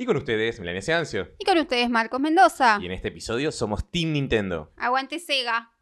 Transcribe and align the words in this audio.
Y 0.00 0.06
con 0.06 0.16
ustedes, 0.16 0.60
Melania 0.60 0.80
Ciancio. 0.80 1.34
Y 1.38 1.44
con 1.44 1.58
ustedes, 1.58 1.90
Marcos 1.90 2.20
Mendoza. 2.20 2.78
Y 2.80 2.86
en 2.86 2.92
este 2.92 3.08
episodio 3.08 3.50
somos 3.50 3.90
Team 3.90 4.12
Nintendo. 4.12 4.72
Aguante 4.76 5.18
Sega. 5.18 5.72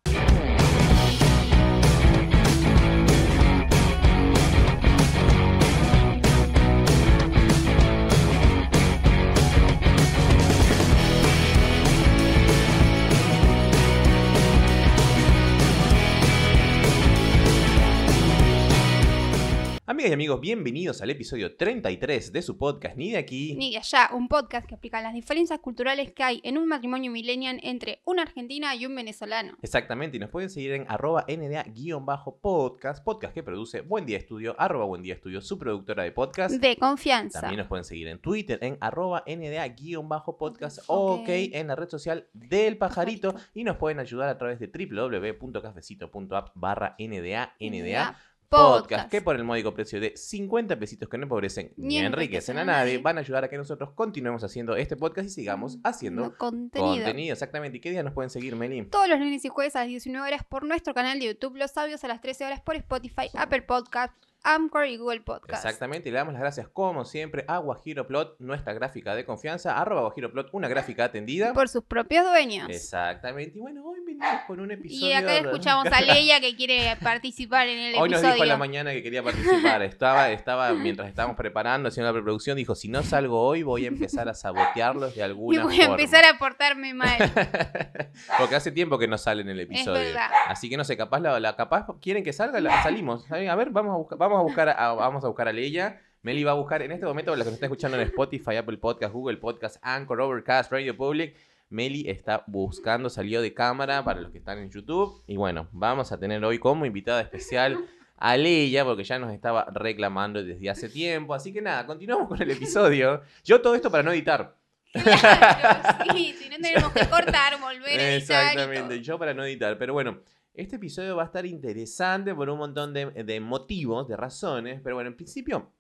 Amigas 19.97 20.11
y 20.11 20.13
amigos, 20.13 20.41
bienvenidos 20.43 21.01
al 21.01 21.09
episodio 21.09 21.57
33 21.57 22.31
de 22.31 22.43
su 22.43 22.59
podcast 22.59 22.99
Ni 22.99 23.13
de 23.13 23.17
aquí. 23.17 23.55
Ni 23.55 23.71
de 23.71 23.79
allá, 23.79 24.11
un 24.13 24.29
podcast 24.29 24.67
que 24.67 24.75
explica 24.75 25.01
las 25.01 25.15
diferencias 25.15 25.59
culturales 25.61 26.13
que 26.13 26.23
hay 26.23 26.43
en 26.45 26.59
un 26.59 26.69
matrimonio 26.69 27.11
millennial 27.11 27.59
entre 27.63 28.03
una 28.05 28.21
argentina 28.21 28.75
y 28.75 28.85
un 28.85 28.95
venezolano. 28.95 29.57
Exactamente, 29.63 30.19
y 30.19 30.21
nos 30.21 30.29
pueden 30.29 30.51
seguir 30.51 30.73
en 30.73 30.85
arroba 30.87 31.25
nda-podcast, 31.27 33.03
podcast 33.05 33.33
que 33.33 33.43
produce 33.43 33.81
Buen 33.81 34.05
Día 34.05 34.19
Estudio, 34.19 34.55
arroba 34.59 34.85
Buen 34.85 35.01
Día 35.01 35.15
Estudio, 35.15 35.41
su 35.41 35.59
productora 35.59 36.03
de 36.03 36.13
podcast. 36.13 36.57
De 36.57 36.77
confianza. 36.77 37.41
También 37.41 37.61
nos 37.61 37.69
pueden 37.69 37.87
seguir 37.87 38.09
en 38.09 38.19
Twitter 38.19 38.59
en 38.61 38.77
arroba 38.83 39.25
nda-podcast, 39.27 40.81
ok, 40.89 41.21
Ok. 41.21 41.29
en 41.29 41.69
la 41.69 41.75
red 41.75 41.89
social 41.89 42.29
del 42.35 42.77
pajarito, 42.77 43.35
y 43.55 43.65
nos 43.65 43.79
pueden 43.79 43.99
ayudar 43.99 44.29
a 44.29 44.37
través 44.37 44.59
de 44.61 44.67
www.cafecito.app 44.67 46.51
barra 46.55 46.97
nda, 46.99 47.55
nda 47.59 48.19
podcast, 48.49 48.81
Podcast. 48.81 49.11
que 49.11 49.21
por 49.23 49.37
el 49.37 49.45
módico 49.45 49.75
precio 49.75 50.01
de 50.01 50.17
50 50.17 50.79
pesitos 50.79 51.09
que 51.09 51.19
no 51.19 51.25
empobrecen 51.25 51.73
ni 51.77 51.99
enriquecen 51.99 52.59
a 52.59 52.65
nadie, 52.65 52.99
van 52.99 53.19
a 53.19 53.21
ayudar 53.21 53.45
a 53.45 53.49
que 53.49 53.57
nosotros 53.57 53.91
continuemos 53.95 54.43
haciendo 54.45 54.77
este 54.77 54.97
podcast 54.97 55.29
y 55.29 55.31
sigamos 55.31 55.79
haciendo 55.85 56.23
No, 56.23 56.37
contenido. 56.37 56.95
contenido. 56.97 57.33
Exactamente. 57.33 57.79
¿Y 57.79 57.81
qué 57.81 57.91
día 57.91 58.03
nos 58.03 58.13
pueden 58.13 58.31
seguir, 58.31 58.57
Meli? 58.57 58.85
Todos 58.87 59.09
los 59.09 59.19
lunes 59.19 59.45
y 59.45 59.49
jueves 59.49 59.77
a 59.77 59.81
las 59.81 59.89
19 59.89 60.27
horas 60.27 60.45
por 60.45 60.65
nuestro 60.65 60.95
canal 60.95 61.19
de 61.19 61.27
YouTube, 61.27 61.57
los 61.57 61.71
sabios 61.71 62.03
a 62.05 62.09
las 62.09 62.21
13 62.21 62.45
horas 62.47 62.61
por 62.61 62.77
Spotify, 62.77 63.29
Apple 63.35 63.63
Podcast, 63.63 64.13
Anchor 64.55 64.87
y 64.87 64.97
Google 64.97 65.21
Podcast. 65.23 65.65
Exactamente, 65.65 66.09
y 66.09 66.13
le 66.13 66.19
damos 66.19 66.33
las 66.35 66.41
gracias 66.43 66.69
como 66.69 67.05
siempre 67.05 67.45
a 67.49 67.59
Guajiroplot, 67.59 68.37
nuestra 68.41 68.73
gráfica 68.73 69.15
de 69.15 69.25
confianza, 69.25 69.77
arroba 69.79 70.03
Guajiroplot, 70.03 70.49
una 70.53 70.69
gráfica 70.69 71.05
atendida. 71.05 71.53
Por 71.53 71.69
sus 71.69 71.85
propios 71.85 72.25
dueños. 72.25 72.69
Exactamente, 72.71 73.59
y 73.59 73.61
bueno, 73.61 73.85
hoy 73.85 73.99
venimos 74.07 74.27
con 74.47 74.61
un 74.61 74.71
episodio... 74.71 75.07
Y 75.09 75.13
acá 75.13 75.37
escuchamos 75.39 75.87
a 75.93 76.01
Leia 76.07 76.41
que 76.41 76.55
quiere 76.57 76.97
participar 77.03 77.69
en 77.69 77.79
el 77.79 77.95
Hoy 77.97 78.09
nos 78.09 78.21
episodio. 78.21 78.35
dijo 78.35 78.43
a 78.45 78.47
la 78.47 78.57
mañana 78.57 78.93
que 78.93 79.03
quería 79.03 79.23
participar. 79.23 79.83
Estaba, 79.83 80.31
estaba, 80.31 80.73
mientras 80.75 81.09
estábamos 81.09 81.37
preparando, 81.37 81.89
haciendo 81.89 82.09
la 82.09 82.13
preproducción, 82.15 82.57
dijo, 82.57 82.75
si 82.75 82.89
no 82.89 83.03
salgo 83.03 83.41
hoy, 83.43 83.63
voy 83.63 83.85
a 83.85 83.89
empezar 83.89 84.29
a 84.29 84.35
sabotearlos 84.35 85.15
de 85.15 85.21
y 85.21 85.23
alguna 85.23 85.65
voy 85.65 85.75
a 85.75 85.87
forma. 85.87 85.95
empezar 85.95 86.25
a 86.25 86.39
portarme 86.39 86.95
mal. 86.95 87.17
Porque 88.39 88.55
hace 88.55 88.71
tiempo 88.73 88.99
que 88.99 89.09
no 89.09 89.19
sale 89.19 89.43
en 89.43 89.49
el 89.49 89.61
Es 89.61 89.67
episodio. 89.67 90.01
verdad. 90.01 90.31
Así 90.49 90.69
que 90.71 90.77
no 90.77 90.85
sé, 90.85 90.97
capaz 90.97 91.21
la, 91.21 91.39
la- 91.41 91.57
capaz 91.57 91.87
quieren 92.01 92.23
que 92.25 92.33
salga, 92.33 92.61
la- 92.61 92.83
salimos. 92.83 93.31
A 93.31 93.55
ver, 93.55 93.71
vamos 93.71 93.93
a 93.95 93.97
buscar, 93.97 94.19
vamos 94.19 94.36
a 94.41 94.43
buscar 94.43 94.69
a, 94.69 94.93
vamos 94.95 95.25
a 95.25 95.29
buscar 95.29 95.49
a 95.49 95.53
Leia. 95.53 96.01
Meli 96.23 96.43
va 96.43 96.53
a 96.53 96.55
buscar 96.55 96.83
en 96.83 96.91
este 96.91 97.07
momento, 97.07 97.31
la 97.37 97.45
que 97.45 97.51
nos 97.51 97.55
está 97.55 97.67
escuchando 97.67 97.97
en 97.97 98.03
Spotify, 98.05 98.57
Apple 98.57 98.79
Podcast, 98.79 99.13
Google 99.13 99.37
Podcast, 99.37 99.77
Anchor, 99.83 100.21
Overcast, 100.21 100.73
Radio 100.73 100.97
Public. 100.97 101.37
Meli 101.69 102.09
está 102.09 102.45
buscando, 102.47 103.11
salió 103.11 103.41
de 103.43 103.55
cámara 103.55 104.05
para 104.05 104.21
los 104.21 104.31
que 104.31 104.39
están 104.39 104.59
en 104.59 104.71
YouTube. 104.71 105.23
Y 105.27 105.37
bueno, 105.37 105.69
vamos 105.73 106.11
a 106.13 106.19
tener 106.19 106.45
hoy 106.45 106.59
como 106.59 106.85
invitada 106.87 107.21
especial 107.21 107.79
a 108.17 108.37
Leia, 108.37 108.85
porque 108.85 109.05
ya 109.05 109.19
nos 109.19 109.33
estaba 109.33 109.67
reclamando 109.73 110.43
desde 110.43 110.71
hace 110.71 110.89
tiempo. 110.89 111.35
Así 111.35 111.53
que 111.53 111.61
nada, 111.63 111.87
continuamos 111.87 112.29
con 112.29 112.41
el 112.41 112.51
episodio. 112.51 113.23
Yo 113.45 113.61
todo 113.61 113.75
esto 113.75 113.91
para 113.91 114.03
no 114.03 114.13
editar. 114.13 114.55
Claro, 114.93 116.13
sí, 116.13 116.35
si 116.39 116.49
no 116.49 116.57
tenemos 116.57 116.93
que 116.93 117.07
cortar, 117.09 117.61
volver 117.61 118.01
a 118.01 118.15
editar 118.15 118.45
y 118.45 118.49
Exactamente, 118.49 118.95
todo. 118.95 119.03
yo 119.03 119.19
para 119.19 119.35
no 119.35 119.45
editar. 119.45 119.77
Pero 119.79 119.93
bueno, 119.93 120.19
este 120.57 120.77
episodio 120.77 121.17
va 121.17 121.23
a 121.23 121.27
estar 121.27 121.47
interesante 121.47 122.35
por 122.35 122.49
un 122.51 122.59
montón 122.59 122.93
de, 122.95 123.07
de 123.25 123.41
motivos, 123.41 124.09
de 124.09 124.17
razones. 124.17 124.81
Pero 124.83 124.97
bueno, 124.97 125.09
en 125.09 125.17
principio, 125.17 125.73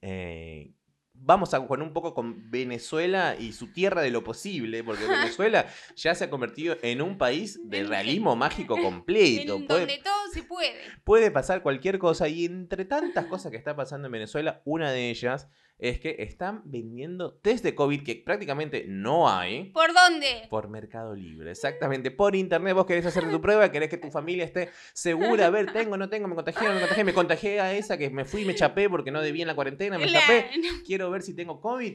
eh, 0.00 0.72
vamos 1.14 1.54
a 1.54 1.66
con 1.66 1.82
un 1.82 1.92
poco 1.92 2.14
con 2.14 2.50
Venezuela 2.50 3.36
y 3.38 3.52
su 3.52 3.72
tierra 3.72 4.02
de 4.02 4.10
lo 4.10 4.24
posible, 4.24 4.82
porque 4.82 5.04
Venezuela 5.08 5.66
ya 5.94 6.14
se 6.14 6.24
ha 6.24 6.30
convertido 6.30 6.76
en 6.82 7.02
un 7.02 7.18
país 7.18 7.60
de 7.68 7.80
En- 7.80 7.88
realismo 7.88 8.34
mágico 8.36 8.76
En 8.78 8.82
completo. 8.82 9.54
Puede, 9.66 9.66
donde 9.80 9.98
todo 10.02 10.28
se 10.32 10.42
puede. 10.42 10.74
puede 11.04 11.30
pasar 11.30 11.62
cualquier 11.62 11.98
cosa 11.98 12.28
y 12.28 12.44
entre 12.44 12.84
tantas 12.84 13.26
cosas 13.26 13.50
que 13.52 13.58
está 13.58 13.76
pasando 13.76 14.06
en 14.06 14.12
Venezuela, 14.12 14.62
una 14.64 14.90
de 14.90 15.10
ellas 15.10 15.48
es 15.82 15.98
que 15.98 16.14
están 16.20 16.62
vendiendo 16.64 17.34
test 17.34 17.64
de 17.64 17.74
COVID 17.74 18.04
que 18.04 18.14
prácticamente 18.14 18.84
no 18.86 19.28
hay. 19.28 19.64
¿Por 19.70 19.92
dónde? 19.92 20.46
Por 20.48 20.68
Mercado 20.68 21.16
Libre, 21.16 21.50
exactamente. 21.50 22.12
Por 22.12 22.36
internet, 22.36 22.72
vos 22.72 22.86
querés 22.86 23.04
hacer 23.04 23.28
tu 23.28 23.40
prueba, 23.42 23.72
querés 23.72 23.90
que 23.90 23.96
tu 23.96 24.08
familia 24.12 24.44
esté 24.44 24.70
segura. 24.92 25.46
A 25.46 25.50
ver, 25.50 25.72
tengo, 25.72 25.96
no 25.96 26.08
tengo, 26.08 26.28
me 26.28 26.36
contagié, 26.36 26.68
no 26.68 26.74
me 26.74 26.80
contagié, 26.80 27.04
me 27.04 27.12
contagié 27.12 27.60
a 27.60 27.74
esa 27.74 27.98
que 27.98 28.10
me 28.10 28.24
fui 28.24 28.42
y 28.42 28.44
me 28.44 28.54
chapé 28.54 28.88
porque 28.88 29.10
no 29.10 29.20
debía 29.20 29.42
en 29.42 29.48
la 29.48 29.56
cuarentena, 29.56 29.98
me 29.98 30.06
chapé. 30.06 30.50
Quiero 30.86 31.10
ver 31.10 31.22
si 31.22 31.34
tengo 31.34 31.60
COVID 31.60 31.94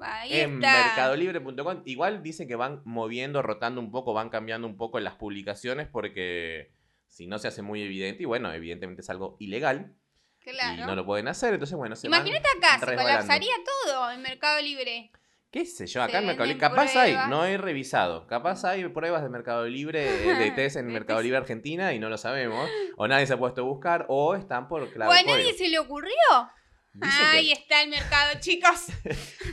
Ahí 0.00 0.32
en 0.32 0.58
mercadolibre.com. 0.58 1.82
Igual 1.84 2.20
dicen 2.20 2.48
que 2.48 2.56
van 2.56 2.82
moviendo, 2.84 3.42
rotando 3.42 3.80
un 3.80 3.92
poco, 3.92 4.12
van 4.12 4.28
cambiando 4.28 4.66
un 4.66 4.76
poco 4.76 4.98
las 4.98 5.14
publicaciones 5.14 5.86
porque 5.86 6.72
si 7.06 7.28
no 7.28 7.38
se 7.38 7.46
hace 7.46 7.62
muy 7.62 7.80
evidente, 7.80 8.24
y 8.24 8.26
bueno, 8.26 8.52
evidentemente 8.52 9.02
es 9.02 9.10
algo 9.10 9.36
ilegal 9.38 9.94
y 10.46 10.76
no 10.86 10.94
lo 10.94 11.04
pueden 11.06 11.28
hacer, 11.28 11.54
entonces 11.54 11.76
bueno, 11.76 11.96
se 11.96 12.08
van 12.08 12.20
Imagínate 12.20 12.48
acá, 12.58 12.78
se 12.78 12.94
colapsaría 12.96 13.54
todo 13.84 14.10
en 14.10 14.22
Mercado 14.22 14.60
Libre. 14.60 15.10
¿Qué 15.50 15.64
sé 15.66 15.86
yo? 15.86 16.02
Acá 16.02 16.14
Se 16.14 16.18
en 16.18 16.26
Mercado 16.26 16.46
Libre. 16.48 16.60
Capaz 16.60 16.96
hay, 16.96 17.12
pruebas. 17.12 17.28
no 17.28 17.44
he 17.44 17.56
revisado. 17.56 18.26
Capaz 18.26 18.64
hay 18.64 18.88
pruebas 18.88 19.22
de 19.22 19.28
Mercado 19.28 19.64
Libre, 19.66 20.04
eh, 20.04 20.34
de 20.38 20.50
test 20.50 20.76
en 20.76 20.88
De 20.88 20.92
Mercado. 20.92 21.22
Libre 21.22 21.38
Argentina 21.38 21.92
y 21.92 22.00
no 22.00 22.08
lo 22.08 22.18
sabemos. 22.18 22.68
O 22.96 23.06
nadie 23.06 23.26
se 23.26 23.34
ha 23.34 23.38
puesto 23.38 23.60
a 23.60 23.64
buscar, 23.64 24.04
o 24.08 24.34
están 24.34 24.66
por 24.66 24.92
clave 24.92 25.12
¿O 25.12 25.14
a 25.14 25.22
nadie 25.22 25.54
se 25.54 25.68
le 25.68 25.78
ocurrió? 25.78 26.12
Ahí 27.00 27.46
que- 27.46 27.52
está 27.52 27.82
el 27.82 27.90
mercado, 27.90 28.32
chicos. 28.40 28.86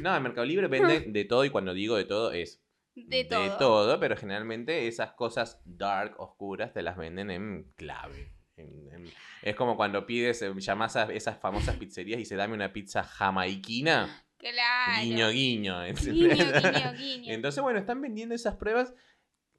No, 0.02 0.16
en 0.16 0.24
Mercado 0.24 0.46
Libre 0.46 0.68
venden 0.68 1.14
de 1.14 1.26
todo 1.26 1.46
y 1.46 1.50
cuando 1.52 1.74
digo 1.74 1.96
de 1.96 2.06
todo 2.06 2.32
es 2.32 2.64
De 2.96 3.24
todo. 3.26 4.00
pero 4.00 4.18
generalmente 4.18 4.88
esas 4.88 5.12
cosas 5.14 5.62
dark, 5.66 6.20
oscuras, 6.20 6.74
te 6.74 6.82
las 6.82 6.98
venden 6.98 7.30
en 7.32 7.72
clave. 7.76 8.32
En- 8.62 8.90
en- 8.94 9.12
es 9.42 9.56
como 9.56 9.76
cuando 9.76 10.06
pides, 10.06 10.42
eh, 10.42 10.52
llamás 10.58 10.96
a 10.96 11.12
esas 11.12 11.38
famosas 11.40 11.76
pizzerías 11.78 12.20
y 12.20 12.26
se 12.26 12.36
dame 12.36 12.54
una 12.54 12.72
pizza 12.74 13.04
jamaiquina. 13.04 14.24
Claro. 14.42 15.04
Guiño, 15.04 15.30
guiño. 15.30 15.84
Guiño, 15.84 16.36
guiño, 16.36 16.94
guiño. 16.98 17.32
Entonces, 17.32 17.62
bueno, 17.62 17.78
están 17.78 18.02
vendiendo 18.02 18.34
esas 18.34 18.56
pruebas 18.56 18.92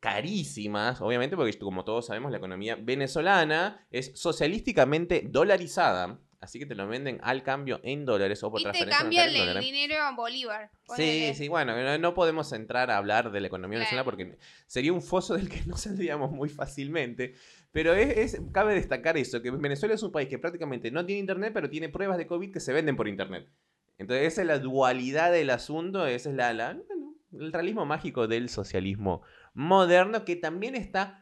carísimas, 0.01 1.01
obviamente, 1.01 1.37
porque 1.37 1.57
como 1.59 1.85
todos 1.85 2.07
sabemos, 2.07 2.33
la 2.33 2.39
economía 2.39 2.75
venezolana 2.75 3.87
es 3.93 4.11
socialísticamente 4.17 5.23
dolarizada. 5.29 6.19
Así 6.41 6.59
que 6.59 6.67
te 6.67 6.75
lo 6.75 6.89
venden 6.89 7.21
al 7.23 7.45
cambio 7.45 7.79
en 7.85 8.05
dólares 8.05 8.43
o 8.43 8.51
por 8.51 8.61
Y 8.61 8.65
te 8.65 8.71
transferencia 8.71 8.99
cambian 9.01 9.27
bancaria 9.29 9.51
en 9.53 9.57
el 9.59 9.63
dinero 9.63 10.03
a 10.03 10.11
Bolívar. 10.17 10.71
Sí, 10.73 10.85
ponele. 10.89 11.35
sí, 11.37 11.47
bueno, 11.47 11.81
no, 11.81 11.99
no 11.99 12.15
podemos 12.15 12.53
entrar 12.53 12.91
a 12.91 12.97
hablar 12.97 13.31
de 13.31 13.41
la 13.41 13.47
economía 13.47 13.79
venezolana 13.79 14.05
porque 14.05 14.37
sería 14.67 14.93
un 14.93 15.03
foso 15.03 15.35
del 15.37 15.49
que 15.49 15.63
no 15.67 15.77
saldríamos 15.77 16.33
muy 16.33 16.49
fácilmente. 16.49 17.37
Pero 17.73 17.95
es, 17.95 18.17
es- 18.35 18.43
cabe 18.53 18.75
destacar 18.75 19.17
eso, 19.17 19.43
que 19.43 19.51
Venezuela 19.51 19.95
es 19.95 20.03
un 20.03 20.13
país 20.13 20.29
que 20.29 20.39
prácticamente 20.39 20.91
no 20.91 21.05
tiene 21.07 21.21
internet, 21.21 21.53
pero 21.55 21.71
tiene 21.71 21.89
pruebas 21.89 22.19
de 22.19 22.27
COVID 22.27 22.53
que 22.53 22.61
se 22.61 22.73
venden 22.73 22.97
por 22.97 23.09
internet. 23.09 23.49
Entonces 23.99 24.27
esa 24.33 24.43
es 24.43 24.47
la 24.49 24.59
dualidad 24.59 25.33
del 25.33 25.51
asunto, 25.51 26.07
esa 26.07 26.31
es 26.31 26.37
la, 26.37 26.53
la- 26.53 26.79
el 27.33 27.53
realismo 27.53 27.87
mágico 27.87 28.29
del 28.29 28.49
socialismo 28.51 29.23
moderno 29.55 30.25
que 30.25 30.37
también 30.37 30.75
está 30.75 31.22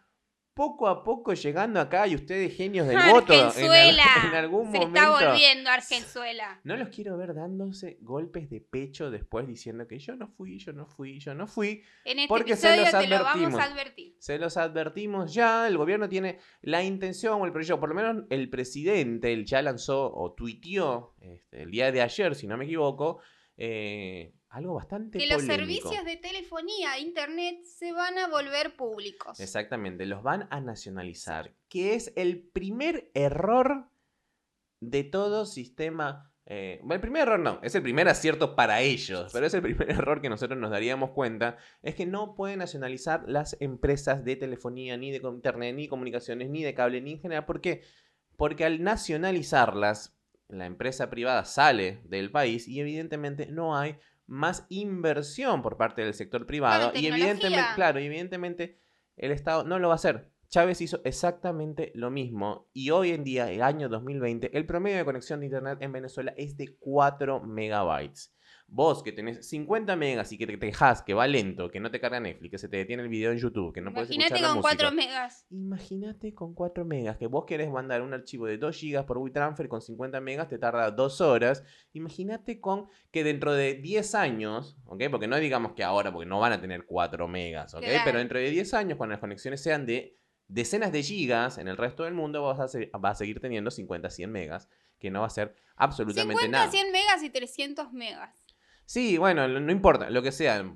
poco 0.60 0.88
a 0.88 1.02
poco 1.02 1.32
llegando 1.32 1.80
acá 1.80 2.06
y 2.06 2.14
ustedes 2.14 2.54
genios 2.54 2.86
del 2.86 2.98
voto 3.10 3.32
Argenzuela. 3.32 4.04
en 4.28 4.34
algún 4.34 4.70
Se 4.70 4.78
momento... 4.78 4.98
está 4.98 5.30
volviendo 5.30 5.70
Argenzuela. 5.70 6.60
No 6.64 6.76
los 6.76 6.90
quiero 6.90 7.16
ver 7.16 7.32
dándose 7.32 7.96
golpes 8.02 8.50
de 8.50 8.60
pecho 8.60 9.10
después 9.10 9.46
diciendo 9.46 9.88
que 9.88 9.98
yo 9.98 10.16
no 10.16 10.28
fui, 10.28 10.58
yo 10.58 10.74
no 10.74 10.84
fui, 10.84 11.18
yo 11.18 11.34
no 11.34 11.46
fui. 11.46 11.82
En 12.04 12.18
este 12.18 12.28
Porque 12.28 12.56
se 12.56 12.76
los 12.76 12.90
te 12.90 13.06
lo 13.06 13.24
vamos 13.24 13.54
advertimos. 13.54 13.58
a 13.58 13.64
advertir. 13.64 14.16
Se 14.18 14.38
los 14.38 14.58
advertimos 14.58 15.32
ya, 15.32 15.66
el 15.66 15.78
gobierno 15.78 16.10
tiene 16.10 16.38
la 16.60 16.82
intención 16.82 17.40
o 17.40 17.46
el 17.46 17.52
proyecto, 17.52 17.80
por 17.80 17.88
lo 17.88 17.94
menos 17.94 18.24
el 18.28 18.50
presidente, 18.50 19.32
él 19.32 19.46
ya 19.46 19.62
lanzó 19.62 20.14
o 20.14 20.34
tuiteó 20.34 21.14
este, 21.22 21.62
el 21.62 21.70
día 21.70 21.90
de 21.90 22.02
ayer, 22.02 22.34
si 22.34 22.46
no 22.46 22.58
me 22.58 22.66
equivoco, 22.66 23.20
eh, 23.56 24.34
algo 24.50 24.74
bastante 24.74 25.18
Que 25.18 25.26
los 25.26 25.42
servicios 25.42 26.04
de 26.04 26.16
telefonía 26.16 26.96
e 26.96 27.02
internet 27.02 27.62
se 27.64 27.92
van 27.92 28.18
a 28.18 28.28
volver 28.28 28.76
públicos. 28.76 29.38
Exactamente, 29.38 30.06
los 30.06 30.22
van 30.22 30.48
a 30.50 30.60
nacionalizar, 30.60 31.54
que 31.68 31.94
es 31.94 32.12
el 32.16 32.42
primer 32.42 33.10
error 33.14 33.88
de 34.80 35.04
todo 35.04 35.46
sistema. 35.46 36.32
eh, 36.46 36.80
bueno, 36.82 36.94
el 36.94 37.00
primer 37.00 37.22
error 37.22 37.38
no, 37.38 37.60
es 37.62 37.76
el 37.76 37.82
primer 37.82 38.08
acierto 38.08 38.56
para 38.56 38.80
ellos, 38.80 39.30
pero 39.32 39.46
es 39.46 39.54
el 39.54 39.62
primer 39.62 39.88
error 39.90 40.20
que 40.20 40.28
nosotros 40.28 40.58
nos 40.58 40.70
daríamos 40.70 41.10
cuenta, 41.10 41.56
es 41.82 41.94
que 41.94 42.06
no 42.06 42.34
pueden 42.34 42.58
nacionalizar 42.58 43.22
las 43.28 43.56
empresas 43.60 44.24
de 44.24 44.34
telefonía, 44.34 44.96
ni 44.96 45.12
de 45.12 45.18
internet, 45.18 45.76
ni 45.76 45.86
comunicaciones, 45.86 46.50
ni 46.50 46.64
de 46.64 46.74
cable, 46.74 47.00
ni 47.00 47.12
en 47.12 47.20
general. 47.20 47.46
¿Por 47.46 47.60
qué? 47.60 47.82
Porque 48.36 48.64
al 48.64 48.82
nacionalizarlas, 48.82 50.16
la 50.48 50.66
empresa 50.66 51.08
privada 51.10 51.44
sale 51.44 52.00
del 52.04 52.32
país 52.32 52.66
y 52.66 52.80
evidentemente 52.80 53.46
no 53.46 53.76
hay 53.76 53.96
más 54.30 54.64
inversión 54.68 55.60
por 55.60 55.76
parte 55.76 56.02
del 56.02 56.14
sector 56.14 56.46
privado. 56.46 56.92
Y 56.94 57.06
evidentemente, 57.06 57.66
claro, 57.74 57.98
y 57.98 58.06
evidentemente 58.06 58.78
el 59.16 59.32
Estado 59.32 59.64
no 59.64 59.78
lo 59.80 59.88
va 59.88 59.94
a 59.94 59.96
hacer. 59.96 60.30
Chávez 60.48 60.80
hizo 60.80 61.00
exactamente 61.04 61.90
lo 61.94 62.10
mismo 62.10 62.68
y 62.72 62.90
hoy 62.90 63.10
en 63.10 63.24
día, 63.24 63.50
el 63.50 63.62
año 63.62 63.88
2020, 63.88 64.56
el 64.56 64.66
promedio 64.66 64.98
de 64.98 65.04
conexión 65.04 65.40
de 65.40 65.46
Internet 65.46 65.78
en 65.80 65.92
Venezuela 65.92 66.32
es 66.36 66.56
de 66.56 66.76
4 66.78 67.40
megabytes. 67.40 68.32
Vos 68.72 69.02
que 69.02 69.10
tenés 69.10 69.44
50 69.48 69.96
megas 69.96 70.30
y 70.30 70.38
que 70.38 70.46
te 70.46 70.56
quejas 70.56 71.02
que 71.02 71.12
va 71.12 71.26
lento, 71.26 71.70
que 71.72 71.80
no 71.80 71.90
te 71.90 71.98
carga 71.98 72.20
Netflix, 72.20 72.52
que 72.52 72.58
se 72.58 72.68
te 72.68 72.76
detiene 72.76 73.02
el 73.02 73.08
video 73.08 73.32
en 73.32 73.38
YouTube, 73.38 73.74
que 73.74 73.80
no 73.80 73.90
puedes 73.92 74.10
escuchar 74.28 74.40
la 74.42 74.48
con 74.48 74.56
música. 74.58 74.76
4 74.84 74.96
megas. 74.96 75.46
Imagínate 75.50 76.34
con 76.34 76.54
4 76.54 76.84
megas, 76.84 77.16
que 77.16 77.26
vos 77.26 77.44
querés 77.46 77.68
mandar 77.68 78.00
un 78.02 78.14
archivo 78.14 78.46
de 78.46 78.58
2 78.58 78.76
gigas 78.76 79.04
por 79.06 79.18
WeTransfer 79.18 79.68
con 79.68 79.80
50 79.82 80.20
megas, 80.20 80.46
te 80.48 80.56
tarda 80.58 80.90
2 80.92 81.20
horas. 81.20 81.64
Imagínate 81.94 82.60
con 82.60 82.86
que 83.10 83.24
dentro 83.24 83.52
de 83.54 83.74
10 83.74 84.14
años, 84.14 84.76
¿ok? 84.86 85.02
Porque 85.10 85.26
no 85.26 85.36
digamos 85.36 85.72
que 85.72 85.82
ahora, 85.82 86.12
porque 86.12 86.26
no 86.28 86.38
van 86.38 86.52
a 86.52 86.60
tener 86.60 86.86
4 86.86 87.26
megas, 87.26 87.74
¿ok? 87.74 87.82
Claro. 87.82 88.02
Pero 88.04 88.18
dentro 88.18 88.38
de 88.38 88.50
10 88.50 88.72
años, 88.74 88.96
cuando 88.96 89.12
las 89.14 89.20
conexiones 89.20 89.60
sean 89.62 89.84
de 89.84 90.16
decenas 90.46 90.92
de 90.92 91.02
gigas 91.02 91.58
en 91.58 91.66
el 91.68 91.76
resto 91.76 92.04
del 92.04 92.14
mundo, 92.14 92.42
vas 92.42 92.60
a, 92.60 92.68
se- 92.68 92.90
vas 92.98 93.12
a 93.12 93.14
seguir 93.16 93.40
teniendo 93.40 93.70
50, 93.70 94.10
100 94.10 94.30
megas, 94.30 94.68
que 94.98 95.10
no 95.10 95.20
va 95.20 95.26
a 95.26 95.30
ser 95.30 95.54
absolutamente 95.76 96.42
50, 96.42 96.58
nada. 96.58 96.70
100 96.70 96.92
megas 96.92 97.22
y 97.22 97.30
300 97.30 97.92
megas. 97.92 98.39
Sí, 98.90 99.18
bueno, 99.18 99.46
no 99.46 99.70
importa, 99.70 100.10
lo 100.10 100.20
que 100.20 100.32
sea. 100.32 100.68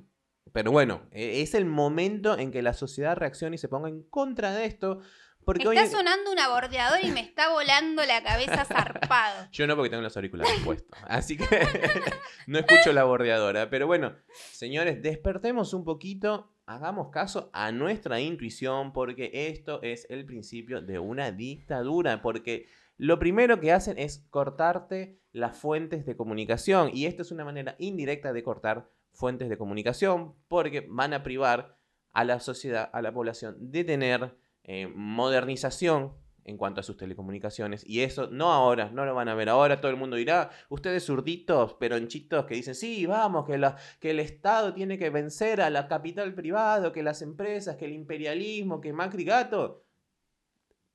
Pero 0.52 0.70
bueno, 0.70 1.08
eh, 1.10 1.42
es 1.42 1.52
el 1.52 1.66
momento 1.66 2.38
en 2.38 2.52
que 2.52 2.62
la 2.62 2.72
sociedad 2.72 3.16
reaccione 3.16 3.56
y 3.56 3.58
se 3.58 3.66
ponga 3.66 3.88
en 3.88 4.04
contra 4.04 4.52
de 4.54 4.66
esto. 4.66 5.00
Porque 5.44 5.64
Está 5.64 5.86
sonando 5.86 6.32
un 6.32 6.38
abordeador 6.38 6.98
y 7.02 7.10
me 7.10 7.20
está 7.20 7.50
volando 7.50 8.04
la 8.04 8.22
cabeza 8.22 8.64
zarpado. 8.64 9.48
Yo 9.52 9.66
no 9.66 9.76
porque 9.76 9.90
tengo 9.90 10.02
los 10.02 10.16
auriculares 10.16 10.60
puestos. 10.64 10.98
Así 11.06 11.36
que 11.36 11.44
no 12.46 12.58
escucho 12.58 12.92
la 12.92 13.04
bordeadora. 13.04 13.68
Pero 13.68 13.86
bueno, 13.86 14.14
señores, 14.52 15.02
despertemos 15.02 15.74
un 15.74 15.84
poquito. 15.84 16.50
Hagamos 16.66 17.10
caso 17.10 17.50
a 17.52 17.72
nuestra 17.72 18.20
intuición 18.20 18.92
porque 18.92 19.30
esto 19.48 19.80
es 19.82 20.06
el 20.08 20.24
principio 20.24 20.80
de 20.80 20.98
una 20.98 21.30
dictadura. 21.30 22.22
Porque 22.22 22.66
lo 22.96 23.18
primero 23.18 23.60
que 23.60 23.72
hacen 23.72 23.98
es 23.98 24.24
cortarte 24.30 25.18
las 25.32 25.56
fuentes 25.56 26.06
de 26.06 26.16
comunicación. 26.16 26.90
Y 26.94 27.06
esto 27.06 27.22
es 27.22 27.30
una 27.30 27.44
manera 27.44 27.76
indirecta 27.78 28.32
de 28.32 28.42
cortar 28.42 28.88
fuentes 29.12 29.48
de 29.48 29.58
comunicación 29.58 30.34
porque 30.48 30.86
van 30.88 31.12
a 31.12 31.22
privar 31.22 31.76
a 32.12 32.24
la 32.24 32.40
sociedad, 32.40 32.90
a 32.92 33.02
la 33.02 33.12
población, 33.12 33.56
de 33.58 33.84
tener 33.84 34.36
eh, 34.64 34.86
modernización 34.88 36.12
en 36.44 36.58
cuanto 36.58 36.80
a 36.80 36.82
sus 36.82 36.96
telecomunicaciones. 36.96 37.84
Y 37.86 38.02
eso 38.02 38.28
no 38.30 38.52
ahora, 38.52 38.90
no 38.90 39.04
lo 39.04 39.14
van 39.14 39.28
a 39.28 39.34
ver 39.34 39.48
ahora. 39.48 39.80
Todo 39.80 39.90
el 39.90 39.96
mundo 39.96 40.16
dirá, 40.16 40.50
ustedes 40.68 41.06
zurditos, 41.06 41.74
peronchitos, 41.74 42.44
que 42.44 42.54
dicen, 42.54 42.74
sí, 42.74 43.06
vamos, 43.06 43.46
que, 43.46 43.58
la, 43.58 43.76
que 43.98 44.10
el 44.10 44.20
Estado 44.20 44.74
tiene 44.74 44.98
que 44.98 45.10
vencer 45.10 45.60
a 45.60 45.70
la 45.70 45.88
capital 45.88 46.34
privado, 46.34 46.92
que 46.92 47.02
las 47.02 47.22
empresas, 47.22 47.76
que 47.76 47.86
el 47.86 47.92
imperialismo, 47.92 48.80
que 48.80 48.92
Macri 48.92 49.24
Gato. 49.24 49.84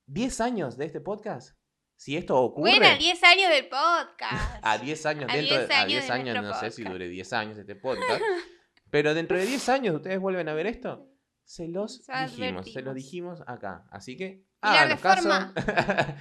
10 0.05 0.41
años 0.41 0.77
de 0.77 0.85
este 0.85 1.01
podcast. 1.01 1.57
Si 1.95 2.15
esto 2.15 2.37
ocurre... 2.39 2.77
Bueno, 2.77 2.97
10 2.97 3.23
años 3.23 3.49
del 3.49 3.67
podcast. 3.67 4.59
A 4.63 4.77
10 4.77 5.05
años 5.05 5.25
A 5.29 5.35
dentro 5.35 5.57
10 5.57 5.67
de, 5.67 5.73
a 5.73 5.79
años 5.79 5.91
10 5.91 6.07
de 6.07 6.13
años, 6.13 6.43
no 6.43 6.53
sé 6.53 6.71
si 6.71 6.83
dure 6.83 7.09
10 7.09 7.33
años 7.33 7.57
este 7.57 7.75
podcast. 7.75 8.21
pero 8.89 9.13
dentro 9.13 9.37
de 9.37 9.45
10 9.45 9.69
años 9.69 9.95
ustedes 9.95 10.19
vuelven 10.19 10.47
a 10.47 10.53
ver 10.53 10.67
esto. 10.67 11.09
Se 11.49 11.67
los 11.67 12.05
dijimos, 12.05 12.71
se 12.71 12.81
los 12.83 12.93
dijimos 12.93 13.41
acá. 13.47 13.83
Así 13.89 14.15
que 14.15 14.43
la 14.61 14.69
háganos 14.71 14.99
caso. 15.01 15.29
reforma? 15.29 15.53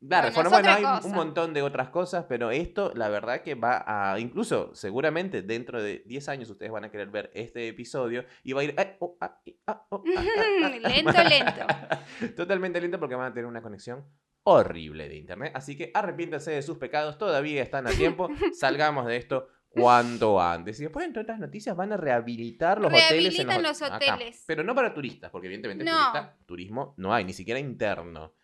la 0.00 0.20
Bueno, 0.22 0.22
reforma, 0.28 0.50
bueno, 0.50 0.70
hay 0.70 0.84
un- 1.04 1.12
montón 1.12 1.52
de 1.52 1.60
otras 1.60 1.90
cosas, 1.90 2.24
pero 2.26 2.50
esto, 2.50 2.90
la 2.94 3.10
verdad 3.10 3.42
que 3.42 3.54
va 3.54 3.84
a, 3.86 4.18
incluso 4.18 4.74
seguramente 4.74 5.42
dentro 5.42 5.82
de 5.82 6.02
10 6.06 6.28
años 6.30 6.48
ustedes 6.48 6.72
van 6.72 6.84
a 6.84 6.90
querer 6.90 7.10
ver 7.10 7.30
este 7.34 7.68
episodio 7.68 8.24
y 8.44 8.54
va 8.54 8.62
a 8.62 8.64
ir... 8.64 8.74
eh, 8.78 8.96
oh, 9.00 9.18
ah, 9.20 9.38
ah, 9.66 9.86
oh, 9.90 10.02
ah, 10.16 10.22
ah, 10.24 10.64
ah. 10.64 10.68
Lento, 10.88 11.22
lento. 11.24 12.34
Totalmente 12.36 12.80
lento 12.80 12.98
porque 12.98 13.14
van 13.14 13.26
a 13.30 13.34
tener 13.34 13.44
una 13.46 13.60
conexión 13.60 14.06
horrible 14.44 15.08
de 15.10 15.16
internet. 15.16 15.52
Así 15.54 15.76
que 15.76 15.90
arrepiéntanse 15.92 16.52
de 16.52 16.62
sus 16.62 16.78
pecados, 16.78 17.18
todavía 17.18 17.62
están 17.62 17.86
a 17.88 17.90
tiempo. 17.90 18.30
Salgamos 18.54 19.04
de 19.06 19.16
esto 19.16 19.48
cuanto 19.82 20.40
antes. 20.40 20.78
Y 20.80 20.84
después, 20.84 21.04
entre 21.06 21.22
otras 21.22 21.38
noticias, 21.38 21.76
van 21.76 21.92
a 21.92 21.96
rehabilitar 21.96 22.80
los 22.80 22.92
hoteles. 22.92 23.10
en 23.10 23.16
Rehabilitan 23.18 23.62
los, 23.62 23.80
los 23.80 23.82
acá. 23.90 23.96
hoteles. 24.14 24.44
Pero 24.46 24.62
no 24.64 24.74
para 24.74 24.92
turistas, 24.94 25.30
porque 25.30 25.46
evidentemente 25.46 25.84
No. 25.84 25.92
turista- 25.92 26.36
turismo 26.46 26.94
no 26.96 27.12
hay, 27.14 27.24
ni 27.24 27.32
siquiera 27.32 27.60
interno. 27.60 28.34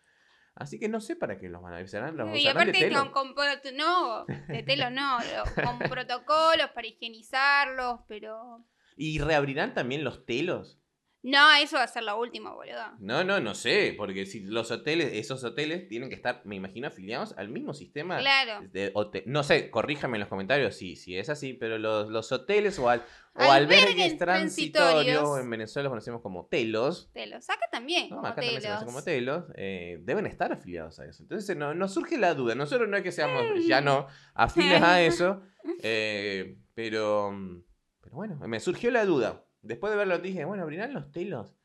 Así 0.55 0.79
que 0.79 0.87
no 0.87 1.01
sé 1.01 1.15
para 1.15 1.39
qué 1.39 1.49
los 1.49 1.63
van 1.63 1.73
a 1.73 1.87
serán 1.87 2.15
los 2.15 2.27
Y 2.37 2.41
usarán 2.41 2.65
de 2.65 2.71
aparte 2.71 2.79
telo. 2.89 3.11
con, 3.11 3.33
con 3.33 3.47
no, 3.75 4.25
de 4.25 4.61
telo 4.63 4.89
no, 4.91 5.17
con 5.55 5.79
protocolos 5.89 6.69
para 6.75 6.87
higienizarlos, 6.87 8.01
pero... 8.07 8.63
¿Y 8.95 9.17
reabrirán 9.19 9.73
también 9.73 10.03
los 10.03 10.25
telos? 10.27 10.79
No, 11.23 11.53
eso 11.55 11.77
va 11.77 11.83
a 11.83 11.87
ser 11.87 12.03
lo 12.03 12.19
último, 12.19 12.53
boludo. 12.53 12.83
No, 12.99 13.23
no, 13.23 13.39
no 13.39 13.55
sé, 13.55 13.93
porque 13.97 14.25
si 14.25 14.41
los 14.41 14.71
hoteles, 14.71 15.13
esos 15.13 15.41
hoteles 15.45 15.87
tienen 15.87 16.09
que 16.09 16.15
estar, 16.15 16.41
me 16.45 16.55
imagino, 16.55 16.87
afiliados 16.87 17.33
al 17.37 17.47
mismo 17.47 17.73
sistema 17.73 18.19
Claro. 18.19 18.67
de 18.71 18.91
hote- 18.93 19.23
no 19.25 19.41
sé, 19.43 19.71
corríjame 19.71 20.17
en 20.17 20.21
los 20.21 20.29
comentarios 20.29 20.75
si, 20.75 20.97
si 20.97 21.17
es 21.17 21.29
así, 21.29 21.53
pero 21.53 21.77
los, 21.77 22.09
los 22.09 22.29
hoteles 22.33 22.77
o, 22.77 22.89
al, 22.89 23.05
o 23.35 23.41
Albergues 23.41 23.83
albergues 23.85 24.17
transitorios, 24.17 25.39
en 25.39 25.49
Venezuela 25.49 25.85
los 25.85 25.91
conocemos 25.91 26.21
como 26.21 26.45
telos, 26.47 27.09
Telos. 27.13 27.49
Acá 27.49 27.67
también, 27.71 28.09
¿no? 28.09 28.17
como 28.17 28.27
acá 28.27 28.41
también 28.41 28.61
se 28.61 28.67
telos. 28.67 28.83
como 28.83 29.01
telos, 29.03 29.45
eh, 29.55 29.99
deben 30.01 30.25
estar 30.25 30.51
afiliados 30.51 30.99
a 30.99 31.05
eso. 31.05 31.23
Entonces 31.23 31.55
no, 31.55 31.73
nos 31.73 31.93
surge 31.93 32.17
la 32.17 32.33
duda, 32.33 32.53
nosotros 32.53 32.89
no 32.89 32.97
es 32.97 33.03
que 33.03 33.13
seamos 33.13 33.43
ya 33.65 33.79
no 33.79 34.07
afines 34.33 34.81
a 34.81 35.01
eso, 35.01 35.41
eh, 35.81 36.57
pero, 36.73 37.31
pero 38.01 38.15
bueno, 38.15 38.35
me 38.45 38.59
surgió 38.59 38.91
la 38.91 39.05
duda. 39.05 39.42
Después 39.63 39.91
de 39.91 39.97
verlo 39.97 40.19
dije, 40.19 40.45
bueno, 40.45 40.63
abrirán 40.63 40.93
los 40.93 41.11
telos. 41.11 41.55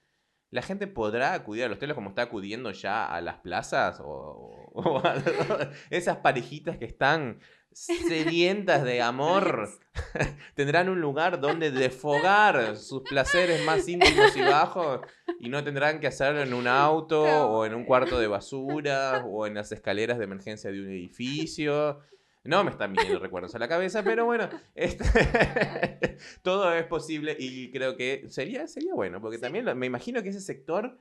¿La 0.50 0.62
gente 0.62 0.86
podrá 0.86 1.34
acudir 1.34 1.64
a 1.64 1.68
los 1.68 1.78
telos 1.78 1.94
como 1.94 2.10
está 2.10 2.22
acudiendo 2.22 2.70
ya 2.70 3.04
a 3.04 3.20
las 3.20 3.38
plazas? 3.40 4.00
¿O, 4.00 4.70
o 4.72 4.98
a 5.04 5.14
esas 5.90 6.18
parejitas 6.18 6.78
que 6.78 6.86
están 6.86 7.40
sedientas 7.72 8.84
de 8.84 9.02
amor? 9.02 9.68
¿Tendrán 10.54 10.88
un 10.88 11.00
lugar 11.00 11.40
donde 11.40 11.72
desfogar 11.72 12.76
sus 12.76 13.02
placeres 13.02 13.64
más 13.64 13.86
íntimos 13.88 14.34
y 14.36 14.40
bajos? 14.40 15.00
Y 15.40 15.48
no 15.48 15.62
tendrán 15.64 15.98
que 16.00 16.06
hacerlo 16.06 16.40
en 16.40 16.54
un 16.54 16.68
auto 16.68 17.20
o 17.22 17.66
en 17.66 17.74
un 17.74 17.84
cuarto 17.84 18.18
de 18.18 18.28
basura 18.28 19.24
o 19.26 19.46
en 19.46 19.54
las 19.54 19.72
escaleras 19.72 20.18
de 20.18 20.24
emergencia 20.24 20.70
de 20.70 20.80
un 20.80 20.88
edificio. 20.88 22.00
No 22.48 22.64
me 22.64 22.70
están 22.70 22.94
viniendo 22.94 23.18
recuerdos 23.20 23.54
a 23.54 23.58
la 23.58 23.68
cabeza, 23.68 24.02
pero 24.02 24.24
bueno, 24.24 24.48
este- 24.74 25.04
todo 26.42 26.72
es 26.72 26.86
posible 26.86 27.36
y 27.38 27.70
creo 27.70 27.94
que 27.94 28.24
sería, 28.30 28.66
sería 28.66 28.94
bueno, 28.94 29.20
porque 29.20 29.36
también 29.38 29.66
lo- 29.66 29.74
me 29.74 29.84
imagino 29.84 30.22
que 30.22 30.30
ese 30.30 30.40
sector 30.40 30.98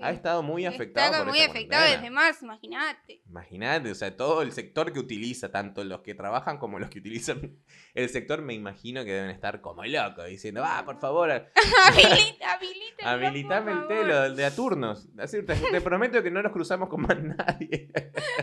ha 0.00 0.10
estado 0.10 0.42
muy 0.42 0.66
afectado. 0.66 1.06
Está 1.06 1.18
por 1.24 1.28
muy 1.28 1.38
esta 1.38 1.50
afectado 1.52 1.82
cuarentena. 1.82 2.02
desde 2.02 2.14
marzo, 2.14 2.44
imagínate. 2.44 3.22
Imagínate, 3.28 3.90
o 3.90 3.94
sea, 3.94 4.16
todo 4.16 4.42
el 4.42 4.52
sector 4.52 4.92
que 4.92 4.98
utiliza, 4.98 5.50
tanto 5.50 5.84
los 5.84 6.00
que 6.02 6.14
trabajan 6.14 6.58
como 6.58 6.78
los 6.78 6.90
que 6.90 6.98
utilizan 6.98 7.56
el 7.94 8.08
sector, 8.08 8.42
me 8.42 8.54
imagino 8.54 9.04
que 9.04 9.12
deben 9.12 9.30
estar 9.30 9.60
como 9.60 9.84
locos, 9.84 10.26
diciendo, 10.26 10.62
ah, 10.64 10.82
por 10.84 10.98
favor, 11.00 11.30
Habilita, 11.86 12.52
habilita. 12.52 13.10
habilitame 13.12 13.72
el 13.72 13.86
telo 13.88 14.34
de 14.34 14.44
a 14.44 14.54
turnos. 14.54 15.08
Así, 15.18 15.42
te, 15.44 15.54
te 15.54 15.80
prometo 15.80 16.22
que 16.22 16.30
no 16.30 16.42
nos 16.42 16.52
cruzamos 16.52 16.88
con 16.88 17.02
más 17.02 17.16
nadie. 17.22 17.90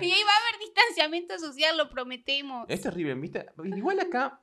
Y 0.02 0.12
ahí 0.12 0.24
va 0.24 0.32
a 0.34 0.48
haber 0.50 0.60
distanciamiento 0.60 1.38
social, 1.40 1.78
lo 1.78 1.90
prometemos. 1.90 2.66
Es 2.68 2.82
terrible, 2.82 3.14
¿viste? 3.16 3.46
Igual 3.64 4.00
acá, 4.00 4.42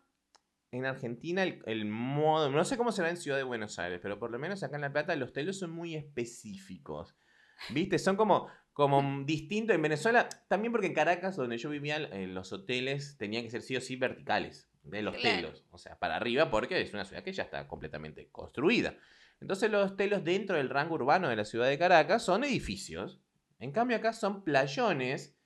en 0.73 0.87
Argentina, 0.87 1.43
el, 1.43 1.63
el 1.67 1.85
modo, 1.85 2.51
no 2.51 2.65
sé 2.65 2.77
cómo 2.77 2.93
será 2.93 3.11
en 3.11 3.17
Ciudad 3.17 3.37
de 3.37 3.43
Buenos 3.43 3.79
Aires, 3.79 3.99
pero 4.03 4.19
por 4.19 4.31
lo 4.31 4.39
menos 4.39 4.63
acá 4.63 4.77
en 4.77 4.83
La 4.83 4.93
Plata 4.93 5.15
los 5.17 5.33
telos 5.33 5.59
son 5.59 5.71
muy 5.71 5.95
específicos. 5.97 7.15
¿Viste? 7.71 7.99
Son 7.99 8.17
como, 8.17 8.49
como 8.73 9.25
distintos. 9.25 9.75
En 9.77 9.83
Venezuela, 9.83 10.29
también 10.49 10.73
porque 10.73 10.87
en 10.87 10.95
Caracas, 10.95 11.37
donde 11.37 11.59
yo 11.59 11.69
vivía, 11.71 11.97
eh, 11.99 12.27
los 12.27 12.53
hoteles 12.53 13.17
tenían 13.19 13.43
que 13.43 13.51
ser 13.51 13.63
sí 13.63 13.77
o 13.77 13.81
sí 13.81 13.97
verticales, 13.97 14.71
de 14.83 15.03
los 15.03 15.15
Claro. 15.17 15.37
telos. 15.37 15.65
O 15.71 15.77
sea, 15.79 15.99
para 15.99 16.17
arriba, 16.17 16.51
porque 16.51 16.81
es 16.81 16.95
una 16.95 17.05
ciudad 17.05 17.23
que 17.23 17.33
ya 17.33 17.43
está 17.43 17.69
completamente 17.69 18.29
construida. 18.31 18.95
Entonces 19.41 19.71
los 19.71 19.97
telos 19.97 20.25
dentro 20.25 20.57
del 20.57 20.71
rango 20.71 20.95
urbano 20.95 21.29
de 21.29 21.37
la 21.37 21.45
ciudad 21.45 21.67
de 21.69 21.79
Caracas 21.79 22.25
son 22.25 22.45
edificios. 22.45 23.21
En 23.59 23.73
cambio 23.73 23.97
acá 23.99 24.13
son 24.15 24.43
playones, 24.45 25.37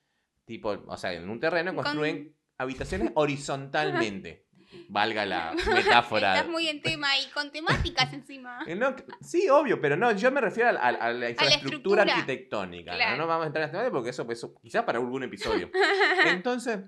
tipo, 0.45 0.69
o 0.87 0.97
sea, 0.97 1.13
en 1.13 1.29
un 1.29 1.39
terreno 1.41 1.73
Con- 1.75 1.83
construyen 1.83 2.33
habitaciones 2.57 3.11
horizontalmente. 3.15 4.44
Valga 4.89 5.25
la 5.25 5.53
metáfora. 5.73 6.35
Estás 6.35 6.49
muy 6.51 6.67
en 6.67 6.81
tema 6.81 7.07
y 7.17 7.29
con 7.31 7.51
temáticas 7.51 8.11
encima. 8.13 8.59
Eh, 8.67 8.75
no, 8.75 8.95
sí, 9.21 9.47
obvio, 9.49 9.79
pero 9.81 9.95
no, 9.97 10.11
yo 10.13 10.31
me 10.31 10.41
refiero 10.41 10.69
a, 10.69 10.73
a- 10.73 10.87
a 10.89 11.11
la 11.13 11.29
infraestructura 11.29 12.03
estructura. 12.03 12.03
arquitectónica. 12.03 12.91
¿no? 12.91 12.97
Claro. 12.97 13.17
No 13.17 13.27
vamos 13.27 13.43
a 13.43 13.47
entrar 13.47 13.63
en 13.63 13.65
este 13.67 13.77
debate 13.77 13.91
porque 13.91 14.09
eso, 14.11 14.25
eso 14.29 14.55
quizás 14.61 14.83
para 14.83 14.99
algún 14.99 15.23
episodio. 15.23 15.69
Entonces, 16.25 16.79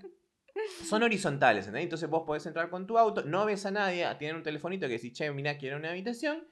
son 0.83 1.03
horizontales, 1.03 1.65
¿entendés? 1.65 1.83
Entonces 1.83 2.09
vos 2.09 2.23
podés 2.25 2.45
entrar 2.45 2.69
con 2.69 2.87
tu 2.87 2.97
auto, 2.97 3.23
no 3.23 3.45
ves 3.45 3.65
a 3.65 3.71
nadie, 3.71 4.07
tienen 4.17 4.37
un 4.37 4.43
telefonito 4.43 4.87
que 4.87 4.93
dice, 4.93 5.11
che, 5.13 5.31
mira, 5.31 5.57
quiero 5.57 5.77
una 5.77 5.89
habitación. 5.91 6.47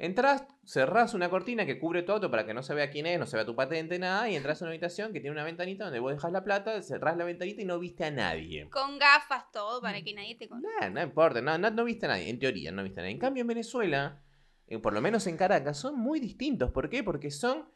Entrás, 0.00 0.46
cerrás 0.64 1.12
una 1.12 1.28
cortina 1.28 1.66
que 1.66 1.80
cubre 1.80 2.04
tu 2.04 2.12
auto 2.12 2.30
para 2.30 2.46
que 2.46 2.54
no 2.54 2.62
se 2.62 2.72
vea 2.72 2.88
quién 2.88 3.06
es, 3.06 3.18
no 3.18 3.26
se 3.26 3.36
vea 3.36 3.44
tu 3.44 3.56
patente, 3.56 3.98
nada, 3.98 4.30
y 4.30 4.36
entras 4.36 4.62
a 4.62 4.64
una 4.64 4.70
habitación 4.70 5.12
que 5.12 5.18
tiene 5.18 5.32
una 5.32 5.42
ventanita 5.42 5.84
donde 5.84 5.98
vos 5.98 6.12
dejas 6.12 6.30
la 6.30 6.44
plata, 6.44 6.80
cerrás 6.82 7.16
la 7.16 7.24
ventanita 7.24 7.62
y 7.62 7.64
no 7.64 7.80
viste 7.80 8.04
a 8.04 8.12
nadie. 8.12 8.70
Con 8.70 9.00
gafas, 9.00 9.50
todo, 9.50 9.82
para 9.82 10.00
que 10.02 10.14
nadie 10.14 10.36
te 10.36 10.48
conozca. 10.48 10.70
Nah, 10.82 10.90
no 10.90 11.02
importa, 11.02 11.40
no, 11.40 11.58
no, 11.58 11.70
no 11.70 11.84
viste 11.84 12.06
a 12.06 12.10
nadie, 12.10 12.30
en 12.30 12.38
teoría 12.38 12.70
no 12.70 12.84
viste 12.84 13.00
a 13.00 13.02
nadie. 13.02 13.14
En 13.14 13.18
cambio, 13.18 13.40
en 13.40 13.48
Venezuela, 13.48 14.22
eh, 14.68 14.78
por 14.78 14.92
lo 14.92 15.00
menos 15.00 15.26
en 15.26 15.36
Caracas, 15.36 15.76
son 15.78 15.98
muy 15.98 16.20
distintos. 16.20 16.70
¿Por 16.70 16.88
qué? 16.88 17.02
Porque 17.02 17.32
son. 17.32 17.68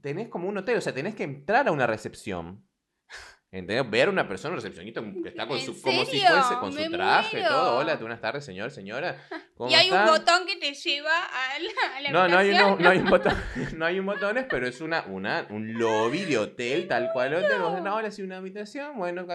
Tenés 0.00 0.28
como 0.28 0.48
un 0.48 0.58
hotel, 0.58 0.78
o 0.78 0.80
sea, 0.80 0.94
tenés 0.94 1.14
que 1.14 1.24
entrar 1.24 1.68
a 1.68 1.72
una 1.72 1.86
recepción. 1.86 2.64
¿Entendés? 3.52 3.88
Ver 3.88 4.08
a 4.08 4.10
una 4.10 4.26
persona, 4.26 4.54
un 4.54 4.56
recepcionista 4.56 5.00
que 5.22 5.28
está 5.28 5.46
con 5.46 5.58
¿En 5.58 5.64
su, 5.64 5.80
como 5.80 6.04
si 6.04 6.18
fuese 6.20 6.54
con 6.58 6.72
su 6.72 6.90
traje, 6.90 7.38
muero. 7.38 7.54
todo. 7.54 7.78
Hola, 7.78 7.96
buenas 7.96 8.20
tardes, 8.20 8.44
señor, 8.44 8.70
señora. 8.72 9.16
¿Cómo 9.58 9.70
Y 9.70 9.74
hay 9.74 9.90
un 9.90 10.06
botón 10.06 10.46
que 10.46 10.54
te 10.56 10.72
lleva 10.72 11.10
a 11.24 11.58
la, 11.58 11.96
a 11.96 12.00
la 12.00 12.10
No, 12.12 12.28
no 12.28 12.38
hay, 12.38 12.50
uno- 12.50 12.76
no 12.78 12.90
hay 12.90 12.98
un 12.98 13.10
botón, 13.10 13.34
no 13.76 13.84
hay 13.86 13.98
un 13.98 14.06
botones, 14.06 14.46
pero 14.48 14.68
es 14.68 14.80
una, 14.80 15.04
una, 15.08 15.46
un 15.50 15.74
lobby 15.76 16.24
de 16.24 16.38
hotel, 16.38 16.86
tal 16.86 17.10
cual 17.12 17.34
hotel. 17.34 17.60
Vos, 17.60 17.82
no, 17.82 17.90
ahora 17.90 18.12
sí 18.12 18.22
una 18.22 18.36
habitación, 18.36 18.96
bueno, 18.96 19.26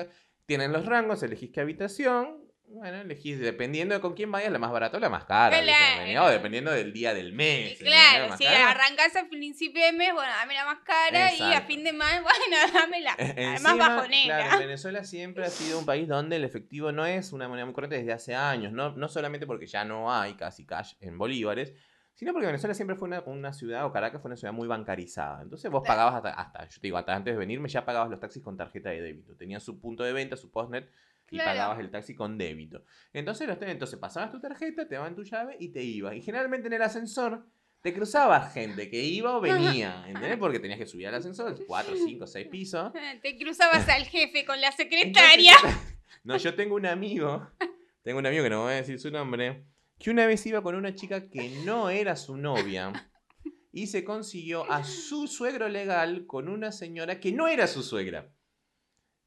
tienen 0.46 0.72
los 0.72 0.86
rangos, 0.86 1.22
elegís 1.24 1.52
qué 1.52 1.60
habitación. 1.60 2.43
Bueno, 2.74 3.02
elegís 3.02 3.40
dependiendo 3.40 3.94
de 3.94 4.02
con 4.02 4.16
quién 4.16 4.32
vayas, 4.32 4.52
la 4.52 4.58
más 4.58 4.72
barata 4.72 4.98
o 4.98 5.00
la 5.00 5.10
más 5.10 5.26
cara. 5.26 5.62
Claro. 5.62 6.30
Dependiendo 6.30 6.72
del 6.72 6.92
día 6.92 7.14
del 7.14 7.32
mes. 7.32 7.78
Claro, 7.78 8.36
si 8.36 8.46
cara. 8.46 8.72
arrancás 8.72 9.16
a 9.16 9.30
principio 9.30 9.86
de 9.86 9.92
mes, 9.92 10.12
bueno, 10.12 10.32
dame 10.40 10.56
la 10.56 10.66
más 10.66 10.80
cara 10.80 11.32
y 11.36 11.54
a 11.54 11.62
fin 11.62 11.84
de 11.84 11.94
mes, 11.94 12.08
bueno, 12.24 12.74
dame 12.74 13.02
la, 13.02 13.16
la 13.16 13.60
más 13.60 13.78
bajonera. 13.78 14.38
claro, 14.40 14.58
Venezuela 14.58 15.04
siempre 15.04 15.46
ha 15.46 15.50
sido 15.52 15.78
un 15.78 15.86
país 15.86 16.08
donde 16.08 16.38
el 16.38 16.44
efectivo 16.44 16.92
no 16.92 17.06
es 17.06 17.32
una 17.32 17.48
moneda 17.48 17.66
muy 17.66 17.76
corriente 17.76 17.98
desde 17.98 18.12
hace 18.12 18.34
años. 18.34 18.74
No, 18.74 18.92
no 18.94 19.08
solamente 19.08 19.46
porque 19.46 19.68
ya 19.68 19.86
no 19.86 20.12
hay 20.12 20.34
casi 20.34 20.66
cash 20.66 20.96
en 21.00 21.20
bolívares, 21.20 21.74
sino 22.16 22.34
porque 22.34 22.48
Venezuela 22.48 22.74
siempre 22.74 22.96
fue 22.96 23.08
una, 23.08 23.22
una 23.22 23.54
ciudad, 23.54 23.86
o 23.86 23.92
Caracas 23.92 24.20
fue 24.20 24.30
una 24.30 24.36
ciudad 24.36 24.54
muy 24.54 24.68
bancarizada. 24.68 25.44
Entonces 25.44 25.70
vos 25.70 25.84
pagabas 25.86 26.16
hasta, 26.16 26.30
hasta, 26.32 26.68
yo 26.68 26.82
te 26.82 26.88
digo, 26.88 26.98
hasta 26.98 27.16
antes 27.16 27.36
de 27.36 27.38
venirme 27.38 27.70
ya 27.70 27.86
pagabas 27.86 28.10
los 28.10 28.20
taxis 28.20 28.42
con 28.42 28.58
tarjeta 28.58 28.90
de 28.90 29.00
débito. 29.00 29.36
Tenías 29.36 29.62
su 29.62 29.80
punto 29.80 30.04
de 30.04 30.14
venta, 30.14 30.36
su 30.36 30.50
postnet, 30.50 30.90
y 31.32 31.38
Claro. 31.38 31.52
pagabas 31.52 31.80
el 31.80 31.90
taxi 31.92 32.14
con 32.16 32.38
débito. 32.38 32.84
Entonces, 33.12 33.48
los, 33.48 33.58
entonces 33.62 33.98
pasabas 34.00 34.32
tu 34.32 34.40
tarjeta, 34.40 34.88
te 34.88 34.96
daban 34.96 35.16
tu 35.16 35.24
llave 35.24 35.56
y 35.60 35.70
te 35.70 35.82
ibas. 35.82 36.16
Y 36.16 36.22
generalmente 36.22 36.68
en 36.68 36.74
el 36.74 36.82
ascensor 36.82 37.46
te 37.82 37.94
cruzabas 37.94 38.54
gente 38.54 38.90
que 38.90 39.04
iba 39.04 39.36
o 39.38 39.42
venía, 39.42 40.06
¿entendés? 40.08 40.38
Porque 40.38 40.60
tenías 40.60 40.80
que 40.80 40.86
subir 40.86 41.08
al 41.08 41.16
ascensor, 41.16 41.54
4, 41.68 41.96
5, 41.98 42.28
6 42.28 42.48
pisos. 42.48 42.92
Te 43.22 43.38
cruzabas 43.38 43.90
al 43.90 44.06
jefe 44.06 44.46
con 44.46 44.62
la 44.62 44.72
secretaria. 44.72 45.54
Entonces, 45.56 45.98
no, 46.24 46.38
yo 46.38 46.56
tengo 46.56 46.76
un 46.76 46.86
amigo, 46.86 47.46
tengo 48.02 48.20
un 48.20 48.26
amigo 48.26 48.44
que 48.44 48.50
no 48.50 48.64
voy 48.64 48.74
a 48.74 48.76
decir 48.78 49.00
su 49.00 49.12
nombre, 49.12 49.66
que 50.00 50.12
una 50.12 50.26
vez 50.26 50.46
iba 50.46 50.62
con 50.64 50.76
una 50.76 50.96
chica 50.96 51.30
que 51.30 51.50
no 51.66 51.90
era 51.90 52.16
su 52.16 52.38
novia 52.38 52.94
y 53.74 53.88
se 53.88 54.04
consiguió 54.06 54.70
a 54.72 54.84
su 54.86 55.28
suegro 55.28 55.68
legal 55.68 56.26
con 56.26 56.48
una 56.48 56.72
señora 56.72 57.20
que 57.20 57.34
no 57.34 57.48
era 57.50 57.68
su 57.68 57.84
suegra. 57.84 58.32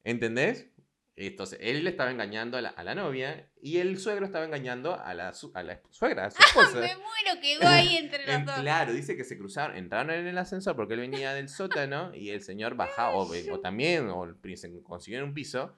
¿Entendés? 0.03 0.71
Entonces, 1.19 1.59
él 1.63 1.83
le 1.83 1.89
estaba 1.91 2.11
engañando 2.11 2.59
a 2.59 2.61
la, 2.61 2.69
a 2.69 2.85
la 2.85 2.95
novia 2.95 3.51
y 3.63 3.79
el 3.79 3.99
suegro 3.99 4.27
estaba 4.27 4.45
engañando 4.45 5.01
a 5.01 5.15
la, 5.15 5.33
su- 5.33 5.51
a 5.55 5.63
la 5.63 5.81
suegra, 5.91 6.27
a 6.27 6.31
su 6.31 6.37
esposa. 6.47 6.79
Me 6.81 6.95
muero, 6.95 7.41
quedó 7.41 7.67
ahí 7.69 7.97
entre 7.97 8.27
los 8.27 8.45
dos. 8.45 8.61
claro, 8.61 8.93
dice 8.93 9.17
que 9.17 9.25
se 9.25 9.39
cruzaron, 9.39 9.77
entraron 9.77 10.11
en 10.11 10.27
el 10.27 10.37
ascensor 10.37 10.77
porque 10.77 10.93
él 10.93 11.01
venía 11.01 11.33
del 11.33 11.49
sótano 11.49 12.15
y 12.15 12.31
el 12.31 12.43
señor 12.43 12.75
bajaba, 12.77 13.15
o, 13.17 13.27
o 13.51 13.61
también, 13.61 14.09
o 14.11 14.27
se 14.57 14.83
consiguieron 14.83 15.29
un 15.31 15.35
piso, 15.35 15.75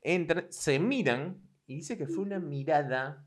entran, 0.00 0.46
se 0.50 0.78
miran 0.78 1.42
y 1.66 1.76
dice 1.76 1.98
que 1.98 2.06
fue 2.06 2.18
una 2.22 2.38
mirada 2.38 3.26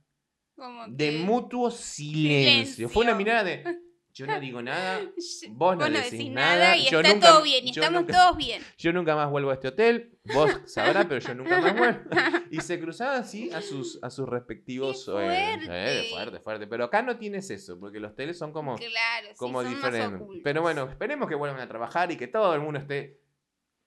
de 0.88 1.12
mutuo 1.20 1.70
silencio. 1.70 2.88
Fue 2.88 3.04
una 3.04 3.14
mirada 3.16 3.44
de, 3.44 3.64
yo 4.16 4.26
no 4.26 4.40
digo 4.40 4.62
nada, 4.62 5.02
Sh- 5.18 5.50
vos 5.52 5.78
no 5.78 5.86
decís 5.90 6.12
decís 6.12 6.32
nada, 6.32 6.56
nada 6.56 6.78
y 6.78 6.90
yo 6.90 7.02
está 7.02 7.14
nunca- 7.14 7.28
todo 7.28 7.44
bien 7.44 7.68
y 7.68 7.70
estamos 7.72 8.02
nunca- 8.02 8.14
todos 8.14 8.38
bien. 8.38 8.62
yo 8.78 8.94
nunca 8.94 9.16
más 9.16 9.30
vuelvo 9.30 9.52
a 9.52 9.54
este 9.56 9.68
hotel, 9.68 10.18
vos 10.34 10.50
sabrás, 10.66 11.06
pero 11.06 11.20
yo 11.20 11.36
nunca 11.36 11.60
más 11.62 11.78
vuelvo. 11.78 12.00
Y 12.52 12.62
se 12.62 12.80
cruzaban 12.80 13.22
así 13.22 13.52
a 13.52 13.62
sus, 13.62 14.00
a 14.02 14.10
sus 14.10 14.28
respectivos... 14.30 15.06
¡Qué 15.06 15.12
eh, 15.12 15.58
fuerte! 15.58 15.68
eh, 15.70 16.10
fuerte, 16.12 16.40
fuerte. 16.40 16.68
Pero 16.68 16.86
acá 16.86 17.02
no 17.02 17.18
tienes 17.18 17.50
eso, 17.52 17.78
porque 17.80 18.00
los 18.00 18.12
hoteles 18.14 18.38
son 18.38 18.54
como 18.54 18.76
Claro, 18.78 19.28
sí, 19.30 19.36
como 19.38 19.62
son 19.62 19.74
más 19.74 19.76
diferente. 19.76 20.16
ocultos. 20.24 20.42
Pero 20.44 20.62
bueno, 20.62 20.84
esperemos 20.90 21.28
que 21.28 21.36
vuelvan 21.36 21.60
a 21.60 21.68
trabajar 21.68 22.12
y 22.12 22.16
que 22.18 22.28
todo 22.28 22.54
el 22.56 22.62
mundo 22.62 22.80
esté 22.80 23.20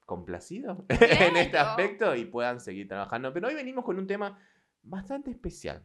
complacido 0.05 0.85
en 0.89 1.37
este 1.37 1.57
aspecto 1.59 2.15
y 2.15 2.27
puedan 2.27 2.61
seguir 2.61 2.89
trabajando. 2.89 3.33
Pero 3.33 3.49
hoy 3.49 3.55
venimos 3.55 3.85
con 3.85 3.99
un 3.99 4.07
tema 4.07 4.39
bastante 4.83 5.31
especial. 5.31 5.83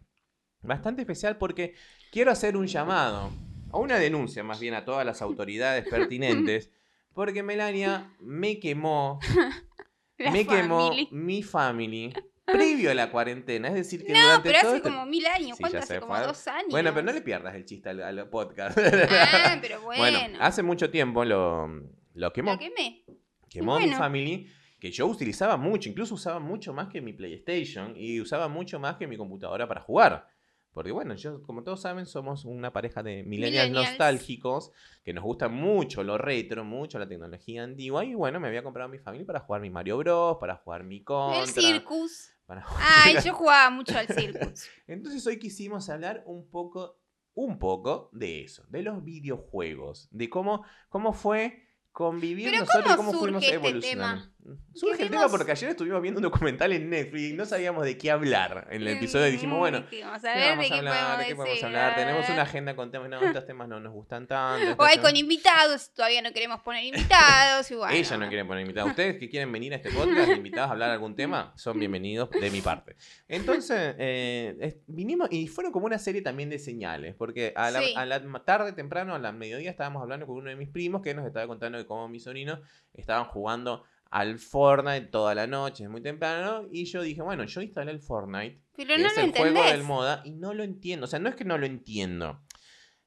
Bastante 0.62 1.02
especial 1.04 1.38
porque 1.38 1.76
quiero 2.12 2.32
hacer 2.32 2.56
un 2.58 2.68
llamado, 2.68 3.32
o 3.74 3.80
una 3.82 3.98
denuncia 4.00 4.44
más 4.44 4.60
bien 4.60 4.74
a 4.76 4.86
todas 4.86 5.06
las 5.06 5.22
autoridades 5.22 5.86
pertinentes, 5.90 6.72
porque 7.14 7.44
Melania 7.44 8.16
me 8.20 8.60
quemó, 8.60 9.20
La 10.18 10.32
me 10.32 10.46
quemó 10.48 10.92
mi 11.12 11.44
family 11.44 12.14
previo 12.46 12.92
a 12.92 12.94
la 12.94 13.10
cuarentena. 13.12 13.68
Es 13.70 13.74
decir, 13.74 14.06
que 14.06 14.14
No, 14.14 14.22
durante 14.22 14.50
pero 14.50 14.60
todo 14.62 14.70
hace 14.70 14.78
este- 14.78 14.90
como 14.90 15.06
mil 15.06 15.26
años. 15.26 15.58
¿Cuánto 15.60 15.78
hace? 15.80 16.00
Como 16.00 16.16
fue- 16.16 16.24
dos 16.26 16.48
años. 16.48 16.70
Bueno, 16.70 16.94
pero 16.94 17.06
no 17.06 17.12
le 17.12 17.22
pierdas 17.22 17.56
el 17.56 17.66
chiste 17.66 17.90
al, 17.90 18.02
al 18.02 18.30
podcast. 18.30 18.78
Ah, 18.78 19.58
pero 19.62 19.82
bueno. 19.82 20.02
Bueno, 20.02 20.38
hace 20.40 20.62
mucho 20.64 20.90
tiempo 20.92 21.26
lo, 21.26 21.68
lo 22.14 22.32
quemó. 22.34 22.52
Lo 22.54 22.60
quemé. 22.60 23.04
quemó 23.50 23.80
mi 23.80 23.92
family, 23.92 24.48
que 24.80 24.92
yo 24.92 25.08
utilizaba 25.08 25.58
mucho, 25.58 25.90
incluso 25.90 26.14
usaba 26.16 26.40
mucho 26.40 26.74
más 26.74 26.90
que 26.90 27.02
mi 27.02 27.14
PlayStation 27.14 27.94
y 27.96 28.20
usaba 28.22 28.48
mucho 28.48 28.80
más 28.80 28.98
que 28.98 29.08
mi 29.08 29.18
computadora 29.18 29.68
para 29.68 29.82
jugar. 29.82 30.28
Porque 30.74 30.92
bueno, 30.92 31.14
yo, 31.14 31.44
como 31.44 31.64
todos 31.64 31.82
saben, 31.82 32.08
somos 32.08 32.46
una 32.46 32.74
pareja 32.74 33.04
de 33.04 33.24
millennials 33.24 33.70
Millennials. 33.70 33.90
nostálgicos 33.90 34.72
que 35.04 35.14
nos 35.14 35.24
gusta 35.24 35.48
mucho 35.48 36.04
lo 36.04 36.18
retro, 36.18 36.64
mucho 36.64 36.98
la 36.98 37.08
tecnología 37.08 37.64
antigua. 37.64 38.04
Y 38.04 38.16
bueno, 38.16 38.40
me 38.40 38.48
había 38.48 38.64
comprado 38.64 38.90
mi 38.90 38.98
family 38.98 39.24
para 39.24 39.42
jugar 39.42 39.62
mi 39.62 39.70
Mario 39.70 39.98
Bros, 40.00 40.38
para 40.40 40.56
jugar 40.56 40.84
mi 40.84 41.04
Contra. 41.04 41.44
El 41.44 41.48
Circus. 41.48 42.34
para 42.48 42.66
Ay, 43.06 43.18
yo 43.24 43.34
jugaba 43.36 43.70
mucho 43.70 43.98
al 43.98 44.08
Circus. 44.08 44.68
entonces 44.88 45.26
hoy 45.28 45.38
quisimos 45.38 45.90
hablar 45.90 46.24
un 46.26 46.50
poco, 46.50 47.00
un 47.36 47.60
poco 47.60 48.10
de 48.12 48.44
eso, 48.44 48.66
de 48.70 48.82
los 48.82 49.04
videojuegos, 49.04 50.08
de 50.10 50.30
cómo, 50.30 50.66
cómo 50.90 51.14
fue 51.14 51.68
convivir 51.92 52.50
Pero 52.50 52.62
nosotros, 52.62 52.96
¿cómo 52.96 53.12
cómo 53.12 53.20
fuimos 53.20 53.44
surge 53.44 53.56
este 53.56 53.68
evolucionando. 53.68 54.33
Surge 54.74 55.04
el 55.04 55.10
tema 55.10 55.30
porque 55.30 55.52
ayer 55.52 55.70
estuvimos 55.70 56.02
viendo 56.02 56.20
un 56.20 56.24
documental 56.24 56.72
en 56.74 56.90
Netflix 56.90 57.32
y 57.32 57.34
no 57.34 57.46
sabíamos 57.46 57.86
de 57.86 57.98
qué 57.98 58.12
hablar 58.12 58.68
en 58.72 58.82
el 58.82 58.88
episodio. 58.90 59.28
y 59.28 59.32
dijimos, 59.32 59.58
bueno, 59.60 59.86
¿qué 59.90 60.04
vamos 60.04 60.22
¿qué 60.22 60.28
a 60.30 60.36
ver? 60.36 60.50
vamos 60.50 60.58
¿De 60.60 60.66
a 60.66 60.70
qué 60.70 60.78
hablar? 60.80 60.94
podemos 60.96 61.18
¿De 61.20 61.26
qué 61.28 61.36
podemos 61.36 61.54
decir? 61.56 61.66
hablar? 61.66 61.96
Tenemos 61.96 62.30
una 62.30 62.42
agenda 62.42 62.76
con 62.76 62.92
temas, 62.92 63.10
no, 63.10 63.22
estos 63.22 63.46
temas 63.46 63.68
no 63.70 63.80
nos 63.80 63.94
gustan 63.94 64.28
tanto. 64.28 64.76
O 64.82 64.84
hay 64.86 64.96
temas- 64.98 65.10
con 65.12 65.16
invitados, 65.18 65.94
todavía 65.94 66.22
no 66.22 66.34
queremos 66.34 66.62
poner 66.62 66.84
invitados. 66.84 67.72
Y 67.72 67.76
bueno. 67.76 67.94
ella 67.96 68.18
no 68.18 68.28
quiere 68.28 68.46
poner 68.46 68.62
invitados. 68.64 68.90
Ustedes 68.90 69.18
que 69.18 69.30
quieren 69.30 69.52
venir 69.52 69.74
a 69.74 69.78
este 69.78 69.92
podcast, 69.92 70.30
invitados 70.36 70.70
a 70.70 70.74
hablar 70.74 70.90
de 70.90 70.94
algún 70.96 71.16
tema, 71.16 71.54
son 71.56 71.80
bienvenidos 71.80 72.30
de 72.30 72.50
mi 72.52 72.62
parte. 72.62 72.98
Entonces, 73.30 73.96
eh, 73.98 74.58
es- 74.60 74.78
vinimos 74.88 75.30
y 75.32 75.48
fueron 75.48 75.72
como 75.72 75.86
una 75.86 75.98
serie 76.00 76.22
también 76.22 76.50
de 76.50 76.60
señales, 76.60 77.16
porque 77.16 77.54
a 77.56 77.72
la, 77.72 77.82
Sí. 77.82 77.94
a 77.96 78.06
la 78.06 78.20
ma- 78.20 78.44
tarde, 78.44 78.74
temprano, 78.74 79.16
a 79.16 79.20
la 79.20 79.32
mediodía, 79.32 79.70
estábamos 79.72 80.02
hablando 80.02 80.28
con 80.28 80.36
uno 80.38 80.50
de 80.50 80.56
mis 80.56 80.70
primos 80.70 81.02
que 81.02 81.14
nos 81.14 81.26
estaba 81.26 81.48
contando 81.48 81.78
de 81.78 81.86
cómo 81.86 82.10
mis 82.10 82.24
sobrinos 82.24 82.60
estaban 82.94 83.26
jugando 83.26 83.84
al 84.16 84.38
Fortnite 84.38 85.08
toda 85.08 85.34
la 85.34 85.48
noche, 85.48 85.86
es 85.86 85.90
muy 85.90 86.02
temprano, 86.02 86.68
y 86.72 86.86
yo 86.86 87.02
dije, 87.02 87.24
bueno, 87.24 87.46
yo 87.46 87.62
instalé 87.62 87.92
el 87.92 88.00
Fortnite, 88.00 88.62
Pero 88.76 88.90
que 88.96 89.02
no 89.02 89.08
es 89.08 89.16
lo 89.18 89.24
el 89.24 89.32
juego 89.32 89.64
del 89.72 89.84
moda, 89.84 90.22
y 90.24 90.32
no 90.32 90.54
lo 90.54 90.64
entiendo. 90.64 91.06
O 91.06 91.08
sea, 91.08 91.18
no 91.20 91.30
es 91.30 91.36
que 91.36 91.46
no 91.46 91.58
lo 91.58 91.66
entiendo. 91.66 92.40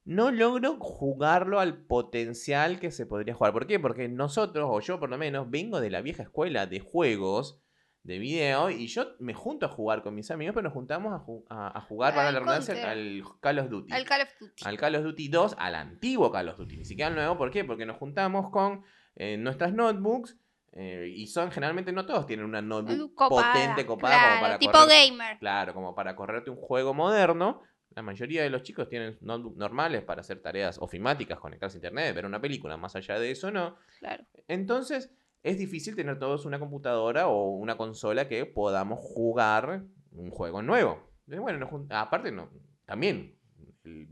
No 0.05 0.31
logro 0.33 0.77
jugarlo 0.81 1.61
al 1.61 1.79
potencial 1.85 2.81
que 2.81 2.91
se 2.91 3.07
podría 3.07 3.35
jugar. 3.35 3.53
¿Por 3.53 3.67
qué? 3.69 3.79
Porque 3.79 4.09
nosotros, 4.09 4.69
o 4.71 4.81
yo 4.81 4.99
por 4.99 5.09
lo 5.09 5.17
menos, 5.19 5.49
vengo 5.51 5.81
de 5.81 5.91
la 5.91 6.01
vieja 6.01 6.25
escuela 6.25 6.67
de 6.67 6.81
juegos, 6.81 7.61
de 8.03 8.19
video, 8.19 8.71
y 8.71 8.87
yo 8.89 9.15
me 9.19 9.35
junto 9.35 9.67
a 9.67 9.69
jugar 9.69 10.03
con 10.03 10.15
mis 10.15 10.31
amigos, 10.33 10.55
pero 10.55 10.65
nos 10.65 10.73
juntamos 10.73 11.13
a, 11.13 11.25
ju- 11.25 11.45
a- 11.49 11.77
a 11.79 11.81
jugar, 11.83 12.15
para 12.15 12.31
la 12.33 12.39
redundancia, 12.41 12.75
al 12.91 13.23
Call 13.41 13.59
of 13.61 13.69
Duty. 13.69 13.93
Al 13.93 14.05
Call 14.05 14.23
of 14.23 14.29
Duty. 14.41 14.63
Al 14.65 14.77
Call 14.77 14.95
of 14.97 15.03
Duty 15.05 15.29
2, 15.29 15.55
al 15.59 15.75
antiguo 15.77 16.31
Call 16.33 16.49
of 16.49 16.57
Duty, 16.59 16.77
ni 16.79 16.85
siquiera 16.85 17.09
al 17.09 17.15
nuevo. 17.17 17.37
¿Por 17.39 17.51
qué? 17.53 17.65
Porque 17.65 17.85
nos 17.87 17.97
juntamos 17.97 18.51
con 18.51 18.83
eh, 19.17 19.37
nuestras 19.37 19.73
notebooks. 19.73 20.37
Eh, 20.73 21.11
y 21.15 21.27
son 21.27 21.51
generalmente 21.51 21.93
no 21.93 22.05
todos 22.05 22.27
tienen 22.27 22.45
una 22.45 22.61
notebook 22.61 23.15
Copada, 23.15 23.53
potente, 23.53 23.87
copada 23.87 24.15
claro, 24.15 24.31
como 24.31 24.41
para 24.43 24.59
tipo 24.59 24.73
correr 24.73 25.09
gamer. 25.09 25.39
Claro, 25.39 25.75
como 25.75 25.95
para 25.95 26.17
correrte 26.17 26.51
un 26.51 26.57
juego 26.57 26.93
moderno. 26.95 27.63
La 27.91 28.03
mayoría 28.03 28.43
de 28.43 28.51
los 28.51 28.63
chicos 28.63 28.89
tienen 28.91 29.17
notebooks 29.23 29.57
normales 29.57 30.03
para 30.03 30.21
hacer 30.21 30.43
tareas 30.43 30.77
ofimáticas, 30.79 31.41
conectarse 31.41 31.77
a 31.77 31.79
internet, 31.79 32.15
ver 32.15 32.27
una 32.27 32.41
película. 32.41 32.77
Más 32.77 32.95
allá 32.95 33.19
de 33.19 33.31
eso, 33.31 33.51
no. 33.51 33.77
Claro. 34.01 34.27
Entonces, 34.49 35.11
es 35.43 35.57
difícil 35.57 35.97
tener 35.97 36.19
todos 36.19 36.45
una 36.45 36.59
computadora 36.59 37.29
o 37.29 37.53
una 37.53 37.79
consola 37.79 38.29
que 38.29 38.45
podamos 38.45 38.99
jugar 39.01 39.85
un 40.11 40.31
juego 40.31 40.61
nuevo. 40.61 41.11
Entonces, 41.21 41.41
bueno, 41.41 41.87
aparte, 41.89 42.33
no, 42.33 42.51
también 42.85 43.39
el, 43.85 44.09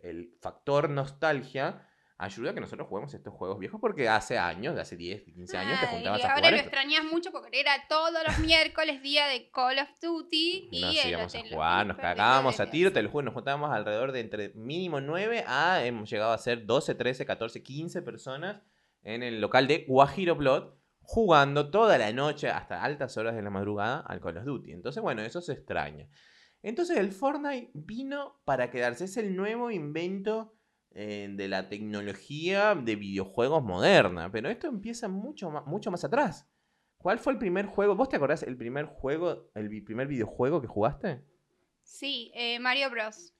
el 0.00 0.34
factor 0.40 0.90
nostalgia 0.90 1.88
ayuda 2.22 2.52
a 2.52 2.54
que 2.54 2.60
nosotros 2.60 2.88
juguemos 2.88 3.12
estos 3.12 3.34
juegos 3.34 3.58
viejos 3.58 3.80
porque 3.80 4.08
hace 4.08 4.38
años, 4.38 4.76
de 4.76 4.80
hace 4.80 4.96
10, 4.96 5.24
15 5.24 5.56
años, 5.58 5.80
te 5.80 5.86
juntabas 5.86 6.20
y 6.20 6.22
a 6.22 6.26
ahora 6.26 6.38
jugar. 6.38 6.52
lo 6.52 6.56
esto. 6.56 6.68
extrañas 6.68 7.04
mucho 7.04 7.32
porque 7.32 7.60
era 7.60 7.72
todos 7.88 8.12
los 8.26 8.38
miércoles 8.38 9.02
día 9.02 9.26
de 9.26 9.50
Call 9.50 9.80
of 9.80 9.88
Duty 10.00 10.68
y 10.70 10.80
Nos 10.82 11.04
íbamos 11.04 11.34
a 11.34 11.40
jugar, 11.48 11.86
nos 11.86 11.96
cagábamos 11.96 12.60
a 12.60 12.70
tiro, 12.70 12.92
te 12.92 13.02
lo 13.02 13.10
juro, 13.10 13.24
nos 13.24 13.34
juntábamos 13.34 13.72
alrededor 13.72 14.12
de 14.12 14.20
entre 14.20 14.50
mínimo 14.50 15.00
9 15.00 15.44
a 15.46 15.84
hemos 15.84 16.08
llegado 16.08 16.32
a 16.32 16.38
ser 16.38 16.64
12, 16.64 16.94
13, 16.94 17.26
14, 17.26 17.62
15 17.62 18.02
personas 18.02 18.62
en 19.02 19.24
el 19.24 19.40
local 19.40 19.66
de 19.66 19.84
Guajiro 19.88 20.38
Plot 20.38 20.78
jugando 21.00 21.70
toda 21.70 21.98
la 21.98 22.12
noche 22.12 22.48
hasta 22.48 22.84
altas 22.84 23.16
horas 23.16 23.34
de 23.34 23.42
la 23.42 23.50
madrugada 23.50 23.98
al 24.00 24.20
Call 24.20 24.38
of 24.38 24.44
Duty. 24.44 24.70
Entonces, 24.70 25.02
bueno, 25.02 25.22
eso 25.22 25.40
se 25.40 25.54
extraña. 25.54 26.08
Entonces 26.62 26.96
el 26.98 27.10
Fortnite 27.10 27.72
vino 27.74 28.40
para 28.44 28.70
quedarse, 28.70 29.06
es 29.06 29.16
el 29.16 29.34
nuevo 29.34 29.72
invento 29.72 30.54
eh, 30.94 31.28
de 31.32 31.48
la 31.48 31.68
tecnología 31.68 32.74
de 32.74 32.96
videojuegos 32.96 33.62
moderna, 33.62 34.30
pero 34.30 34.48
esto 34.48 34.66
empieza 34.66 35.08
mucho 35.08 35.50
más, 35.50 35.66
mucho 35.66 35.90
más 35.90 36.04
atrás. 36.04 36.48
¿Cuál 36.98 37.18
fue 37.18 37.32
el 37.32 37.38
primer 37.38 37.66
juego? 37.66 37.96
¿Vos 37.96 38.08
te 38.08 38.16
acordás 38.16 38.42
el 38.42 38.56
primer 38.56 38.86
juego, 38.86 39.50
el 39.54 39.82
primer 39.82 40.06
videojuego 40.06 40.60
que 40.60 40.68
jugaste? 40.68 41.24
Sí, 41.82 42.30
eh, 42.34 42.58
Mario 42.60 42.90
Bros. 42.90 43.31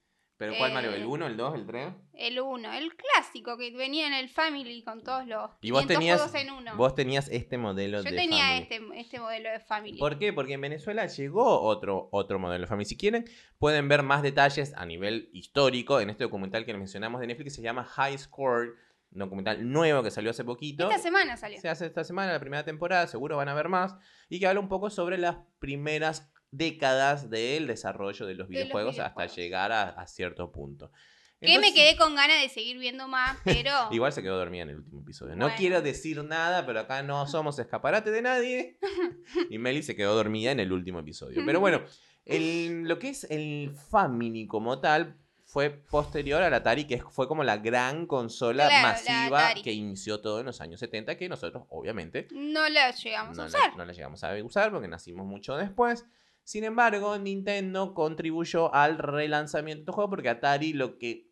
¿Pero 0.42 0.58
cuál, 0.58 0.72
Mario? 0.72 0.92
¿El 0.94 1.02
Eh, 1.02 1.06
1, 1.06 1.26
el 1.28 1.37
2, 1.37 1.54
el 1.54 1.66
3? 1.66 1.88
El 2.14 2.40
1, 2.40 2.72
el 2.72 2.96
clásico 2.96 3.56
que 3.56 3.70
venía 3.76 4.06
en 4.08 4.12
el 4.14 4.28
Family 4.28 4.82
con 4.82 5.02
todos 5.02 5.25
los 5.26 5.50
Y 5.61 5.70
vos 5.70 5.82
500 5.82 5.87
tenías, 5.87 6.20
juegos 6.20 6.34
en 6.42 6.50
uno. 6.50 6.76
vos 6.76 6.94
tenías 6.96 7.28
este 7.30 7.58
modelo 7.58 7.99
Yo 7.99 8.11
de 8.11 8.16
tenía 8.16 8.44
Family. 8.44 8.62
este, 8.62 8.80
este 9.00 9.20
modelo 9.20 9.50
de 9.50 9.61
Family. 9.61 9.99
¿Por 9.99 10.18
qué? 10.18 10.32
Porque 10.32 10.54
en 10.54 10.61
Venezuela 10.61 11.06
llegó 11.06 11.61
otro, 11.62 12.08
otro 12.11 12.38
modelo 12.38 12.62
de 12.62 12.66
Family. 12.66 12.87
Si 12.87 12.96
quieren, 12.96 13.25
pueden 13.58 13.88
ver 13.88 14.02
más 14.02 14.22
detalles 14.22 14.75
a 14.76 14.84
nivel 14.84 15.30
histórico 15.32 16.00
en 16.00 16.11
este 16.11 16.25
documental 16.25 16.64
que 16.64 16.75
mencionamos 16.75 17.20
de 17.20 17.28
Netflix 17.28 17.44
que 17.52 17.56
se 17.56 17.62
llama 17.62 17.84
High 17.84 18.18
Score, 18.18 18.75
un 19.12 19.18
documental 19.18 19.70
nuevo 19.70 20.02
que 20.02 20.11
salió 20.11 20.30
hace 20.30 20.42
poquito. 20.42 20.88
Esta 20.90 21.02
semana 21.02 21.37
salió. 21.37 21.61
Se 21.61 21.68
hace 21.68 21.87
esta 21.87 22.02
semana, 22.02 22.32
la 22.32 22.40
primera 22.40 22.64
temporada, 22.64 23.06
seguro 23.06 23.37
van 23.37 23.49
a 23.49 23.54
ver 23.54 23.68
más. 23.68 23.94
Y 24.28 24.40
que 24.40 24.46
habla 24.46 24.58
un 24.61 24.68
poco 24.68 24.88
sobre 24.90 25.18
las 25.18 25.37
primeras 25.58 26.32
décadas 26.52 27.28
del 27.30 27.66
desarrollo 27.66 28.26
de 28.26 28.35
los 28.35 28.49
De 28.49 28.54
los 28.54 28.62
videojuegos, 28.64 28.99
hasta 29.00 29.09
videojuegos. 29.23 29.37
llegar 29.37 29.73
a, 29.73 29.82
a 29.88 30.06
cierto 30.06 30.52
punto. 30.52 30.92
que 31.40 31.59
me 31.59 31.75
quedé 31.75 31.97
con 31.97 32.14
ganas 32.14 32.40
de 32.40 32.49
seguir 32.49 32.78
viendo 32.78 33.09
más, 33.09 33.37
pero. 33.44 33.71
Igual 33.90 34.12
se 34.12 34.23
quedó 34.23 34.37
dormida 34.38 34.62
en 34.62 34.68
el 34.71 34.76
último 34.76 35.00
episodio. 35.00 35.35
No 35.35 35.47
Bueno. 35.47 35.56
quiero 35.59 35.82
decir 35.82 36.23
nada, 36.23 36.64
pero 36.64 36.78
acá 36.80 37.02
no 37.02 37.26
somos 37.26 37.59
escaparate 37.59 38.11
de 38.12 38.23
nadie. 38.23 38.78
Y 39.50 39.59
Meli 39.59 39.82
se 39.82 39.97
quedó 39.97 40.14
dormida 40.14 40.52
en 40.52 40.61
el 40.61 40.73
último 40.73 41.00
episodio. 41.00 41.42
Pero 41.44 41.59
bueno, 41.59 41.82
el- 42.26 42.82
lo 42.87 42.99
que 42.99 43.09
es 43.09 43.25
el 43.30 43.75
Family 43.90 44.47
como 44.47 44.78
tal 44.80 45.16
fue 45.44 45.68
posterior 45.71 46.42
al 46.42 46.54
Atari, 46.54 46.85
que 46.87 46.99
fue 47.02 47.28
como 47.28 47.44
la 47.44 47.59
gran 47.59 48.06
consola 48.06 48.68
Claro, 48.68 48.87
la 48.87 48.92
masiva 48.92 49.54
que 49.62 49.73
inició 49.73 50.21
todo 50.21 50.40
en 50.40 50.47
los 50.47 50.61
años 50.62 50.80
70, 50.80 51.16
que 51.18 51.28
nosotros 51.28 51.64
obviamente 51.68 52.26
No 52.30 52.66
la 52.71 52.90
llegamos 52.92 53.37
no 53.37 53.42
a 53.42 53.49
la, 53.49 53.59
usar. 53.59 53.76
no 53.76 53.85
la 53.85 53.92
llegamos 53.92 54.23
a 54.25 54.35
usar 54.44 54.71
porque 54.71 54.88
nacimos 54.88 55.26
mucho 55.26 55.56
después. 55.56 56.06
Sin 56.44 56.64
embargo, 56.64 57.16
Nintendo 57.18 57.94
contribuyó 57.94 58.75
al 58.75 58.99
relanzamiento 58.99 59.78
de 59.78 59.82
este 59.82 59.92
juego 59.92 60.11
porque 60.11 60.28
Atari 60.28 60.72
lo 60.72 60.99
que... 60.99 61.30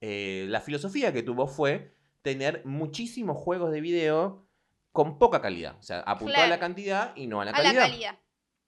eh, 0.00 0.46
la 0.48 0.60
filosofía 0.60 1.12
que 1.12 1.22
tuvo 1.22 1.46
fue 1.46 1.94
tener 2.22 2.62
muchísimos 2.64 3.36
juegos 3.36 3.70
de 3.72 3.80
video 3.80 4.46
con 4.92 5.18
poca 5.18 5.40
calidad. 5.40 5.76
O 5.78 5.82
sea, 5.82 6.00
apuntó 6.00 6.38
a 6.40 6.46
la 6.46 6.58
cantidad 6.58 7.14
y 7.16 7.26
no 7.26 7.40
a 7.40 7.44
la 7.44 7.50
a 7.52 7.54
calidad. 7.54 7.74
la 7.74 7.88
calidad. 7.88 8.18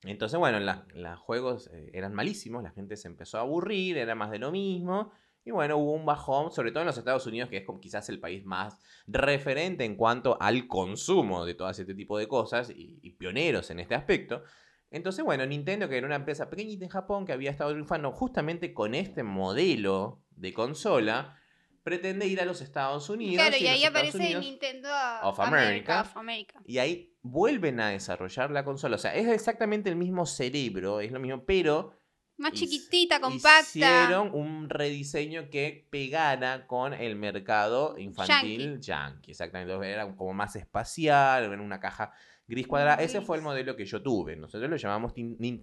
Entonces, 0.05 0.39
bueno, 0.39 0.61
los 0.61 1.19
juegos 1.19 1.69
eh, 1.73 1.91
eran 1.93 2.15
malísimos, 2.15 2.63
la 2.63 2.71
gente 2.71 2.97
se 2.97 3.09
empezó 3.09 3.39
a 3.39 3.41
aburrir, 3.41 3.99
era 3.99 4.15
más 4.15 4.31
de 4.31 4.39
lo 4.39 4.53
mismo. 4.53 5.11
Y 5.45 5.51
bueno, 5.51 5.77
hubo 5.79 5.93
un 5.93 6.05
bajón, 6.05 6.53
sobre 6.53 6.71
todo 6.71 6.83
en 6.83 6.87
los 6.89 6.99
Estados 6.99 7.27
Unidos, 7.27 7.49
que 7.49 7.57
es 7.57 7.65
quizás 7.81 8.09
el 8.11 8.21
país 8.21 8.45
más 8.45 8.79
referente 9.07 9.85
en 9.85 9.97
cuanto 9.97 10.37
al 10.41 10.69
consumo 10.69 11.45
de 11.45 11.55
todo 11.55 11.71
este 11.71 11.95
tipo 11.95 12.19
de 12.19 12.29
cosas 12.29 12.71
y, 12.71 12.99
y 13.03 13.13
pioneros 13.13 13.71
en 13.71 13.81
este 13.81 13.95
aspecto. 13.95 14.43
Entonces, 14.91 15.25
bueno, 15.25 15.45
Nintendo, 15.45 15.89
que 15.89 15.99
era 15.99 16.07
una 16.07 16.17
empresa 16.17 16.49
pequeñita 16.49 16.85
en 16.85 16.91
Japón 16.91 17.27
que 17.27 17.33
había 17.33 17.51
estado 17.51 17.71
triunfando 17.73 18.11
justamente 18.13 18.73
con 18.73 18.95
este 18.95 19.23
modelo 19.23 20.23
de 20.31 20.53
consola, 20.55 21.37
pretende 21.83 22.27
ir 22.27 22.41
a 22.41 22.45
los 22.45 22.61
Estados 22.61 23.09
Unidos. 23.11 23.35
Claro, 23.37 23.57
y 23.59 23.67
en 23.67 23.73
ahí 23.73 23.85
aparece 23.85 24.19
Unidos- 24.19 24.45
Nintendo 24.45 24.89
of 25.23 25.39
America. 25.41 26.01
of 26.03 26.17
America. 26.17 26.61
y 26.65 26.79
ahí 26.79 27.15
vuelven 27.23 27.81
a 27.81 27.89
desarrollar 27.91 28.51
la 28.51 28.65
consola. 28.65 28.97
O 28.97 28.99
sea, 28.99 29.15
es 29.15 29.27
exactamente 29.29 29.89
el 29.91 29.97
mismo 29.97 30.25
cerebro, 30.27 31.01
es 31.01 31.13
lo 31.13 31.21
mismo, 31.21 31.45
pero 31.45 31.95
Más 32.39 32.53
chiquitita, 32.53 33.21
compacta. 33.21 33.61
hicieron 33.69 34.35
un 34.35 34.71
rediseño 34.71 35.51
que 35.51 35.87
pegara 35.91 36.67
con 36.67 36.95
el 36.95 37.17
mercado 37.17 37.99
infantil 37.99 38.81
yankee. 38.81 39.31
Exactamente. 39.33 39.75
Era 39.91 40.15
como 40.17 40.33
más 40.33 40.57
espacial, 40.57 41.45
era 41.45 41.61
una 41.63 41.81
caja 41.81 42.13
gris 42.49 42.67
cuadrada. 42.67 43.03
Ese 43.03 43.21
fue 43.21 43.37
el 43.37 43.43
modelo 43.43 43.77
que 43.77 43.85
yo 43.85 44.03
tuve. 44.03 44.35
Nosotros 44.35 44.69
lo 44.69 44.77
llamamos, 44.77 45.13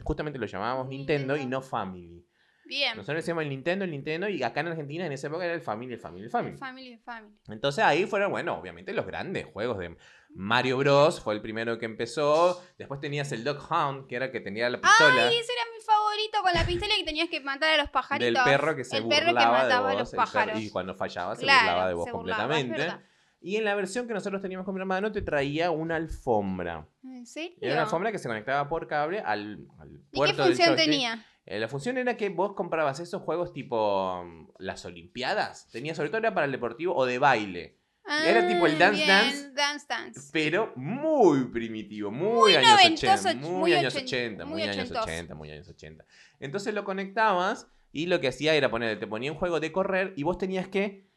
justamente 0.03 0.39
lo 0.39 0.45
llamábamos 0.45 0.87
Nintendo, 0.87 1.35
y 1.35 1.45
no 1.45 1.61
Family. 1.61 2.25
Bien. 2.67 2.95
Nosotros 2.97 3.17
decíamos 3.17 3.43
el 3.43 3.49
Nintendo, 3.49 3.85
el 3.85 3.91
Nintendo, 3.91 4.27
y 4.27 4.41
acá 4.41 4.61
en 4.61 4.69
Argentina 4.69 5.05
en 5.05 5.11
esa 5.11 5.27
época 5.27 5.45
era 5.45 5.53
el 5.53 5.61
Family, 5.61 5.93
el 5.93 5.99
Family, 5.99 6.23
el 6.23 6.31
Family. 6.31 6.57
Family, 6.57 6.97
family. 6.97 7.35
Entonces 7.49 7.83
ahí 7.83 8.07
fueron, 8.07 8.31
bueno, 8.31 8.57
obviamente 8.57 8.91
los 8.91 9.05
grandes 9.05 9.45
juegos 9.45 9.77
de 9.77 9.95
Mario 10.29 10.77
Bros. 10.77 11.21
Fue 11.21 11.35
el 11.35 11.41
primero 11.41 11.77
que 11.77 11.85
empezó. 11.85 12.63
Después 12.79 12.99
tenías 12.99 13.31
el 13.33 13.43
Dog 13.43 13.59
Hound, 13.71 14.07
que 14.07 14.15
era 14.15 14.25
el 14.25 14.31
que 14.31 14.39
tenía 14.41 14.67
la 14.71 14.81
pistola. 14.81 15.27
Ay, 15.27 15.35
ese 15.37 15.51
era 15.53 15.61
mi 15.77 15.83
favorito 15.85 16.41
con 16.41 16.53
la 16.53 16.65
pistola 16.65 16.93
y 16.99 17.05
tenías 17.05 17.29
que 17.29 17.39
matar 17.41 17.69
a 17.79 17.83
los 17.83 17.91
pajaritos. 17.91 18.33
del 18.33 18.43
perro 18.43 18.75
que 18.75 18.83
se 18.83 18.97
El 18.97 19.03
burlaba 19.03 19.21
perro 19.25 19.31
que 19.31 19.35
mataba 19.35 19.67
de 19.67 19.73
a 19.73 19.79
vos. 19.81 19.99
los 19.99 20.13
el 20.13 20.17
perro- 20.17 20.25
pájaros. 20.33 20.59
y 20.61 20.69
cuando 20.71 20.95
fallaba 20.95 21.35
se 21.35 21.43
Claro, 21.43 21.61
burlaba 21.67 21.87
de 21.87 21.93
vos 21.93 22.11
burlaba, 22.11 22.43
completamente. 22.55 23.05
y 23.47 23.57
en 23.57 23.63
la 23.65 23.75
versión 23.75 24.07
que 24.07 24.13
nosotros 24.13 24.41
teníamos 24.41 24.65
con 24.65 24.73
mi 24.73 24.81
hermano 24.81 25.11
te 25.11 25.21
traía 25.21 25.69
una 25.71 25.95
alfombra. 25.97 26.87
¿En 27.03 27.25
serio? 27.27 27.57
Era 27.61 27.73
una 27.73 27.83
alfombra 27.83 28.11
que 28.11 28.17
se 28.17 28.27
conectaba 28.27 28.67
por 28.67 28.87
cable 28.87 29.19
al, 29.19 29.67
al 29.79 29.89
¿Y 29.89 29.93
qué 29.93 30.03
puerto 30.11 30.37
del 30.43 30.53
función 30.55 30.69
joystick. 30.69 30.91
tenía? 30.91 31.25
Eh, 31.45 31.59
la 31.59 31.67
función 31.67 31.97
era 31.99 32.17
que 32.17 32.29
vos 32.29 32.53
comprabas 32.55 32.99
esos 32.99 33.21
juegos 33.21 33.53
tipo 33.53 34.23
mm, 34.25 34.47
las 34.57 34.83
Olimpiadas. 34.85 35.69
Tenía 35.71 35.93
sobre 35.93 36.09
todo 36.09 36.17
era 36.19 36.33
para 36.33 36.45
el 36.47 36.51
deportivo 36.51 36.95
o 36.95 37.05
de 37.05 37.19
baile. 37.19 37.77
Era 38.25 38.47
tipo 38.47 38.65
el 38.67 38.75
Ah, 38.75 38.77
Dance 38.79 38.95
bien, 39.03 39.07
Dance, 39.07 39.51
Dance 39.53 39.85
Dance. 39.89 40.29
Pero 40.31 40.71
muy 40.75 41.45
primitivo, 41.45 42.11
muy, 42.11 42.51
Muy 42.51 42.55
años 42.55 42.69
noventoso, 42.71 43.29
80. 43.29 43.35
Muy, 43.35 43.59
muy 43.59 43.73
años 43.73 43.95
ochen- 43.95 44.03
80, 44.05 44.45
muy, 44.45 44.61
años 44.63 44.75
ochentoso. 44.77 45.03
80, 45.03 45.35
muy 45.35 45.51
años 45.51 45.67
80. 45.69 46.05
Entonces 46.39 46.73
lo 46.73 46.83
conectabas 46.83 47.67
y 47.91 48.05
lo 48.07 48.19
que 48.19 48.27
hacía 48.27 48.53
era 48.55 48.69
poner, 48.69 48.99
te 48.99 49.07
ponía 49.07 49.31
un 49.31 49.37
juego 49.37 49.59
de 49.59 49.71
correr 49.71 50.13
y 50.15 50.23
vos 50.23 50.37
tenías 50.37 50.67
que 50.67 51.07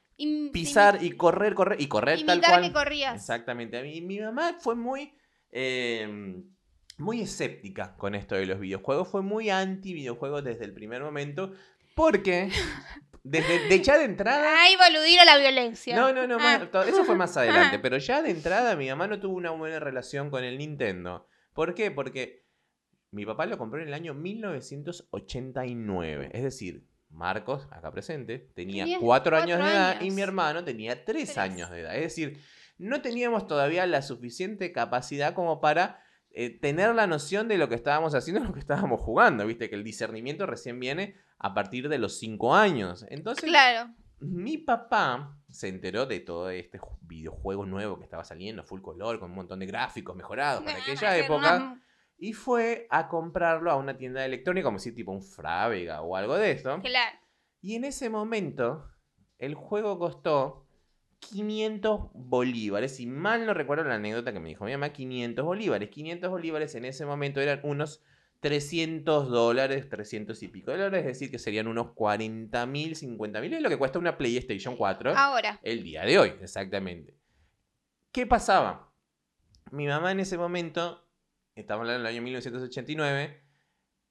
Pisar 0.53 1.03
y 1.03 1.13
correr, 1.13 1.55
correr 1.55 1.81
y 1.81 1.87
correr 1.89 2.25
tal 2.27 2.41
cual. 2.41 2.63
que 2.63 2.73
corrías. 2.73 3.15
Exactamente. 3.15 3.79
A 3.79 3.83
mí, 3.83 4.01
mi 4.01 4.19
mamá 4.21 4.57
fue 4.61 4.75
muy, 4.75 5.13
eh, 5.53 6.43
muy 6.99 7.21
escéptica 7.23 7.97
con 7.97 8.15
esto 8.15 8.35
de 8.35 8.47
los 8.47 8.59
videojuegos. 8.59 9.09
Fue 9.09 9.23
muy 9.23 9.51
anti 9.51 9.93
videojuegos 9.95 10.43
desde 10.45 10.65
el 10.65 10.75
primer 10.75 11.03
momento. 11.03 11.53
Porque 11.95 12.51
desde 13.23 13.69
de 13.69 13.83
ya 13.83 13.99
de 13.99 14.05
entrada. 14.05 14.63
Ay, 14.63 14.75
boludir 14.77 15.21
a 15.21 15.25
la 15.25 15.39
violencia. 15.39 15.95
No, 15.97 16.13
no, 16.13 16.27
no, 16.27 16.37
Ah. 16.41 16.69
más- 16.73 16.89
eso 16.89 17.05
fue 17.05 17.15
más 17.17 17.37
adelante. 17.37 17.77
Ah. 17.77 17.81
Pero 17.83 17.99
ya 17.99 18.23
de 18.23 18.31
entrada 18.31 18.75
mi 18.77 18.89
mamá 18.89 19.07
no 19.07 19.21
tuvo 19.21 19.37
una 19.37 19.51
buena 19.51 19.79
relación 19.79 20.31
con 20.31 20.45
el 20.45 20.59
Nintendo. 20.59 21.27
¿Por 21.53 21.75
qué? 21.75 21.91
Porque 21.91 22.45
mi 23.11 23.25
papá 23.25 23.47
lo 23.47 23.57
compró 23.59 23.81
en 23.81 23.89
el 23.89 23.95
año 23.95 24.15
1989. 24.15 26.31
Es 26.33 26.43
decir, 26.43 26.85
Marcos, 27.11 27.67
acá 27.71 27.91
presente, 27.91 28.39
tenía 28.55 28.87
cuatro 29.01 29.37
años 29.37 29.59
de 29.59 29.65
edad 29.65 30.01
y 30.01 30.11
mi 30.11 30.21
hermano 30.23 30.63
tenía 30.65 31.05
tres, 31.05 31.25
Tres. 31.25 31.39
años 31.39 31.71
de 31.71 31.81
edad. 31.81 31.95
Es 31.97 32.03
decir, 32.03 32.41
no 32.79 33.01
teníamos 33.03 33.47
todavía 33.47 33.87
la 33.87 34.03
suficiente 34.03 34.73
capacidad 34.73 35.35
como 35.35 35.61
para 35.61 36.01
eh, 36.31 36.51
tener 36.51 36.95
la 36.95 37.07
noción 37.07 37.49
de 37.49 37.59
lo 37.59 37.69
que 37.69 37.75
estábamos 37.75 38.15
haciendo 38.15 38.45
lo 38.45 38.53
que 38.53 38.61
estábamos 38.61 39.01
jugando. 39.01 39.47
Viste 39.47 39.69
que 39.69 39.75
el 39.77 39.83
discernimiento 39.85 40.47
recién 40.47 40.79
viene 40.79 41.17
a 41.39 41.55
partir 41.55 41.89
de 41.89 41.99
los 41.99 42.19
cinco 42.19 42.55
años. 42.55 43.05
Entonces, 43.09 43.45
Claro. 43.49 43.91
mi 44.21 44.59
papá 44.59 45.35
se 45.51 45.69
enteró 45.69 46.05
de 46.07 46.21
todo 46.21 46.51
este 46.51 46.79
ju- 46.79 46.99
videojuego 47.01 47.65
nuevo 47.65 47.99
que 47.99 48.05
estaba 48.05 48.23
saliendo, 48.25 48.63
full 48.63 48.83
color, 48.83 49.19
con 49.19 49.31
un 49.31 49.37
montón 49.37 49.59
de 49.61 49.67
gráficos 49.67 50.15
mejorados 50.15 50.63
para 50.63 50.79
aquella 50.79 51.17
época, 51.17 51.57
una- 51.57 51.83
y 52.19 52.33
fue 52.33 52.87
a 52.91 53.09
comprarlo 53.09 53.71
a 53.71 53.77
una 53.77 53.97
tienda 53.97 54.21
de 54.21 54.27
electrónica, 54.27 54.65
como 54.67 54.79
si 54.79 54.93
tipo 54.93 55.13
un 55.13 55.23
Frávega 55.23 56.03
o 56.03 56.17
algo 56.17 56.37
de 56.37 56.51
esto. 56.51 56.81
Claro. 56.83 57.19
Y 57.61 57.77
en 57.77 57.85
ese 57.85 58.11
momento, 58.11 58.87
el 59.39 59.55
juego 59.55 59.99
costó 59.99 60.67
500 61.21 62.11
bolívares. 62.13 62.99
Y 63.01 63.07
mal 63.07 63.47
no 63.47 63.55
recuerdo 63.55 63.85
la 63.85 63.95
anécdota 63.95 64.33
que 64.33 64.41
me 64.41 64.49
dijo 64.49 64.65
mi 64.65 64.73
mamá, 64.73 64.93
500 64.93 65.45
bolívares. 65.45 65.89
500 65.91 66.31
bolívares 66.31 66.75
en 66.75 66.85
ese 66.85 67.07
momento 67.07 67.41
eran 67.41 67.61
unos 67.63 68.03
300 68.41 69.29
dólares, 69.29 69.89
300 69.89 70.43
y 70.43 70.49
pico 70.49 70.71
dólares, 70.71 71.01
es 71.01 71.07
decir, 71.07 71.31
que 71.31 71.39
serían 71.39 71.67
unos 71.67 71.93
40 71.93 72.67
mil, 72.67 72.95
50 72.95 73.41
mil, 73.41 73.55
es 73.55 73.63
lo 73.63 73.69
que 73.69 73.77
cuesta 73.77 73.99
una 73.99 74.17
PlayStation 74.17 74.77
4 74.77 75.13
Ahora. 75.17 75.59
el 75.63 75.83
día 75.83 76.05
de 76.05 76.19
hoy, 76.19 76.33
exactamente. 76.41 77.17
¿Qué 78.13 78.27
pasaba? 78.27 78.93
Mi 79.73 79.87
mamá 79.87 80.13
en 80.13 80.21
ese 80.21 80.39
momento, 80.39 81.08
estamos 81.61 81.83
hablando 81.83 82.05
del 82.05 82.15
año 82.15 82.23
1989, 82.23 83.43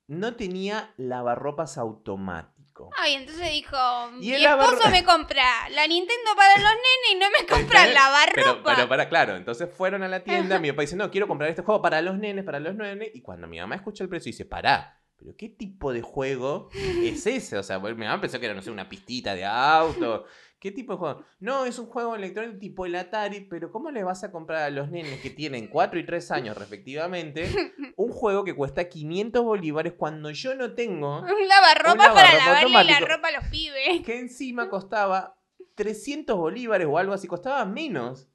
no 0.07 0.35
tenía 0.35 0.93
lavarropas 0.97 1.77
automático. 1.77 2.89
Ay, 2.97 3.15
entonces 3.15 3.51
dijo, 3.51 3.75
Y 4.21 4.31
mi 4.31 4.37
lavar- 4.37 4.73
esposo 4.73 4.89
me 4.91 5.03
compra 5.03 5.43
la 5.71 5.87
Nintendo 5.87 6.31
para 6.35 6.53
los 6.61 6.71
nenes 6.71 7.11
y 7.11 7.15
no 7.15 7.25
me 7.31 7.45
compra 7.47 7.83
el 7.85 7.89
Pero, 7.89 7.99
lavarropa. 7.99 8.75
pero 8.75 8.87
para, 8.87 9.09
claro, 9.09 9.35
entonces 9.35 9.69
fueron 9.73 10.03
a 10.03 10.07
la 10.07 10.23
tienda, 10.23 10.59
mi 10.59 10.69
papá 10.71 10.81
dice, 10.83 10.95
no, 10.95 11.09
quiero 11.09 11.27
comprar 11.27 11.49
este 11.49 11.63
juego 11.63 11.81
para 11.81 12.01
los 12.01 12.17
nenes, 12.19 12.45
para 12.45 12.59
los 12.59 12.75
nenes, 12.75 13.09
y 13.15 13.21
cuando 13.21 13.47
mi 13.47 13.59
mamá 13.59 13.75
escucha 13.75 14.03
el 14.03 14.09
precio 14.09 14.29
dice, 14.29 14.45
pará, 14.45 15.01
pero 15.17 15.35
¿qué 15.35 15.49
tipo 15.49 15.91
de 15.91 16.03
juego 16.03 16.69
es 17.03 17.25
ese? 17.25 17.57
O 17.57 17.63
sea, 17.63 17.79
mi 17.79 17.93
mamá 17.95 18.21
pensó 18.21 18.39
que 18.39 18.45
era, 18.45 18.53
no 18.53 18.61
sé, 18.61 18.69
una 18.69 18.87
pistita 18.87 19.33
de 19.33 19.43
auto. 19.45 20.25
¿Qué 20.59 20.71
tipo 20.71 20.93
de 20.93 20.97
juego? 20.97 21.23
No, 21.39 21.65
es 21.65 21.77
un 21.77 21.85
juego 21.85 22.15
electrónico 22.15 22.57
tipo 22.57 22.85
el 22.87 22.95
Atari, 22.95 23.41
pero 23.41 23.71
¿cómo 23.71 23.91
le 23.91 24.03
vas 24.03 24.23
a 24.23 24.31
comprar 24.31 24.63
a 24.63 24.69
los 24.71 24.89
nenes 24.89 25.21
que 25.21 25.29
tienen 25.29 25.67
4 25.67 25.99
y 25.99 26.05
3 26.05 26.31
años 26.31 26.57
respectivamente 26.57 27.47
un 27.95 28.11
juego 28.11 28.43
que 28.43 28.55
cuesta 28.55 28.89
500 28.89 29.43
bolívares 29.43 29.93
cuando 29.93 30.31
yo 30.31 30.55
no 30.55 30.73
tengo, 30.73 31.19
Un 31.19 31.47
lavarropa 31.47 31.91
Un 32.09 32.13
para 32.15 32.33
lavarropa 32.33 32.69
lavarle 32.69 32.91
la 32.91 32.99
ropa 33.01 33.27
a 33.27 33.31
los 33.33 33.45
pibes. 33.49 34.01
que 34.03 34.17
encima 34.19 34.67
costaba 34.69 35.37
300 35.75 36.35
bolívares 36.35 36.87
o 36.89 36.97
algo 36.97 37.13
así, 37.13 37.27
costaba 37.27 37.63
menos 37.65 38.27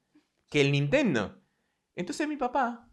que 0.49 0.61
el 0.61 0.71
Nintendo. 0.71 1.41
Entonces 1.95 2.25
mi 2.27 2.37
papá 2.37 2.87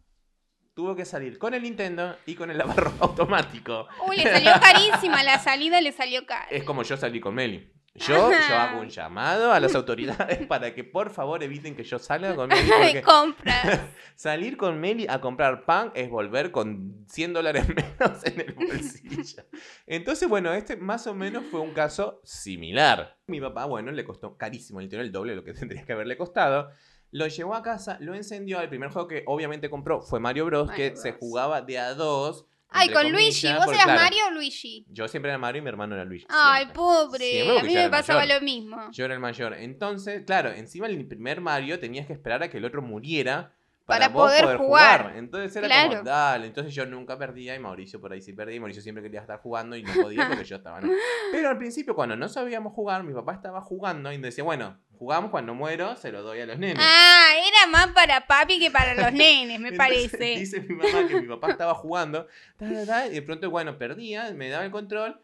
tuvo 0.73 0.93
que 0.95 1.05
salir 1.05 1.37
con 1.37 1.53
el 1.53 1.63
Nintendo 1.63 2.17
y 2.25 2.35
con 2.35 2.51
el 2.51 2.57
lavarropa 2.57 3.05
automático. 3.05 3.87
Uy, 4.09 4.17
le 4.17 4.23
salió 4.23 4.51
carísima 4.61 5.23
la 5.23 5.39
salida, 5.39 5.79
le 5.79 5.93
salió 5.93 6.25
cara. 6.25 6.47
Es 6.49 6.65
como 6.65 6.83
yo 6.83 6.97
salí 6.97 7.21
con 7.21 7.33
Meli. 7.35 7.70
Yo, 7.93 8.31
yo 8.31 8.55
hago 8.55 8.79
un 8.79 8.89
llamado 8.89 9.51
a 9.51 9.59
las 9.59 9.75
autoridades 9.75 10.45
para 10.47 10.73
que 10.73 10.83
por 10.85 11.09
favor 11.09 11.43
eviten 11.43 11.75
que 11.75 11.83
yo 11.83 11.99
salga 11.99 12.35
con 12.35 12.47
Meli. 12.47 12.69
Porque 12.81 13.01
compras. 13.01 13.81
salir 14.15 14.55
con 14.55 14.79
Meli 14.79 15.07
a 15.09 15.19
comprar 15.19 15.65
pan 15.65 15.91
es 15.93 16.09
volver 16.09 16.51
con 16.51 17.05
100 17.09 17.33
dólares 17.33 17.67
menos 17.67 18.25
en 18.25 18.39
el 18.39 18.53
bolsillo. 18.53 19.43
Entonces, 19.85 20.29
bueno, 20.29 20.53
este 20.53 20.77
más 20.77 21.05
o 21.07 21.13
menos 21.13 21.43
fue 21.51 21.59
un 21.59 21.73
caso 21.73 22.21
similar. 22.23 23.17
Mi 23.27 23.41
papá, 23.41 23.65
bueno, 23.65 23.91
le 23.91 24.05
costó 24.05 24.37
carísimo, 24.37 24.79
le 24.79 24.87
tiró 24.87 25.01
el 25.01 25.11
doble 25.11 25.31
de 25.31 25.37
lo 25.37 25.43
que 25.43 25.53
tendría 25.53 25.83
que 25.83 25.91
haberle 25.91 26.15
costado. 26.15 26.69
Lo 27.11 27.27
llevó 27.27 27.55
a 27.55 27.61
casa, 27.61 27.97
lo 27.99 28.15
encendió. 28.15 28.61
El 28.61 28.69
primer 28.69 28.89
juego 28.89 29.09
que 29.09 29.23
obviamente 29.27 29.69
compró 29.69 30.01
fue 30.01 30.21
Mario 30.21 30.45
Bros. 30.45 30.67
Mario 30.67 30.77
que 30.77 30.89
Bros. 30.91 31.01
se 31.01 31.11
jugaba 31.11 31.61
de 31.61 31.77
a 31.77 31.93
dos. 31.93 32.47
Ay, 32.71 32.89
con 32.89 33.11
Luigi. 33.11 33.47
¿Vos 33.47 33.65
porque, 33.65 33.75
eras 33.75 33.85
claro, 33.85 34.01
Mario 34.01 34.19
o 34.27 34.31
Luigi? 34.31 34.85
Yo 34.89 35.07
siempre 35.07 35.29
era 35.29 35.37
Mario 35.37 35.59
y 35.59 35.63
mi 35.63 35.69
hermano 35.69 35.95
era 35.95 36.05
Luigi. 36.05 36.25
Ay, 36.29 36.63
siempre. 36.63 36.75
pobre. 36.75 37.31
Siempre, 37.31 37.59
a 37.59 37.63
mí 37.63 37.73
me 37.75 37.89
pasaba 37.89 38.25
lo 38.25 38.41
mismo. 38.41 38.89
Yo 38.91 39.05
era 39.05 39.13
el 39.13 39.19
mayor. 39.19 39.53
Entonces, 39.53 40.23
claro, 40.25 40.51
encima 40.51 40.87
el 40.87 41.05
primer 41.07 41.41
Mario 41.41 41.79
tenías 41.79 42.07
que 42.07 42.13
esperar 42.13 42.43
a 42.43 42.49
que 42.49 42.57
el 42.57 42.65
otro 42.65 42.81
muriera 42.81 43.53
Para 43.91 44.05
para, 44.07 44.13
vos 44.13 44.31
poder 44.31 44.57
jugar. 44.57 45.13
Entonces 45.15 45.55
era 45.55 45.67
Claro. 45.67 45.89
como, 45.91 46.03
dale. 46.03 46.47
Entonces 46.47 46.73
yo 46.73 46.85
nunca 46.85 47.17
perdía 47.17 47.55
y 47.55 47.59
Mauricio 47.59 48.01
por 48.01 48.11
ahí 48.11 48.21
sí 48.21 48.33
perdía. 48.33 48.55
Y 48.55 48.59
Mauricio 48.59 48.81
siempre 48.81 49.03
quería 49.03 49.21
estar 49.21 49.39
jugando 49.39 49.75
y 49.75 49.83
no 49.83 49.93
podía 50.01 50.27
porque 50.27 50.43
yo 50.45 50.55
estaba. 50.55 50.81
¿no? 50.81 50.89
Pero 51.31 51.49
al 51.49 51.57
principio, 51.57 51.93
cuando 51.95 52.15
no 52.15 52.27
sabíamos 52.29 52.73
jugar, 52.73 53.03
mi 53.03 53.13
papá 53.13 53.33
estaba 53.33 53.61
jugando 53.61 54.11
y 54.11 54.17
decía, 54.17 54.43
bueno, 54.43 54.79
jugamos 54.97 55.31
cuando 55.31 55.53
muero, 55.55 55.95
se 55.95 56.11
lo 56.11 56.21
doy 56.21 56.41
a 56.41 56.45
los 56.45 56.57
nenes. 56.59 56.77
Ah, 56.79 57.31
era 57.47 57.71
más 57.71 57.87
para 57.87 58.27
papi 58.27 58.59
que 58.59 58.69
para 58.71 58.93
los 58.93 59.11
nenes, 59.13 59.59
me 59.59 59.69
Entonces, 59.69 59.77
parece. 59.77 60.17
Dice 60.39 60.61
mi 60.61 60.75
mamá 60.75 61.07
que 61.07 61.19
mi 61.21 61.27
papá 61.27 61.51
estaba 61.51 61.73
jugando, 61.73 62.27
y 62.59 62.65
de 63.13 63.21
pronto, 63.23 63.49
bueno, 63.49 63.77
perdía, 63.77 64.31
me 64.33 64.49
daba 64.49 64.63
el 64.65 64.71
control. 64.71 65.19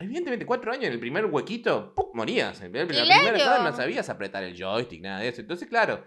Evidentemente, 0.00 0.46
cuatro 0.46 0.70
años 0.70 0.84
en 0.84 0.92
el 0.92 1.00
primer 1.00 1.24
huequito, 1.26 1.92
¡pum! 1.92 2.10
morías. 2.14 2.60
En 2.60 2.72
la 2.72 2.86
primera 2.86 3.04
Claro. 3.04 3.36
etapa 3.36 3.68
no 3.70 3.76
sabías 3.76 4.08
apretar 4.08 4.44
el 4.44 4.56
joystick, 4.56 5.02
nada 5.02 5.18
de 5.20 5.28
eso. 5.28 5.40
Entonces, 5.40 5.66
claro, 5.68 6.04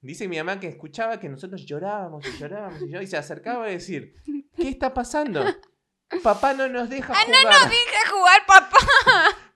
dice 0.00 0.28
mi 0.28 0.36
mamá 0.38 0.58
que 0.60 0.68
escuchaba 0.68 1.18
que 1.20 1.28
nosotros 1.28 1.64
llorábamos 1.66 2.26
y 2.26 2.38
llorábamos 2.38 2.80
y 2.82 2.86
llorábamos, 2.86 3.04
y 3.04 3.10
se 3.10 3.16
acercaba 3.16 3.64
a 3.66 3.68
decir, 3.68 4.14
¿qué 4.56 4.68
está 4.68 4.92
pasando? 4.94 5.44
Papá 6.22 6.54
no 6.54 6.68
nos 6.68 6.88
deja 6.90 7.12
Ah, 7.12 7.24
jugar. 7.24 7.44
no 7.44 7.50
nos 7.50 7.70
deja 7.70 8.10
jugar, 8.10 8.40
papá. 8.46 8.78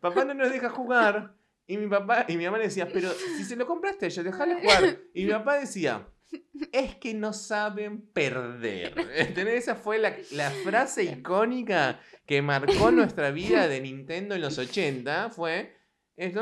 Papá 0.01 0.25
no 0.25 0.35
nos 0.35 0.51
deja 0.51 0.69
jugar. 0.71 1.35
Y 1.67 1.79
mi 1.79 1.89
papá 1.89 2.27
y 2.29 2.37
mi 2.37 2.45
mamá 2.45 2.59
le 2.59 2.65
decía, 2.65 2.87
pero 2.93 3.11
si 3.37 3.45
se 3.45 3.57
lo 3.57 3.67
compraste 3.67 4.09
yo, 4.11 4.23
déjale 4.23 4.61
jugar. 4.61 4.99
Y 5.15 5.25
mi 5.25 5.31
papá 5.33 5.59
decía, 5.59 6.07
es 6.73 6.95
que 6.97 7.15
no 7.15 7.33
saben 7.33 8.03
perder. 8.13 8.95
¿Entendés? 9.17 9.63
Esa 9.65 9.75
fue 9.75 9.99
la, 9.99 10.15
la 10.33 10.51
frase 10.51 11.05
icónica 11.05 12.01
que 12.27 12.43
marcó 12.43 12.91
nuestra 12.91 13.31
vida 13.31 13.67
de 13.67 13.81
Nintendo 13.81 14.35
en 14.35 14.43
los 14.43 14.59
80. 14.59 15.31
Fue, 15.31 15.75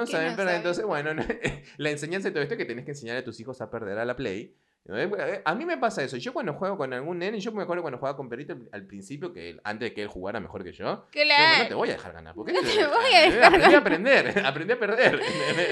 saben 0.06 0.36
no 0.36 0.50
Entonces, 0.50 0.84
bueno, 0.84 1.10
la 1.76 1.90
enseñanza 1.90 2.28
de 2.28 2.32
todo 2.32 2.42
esto 2.42 2.54
es 2.54 2.58
que 2.58 2.64
tenés 2.64 2.84
que 2.84 2.92
enseñar 2.92 3.16
a 3.16 3.24
tus 3.24 3.40
hijos 3.40 3.60
a 3.60 3.70
perder 3.70 3.98
a 3.98 4.04
la 4.04 4.16
Play. 4.16 4.54
Eh, 4.88 5.42
A 5.44 5.54
mí 5.54 5.64
me 5.64 5.78
pasa 5.78 6.02
eso. 6.02 6.16
Yo 6.16 6.32
cuando 6.32 6.54
juego 6.54 6.76
con 6.76 6.92
algún 6.92 7.18
nene, 7.18 7.38
yo 7.38 7.52
me 7.52 7.62
acuerdo 7.62 7.82
cuando 7.82 7.98
jugaba 7.98 8.16
con 8.16 8.28
Perito 8.28 8.56
al 8.72 8.84
principio, 8.84 9.32
que 9.32 9.50
él- 9.50 9.60
antes 9.62 9.90
de 9.90 9.94
que 9.94 10.02
él 10.02 10.08
jugara 10.08 10.40
mejor 10.40 10.64
que 10.64 10.72
yo, 10.72 10.84
yo, 10.84 11.08
no 11.12 11.68
te 11.68 11.74
voy 11.74 11.90
a 11.90 11.92
dejar 11.92 12.12
ganar. 12.12 12.34
Porque 12.34 12.52
No 12.56 12.60
te 12.60 12.86
voy 12.86 13.14
a 13.14 13.20
dejar 13.20 13.44
Aprendí 13.44 13.74
a 13.74 13.78
aprender, 13.78 14.38
aprendí 14.44 14.72
a 14.72 14.78
perder. 14.78 15.20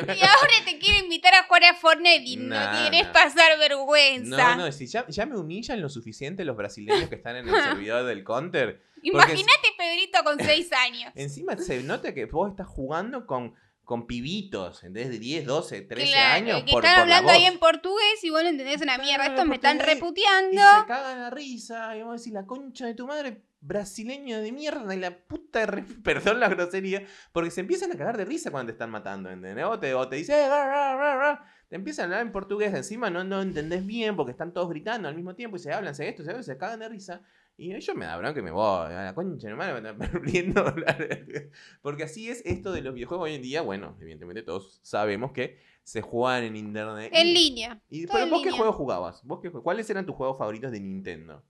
Y 0.07 0.23
ahora 0.23 0.55
te 0.65 0.79
quiero 0.79 1.01
invitar 1.01 1.35
a 1.35 1.43
jugar 1.43 1.65
a 1.65 1.75
Fortnite 1.75 2.23
y 2.25 2.37
no 2.37 2.55
querés 2.55 3.07
nah. 3.07 3.13
pasar 3.13 3.59
vergüenza. 3.59 4.55
No, 4.57 4.67
no, 4.67 4.73
si 4.73 4.87
ya, 4.87 5.05
ya 5.09 5.27
me 5.27 5.37
humillan 5.37 5.81
lo 5.81 5.89
suficiente 5.89 6.45
los 6.45 6.57
brasileños 6.57 7.09
que 7.09 7.17
están 7.17 7.35
en 7.35 7.49
el 7.49 7.55
servidor 7.55 8.05
del 8.05 8.23
Counter. 8.23 8.81
Imagínate 9.03 9.69
Pedrito 9.77 10.23
con 10.23 10.39
6 10.39 10.73
años. 10.73 11.13
Encima 11.17 11.57
se 11.57 11.83
nota 11.83 12.15
que 12.15 12.27
vos 12.27 12.51
estás 12.51 12.69
jugando 12.69 13.27
con, 13.27 13.55
con 13.91 14.07
pibitos, 14.07 14.85
¿entendés? 14.85 15.11
De 15.11 15.19
10, 15.19 15.47
12, 15.47 15.81
13 15.83 16.13
Claro, 16.13 16.35
años. 16.37 16.63
que 16.63 16.71
por, 16.71 16.85
están 16.85 17.01
por 17.01 17.09
la 17.09 17.17
hablando 17.19 17.33
ahí 17.33 17.43
voz. 17.43 17.53
en 17.55 17.59
portugués 17.59 18.23
y 18.23 18.31
vos 18.31 18.41
no 18.45 18.49
entendés 18.49 18.81
una 18.81 18.99
mierda. 18.99 19.27
Estos 19.27 19.47
me 19.47 19.57
están 19.57 19.81
reputeando. 19.81 20.53
Y 20.61 20.81
se 20.81 20.87
cagan 20.87 21.19
a 21.19 21.31
risa. 21.31 21.97
Y 21.97 22.03
vos 22.05 22.21
decís, 22.21 22.33
la 22.33 22.47
concha 22.47 22.87
de 22.87 22.95
tu 22.95 23.09
madre, 23.09 23.43
brasileño 23.61 24.41
de 24.41 24.53
mierda. 24.53 24.95
Y 24.95 24.99
la 25.01 25.11
puta, 25.19 25.67
re- 25.67 25.83
perdón 26.05 26.39
la 26.39 26.49
grosería. 26.49 27.03
Porque 27.33 27.51
se 27.51 27.63
empiezan 27.63 27.91
a 27.91 27.97
cagar 27.99 28.17
de 28.17 28.25
risa 28.25 28.53
cuando 28.53 28.69
te 28.71 28.75
están 28.75 28.91
matando, 28.93 29.29
¿entendés? 29.29 29.65
O 29.65 29.77
te, 29.81 29.93
o 29.93 30.09
te 30.09 30.15
dicen, 30.17 30.37
"Eh, 30.37 30.49
ra, 30.49 30.67
ra, 30.69 30.97
ra, 30.97 31.17
ra". 31.17 31.45
te 31.69 31.75
empiezan 31.75 32.05
a 32.05 32.07
hablar 32.07 32.21
en 32.27 32.31
portugués. 32.33 32.73
Encima 32.73 33.11
no, 33.11 33.25
no 33.25 33.43
entendés 33.43 33.85
bien 33.85 34.15
porque 34.15 34.31
están 34.31 34.53
todos 34.53 34.69
gritando 34.71 35.09
al 35.09 35.17
mismo 35.17 35.35
tiempo 35.35 35.57
y 35.57 35.59
se 35.59 35.73
hablan, 35.73 35.97
se 35.97 36.09
esto, 36.09 36.23
se, 36.23 36.41
se 36.45 36.57
cagan 36.57 36.79
de 36.79 36.89
risa. 36.89 37.23
Y 37.63 37.79
yo 37.79 37.95
me 37.95 38.07
da 38.07 38.17
bronca 38.17 38.33
que 38.33 38.41
me 38.43 38.51
voy. 38.51 38.87
A 38.91 39.05
la 39.05 39.15
concha, 39.15 39.49
de 39.49 39.55
madre, 39.55 39.81
me 39.83 39.89
están 39.91 39.99
perdiendo. 39.99 40.65
Porque 41.83 42.05
así 42.05 42.31
es 42.31 42.41
esto 42.47 42.73
de 42.73 42.81
los 42.81 42.95
videojuegos 42.95 43.27
hoy 43.27 43.35
en 43.35 43.43
día. 43.43 43.61
Bueno, 43.61 43.99
evidentemente 44.01 44.43
todos 44.43 44.81
sabemos 44.83 45.33
que 45.33 45.59
se 45.83 46.01
juegan 46.01 46.45
en 46.45 46.57
internet. 46.57 47.11
En 47.15 47.27
Y- 47.29 47.35
línea. 47.35 47.79
¿Y 47.91 48.07
pero 48.07 48.25
en 48.25 48.31
vos 48.31 48.43
qué 48.43 48.51
juegos 48.51 48.77
jugabas? 48.77 49.23
¿Vos 49.25 49.41
qué 49.43 49.51
¿Cuáles 49.51 49.91
eran 49.91 50.07
tus 50.07 50.15
juegos 50.17 50.39
favoritos 50.39 50.73
de 50.73 50.81
Nintendo? 50.81 51.45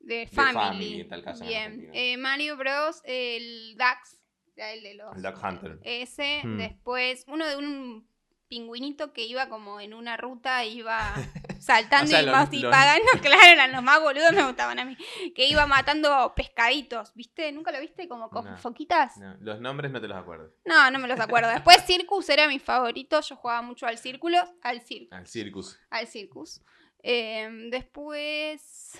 De 0.00 0.26
Family, 0.26 0.54
Family. 0.54 1.00
en 1.00 1.08
tal 1.08 1.22
caso, 1.24 1.44
en 1.44 1.48
Bien. 1.48 1.90
Eh, 1.94 2.16
Mario 2.18 2.56
Bros. 2.58 3.00
El 3.04 3.74
Dax. 3.78 4.20
El 4.54 4.82
de 4.82 4.94
los. 4.96 5.16
El 5.16 5.22
Duck 5.22 5.42
Hunter. 5.42 5.78
Ese. 5.82 6.42
Hmm. 6.44 6.58
Después, 6.58 7.24
uno 7.26 7.46
de 7.46 7.56
un 7.56 8.06
pingüinito 8.48 9.12
que 9.14 9.24
iba 9.24 9.48
como 9.48 9.80
en 9.80 9.94
una 9.94 10.16
ruta, 10.18 10.64
iba 10.66 10.98
saltando 11.60 12.06
O 12.06 12.08
sea, 12.10 12.22
y, 12.22 12.26
los- 12.26 12.34
más- 12.34 12.52
y 12.52 12.58
los- 12.60 12.70
pagando. 12.70 13.06
Claro, 13.22 13.52
eran 13.52 13.72
los 13.72 13.82
más 13.82 14.00
boludos, 14.00 14.32
me 14.32 14.44
gustaban 14.44 14.78
a 14.78 14.84
mí. 14.84 14.96
Que 15.34 15.46
iba 15.48 15.66
matando 15.66 16.32
pescaditos, 16.34 17.12
¿viste? 17.14 17.50
¿Nunca 17.52 17.70
lo 17.72 17.80
viste? 17.80 18.08
Como 18.08 18.30
con 18.30 18.44
No. 18.44 18.56
foquitas. 18.58 19.16
No, 19.18 19.36
los 19.40 19.60
nombres 19.60 19.90
no 19.92 20.00
te 20.00 20.08
los 20.08 20.16
acuerdo. 20.16 20.52
No, 20.64 20.90
no 20.90 20.98
me 20.98 21.08
los 21.08 21.20
acuerdo. 21.20 21.48
Después 21.50 21.84
Circus 21.86 22.28
era 22.28 22.48
mi 22.48 22.58
favorito. 22.58 23.20
Yo 23.20 23.36
jugaba 23.36 23.62
mucho 23.62 23.86
al 23.86 23.98
círculo, 23.98 24.38
al 24.62 24.80
circo, 24.82 25.14
Al 25.14 25.26
Circus. 25.26 25.78
al 25.90 26.06
Circus. 26.06 26.62
Eh, 27.02 27.48
después, 27.70 28.98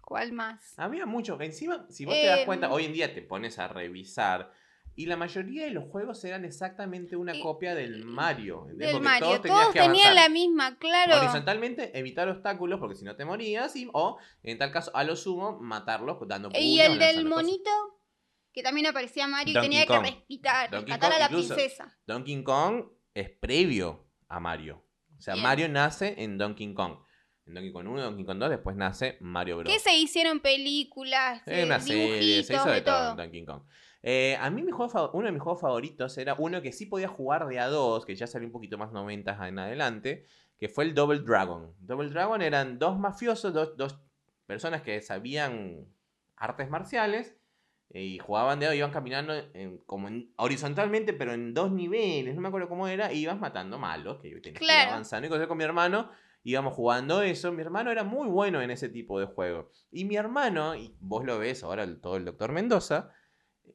¿cuál 0.00 0.32
más? 0.32 0.74
Había 0.78 1.06
mucho. 1.06 1.40
Encima, 1.40 1.86
si 1.90 2.04
vos 2.04 2.14
te 2.14 2.26
das 2.26 2.40
Em. 2.40 2.46
cuenta, 2.46 2.70
hoy 2.70 2.84
en 2.84 2.92
día 2.92 3.14
te 3.14 3.22
pones 3.22 3.58
a 3.58 3.68
revisar. 3.68 4.52
Y 4.96 5.06
la 5.06 5.16
mayoría 5.16 5.64
de 5.64 5.70
los 5.70 5.88
juegos 5.90 6.24
eran 6.24 6.44
exactamente 6.44 7.16
una 7.16 7.34
Y- 7.34 7.40
copia 7.40 7.74
del 7.74 8.04
Mario. 8.04 8.66
Del 8.74 8.92
Porque 8.92 9.04
Mario. 9.04 9.26
todos 9.26 9.42
Todos, 9.42 9.72
que 9.72 9.80
tenían 9.80 10.14
la 10.14 10.28
misma, 10.28 10.78
claro. 10.78 11.16
Horizontalmente, 11.18 11.98
evitar 11.98 12.28
obstáculos 12.28 12.78
porque 12.78 12.94
si 12.94 13.04
no 13.04 13.16
te 13.16 13.24
morías. 13.24 13.74
Y, 13.74 13.88
o, 13.92 14.18
en 14.44 14.56
tal 14.58 14.70
caso, 14.70 14.92
a 14.94 15.02
lo 15.02 15.16
sumo, 15.16 15.58
matarlos 15.60 16.16
dando 16.28 16.48
puños. 16.50 16.62
Y 16.64 16.80
el 16.80 16.98
del 17.00 17.16
cosas. 17.16 17.30
monito, 17.30 17.70
que 18.52 18.62
también 18.62 18.86
aparecía 18.86 19.26
Mario 19.26 19.58
y 19.58 19.60
tenía 19.62 19.84
Kong. 19.84 20.04
que 20.04 20.10
rescatar, 20.10 20.70
Donkey 20.70 20.92
rescatar 20.92 21.10
Kong 21.10 21.16
a 21.16 21.18
la 21.18 21.24
incluso. 21.26 21.54
princesa. 21.56 21.98
Donkey 22.06 22.44
Kong 22.44 22.84
es 23.14 23.30
previo 23.30 24.06
a 24.28 24.38
Mario. 24.38 24.84
O 25.18 25.20
sea, 25.20 25.34
Bien. 25.34 25.42
Mario 25.42 25.68
nace 25.70 26.14
en 26.22 26.38
Donkey 26.38 26.72
Kong. 26.72 26.98
En 27.46 27.54
Donkey 27.54 27.72
Kong 27.72 27.88
1, 27.88 28.00
Donkey 28.02 28.24
Kong 28.24 28.38
2, 28.38 28.48
después 28.50 28.76
nace 28.76 29.16
Mario 29.20 29.58
Bros. 29.58 29.72
Que 29.72 29.80
se 29.80 29.94
hicieron 29.96 30.38
películas, 30.40 31.42
eh, 31.46 31.64
una 31.64 31.78
serie, 31.80 32.42
se 32.42 32.52
dibujitos, 32.52 32.56
hizo 32.56 32.64
de 32.68 32.74
de 32.74 32.80
todo 32.82 32.96
en 32.96 33.04
todo. 33.08 33.16
Donkey 33.16 33.44
Kong. 33.44 33.62
Eh, 34.06 34.36
a 34.38 34.50
mí 34.50 34.62
mi 34.62 34.70
juego 34.70 35.10
uno 35.14 35.24
de 35.26 35.32
mis 35.32 35.40
juegos 35.40 35.62
favoritos 35.62 36.18
era 36.18 36.34
uno 36.38 36.60
que 36.60 36.72
sí 36.72 36.84
podía 36.84 37.08
jugar 37.08 37.46
de 37.48 37.58
a 37.58 37.68
dos, 37.68 38.04
que 38.04 38.14
ya 38.14 38.26
salió 38.26 38.46
un 38.46 38.52
poquito 38.52 38.76
más 38.76 38.92
90 38.92 39.48
en 39.48 39.58
adelante, 39.58 40.26
que 40.58 40.68
fue 40.68 40.84
el 40.84 40.94
Double 40.94 41.20
Dragon. 41.20 41.72
Double 41.78 42.10
Dragon 42.10 42.42
eran 42.42 42.78
dos 42.78 42.98
mafiosos, 42.98 43.54
dos, 43.54 43.76
dos 43.78 43.98
personas 44.44 44.82
que 44.82 45.00
sabían 45.00 45.86
artes 46.36 46.68
marciales 46.68 47.34
eh, 47.90 48.02
y 48.02 48.18
jugaban 48.18 48.60
de 48.60 48.76
iban 48.76 48.90
caminando 48.90 49.32
en- 49.54 49.78
como 49.86 50.08
en- 50.08 50.34
horizontalmente, 50.36 51.14
pero 51.14 51.32
en 51.32 51.54
dos 51.54 51.72
niveles, 51.72 52.34
no 52.34 52.42
me 52.42 52.48
acuerdo 52.48 52.68
cómo 52.68 52.86
era, 52.88 53.10
y 53.10 53.20
ibas 53.20 53.38
matando 53.40 53.78
malos, 53.78 54.18
que 54.20 54.28
tenías 54.40 54.58
que 54.60 54.64
ir 54.66 54.88
avanzando. 54.90 55.42
Y 55.42 55.46
con 55.48 55.56
mi 55.56 55.64
hermano 55.64 56.10
íbamos 56.42 56.74
jugando 56.74 57.22
eso. 57.22 57.52
Mi 57.52 57.62
hermano 57.62 57.90
era 57.90 58.04
muy 58.04 58.28
bueno 58.28 58.60
en 58.60 58.70
ese 58.70 58.90
tipo 58.90 59.18
de 59.18 59.24
juego. 59.26 59.70
Y 59.90 60.04
mi 60.04 60.16
hermano, 60.16 60.74
y 60.76 60.94
vos 61.00 61.24
lo 61.24 61.38
ves 61.38 61.64
ahora 61.64 61.84
el- 61.84 62.00
todo 62.02 62.16
el 62.18 62.26
doctor 62.26 62.52
Mendoza, 62.52 63.10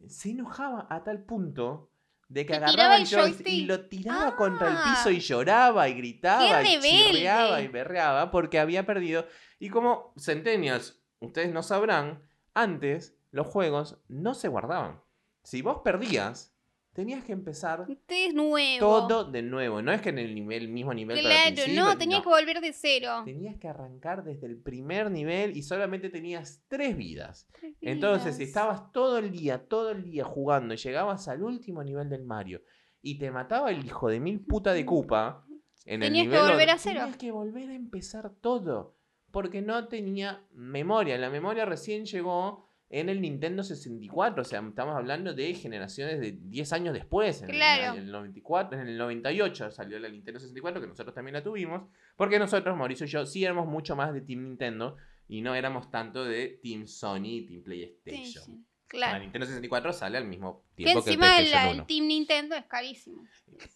se 0.08 0.32
enojaba 0.32 0.88
a 0.90 1.04
tal 1.04 1.24
punto 1.24 1.92
de 2.28 2.46
que 2.46 2.52
Que 2.54 2.58
agarraba 2.58 2.98
el 2.98 3.08
joystick 3.08 3.48
y 3.48 3.66
lo 3.66 3.88
tiraba 3.88 4.36
contra 4.36 4.68
el 4.70 4.76
Ah. 4.78 4.84
piso 4.96 5.10
y 5.10 5.20
lloraba 5.20 5.88
y 5.90 5.94
gritaba, 5.96 6.62
¡Qué 6.62 6.76
y 6.76 6.80
chirriaba 6.80 7.62
y 7.62 7.68
berreaba 7.68 8.30
porque 8.32 8.60
había 8.60 8.86
perdido. 8.86 9.26
Y 9.60 9.70
como 9.70 10.14
Centennials, 10.18 11.02
ustedes 11.20 11.52
no 11.52 11.64
sabrán, 11.64 12.22
antes 12.54 13.18
los 13.32 13.48
juegos 13.48 13.98
no 14.08 14.34
se 14.36 14.48
guardaban. 14.48 15.02
Si 15.44 15.62
vos 15.62 15.80
perdías, 15.84 16.56
tenías 16.94 17.24
que 17.24 17.32
empezar 17.32 17.86
nuevo. 18.34 18.80
todo 19.08 19.24
de 19.24 19.42
nuevo. 19.42 19.82
No 19.82 19.92
es 19.92 20.02
que 20.02 20.10
en 20.10 20.20
el 20.20 20.34
nivel, 20.36 20.68
mismo 20.70 20.94
nivel 20.94 21.18
el 21.18 21.24
Claro, 21.24 21.74
no, 21.74 21.98
tenías 21.98 22.22
que 22.22 22.30
volver 22.30 22.62
de 22.62 22.74
cero. 22.74 23.22
Tenías 23.26 23.58
que 23.58 23.68
arrancar 23.68 24.24
desde 24.24 24.48
el 24.48 24.58
primer 24.58 25.12
nivel 25.12 25.56
y 25.56 25.64
solamente 25.64 26.10
tenías 26.10 26.64
tres 26.68 26.96
vidas. 26.98 27.48
Tres 27.52 27.76
Entonces, 27.82 28.38
si 28.38 28.44
estabas 28.44 28.92
todo 28.92 29.18
el 29.18 29.32
día, 29.32 29.68
todo 29.68 29.92
el 29.92 30.04
día 30.04 30.24
jugando 30.24 30.74
y 30.74 30.78
llegabas 30.78 31.28
al 31.28 31.44
último 31.44 31.84
nivel 31.84 32.10
del 32.10 32.24
Mario 32.26 32.62
y 33.02 33.18
te 33.18 33.32
mataba 33.32 33.72
el 33.72 33.86
hijo 33.86 34.10
de 34.10 34.20
mil 34.20 34.42
puta 34.42 34.74
de 34.74 34.86
Koopa, 34.86 35.46
en 35.86 36.04
el 36.04 36.10
Tenías 36.10 36.24
que 36.26 36.30
nivel 36.30 36.42
volver 36.42 36.68
donde- 36.68 36.72
a 36.72 36.78
cero. 36.78 37.00
Tenías 37.00 37.18
que 37.18 37.32
volver 37.32 37.70
a 37.70 37.74
empezar 37.76 38.32
todo. 38.42 38.96
Porque 39.32 39.62
no 39.62 39.88
tenía 39.88 40.44
memoria. 40.52 41.16
La 41.18 41.30
memoria 41.30 41.64
recién 41.66 42.06
llegó 42.06 42.69
en 42.90 43.10
el 43.10 43.22
Nintendo 43.22 43.62
64. 43.64 44.42
O 44.42 44.46
sea, 44.46 44.60
estamos 44.68 44.96
hablando 44.96 45.34
de 45.34 45.54
generaciones 45.54 46.20
de 46.20 46.32
10 46.42 46.74
años 46.74 46.94
después. 46.94 47.42
En 47.44 47.50
el- 47.52 47.56
Claro. 47.56 47.98
En 47.98 48.04
el, 48.06 48.12
94, 48.12 48.80
en 48.82 48.88
el 48.88 48.98
98 48.98 49.72
salió 49.72 50.00
la 50.00 50.10
Nintendo 50.10 50.40
64, 50.40 50.82
que 50.82 50.88
nosotros 50.88 51.14
también 51.14 51.34
la 51.34 51.44
tuvimos. 51.44 51.88
Porque 52.16 52.40
nosotros, 52.40 52.76
Mauricio 52.76 53.06
y 53.06 53.10
yo, 53.10 53.26
sí 53.26 53.44
éramos 53.44 53.68
mucho 53.68 53.96
más 53.96 54.14
de 54.14 54.22
Team 54.22 54.44
Nintendo 54.44 54.98
y 55.28 55.42
no 55.42 55.54
éramos 55.54 55.92
tanto 55.92 56.26
de 56.26 56.60
Team 56.64 56.88
Sony 56.88 57.26
y 57.26 57.46
Team 57.46 57.62
PlayStation. 57.64 58.44
Sí, 58.46 58.52
sí, 58.56 58.66
La. 58.98 59.20
Nintendo 59.20 59.46
64 59.46 59.94
sale 59.94 60.18
al 60.18 60.26
mismo 60.26 60.64
Que 60.76 60.84
tiempo 60.86 61.04
que, 61.04 61.10
el 61.12 61.16
encima 61.16 61.28
el, 61.38 61.46
PlayStation 61.46 61.70
el 61.70 61.76
1. 61.82 61.86
Team 61.86 62.08
Nintendo 62.08 62.56
es 62.56 62.66
carísimo. 62.66 63.24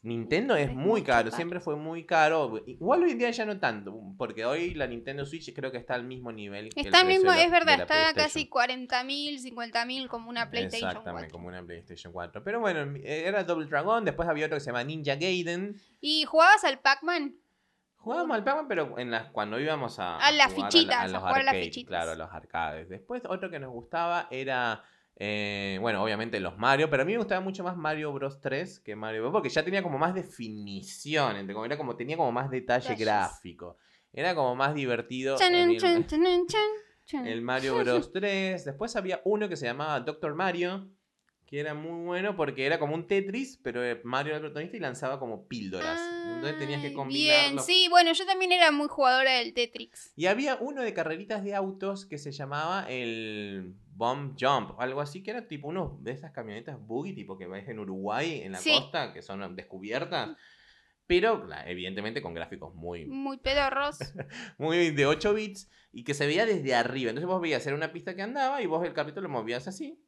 Nintendo 0.02 0.56
es 0.56 0.70
Es 0.70 0.76
muy 0.76 1.02
caro, 1.04 1.26
caro. 1.26 1.36
siempre 1.36 1.60
fue 1.60 1.76
muy 1.76 2.06
caro. 2.06 2.62
Igual 2.66 3.04
hoy 3.04 3.12
en 3.12 3.18
día 3.20 3.30
ya 3.32 3.46
no 3.46 3.60
tanto, 3.60 3.94
porque 4.18 4.46
hoy 4.46 4.74
la 4.76 4.88
Nintendo 4.88 5.26
Switch 5.26 5.54
creo 5.54 5.72
que 5.72 5.78
está 5.78 5.94
al 5.96 6.04
mismo 6.06 6.32
nivel. 6.32 6.70
que 6.74 6.82
el 6.82 6.86
Está 6.88 7.00
precio 7.02 7.20
mismo, 7.20 7.32
de 7.32 7.38
la- 7.38 7.44
es 7.44 7.52
verdad, 7.52 7.82
está 7.82 7.86
PlayStation. 8.14 8.26
casi 8.26 8.50
40.000, 8.50 9.40
50.000 9.40 10.08
como 10.08 10.30
una 10.30 10.50
PlayStation 10.50 10.90
Exactamente, 10.90 11.28
4. 11.30 11.32
como 11.34 11.48
una 11.50 11.64
PlayStation 11.64 12.14
4. 12.14 12.44
Pero 12.44 12.60
bueno, 12.62 12.98
era 13.04 13.44
Double 13.44 13.66
Dragon, 13.68 14.06
después 14.06 14.30
había 14.30 14.46
otro 14.46 14.56
que 14.58 14.62
se 14.62 14.68
llama 14.68 14.84
Ninja 14.84 15.16
Gaiden. 15.16 15.76
¿Y 16.00 16.24
jugabas 16.26 16.64
al 16.64 16.80
Pac-Man? 16.80 17.36
Jugábamos 17.98 18.36
al 18.36 18.44
Pac-Man, 18.44 18.68
pero 18.68 19.00
en 19.00 19.12
las, 19.12 19.30
cuando 19.32 19.60
íbamos 19.60 19.98
a. 20.00 20.18
A 20.18 20.32
las 20.34 20.54
fichitas, 20.54 20.96
a, 20.96 21.02
a 21.04 21.08
los 21.08 21.20
jugar 21.22 21.40
a 21.40 21.44
las 21.44 21.56
fichitas. 21.56 21.88
Claro, 21.90 22.12
a 22.12 22.16
los 22.16 22.32
arcades. 22.32 22.90
Después, 22.90 23.24
otro 23.28 23.50
que 23.50 23.60
nos 23.60 23.72
gustaba 23.72 24.28
era. 24.32 24.84
Eh, 25.16 25.78
bueno, 25.80 26.04
obviamente 26.04 26.40
los 26.40 26.58
Mario, 26.58 26.90
pero 26.90 27.04
a 27.04 27.06
mí 27.06 27.12
me 27.12 27.20
gustaba 27.20 27.42
mucho 27.42 27.64
más 27.64 27.78
Mario 27.78 28.12
Bros 28.14 28.40
3 28.42 28.80
que 28.80 28.96
Mario 28.96 29.22
Bros. 29.22 29.34
Porque 29.34 29.50
ya 29.50 29.64
tenía 29.64 29.84
como 29.84 29.98
más 29.98 30.14
definición, 30.14 31.36
entre 31.38 31.54
como- 31.54 31.66
era 31.66 31.78
como, 31.78 31.96
tenía 31.96 32.18
como 32.18 32.32
más 32.32 32.50
detalle 32.50 32.96
gráfico. 32.96 33.78
Era 34.12 34.36
como 34.36 34.56
más 34.56 34.74
divertido. 34.76 35.38
El- 37.26 37.42
Mario 37.42 37.78
Bros 37.80 38.12
3. 38.12 38.66
Después 38.66 38.96
había 38.96 39.22
uno 39.26 39.50
que 39.50 39.56
se 39.56 39.66
llamaba 39.66 40.00
Doctor 40.00 40.34
Mario, 40.36 40.90
que 41.46 41.60
era 41.60 41.74
muy 41.74 42.06
bueno 42.06 42.36
porque 42.36 42.66
era 42.66 42.80
como 42.80 42.96
un 42.96 43.06
Tetris, 43.06 43.60
pero 43.62 43.84
eh, 43.84 44.02
Mario 44.04 44.32
era 44.32 44.38
el 44.38 44.44
protagonista 44.44 44.78
y 44.78 44.80
lanzaba 44.80 45.20
como 45.20 45.48
píldoras. 45.48 46.00
Entonces 46.28 46.58
tenías 46.58 46.82
que 46.82 46.88
Ay, 46.88 46.94
combinar 46.94 47.52
Bien, 47.52 47.60
sí, 47.64 47.88
bueno, 47.90 48.12
yo 48.14 48.26
también 48.26 48.52
era 48.52 48.72
muy 48.72 48.88
jugadora 48.88 49.34
del 49.38 49.54
Tetrix. 49.54 50.14
Y 50.16 50.26
había 50.28 50.56
uno 50.56 50.82
de 50.82 50.94
carreritas 50.94 51.44
de 51.44 51.54
autos 51.54 52.06
que 52.06 52.18
se 52.18 52.32
llamaba 52.32 52.86
el 52.90 53.76
Bomb 53.96 54.36
Jump, 54.40 54.80
algo 54.80 55.02
así, 55.02 55.22
que 55.24 55.32
era 55.32 55.48
tipo 55.48 55.68
uno 55.68 55.98
de 56.02 56.12
esas 56.12 56.32
camionetas 56.32 56.80
buggy, 56.80 57.14
tipo 57.14 57.38
que 57.38 57.48
ves 57.48 57.68
en 57.68 57.80
Uruguay, 57.80 58.42
en 58.44 58.54
la 58.54 58.58
Sí. 58.58 58.72
costa, 58.74 59.14
que 59.14 59.22
son 59.22 59.56
descubiertas. 59.56 60.36
Pero 61.06 61.46
evidentemente 61.66 62.22
con 62.22 62.34
gráficos 62.34 62.74
muy, 62.74 63.06
Muy 63.06 63.38
pedorros. 63.38 63.98
muy 64.58 64.92
de 64.92 65.06
8 65.06 65.34
bits 65.34 65.70
y 65.92 66.04
que 66.04 66.14
se 66.14 66.26
veía 66.26 66.46
desde 66.46 66.74
arriba. 66.76 67.10
Entonces 67.10 67.28
vos 67.28 67.42
veías, 67.42 67.66
era 67.68 67.76
una 67.76 67.92
pista 67.92 68.16
que 68.16 68.22
andaba 68.22 68.62
y 68.62 68.66
vos 68.66 68.84
el 68.86 68.94
carrito 68.94 69.20
lo 69.22 69.30
movías 69.30 69.68
así. 69.68 70.00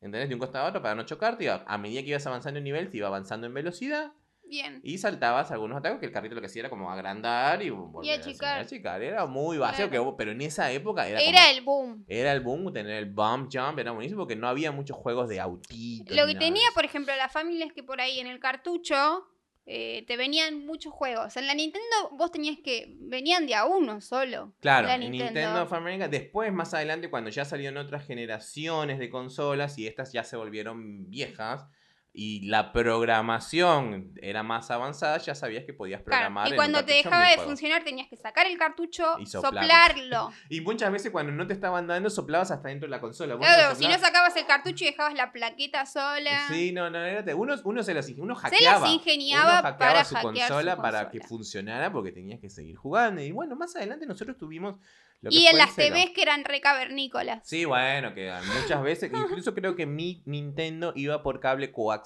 ¿Entendés? 0.00 0.28
De 0.28 0.34
un 0.34 0.40
costado 0.40 0.64
a 0.66 0.68
otro 0.70 0.82
para 0.82 0.94
no 0.94 1.04
chocarte. 1.04 1.44
Y 1.44 1.46
a, 1.46 1.62
a 1.66 1.78
medida 1.78 2.02
que 2.02 2.08
ibas 2.08 2.26
avanzando 2.26 2.58
en 2.58 2.64
nivel, 2.64 2.90
te 2.90 2.96
iba 2.96 3.06
avanzando 3.06 3.46
en 3.46 3.54
velocidad. 3.54 4.12
Bien. 4.50 4.80
Y 4.82 4.98
saltabas 4.98 5.50
algunos 5.52 5.78
ataques 5.78 6.00
que 6.00 6.06
el 6.06 6.12
carrito 6.12 6.34
lo 6.34 6.40
que 6.40 6.48
hacía 6.48 6.60
era 6.60 6.70
como 6.70 6.90
agrandar 6.90 7.62
y 7.62 7.70
volver 7.70 8.10
a 8.10 8.14
hacer- 8.20 8.28
achicar. 8.30 8.60
achicar. 8.60 9.02
Era 9.02 9.24
muy 9.26 9.56
básico, 9.58 9.88
Claro. 9.88 10.10
que, 10.10 10.16
pero 10.18 10.32
en 10.32 10.40
esa 10.40 10.70
época 10.72 11.06
era, 11.08 11.20
Era 11.20 11.38
como- 11.38 11.50
el 11.50 11.60
boom. 11.62 12.04
era 12.08 12.32
el 12.32 12.40
boom 12.40 12.72
tener 12.72 12.96
el 12.96 13.06
bump 13.06 13.48
jump, 13.52 13.78
era 13.78 13.92
buenísimo 13.92 14.22
porque 14.22 14.36
no 14.36 14.48
había 14.48 14.72
muchos 14.72 14.96
juegos 14.96 15.28
de 15.28 15.38
autitos. 15.40 16.16
Lo 16.16 16.26
que 16.26 16.34
tenía, 16.34 16.66
por 16.74 16.84
ejemplo, 16.84 17.14
la 17.16 17.28
familia 17.28 17.64
es 17.66 17.72
que 17.72 17.82
por 17.82 18.00
ahí 18.00 18.18
en 18.20 18.26
el 18.26 18.40
cartucho 18.40 19.24
eh, 19.72 20.04
te 20.08 20.16
venían 20.16 20.66
muchos 20.66 20.92
juegos. 20.92 21.36
En 21.36 21.46
la 21.46 21.54
Nintendo 21.54 21.86
vos 22.12 22.32
tenías 22.32 22.56
que. 22.64 22.96
venían 23.02 23.46
de 23.46 23.54
a 23.54 23.66
uno 23.66 24.00
solo. 24.00 24.52
Claro, 24.60 24.88
la 24.88 24.94
en 24.96 25.02
Nintendo. 25.02 25.24
Nintendo 25.26 25.62
of 25.62 25.72
America, 25.72 26.08
después 26.08 26.52
más 26.52 26.74
adelante 26.74 27.08
cuando 27.08 27.30
ya 27.30 27.44
salieron 27.44 27.76
otras 27.76 28.04
generaciones 28.04 28.98
de 28.98 29.08
consolas 29.10 29.78
y 29.78 29.86
estas 29.86 30.12
ya 30.12 30.24
se 30.24 30.36
volvieron 30.36 31.08
viejas 31.08 31.66
y 32.12 32.48
la 32.48 32.72
programación 32.72 34.12
era 34.20 34.42
más 34.42 34.70
avanzada, 34.70 35.18
ya 35.18 35.34
sabías 35.34 35.64
que 35.64 35.72
podías 35.72 36.02
programar. 36.02 36.48
y 36.48 36.56
cuando 36.56 36.84
te 36.84 36.94
dejaba 36.94 37.28
de 37.28 37.38
funcionar 37.38 37.84
tenías 37.84 38.08
que 38.08 38.16
sacar 38.16 38.46
el 38.46 38.58
cartucho, 38.58 39.16
Y 39.18 39.26
soplarlo. 39.26 39.60
soplarlo. 39.60 40.30
Y 40.48 40.60
muchas 40.60 40.90
veces 40.90 41.12
cuando 41.12 41.32
no 41.32 41.46
te 41.46 41.52
estaban 41.52 41.86
dando, 41.86 42.10
soplabas 42.10 42.50
hasta 42.50 42.68
dentro 42.68 42.86
de 42.86 42.90
la 42.90 43.00
consola. 43.00 43.36
Claro, 43.38 43.74
si 43.76 43.86
no 43.86 43.98
sacabas 43.98 44.36
el 44.36 44.46
cartucho 44.46 44.84
y 44.84 44.88
dejabas 44.88 45.14
la 45.14 45.30
plaqueta 45.32 45.86
sola. 45.86 46.48
Sí, 46.48 46.72
no, 46.72 46.90
no, 46.90 46.98
era 46.98 47.36
uno, 47.36 47.54
uno 47.64 47.82
se 47.82 47.94
las 47.94 48.08
uno 48.18 48.34
se 48.34 48.40
hackeaba. 48.42 48.80
las 48.80 48.90
ingeniaba 48.90 49.44
uno 49.60 49.62
hackeaba 49.62 49.78
para 49.78 50.04
su 50.04 50.14
consola 50.16 50.74
su 50.76 50.82
para 50.82 50.98
consola. 51.04 51.10
que 51.10 51.20
funcionara 51.20 51.92
porque 51.92 52.12
tenías 52.12 52.40
que 52.40 52.50
seguir 52.50 52.76
jugando. 52.76 53.20
Y 53.22 53.30
bueno, 53.30 53.54
más 53.56 53.76
adelante 53.76 54.06
nosotros 54.06 54.36
tuvimos 54.36 54.76
Y 55.22 55.46
en 55.46 55.58
las. 55.58 55.76
TVs 55.76 56.10
que 56.14 56.22
eran 56.22 56.44
re 56.44 56.60
cavernícolas. 56.60 57.46
Sí, 57.46 57.64
bueno, 57.66 58.14
que 58.14 58.32
muchas 58.60 58.82
veces, 58.82 59.10
incluso 59.14 59.54
creo 59.54 59.76
que 59.76 59.86
mi 59.86 60.22
Nintendo 60.26 60.92
iba 60.96 61.22
por 61.22 61.40
cable 61.40 61.70
coaxial, 61.70 61.99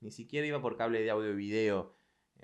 ni 0.00 0.10
siquiera 0.10 0.46
iba 0.46 0.60
por 0.60 0.76
cable 0.76 1.00
de 1.02 1.10
audio 1.10 1.30
y 1.32 1.36
video. 1.36 1.96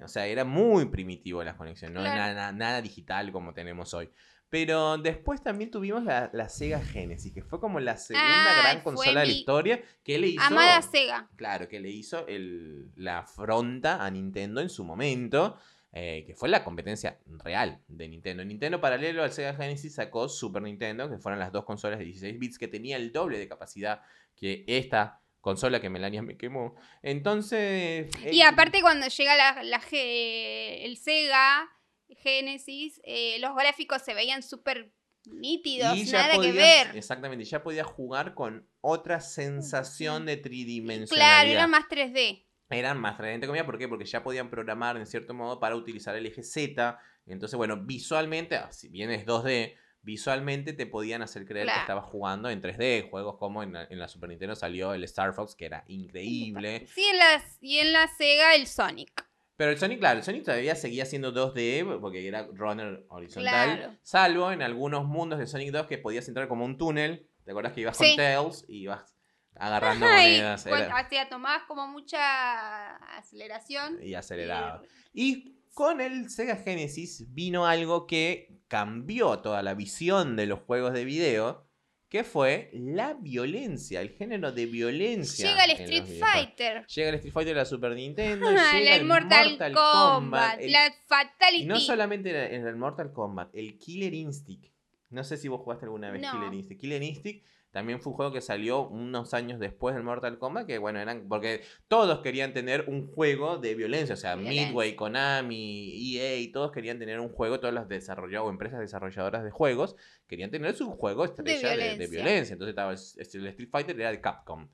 O 0.03 0.09
sea, 0.09 0.27
era 0.27 0.45
muy 0.45 0.87
primitivo 0.87 1.45
la 1.45 1.57
conexión, 1.57 1.93
no 1.93 2.01
Claro. 2.01 2.17
era 2.17 2.35
nada, 2.35 2.53
nada 2.53 2.81
digital 2.83 3.33
como 3.33 3.53
tenemos 3.53 3.93
hoy. 3.93 4.11
Pero 4.49 4.99
después 4.99 5.43
también 5.43 5.71
tuvimos 5.71 6.03
la, 6.03 6.29
la 6.33 6.49
Sega 6.49 6.81
Genesis, 6.81 7.33
que 7.33 7.43
fue 7.43 7.61
como 7.61 7.79
la 7.79 7.97
segunda 7.97 8.59
Ah, 8.59 8.63
gran 8.63 8.83
consola 8.83 9.21
de 9.21 9.27
la 9.27 9.33
historia 9.33 9.81
que 10.03 10.19
le 10.19 10.29
hizo... 10.29 10.43
Amada 10.43 10.83
Sega. 10.83 11.29
Claro, 11.37 11.69
que 11.69 11.79
le 11.81 11.91
hizo 11.91 12.27
el- 12.27 12.91
la 12.97 13.19
afronta 13.21 14.05
a 14.05 14.11
Nintendo 14.11 14.61
en 14.61 14.69
su 14.69 14.85
momento, 14.85 15.57
eh, 15.93 16.25
que 16.27 16.35
fue 16.35 16.49
la 16.49 16.65
competencia 16.65 17.21
real 17.27 17.81
de 17.87 18.09
Nintendo. 18.09 18.45
Nintendo, 18.45 18.81
paralelo 18.81 19.23
al 19.23 19.33
Sega 19.33 19.55
Genesis, 19.55 19.95
sacó 19.95 20.29
Super 20.29 20.63
Nintendo, 20.63 21.09
que 21.09 21.19
fueron 21.19 21.39
las 21.39 21.53
dos 21.53 21.65
consolas 21.65 21.99
de 22.01 22.07
16 22.07 22.39
bits 22.39 22.59
que 22.59 22.67
tenía 22.69 22.97
el 22.97 23.13
doble 23.13 23.39
de 23.39 23.47
capacidad 23.47 24.01
que 24.35 24.65
esta 24.67 25.20
consola 25.41 25.81
que 25.81 25.91
Melania 25.91 26.23
me 26.23 26.37
quemó. 26.37 26.75
Entonces... 27.03 28.11
Y 28.31 28.41
eh, 28.41 28.45
aparte 28.45 28.81
cuando 28.83 29.07
llega 29.09 29.37
la, 29.37 29.63
la 29.63 29.81
G- 29.81 30.81
el 30.85 30.97
Sega 30.97 31.69
Genesis, 32.09 33.01
eh, 33.05 33.39
los 33.41 33.55
gráficos 33.55 34.03
se 34.03 34.15
veían 34.15 34.43
súper 34.43 34.93
nítidos, 35.27 35.97
y 35.97 36.05
nada 36.05 36.41
que 36.41 36.53
ver. 36.53 36.97
Exactamente, 36.97 37.45
ya 37.45 37.63
podías 37.63 37.87
jugar 37.87 38.35
con 38.35 38.69
otra 38.81 39.21
sensación 39.21 40.27
de 40.27 40.37
tridimensionalidad. 40.37 41.37
Claro, 41.43 41.51
era 41.51 41.67
más 41.67 41.85
3D. 41.89 42.47
eran 42.71 42.99
más 42.99 43.19
entre 43.21 43.47
comillas, 43.47 43.67
¿por 43.67 43.79
qué? 43.79 43.89
Porque 43.89 44.05
ya 44.05 44.23
podían 44.23 44.51
programar 44.51 44.97
en 44.97 45.07
cierto 45.07 45.35
modo 45.35 45.61
para 45.61 45.77
utilizar 45.77 46.17
el 46.17 46.27
eje 46.27 46.43
Z. 46.43 46.99
Entonces, 47.27 47.57
bueno, 47.57 47.77
visualmente, 47.77 48.57
ah, 48.57 48.73
si 48.73 48.89
bien 48.89 49.11
es 49.11 49.27
2D, 49.27 49.77
visualmente 50.03 50.73
te 50.73 50.87
podían 50.87 51.23
hacer 51.23 51.45
creer 51.47 51.67
que 51.67 51.79
estabas 51.81 52.05
jugando 52.05 52.49
en 52.51 52.63
3D. 52.63 53.11
Juegos 53.11 53.37
como 53.39 53.63
en 53.63 53.73
la, 53.75 53.85
en 53.85 53.99
la 53.99 54.09
Super 54.09 54.31
Nintendo 54.31 54.55
salió 54.57 54.95
el 54.95 55.05
Star 55.05 55.33
Fox, 55.35 55.55
que 55.55 55.67
era 55.67 55.85
increíble. 55.89 56.87
Sí, 56.95 57.05
en 57.11 57.19
las, 57.19 57.59
y 57.61 57.79
en 57.79 57.93
la 57.93 58.09
Sega 58.09 58.55
el 58.55 58.67
Sonic. 58.67 59.27
Pero 59.57 59.73
el 59.73 59.79
Sonic, 59.79 59.99
claro, 59.99 60.19
el 60.19 60.25
Sonic 60.25 60.45
todavía 60.45 60.75
seguía 60.75 61.05
siendo 61.05 61.33
2D 61.35 62.01
porque 62.01 62.27
era 62.27 62.49
runner 62.53 63.05
horizontal. 63.11 63.77
Claro. 63.77 63.97
Salvo 64.03 64.53
en 64.53 64.63
algunos 64.63 65.05
mundos 65.05 65.39
de 65.39 65.47
Sonic 65.47 65.71
2 65.71 65.87
que 65.87 65.99
podías 65.99 66.27
entrar 66.29 66.49
como 66.49 66.65
un 66.65 66.79
túnel. 66.79 67.29
¿Te 67.45 67.51
acuerdas 67.51 67.75
que 67.75 67.83
ibas 67.83 67.97
Sí. 67.99 68.05
con 68.09 68.17
Tails 68.17 68.65
y 68.69 68.79
ibas 68.85 69.19
agarrando 69.57 70.07
monedas? 70.07 70.63
cuando- 70.67 70.87
Era- 70.87 70.97
hacía, 70.99 71.29
tomabas 71.29 71.65
como 71.65 71.87
mucha 71.89 72.97
aceleración. 73.19 73.99
y 74.03 74.15
acelerado. 74.15 74.83
Y 75.13 75.60
con 75.75 76.01
el 76.01 76.31
Sega 76.31 76.57
Genesis 76.57 77.25
vino 77.33 77.67
algo 77.67 78.07
que 78.07 78.61
cambió 78.69 79.39
toda 79.41 79.63
la 79.63 79.75
visión 79.75 80.37
de 80.37 80.47
los 80.47 80.61
juegos 80.61 80.93
de 80.93 81.05
video, 81.05 81.67
que 82.09 82.25
fue 82.25 82.71
la 82.73 83.15
violencia, 83.15 84.01
el 84.01 84.11
género 84.11 84.51
de 84.53 84.67
violencia. 84.67 85.49
Llega 85.51 85.65
el 85.65 85.71
en 85.71 85.77
Street. 86.05 86.19
Fighter. 86.21 86.87
Llega 86.87 87.09
el 87.11 87.15
Street 87.17 87.33
Fighter 87.33 87.55
de 87.55 87.61
la 87.61 87.65
Super 87.65 87.93
Nintendo, 87.95 88.47
Ah, 88.49 88.73
llega 88.79 88.97
el 88.97 89.05
Mortal, 89.05 89.59
Kombat, 89.75 90.61
el- 90.61 90.73
la 90.73 90.93
Fatality. 91.07 91.63
Y 91.63 91.67
no 91.67 91.79
solamente 91.79 92.31
era 92.31 92.47
el 92.47 92.77
Mortal 92.77 93.13
Kombat, 93.13 93.55
el 93.55 93.79
Killer 93.79 94.13
Instinct. 94.13 94.67
No 95.11 95.23
sé 95.25 95.37
si 95.37 95.49
vos 95.49 95.61
jugaste 95.61 95.87
alguna 95.87 96.11
vez 96.11 96.23
No. 96.23 96.33
Killer 96.33 96.53
Instinct. 96.55 96.81
Killer 96.81 97.03
Instinct 97.03 97.45
también 97.71 98.01
fue 98.01 98.11
un 98.11 98.17
juego 98.17 98.33
que 98.33 98.41
salió 98.41 98.89
unos 98.89 99.33
años 99.33 99.61
después 99.61 99.95
del 99.95 100.03
Mortal 100.03 100.39
Kombat, 100.39 100.67
que 100.67 100.79
bueno, 100.79 100.99
eran 100.99 101.29
porque 101.29 101.63
todos 101.87 102.21
querían 102.21 102.53
tener 102.53 102.87
un 102.89 103.07
juego 103.13 103.59
de 103.59 103.75
violencia, 103.75 104.15
o 104.15 104.17
sea, 104.17 104.35
Violencia. 104.35 104.67
Midway, 104.67 104.97
Konami, 104.97 106.17
EA, 106.17 106.53
todos 106.53 106.73
querían 106.73 106.99
tener 106.99 107.21
un 107.21 107.29
juego, 107.29 107.61
todas 107.61 107.75
las 107.75 107.89
desarrolladoras 107.89 108.49
o 108.49 108.51
empresas 108.51 108.81
desarrolladoras 108.81 109.45
de 109.45 109.51
juegos 109.51 109.97
querían 110.27 110.51
tener 110.51 110.75
su 110.75 110.91
juego 110.91 111.25
estrella 111.25 111.71
de, 111.71 111.77
de 111.77 111.77
violencia. 111.77 112.09
violencia. 112.09 112.53
Entonces 112.55 112.71
estaba 112.71 112.93
el, 112.93 112.99
el 113.43 113.47
Street 113.49 113.69
Fighter 113.71 114.01
era 114.01 114.11
de 114.11 114.21
Capcom. 114.21 114.69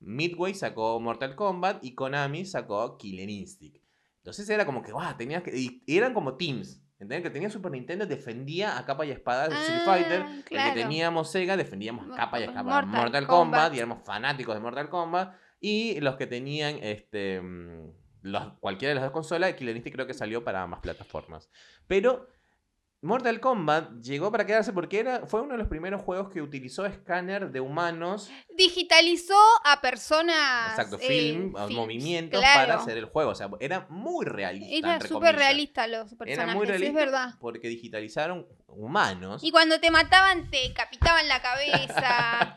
Midway 0.00 0.54
sacó 0.54 0.98
Mortal 1.00 1.36
Kombat 1.36 1.82
y 1.84 1.94
Konami 1.94 2.44
sacó 2.44 2.98
Killer 2.98 3.30
Instinct. 3.30 3.82
Entonces 4.18 4.48
era 4.50 4.66
como 4.66 4.82
que, 4.82 4.92
guau, 4.92 5.16
tenías 5.16 5.42
que. 5.42 5.56
Y 5.56 5.82
eran 5.86 6.12
como 6.12 6.36
teams. 6.36 6.81
¿Entendés? 7.02 7.22
Que 7.24 7.30
tenía 7.30 7.50
Super 7.50 7.72
Nintendo 7.72 8.06
defendía 8.06 8.78
a 8.78 8.84
capa 8.86 9.04
y 9.04 9.10
espada 9.10 9.48
de 9.48 9.54
Street 9.56 9.80
Ah, 9.82 9.84
Fighter. 9.84 10.20
El 10.22 10.44
claro. 10.44 10.74
que 10.74 10.80
teníamos 10.82 11.30
Sega 11.30 11.56
defendíamos 11.56 12.06
Mo- 12.06 12.14
capa 12.14 12.38
y 12.40 12.44
espada 12.44 12.62
Mortal 12.62 12.86
Mortal, 12.86 13.26
Kombat. 13.26 13.60
Kombat. 13.60 13.74
y 13.74 13.78
éramos 13.78 13.98
fanáticos 14.04 14.54
de 14.54 14.60
Mortal 14.60 14.88
Kombat. 14.88 15.34
Y 15.60 16.00
los 16.00 16.16
que 16.16 16.26
tenían 16.26 16.76
este 16.80 17.40
mm, 17.40 17.90
los, 18.22 18.52
cualquiera 18.60 18.90
de 18.90 18.94
las 18.96 19.04
dos 19.04 19.12
consolas, 19.12 19.52
Killer 19.54 19.74
Instinct 19.74 19.96
creo 19.96 20.06
que 20.06 20.14
salió 20.14 20.44
para 20.44 20.62
ambas 20.62 20.78
plataformas. 20.80 21.50
Pero 21.88 22.28
Mortal 23.04 23.40
Kombat 23.40 24.00
llegó 24.00 24.30
para 24.30 24.46
quedarse 24.46 24.72
porque 24.72 25.00
era, 25.00 25.26
fue 25.26 25.40
uno 25.40 25.52
de 25.54 25.58
los 25.58 25.66
primeros 25.66 26.00
juegos 26.02 26.30
que 26.30 26.40
utilizó 26.40 26.86
escáner 26.86 27.50
de 27.50 27.60
humanos, 27.60 28.30
Digitalizó 28.56 29.34
a 29.64 29.80
personas. 29.80 30.70
exacto, 30.70 30.98
eh, 31.00 31.06
film, 31.08 31.52
films, 31.52 31.72
movimientos 31.72 32.38
claro. 32.38 32.60
para 32.60 32.80
hacer 32.80 32.96
el 32.98 33.06
juego. 33.06 33.32
O 33.32 33.34
sea, 33.34 33.50
era 33.58 33.86
muy 33.88 34.24
realista. 34.24 34.94
Era 34.96 35.00
súper 35.00 35.34
realista 35.34 35.88
los 35.88 36.12
Era 36.12 36.16
personajes, 36.16 36.54
muy 36.54 36.66
sí, 36.66 36.70
realista 36.70 36.90
es 36.90 36.94
verdad. 37.06 37.34
porque 37.40 37.66
digitalizaron 37.68 38.46
humanos. 38.68 39.42
Y 39.42 39.50
cuando 39.50 39.80
te 39.80 39.90
mataban, 39.90 40.48
te 40.48 40.68
decapitaban 40.68 41.26
la 41.26 41.42
cabeza. 41.42 42.54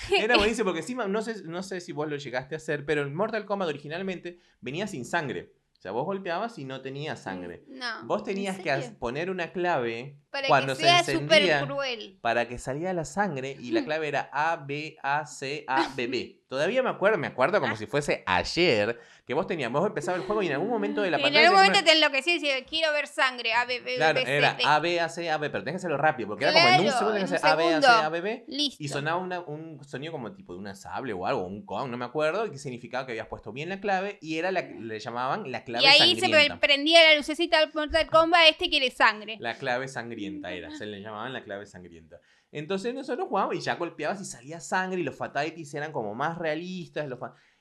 Era 0.10 0.36
buenísimo 0.36 0.66
porque 0.66 0.80
encima, 0.80 1.06
no 1.06 1.22
sé, 1.22 1.44
no 1.44 1.62
sé 1.62 1.80
si 1.80 1.92
vos 1.92 2.08
lo 2.08 2.16
llegaste 2.16 2.54
a 2.56 2.58
hacer, 2.58 2.84
pero 2.84 3.02
el 3.02 3.10
Mortal 3.10 3.44
Kombat 3.46 3.68
originalmente 3.68 4.40
venía 4.60 4.86
sin 4.88 5.04
sangre. 5.04 5.52
O 5.78 5.80
sea, 5.80 5.92
vos 5.92 6.06
golpeabas 6.06 6.58
y 6.58 6.64
no 6.64 6.80
tenía 6.80 7.14
sangre. 7.14 7.62
No. 7.68 8.04
Vos 8.04 8.22
¿en 8.22 8.24
tenías 8.26 8.58
que 8.58 8.76
poner 8.98 9.30
una 9.30 9.52
clave 9.52 10.18
Para 10.28 10.48
cuando 10.48 10.72
que 10.72 10.80
se 10.80 10.82
sea 10.82 10.98
encendía 10.98 11.64
cruel. 11.64 12.18
para 12.20 12.48
que 12.48 12.58
saliera 12.58 12.92
la 12.92 13.04
sangre 13.04 13.56
y 13.60 13.70
la 13.70 13.84
clave 13.84 14.08
era 14.08 14.28
A, 14.32 14.56
B, 14.56 14.96
A, 15.04 15.24
C, 15.26 15.64
A, 15.68 15.88
B, 15.94 16.08
B. 16.08 16.37
Todavía 16.48 16.82
me 16.82 16.88
acuerdo, 16.90 17.18
me 17.18 17.26
acuerdo 17.26 17.58
Ah. 17.58 17.60
como 17.60 17.76
si 17.76 17.86
fuese 17.86 18.22
ayer, 18.26 18.98
que 19.26 19.34
vos 19.34 19.46
tenías, 19.46 19.70
vos 19.70 19.86
empezabas 19.86 20.20
el 20.20 20.26
juego 20.26 20.42
y 20.42 20.46
en 20.46 20.54
algún 20.54 20.70
momento 20.70 21.02
de 21.02 21.10
la 21.10 21.18
en 21.18 21.24
pantalla... 21.24 21.46
algún 21.48 21.60
se- 21.60 21.66
momento 21.68 21.84
te 21.84 21.92
enloquecías 21.96 22.36
y 22.38 22.40
decías, 22.40 22.62
quiero 22.68 22.90
ver 22.92 23.06
sangre. 23.06 23.52
A, 23.52 23.66
B, 23.66 23.80
B, 23.80 23.96
Claro, 23.96 24.20
era. 24.20 24.56
A, 24.64 24.78
B, 24.80 24.98
A, 24.98 25.08
C, 25.10 25.30
A, 25.30 25.36
B, 25.36 25.50
pero 25.50 25.62
tenés 25.62 25.74
que 25.74 25.76
hacerlo 25.86 25.98
rápido, 25.98 26.28
porque 26.30 26.44
era 26.46 26.54
como 26.54 26.68
en 26.68 26.80
un 26.86 26.90
segundo 26.92 27.12
tenés 27.14 27.30
que 27.30 27.36
en 27.36 27.44
hacer 27.44 27.50
A, 27.50 27.54
B, 27.56 27.74
A, 27.74 27.82
C. 27.82 27.86
A, 27.88 28.08
B, 28.08 28.20
B. 28.22 28.44
Listo. 28.48 28.82
Y 28.82 28.88
sonaba 28.88 29.18
un 29.18 29.84
sonido 29.84 30.12
como 30.12 30.32
tipo 30.32 30.54
de 30.54 30.58
una 30.58 30.74
sable 30.74 31.12
o 31.12 31.26
algo, 31.26 31.46
un 31.46 31.66
con, 31.66 31.90
no 31.90 31.96
me 31.98 32.06
acuerdo, 32.06 32.50
que 32.50 32.56
significaba 32.56 33.04
que 33.04 33.12
habías 33.12 33.26
puesto 33.26 33.52
bien 33.52 33.68
la 33.68 33.80
clave 33.80 34.18
y 34.22 34.38
era 34.38 34.50
la 34.50 34.62
le 34.62 34.98
llamaban 35.00 35.52
la 35.52 35.64
clave 35.64 35.84
y 35.84 35.86
ahí 35.86 36.14
se 36.14 36.22
sangrienta. 36.22 36.58
pre- 36.58 36.68
prendía 36.68 37.02
la 37.04 37.14
lucecita 37.16 37.60
del 37.60 37.70
Mortal 37.74 38.06
Kombat, 38.08 38.40
este 38.48 38.70
quiere 38.70 38.90
sangre. 38.90 39.36
La 39.38 39.54
clave 39.58 39.86
sangrienta 39.86 40.50
era, 40.52 40.70
se 40.70 40.86
le 40.86 41.00
llamaban 41.02 41.34
la 41.34 41.44
clave 41.44 41.66
sangrienta. 41.66 42.16
Entonces 42.50 42.94
nosotros 42.94 43.28
jugábamos 43.28 43.56
y 43.56 43.60
ya 43.60 43.76
golpeabas 43.76 44.20
y 44.20 44.24
salía 44.24 44.60
sangre 44.60 45.00
y 45.00 45.04
los 45.04 45.16
fatalities 45.16 45.74
eran 45.74 45.92
como 45.92 46.14
más 46.14 46.38
realistas. 46.38 47.08
Los 47.08 47.18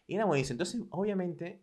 Era 0.08 0.26
buenísimo. 0.26 0.54
Entonces, 0.54 0.82
obviamente, 0.90 1.62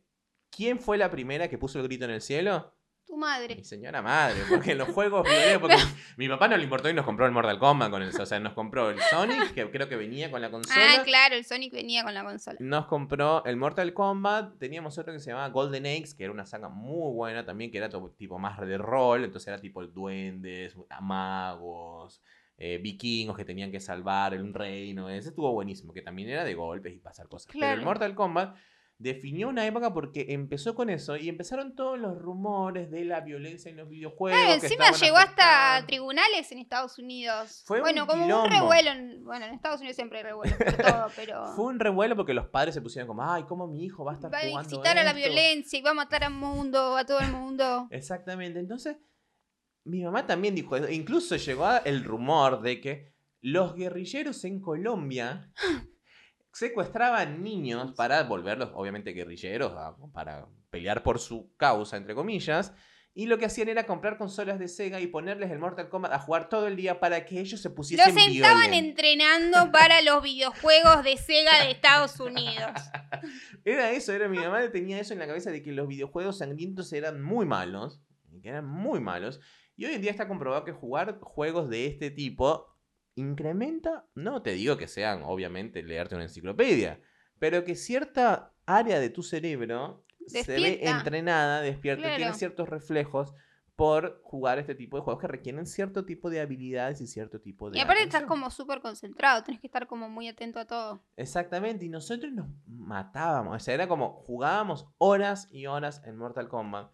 ¿quién 0.50 0.78
fue 0.78 0.98
la 0.98 1.10
primera 1.10 1.48
que 1.48 1.58
puso 1.58 1.78
el 1.80 1.84
grito 1.84 2.04
en 2.04 2.10
el 2.10 2.20
cielo? 2.20 2.74
Tu 3.06 3.18
madre. 3.18 3.56
Mi 3.56 3.64
señora 3.64 4.00
madre, 4.00 4.40
porque 4.48 4.72
en 4.72 4.78
los 4.78 4.88
juegos 4.88 5.26
porque 5.60 5.76
mi 6.16 6.26
papá 6.26 6.48
no 6.48 6.56
le 6.56 6.64
importó 6.64 6.88
y 6.88 6.94
nos 6.94 7.04
compró 7.04 7.26
el 7.26 7.32
Mortal 7.32 7.58
Kombat 7.58 7.90
con 7.90 8.02
el, 8.02 8.08
o 8.08 8.26
sea, 8.26 8.40
nos 8.40 8.54
compró 8.54 8.88
el 8.88 8.98
Sonic, 8.98 9.52
que 9.52 9.70
creo 9.70 9.90
que 9.90 9.96
venía 9.96 10.30
con 10.30 10.40
la 10.40 10.50
consola. 10.50 10.80
Ah, 10.98 11.02
claro, 11.04 11.34
el 11.34 11.44
Sonic 11.44 11.74
venía 11.74 12.02
con 12.02 12.14
la 12.14 12.24
consola. 12.24 12.56
Nos 12.60 12.87
compró 12.87 13.44
el 13.44 13.58
Mortal 13.58 13.92
Kombat. 13.92 14.58
Teníamos 14.58 14.96
otro 14.96 15.12
que 15.12 15.20
se 15.20 15.30
llamaba 15.30 15.50
Golden 15.50 15.84
Eggs, 15.84 16.14
que 16.14 16.24
era 16.24 16.32
una 16.32 16.46
saga 16.46 16.70
muy 16.70 17.12
buena 17.12 17.44
también, 17.44 17.70
que 17.70 17.76
era 17.76 17.90
tipo 18.16 18.38
más 18.38 18.58
de 18.58 18.78
rol. 18.78 19.24
Entonces 19.24 19.48
era 19.48 19.58
tipo 19.58 19.87
duendes, 19.87 20.74
magos, 21.02 22.22
eh, 22.59 22.79
vikingos 22.79 23.37
que 23.37 23.45
tenían 23.45 23.71
que 23.73 23.81
salvar 23.81 24.35
un 24.40 24.55
reino. 24.55 25.09
Ese 25.09 25.31
estuvo 25.31 25.53
buenísimo, 25.53 25.93
que 25.93 26.03
también 26.03 26.29
era 26.29 26.45
de 26.45 26.55
golpes 26.55 26.95
y 26.95 26.99
pasar 26.99 27.29
cosas. 27.29 27.49
Pero 27.53 27.67
el 27.67 27.73
Claro. 27.75 27.85
Mortal 27.85 28.14
Kombat 28.14 28.57
definió 28.97 29.49
una 29.49 29.67
época 29.67 29.93
porque 29.93 30.27
empezó 30.29 30.77
con 30.77 30.88
eso 30.88 31.17
y 31.17 31.29
empezaron 31.29 31.75
todos 31.75 31.99
los 31.99 32.17
rumores 32.17 32.93
de 32.93 33.05
la 33.05 33.21
violencia 33.23 33.69
en 33.69 33.77
los 33.77 33.88
videojuegos. 33.88 34.40
Claro, 34.40 34.61
que 34.61 34.67
encima 34.67 34.93
llegó 34.93 35.17
hasta 35.17 35.85
tribunales 35.85 36.53
en 36.53 36.59
Estados 36.61 36.97
Unidos. 37.01 37.64
Fue 37.67 37.79
un 37.79 37.83
bueno, 37.83 38.07
como 38.07 38.25
un 38.25 38.49
revuelo. 38.51 38.90
en- 38.93 39.25
bueno, 39.25 39.47
en 39.47 39.55
Estados 39.55 39.81
Unidos 39.81 39.97
siempre 39.97 40.19
hay 40.19 40.25
revuelo 40.25 40.57
por 40.57 40.73
todo, 40.77 41.07
pero. 41.17 41.45
Fue 41.57 41.64
un 41.67 41.81
revuelo 41.81 42.14
porque 42.14 42.35
los 42.35 42.47
padres 42.47 42.73
se 42.73 42.81
pusieron 42.81 43.09
como, 43.09 43.29
ay, 43.29 43.43
¿cómo 43.49 43.67
mi 43.67 43.85
hijo 43.85 44.05
va 44.05 44.12
a 44.12 44.14
estar 44.14 44.33
Va 44.33 44.38
a 44.38 44.43
jugando 44.43 44.61
incitar 44.71 44.97
a 44.97 45.03
la 45.03 45.11
esto?". 45.11 45.23
violencia 45.29 45.77
y 45.79 45.83
va 45.83 45.90
a 45.90 45.95
matar 45.95 46.23
al 46.23 46.33
mundo, 46.33 46.97
a 46.97 47.05
todo 47.05 47.19
el 47.19 47.33
mundo. 47.33 47.88
Exactamente. 47.90 48.61
Entonces, 48.61 48.97
mi 49.85 50.03
mamá 50.03 50.27
también 50.27 50.55
dijo 50.55 50.77
eso. 50.77 50.88
Incluso 50.90 51.37
llegó 51.37 51.68
el 51.85 52.05
rumor 52.05 52.61
de 52.62 52.81
que 52.81 53.12
los 53.40 53.75
guerrilleros 53.75 54.44
en 54.44 54.61
Colombia 54.61 55.51
secuestraban 56.53 57.42
niños 57.42 57.92
para 57.92 58.23
volverlos, 58.23 58.70
obviamente, 58.75 59.12
guerrilleros, 59.12 59.73
a- 59.77 59.97
para 60.12 60.47
pelear 60.70 61.03
por 61.03 61.18
su 61.18 61.55
causa, 61.57 61.97
entre 61.97 62.14
comillas. 62.14 62.73
Y 63.16 63.27
lo 63.27 63.38
que 63.38 63.44
hacían 63.44 63.68
era 63.68 63.87
comprar 63.87 64.18
consolas 64.18 64.59
de 64.59 64.66
Sega 64.66 65.01
y 65.01 65.07
ponerles 65.07 65.49
el 65.53 65.61
Mortal 65.61 65.88
Kombat 65.88 66.12
a 66.12 66.18
jugar 66.18 66.49
todo 66.49 66.66
el 66.66 66.75
día 66.75 66.99
para 66.99 67.25
que 67.25 67.38
ellos 67.38 67.61
se 67.61 67.68
Los 67.68 67.77
pusiesen 67.77 68.18
estaban 68.18 68.62
violent. 68.70 68.75
entrenando 68.75 69.70
para 69.70 70.03
los 70.03 70.20
videojuegos 70.20 71.05
de 71.05 71.16
Sega 71.16 71.62
de 71.64 71.70
Estados 71.70 72.18
Unidos. 72.18 72.73
Era 73.64 73.92
eso, 73.92 74.12
era 74.12 74.29
mi 74.29 74.38
mamá 74.38 74.68
tenía 74.70 74.99
eso 75.01 75.12
en 75.14 75.20
la 75.20 75.27
cabeza 75.29 75.51
de 75.51 75.62
que 75.62 75.70
los 75.73 75.87
videojuegos 75.88 76.38
sangrientos 76.38 76.92
eran 76.92 77.23
muy 77.23 77.47
malos, 77.47 78.03
que 78.42 78.49
eran 78.49 78.66
muy 78.66 79.01
malos. 79.01 79.40
Y 79.76 79.87
hoy 79.87 79.94
en 79.94 80.02
día 80.02 80.10
está 80.10 80.28
comprobado 80.28 80.64
que 80.64 80.72
jugar 80.72 81.18
juegos 81.20 81.68
de 81.68 81.87
este 81.87 82.10
tipo 82.10 82.74
incrementa, 83.16 84.06
no 84.14 84.42
te 84.42 84.52
digo 84.52 84.76
que 84.76 84.88
sean 84.88 85.22
obviamente 85.24 85.82
leerte 85.82 86.14
una 86.14 86.24
enciclopedia, 86.24 87.00
pero 87.38 87.64
que 87.64 87.76
cierta 87.76 88.52
área 88.66 88.98
de 88.98 89.10
tu 89.10 89.22
cerebro 89.22 90.04
se 90.26 90.42
ve 90.60 90.80
entrenada, 90.82 91.60
despierta, 91.60 92.02
Claro. 92.02 92.16
tiene 92.16 92.34
ciertos 92.34 92.68
reflejos 92.68 93.34
por 93.76 94.20
jugar 94.22 94.60
este 94.60 94.74
tipo 94.76 94.96
de 94.96 95.02
juegos 95.02 95.20
que 95.20 95.26
requieren 95.26 95.66
cierto 95.66 96.04
tipo 96.04 96.30
de 96.30 96.40
habilidades 96.40 97.00
y 97.00 97.08
cierto 97.08 97.40
tipo 97.40 97.70
de... 97.70 97.78
Y 97.78 97.80
aparte 97.80 98.04
estás 98.04 98.22
como 98.22 98.48
súper 98.50 98.80
concentrado, 98.80 99.42
tenés 99.42 99.60
que 99.60 99.66
estar 99.66 99.88
como 99.88 100.08
muy 100.08 100.28
atento 100.28 100.60
a 100.60 100.64
todo. 100.66 101.02
Exactamente, 101.16 101.84
y 101.84 101.88
nosotros 101.88 102.32
nos 102.32 102.46
matábamos. 102.66 103.56
O 103.56 103.58
sea, 103.58 103.74
era 103.74 103.88
como 103.88 104.12
jugábamos 104.26 104.87
horas 104.98 105.48
y 105.50 105.66
horas 105.66 106.02
en 106.04 106.16
Mortal 106.16 106.48
Kombat. 106.48 106.92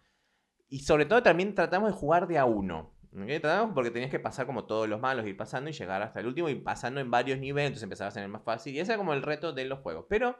Y 0.71 0.79
sobre 0.79 1.05
todo 1.05 1.21
también 1.21 1.53
tratamos 1.53 1.91
de 1.91 1.97
jugar 1.97 2.27
de 2.27 2.37
a 2.37 2.45
uno. 2.45 2.95
¿ok? 3.11 3.27
Tratamos 3.41 3.73
porque 3.75 3.91
tenías 3.91 4.09
que 4.09 4.19
pasar 4.19 4.45
como 4.45 4.65
todos 4.65 4.87
los 4.87 5.01
malos, 5.01 5.27
ir 5.27 5.35
pasando 5.35 5.69
y 5.69 5.73
llegar 5.73 6.01
hasta 6.01 6.21
el 6.21 6.27
último 6.27 6.47
y 6.47 6.55
pasando 6.55 7.01
en 7.01 7.11
varios 7.11 7.39
niveles, 7.39 7.67
entonces 7.67 7.83
empezabas 7.83 8.13
a 8.13 8.15
tener 8.15 8.29
más 8.29 8.43
fácil. 8.43 8.73
Y 8.73 8.79
ese 8.79 8.93
era 8.93 8.97
como 8.97 9.11
el 9.11 9.21
reto 9.21 9.51
de 9.51 9.65
los 9.65 9.79
juegos. 9.79 10.05
Pero 10.07 10.37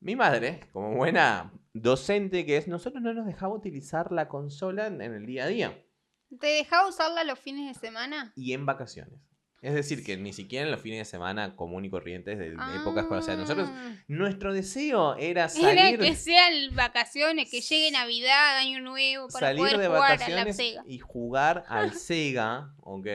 mi 0.00 0.16
madre, 0.16 0.60
como 0.74 0.94
buena 0.96 1.50
docente 1.72 2.44
que 2.44 2.58
es, 2.58 2.68
nosotros 2.68 3.02
no 3.02 3.14
nos 3.14 3.24
dejaba 3.24 3.54
utilizar 3.54 4.12
la 4.12 4.28
consola 4.28 4.88
en 4.88 5.00
el 5.00 5.24
día 5.24 5.44
a 5.44 5.46
día 5.48 5.82
¿Te 6.38 6.48
dejaba 6.48 6.88
usarla 6.88 7.24
los 7.24 7.38
fines 7.38 7.74
de 7.74 7.80
semana? 7.80 8.34
y 8.36 8.52
en 8.52 8.66
vacaciones. 8.66 9.18
Es 9.62 9.74
decir, 9.74 10.04
que 10.04 10.16
ni 10.16 10.32
siquiera 10.32 10.66
en 10.66 10.72
los 10.72 10.80
fines 10.80 10.98
de 10.98 11.04
semana 11.04 11.54
común 11.56 11.84
y 11.84 11.88
corrientes 11.90 12.36
de, 12.38 12.50
de 12.50 12.76
épocas. 12.80 13.06
O 13.08 13.22
sea, 13.22 13.36
nosotros 13.36 13.68
Ah. 13.72 13.94
nuestro 14.08 14.52
deseo 14.52 15.14
era 15.14 15.44
Era 15.44 15.48
salir, 15.48 15.98
que 16.00 16.14
sean 16.16 16.74
vacaciones, 16.74 17.48
que 17.48 17.60
llegue 17.60 17.90
Navidad, 17.92 18.58
Año 18.58 18.80
Nuevo, 18.80 19.28
para 19.28 19.46
salir 19.46 19.58
poder 19.62 19.78
de 19.78 19.86
jugar 19.86 20.02
a 20.02 20.04
la 20.04 20.14
vacaciones 20.16 20.56
Sega. 20.56 20.82
y 20.86 20.98
jugar 20.98 21.64
al 21.68 21.92
Sega, 21.94 22.74
¿ok? 22.80 23.06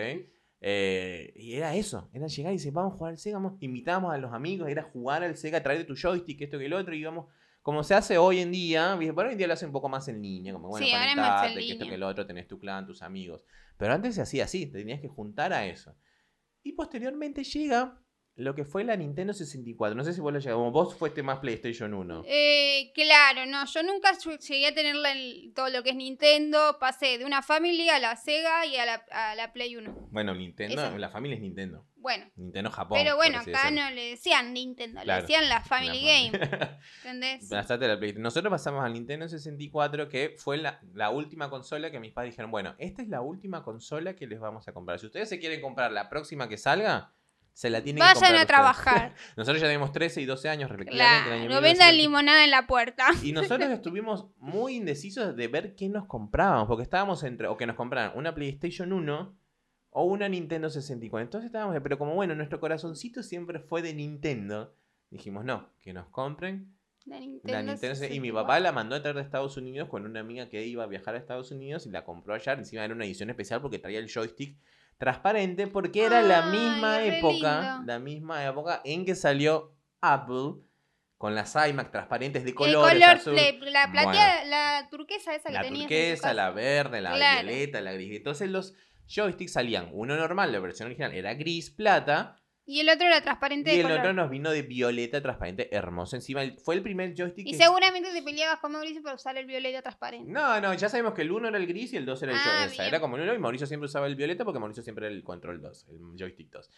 Eh, 0.59 1.33
y 1.35 1.53
era 1.55 1.75
eso, 1.75 2.09
era 2.13 2.27
llegar 2.27 2.51
y 2.53 2.55
decir, 2.57 2.71
vamos 2.73 2.93
a 2.93 2.97
jugar 2.97 3.11
al 3.11 3.17
Sega, 3.19 3.37
vamos, 3.37 3.53
invitábamos 3.59 4.13
a 4.13 4.17
los 4.17 4.33
amigos, 4.33 4.69
era 4.69 4.83
jugar 4.83 5.23
al 5.23 5.35
Sega, 5.37 5.61
traer 5.61 5.85
tu 5.85 5.95
joystick, 5.95 6.41
esto 6.41 6.57
que 6.57 6.65
el 6.65 6.73
otro, 6.73 6.95
y 6.95 6.99
íbamos, 6.99 7.27
como 7.61 7.83
se 7.83 7.93
hace 7.93 8.17
hoy 8.17 8.39
en 8.39 8.51
día. 8.51 8.95
Pero 8.97 9.21
hoy 9.27 9.33
en 9.33 9.37
día 9.37 9.47
lo 9.47 9.53
hace 9.53 9.65
un 9.65 9.71
poco 9.73 9.89
más 9.89 10.07
en 10.07 10.21
línea, 10.21 10.53
como 10.53 10.69
bueno, 10.69 10.85
Sí, 10.85 10.91
conectate, 10.91 11.53
que 11.59 11.71
esto 11.73 11.85
que 11.87 11.95
el 11.95 12.03
otro, 12.03 12.25
tenés 12.25 12.47
tu 12.47 12.57
clan, 12.57 12.87
tus 12.87 13.01
amigos. 13.01 13.43
Pero 13.77 13.93
antes 13.93 14.15
se 14.15 14.21
hacía 14.21 14.45
así, 14.45 14.65
te 14.65 14.79
tenías 14.79 14.99
que 15.01 15.09
juntar 15.09 15.51
a 15.53 15.67
eso. 15.67 15.93
Y 16.67 16.73
posteriormente 16.73 17.45
llega 17.45 17.97
lo 18.37 18.55
que 18.55 18.63
fue 18.65 18.83
la 18.83 18.95
Nintendo 18.95 19.33
64. 19.33 19.95
No 19.95 20.03
sé 20.03 20.13
si 20.13 20.21
vos 20.21 20.31
lo 20.31 20.39
llegamos. 20.39 20.71
Vos 20.71 20.95
fuiste 20.95 21.23
más 21.23 21.39
PlayStation 21.39 21.93
1. 21.93 22.23
Eh, 22.25 22.91
claro, 22.93 23.45
no, 23.45 23.65
yo 23.65 23.83
nunca 23.83 24.13
ll- 24.13 24.39
llegué 24.39 24.67
a 24.67 24.73
tenerla 24.73 25.11
en 25.11 25.53
todo 25.53 25.69
lo 25.69 25.83
que 25.83 25.89
es 25.89 25.95
Nintendo. 25.95 26.77
Pasé 26.79 27.17
de 27.17 27.25
una 27.25 27.41
Family 27.41 27.89
a 27.89 27.99
la 27.99 28.15
Sega 28.15 28.65
y 28.65 28.77
a 28.77 28.85
la, 28.85 29.03
a 29.11 29.35
la 29.35 29.51
Play 29.53 29.75
1. 29.75 30.07
Bueno, 30.11 30.33
Nintendo, 30.33 30.97
la 30.97 31.09
familia 31.09 31.35
es 31.35 31.41
Nintendo. 31.41 31.85
Bueno, 31.99 32.25
Nintendo 32.37 32.69
Japón. 32.69 32.99
pero 33.03 33.15
bueno, 33.17 33.39
acá 33.39 33.69
no 33.71 33.89
le 33.89 34.11
decían 34.11 34.53
Nintendo, 34.53 35.01
Claro, 35.01 35.17
le 35.17 35.21
decían 35.23 35.49
la 35.49 35.55
La 35.55 35.61
Family 35.61 35.99
fami- 35.99 36.31
Game. 36.31 36.77
¿Entendés? 37.03 37.49
La 37.49 37.99
Play- 37.99 38.13
Nosotros 38.13 38.49
pasamos 38.51 38.85
al 38.85 38.93
Nintendo 38.93 39.27
64, 39.27 40.07
que 40.07 40.35
fue 40.37 40.57
la, 40.57 40.79
la 40.93 41.09
última 41.09 41.49
consola 41.49 41.91
que 41.91 41.99
mis 41.99 42.11
padres 42.13 42.33
dijeron, 42.33 42.51
bueno, 42.51 42.75
esta 42.77 43.01
es 43.01 43.09
la 43.09 43.21
última 43.21 43.63
consola 43.63 44.15
que 44.15 44.27
les 44.27 44.39
vamos 44.39 44.67
a 44.67 44.73
comprar. 44.73 44.99
Si 44.99 45.07
ustedes 45.07 45.27
se 45.27 45.39
quieren 45.39 45.59
comprar 45.59 45.91
la 45.91 46.07
próxima 46.07 46.47
que 46.47 46.57
salga, 46.57 47.11
se 47.57 47.71
la 47.71 47.81
tienen 47.81 48.01
que 48.01 48.05
Vayan 48.05 48.21
comprar 48.21 48.35
a 48.35 48.45
trabajar. 48.45 49.15
Nosotros 49.35 49.59
ya 49.59 49.65
tenemos 49.65 49.91
13 49.91 50.21
y 50.21 50.25
12 50.25 50.47
años, 50.47 50.69
respectivamente. 50.69 51.31
año 51.31 51.49
no 51.49 51.59
vendan 51.59 51.89
1990. 51.89 51.91
limonada 51.93 52.43
en 52.43 52.51
la 52.51 52.67
puerta. 52.67 53.07
Y 53.23 53.31
nosotros 53.31 53.71
estuvimos 53.71 54.27
muy 54.37 54.75
indecisos 54.75 55.35
de 55.35 55.47
ver 55.47 55.73
qué 55.73 55.89
nos 55.89 56.05
comprábamos, 56.05 56.67
porque 56.67 56.83
estábamos 56.83 57.23
entre, 57.23 57.47
o 57.47 57.57
que 57.57 57.65
nos 57.65 57.75
compraran 57.75 58.11
una 58.15 58.35
PlayStation 58.35 58.93
1 58.93 59.35
o 59.89 60.03
una 60.03 60.29
Nintendo 60.29 60.69
64. 60.69 61.23
Entonces 61.23 61.47
estábamos, 61.47 61.75
pero 61.81 61.97
como 61.97 62.13
bueno, 62.13 62.35
nuestro 62.35 62.59
corazoncito 62.59 63.23
siempre 63.23 63.59
fue 63.59 63.81
de 63.81 63.95
Nintendo, 63.95 64.75
dijimos 65.09 65.43
no, 65.43 65.67
que 65.81 65.93
nos 65.93 66.09
compren 66.09 66.77
La 67.05 67.15
la 67.15 67.21
Nintendo, 67.21 67.71
Nintendo. 67.71 68.05
Y 68.05 68.19
mi 68.19 68.27
64. 68.27 68.33
papá 68.35 68.59
la 68.59 68.71
mandó 68.71 68.95
a 68.95 69.01
traer 69.01 69.15
de 69.15 69.23
Estados 69.23 69.57
Unidos 69.57 69.89
con 69.89 70.05
una 70.05 70.19
amiga 70.19 70.47
que 70.47 70.63
iba 70.63 70.83
a 70.83 70.87
viajar 70.87 71.15
a 71.15 71.17
Estados 71.17 71.49
Unidos 71.49 71.87
y 71.87 71.89
la 71.89 72.03
compró 72.03 72.35
allá. 72.35 72.53
Encima 72.53 72.85
era 72.85 72.93
una 72.93 73.05
edición 73.05 73.31
especial 73.31 73.63
porque 73.63 73.79
traía 73.79 73.97
el 73.97 74.13
joystick 74.13 74.59
transparente 74.97 75.67
porque 75.67 76.03
era 76.05 76.21
la 76.21 76.43
misma 76.47 77.03
época, 77.03 77.81
la 77.85 77.99
misma 77.99 78.45
época 78.45 78.81
en 78.83 79.05
que 79.05 79.15
salió 79.15 79.73
Apple 80.01 80.61
con 81.17 81.33
las 81.33 81.55
iMac 81.55 81.91
transparentes 81.91 82.43
de 82.43 82.49
El 82.51 82.55
colores 82.55 82.93
color, 82.93 83.17
azul. 83.17 83.35
la 83.71 83.91
plateada, 83.91 84.45
la 84.45 84.87
turquesa 84.89 85.33
esa 85.35 85.47
que 85.49 85.53
La 85.53 85.61
tenías 85.63 85.83
en 85.83 85.87
tu 85.87 85.93
turquesa, 85.95 86.33
la 86.33 86.51
verde, 86.51 87.01
la 87.01 87.15
Claro. 87.15 87.47
violeta, 87.47 87.81
la 87.81 87.93
gris. 87.93 88.11
Entonces 88.17 88.49
los 88.49 88.73
joysticks 89.07 89.53
salían, 89.53 89.89
uno 89.93 90.15
normal, 90.15 90.51
la 90.51 90.59
versión 90.59 90.87
original 90.87 91.13
era 91.13 91.33
gris, 91.33 91.71
plata, 91.71 92.35
Y 92.69 92.81
el 92.81 92.89
otro 92.89 93.07
era 93.07 93.21
transparente 93.21 93.71
y 93.71 93.75
de 93.75 93.79
el 93.79 93.85
color. 93.87 93.99
otro 93.99 94.13
nos 94.13 94.29
vino 94.29 94.51
de 94.51 94.61
violeta 94.61 95.21
transparente, 95.21 95.73
hermoso. 95.73 96.17
Encima 96.17 96.43
el- 96.43 96.59
fue 96.59 96.75
el 96.75 96.83
primer 96.83 97.15
joystick 97.15 97.47
Y 97.47 97.51
que... 97.51 97.57
seguramente 97.57 98.11
te 98.11 98.21
peleabas 98.21 98.59
con 98.59 98.73
Mauricio 98.73 99.01
por 99.01 99.13
usar 99.15 99.37
el 99.37 99.45
violeta 99.45 99.81
transparente. 99.81 100.29
No, 100.29 100.59
no, 100.59 100.73
ya 100.73 100.89
sabemos 100.89 101.13
que 101.13 101.21
el 101.21 101.31
1 101.31 101.47
era 101.47 101.57
el 101.57 101.65
gris 101.65 101.93
y 101.93 101.97
el 101.97 102.05
2 102.05 102.23
era 102.23 102.33
el 102.33 102.37
Ah, 102.37 102.43
joystick. 102.59 102.79
bien. 102.79 102.87
Era 102.89 102.99
como 102.99 103.15
el 103.15 103.23
1 103.23 103.33
y 103.35 103.39
Mauricio 103.39 103.65
siempre 103.67 103.85
usaba 103.85 104.05
el 104.07 104.15
violeta 104.17 104.43
porque 104.43 104.59
Mauricio 104.59 104.83
siempre 104.83 105.07
era 105.07 105.15
el 105.15 105.23
control 105.23 105.61
2, 105.61 105.87
el 105.89 105.99
joystick 106.19 106.49
2. 106.51 106.69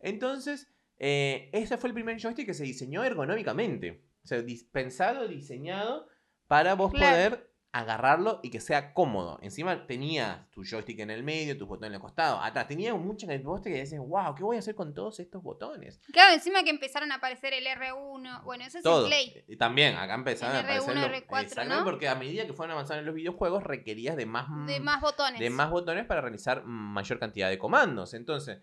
Entonces, 0.00 0.68
eh, 0.98 1.48
ese 1.52 1.76
fue 1.78 1.88
el 1.90 1.94
primer 1.94 2.20
joystick 2.20 2.46
que 2.46 2.54
se 2.54 2.64
diseñó 2.64 3.04
ergonómicamente. 3.04 4.02
O 4.24 4.26
sea, 4.26 4.38
dis- 4.42 4.68
pensado, 4.70 5.28
diseñado 5.28 6.08
para 6.48 6.74
vos 6.74 6.92
Claro. 6.92 7.12
poder 7.14 7.50
agarrarlo 7.78 8.40
y 8.42 8.50
que 8.50 8.60
sea 8.60 8.92
cómodo. 8.94 9.38
Encima 9.42 9.86
tenía 9.86 10.46
tu 10.50 10.64
joystick 10.64 10.98
en 11.00 11.10
el 11.10 11.22
medio, 11.22 11.56
tus 11.58 11.68
botones 11.68 11.88
en 11.90 11.94
el 11.94 12.00
costado, 12.00 12.40
atrás. 12.40 12.66
Tenía 12.68 12.94
muchas 12.94 13.28
que 13.28 13.38
vos 13.38 13.60
te 13.62 13.70
decías, 13.70 14.00
wow, 14.00 14.34
¿qué 14.34 14.42
voy 14.42 14.56
a 14.56 14.58
hacer 14.60 14.74
con 14.74 14.94
todos 14.94 15.20
estos 15.20 15.42
botones? 15.42 16.00
Claro, 16.12 16.34
encima 16.34 16.62
que 16.62 16.70
empezaron 16.70 17.12
a 17.12 17.16
aparecer 17.16 17.52
el 17.54 17.66
R1. 17.66 18.42
Bueno, 18.44 18.64
eso 18.64 18.78
es 18.78 18.84
Todo. 18.84 19.02
el 19.04 19.08
Play. 19.08 19.44
Y 19.48 19.56
También, 19.56 19.96
acá 19.96 20.14
empezaron 20.14 20.56
a 20.56 20.60
aparecer 20.60 20.94
R1, 20.96 21.00
los- 21.00 21.10
R4, 21.10 21.40
Exactamente, 21.42 21.76
¿no? 21.76 21.84
porque 21.84 22.08
a 22.08 22.14
medida 22.14 22.46
que 22.46 22.52
fueron 22.52 22.72
avanzando 22.72 23.00
en 23.00 23.06
los 23.06 23.14
videojuegos 23.14 23.62
requerías 23.62 24.16
de 24.16 24.26
más 24.26 24.46
De 24.66 24.80
más 24.80 25.00
botones. 25.00 25.40
Mm, 25.40 25.42
de 25.42 25.50
más 25.50 25.70
botones 25.70 26.06
para 26.06 26.20
realizar 26.20 26.64
mayor 26.64 27.18
cantidad 27.18 27.48
de 27.48 27.58
comandos. 27.58 28.14
Entonces, 28.14 28.58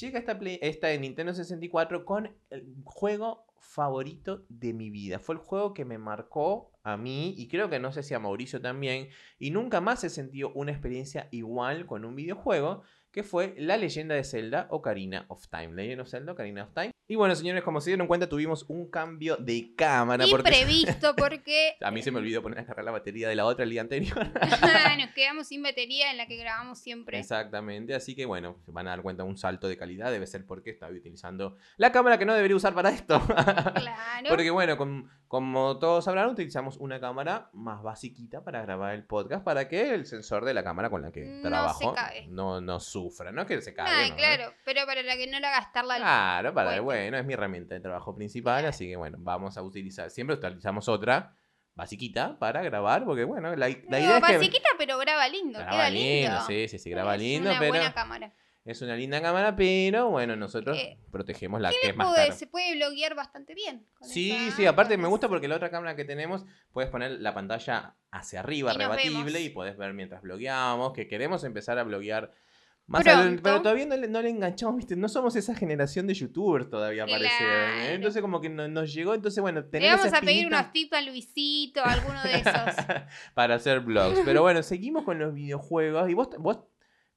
llega 0.00 0.18
esta, 0.18 0.38
Play- 0.38 0.58
esta 0.62 0.88
Nintendo 0.96 1.32
64 1.32 2.04
con 2.04 2.36
el 2.50 2.66
juego 2.84 3.46
favorito 3.60 4.44
de 4.48 4.72
mi 4.72 4.90
vida. 4.90 5.18
Fue 5.18 5.34
el 5.34 5.40
juego 5.40 5.74
que 5.74 5.84
me 5.84 5.98
marcó 5.98 6.72
a 6.82 6.96
mí 6.96 7.34
y 7.36 7.48
creo 7.48 7.68
que 7.68 7.78
no 7.78 7.92
sé 7.92 8.02
si 8.02 8.14
a 8.14 8.18
Mauricio 8.18 8.60
también. 8.60 9.08
Y 9.38 9.50
nunca 9.50 9.80
más 9.80 10.04
he 10.04 10.10
sentido 10.10 10.52
una 10.54 10.72
experiencia 10.72 11.28
igual 11.30 11.86
con 11.86 12.04
un 12.04 12.14
videojuego 12.14 12.82
que 13.18 13.24
fue 13.24 13.52
La 13.58 13.76
leyenda 13.76 14.14
de 14.14 14.22
Zelda 14.22 14.68
Ocarina 14.70 15.26
of 15.26 15.48
Time. 15.48 15.74
Legend 15.74 16.02
of 16.02 16.08
Zelda 16.08 16.30
Ocarina 16.34 16.62
of 16.62 16.72
Time. 16.72 16.92
Y 17.08 17.16
bueno, 17.16 17.34
señores, 17.34 17.64
como 17.64 17.80
se 17.80 17.90
dieron 17.90 18.06
cuenta, 18.06 18.28
tuvimos 18.28 18.64
un 18.68 18.88
cambio 18.88 19.36
de 19.36 19.74
cámara. 19.74 20.24
Imprevisto 20.24 21.16
porque 21.16 21.74
a 21.80 21.90
mí 21.90 22.00
se 22.00 22.12
me 22.12 22.18
olvidó 22.18 22.42
poner 22.42 22.60
a 22.60 22.64
cargar 22.64 22.84
la 22.84 22.92
batería 22.92 23.28
de 23.28 23.34
la 23.34 23.44
otra 23.46 23.64
el 23.64 23.70
día 23.70 23.80
anterior. 23.80 24.16
nos 24.98 25.10
quedamos 25.16 25.48
sin 25.48 25.64
batería 25.64 26.12
en 26.12 26.16
la 26.16 26.28
que 26.28 26.36
grabamos 26.36 26.78
siempre. 26.78 27.18
Exactamente, 27.18 27.92
así 27.92 28.14
que 28.14 28.24
bueno, 28.24 28.56
se 28.64 28.70
van 28.70 28.86
a 28.86 28.90
dar 28.90 29.02
cuenta 29.02 29.24
un 29.24 29.36
salto 29.36 29.66
de 29.66 29.76
calidad, 29.76 30.12
debe 30.12 30.28
ser 30.28 30.46
porque 30.46 30.70
estaba 30.70 30.92
utilizando 30.92 31.56
la 31.76 31.90
cámara 31.90 32.18
que 32.18 32.24
no 32.24 32.34
debería 32.34 32.56
usar 32.56 32.72
para 32.72 32.90
esto. 32.90 33.20
Claro. 33.78 34.28
Porque 34.28 34.50
bueno, 34.50 34.76
com- 34.76 35.08
como 35.28 35.78
todos 35.78 36.04
sabrán, 36.06 36.30
utilizamos 36.30 36.76
una 36.78 36.98
cámara 37.00 37.50
más 37.52 37.82
basiquita 37.82 38.42
para 38.42 38.62
grabar 38.62 38.94
el 38.94 39.04
podcast 39.04 39.44
para 39.44 39.68
que 39.68 39.94
el 39.94 40.06
sensor 40.06 40.44
de 40.44 40.54
la 40.54 40.64
cámara 40.64 40.88
con 40.90 41.02
la 41.02 41.12
que 41.12 41.24
No 41.26 41.48
trabajo 41.48 41.94
no, 42.28 42.60
no 42.60 42.80
sufra, 42.80 43.30
no 43.30 43.42
es 43.42 43.46
que 43.46 43.60
se 43.60 43.72
¿no? 43.72 44.16
claro, 44.16 44.52
pero 44.64 44.86
para 44.86 45.02
la 45.02 45.16
que 45.16 45.26
no 45.26 45.38
la 45.38 45.50
gastarla 45.50 45.96
Claro, 45.96 46.54
para 46.54 46.80
bueno, 46.80 47.18
es 47.18 47.24
mi 47.26 47.34
herramienta 47.34 47.74
de 47.74 47.80
trabajo 47.80 48.14
principal, 48.14 48.54
Claro. 48.60 48.68
así 48.70 48.88
que 48.88 48.96
bueno, 48.96 49.18
vamos 49.20 49.56
a 49.58 49.62
utilizar, 49.62 50.10
siempre 50.10 50.36
utilizamos 50.36 50.88
otra 50.88 51.36
basiquita 51.74 52.38
para 52.38 52.62
grabar, 52.62 53.04
porque 53.04 53.24
bueno, 53.24 53.54
la, 53.54 53.68
la 53.68 53.74
No, 53.88 53.98
idea 53.98 54.18
es 54.18 54.24
que... 54.24 54.32
basiquita, 54.38 54.68
pero 54.78 54.98
graba 54.98 55.28
lindo, 55.28 55.58
Graba 55.58 55.70
queda 55.72 55.90
lindo. 55.90 56.28
lindo, 56.30 56.40
sí, 56.46 56.68
sí, 56.68 56.78
sí, 56.78 56.90
graba 56.90 57.14
Es 57.14 57.20
lindo, 57.20 57.50
una 57.50 57.58
pero... 57.60 57.72
buena 57.72 57.92
cámara. 57.92 58.32
Es 58.68 58.82
una 58.82 58.96
linda 58.96 59.22
cámara, 59.22 59.56
pero 59.56 60.10
bueno, 60.10 60.36
nosotros 60.36 60.76
Eh, 60.76 60.98
protegemos 61.10 61.58
la 61.60 61.70
que 61.70 61.76
Le 61.82 61.88
es 61.90 61.96
más 61.96 62.08
puede- 62.08 62.24
cara. 62.26 62.34
se 62.38 62.46
puede 62.46 62.74
bloguear 62.76 63.14
bastante 63.14 63.54
bien. 63.54 63.86
con 63.98 64.06
Sí, 64.08 64.30
esa- 64.30 64.56
sí, 64.56 64.66
aparte 64.66 64.98
me 64.98 65.08
gusta 65.08 65.26
porque 65.26 65.48
la 65.48 65.56
otra 65.56 65.70
cámara 65.70 65.96
que 65.96 66.04
tenemos 66.04 66.44
puedes 66.72 66.90
poner 66.90 67.12
la 67.12 67.32
pantalla 67.32 67.96
hacia 68.10 68.40
arriba, 68.40 68.74
Y 68.74 68.76
rebatible, 68.76 69.40
y 69.40 69.48
podés 69.48 69.78
ver 69.78 69.94
mientras 69.94 70.20
blogueamos, 70.20 70.92
que 70.92 71.08
queremos 71.08 71.44
empezar 71.44 71.78
a 71.78 71.82
bloguear 71.84 72.30
más 72.86 73.06
adelante, 73.06 73.42
pero 73.42 73.60
todavía 73.62 73.86
no 73.86 73.96
le, 73.96 74.08
no 74.08 74.20
le 74.22 74.30
enganchamos, 74.30 74.76
¿viste? 74.76 74.96
No 74.96 75.08
somos 75.08 75.34
esa 75.36 75.54
generación 75.54 76.06
de 76.06 76.14
youtubers 76.14 76.68
todavía, 76.68 77.06
parece. 77.06 77.28
¿eh? 77.44 77.94
Entonces 77.94 78.20
como 78.22 78.40
que 78.42 78.48
no- 78.50 78.68
nos 78.68 78.92
llegó, 78.92 79.14
entonces 79.14 79.40
bueno, 79.40 79.60
Le 79.60 79.66
tener 79.68 79.90
vamos 79.92 80.06
esa 80.06 80.18
a 80.18 80.20
pedir 80.20 80.46
unos 80.46 80.72
tips 80.72 80.92
a 80.94 81.00
Luisito, 81.02 81.82
a 81.82 81.92
alguno 81.92 82.22
de 82.22 82.34
esos. 82.34 82.44
para 83.34 83.54
hacer 83.54 83.80
vlogs. 83.80 84.20
Pero 84.26 84.42
bueno, 84.42 84.62
seguimos 84.62 85.04
con 85.04 85.18
los 85.18 85.32
videojuegos. 85.34 86.08
¿Y 86.10 86.14
vos, 86.14 86.28
vos 86.38 86.58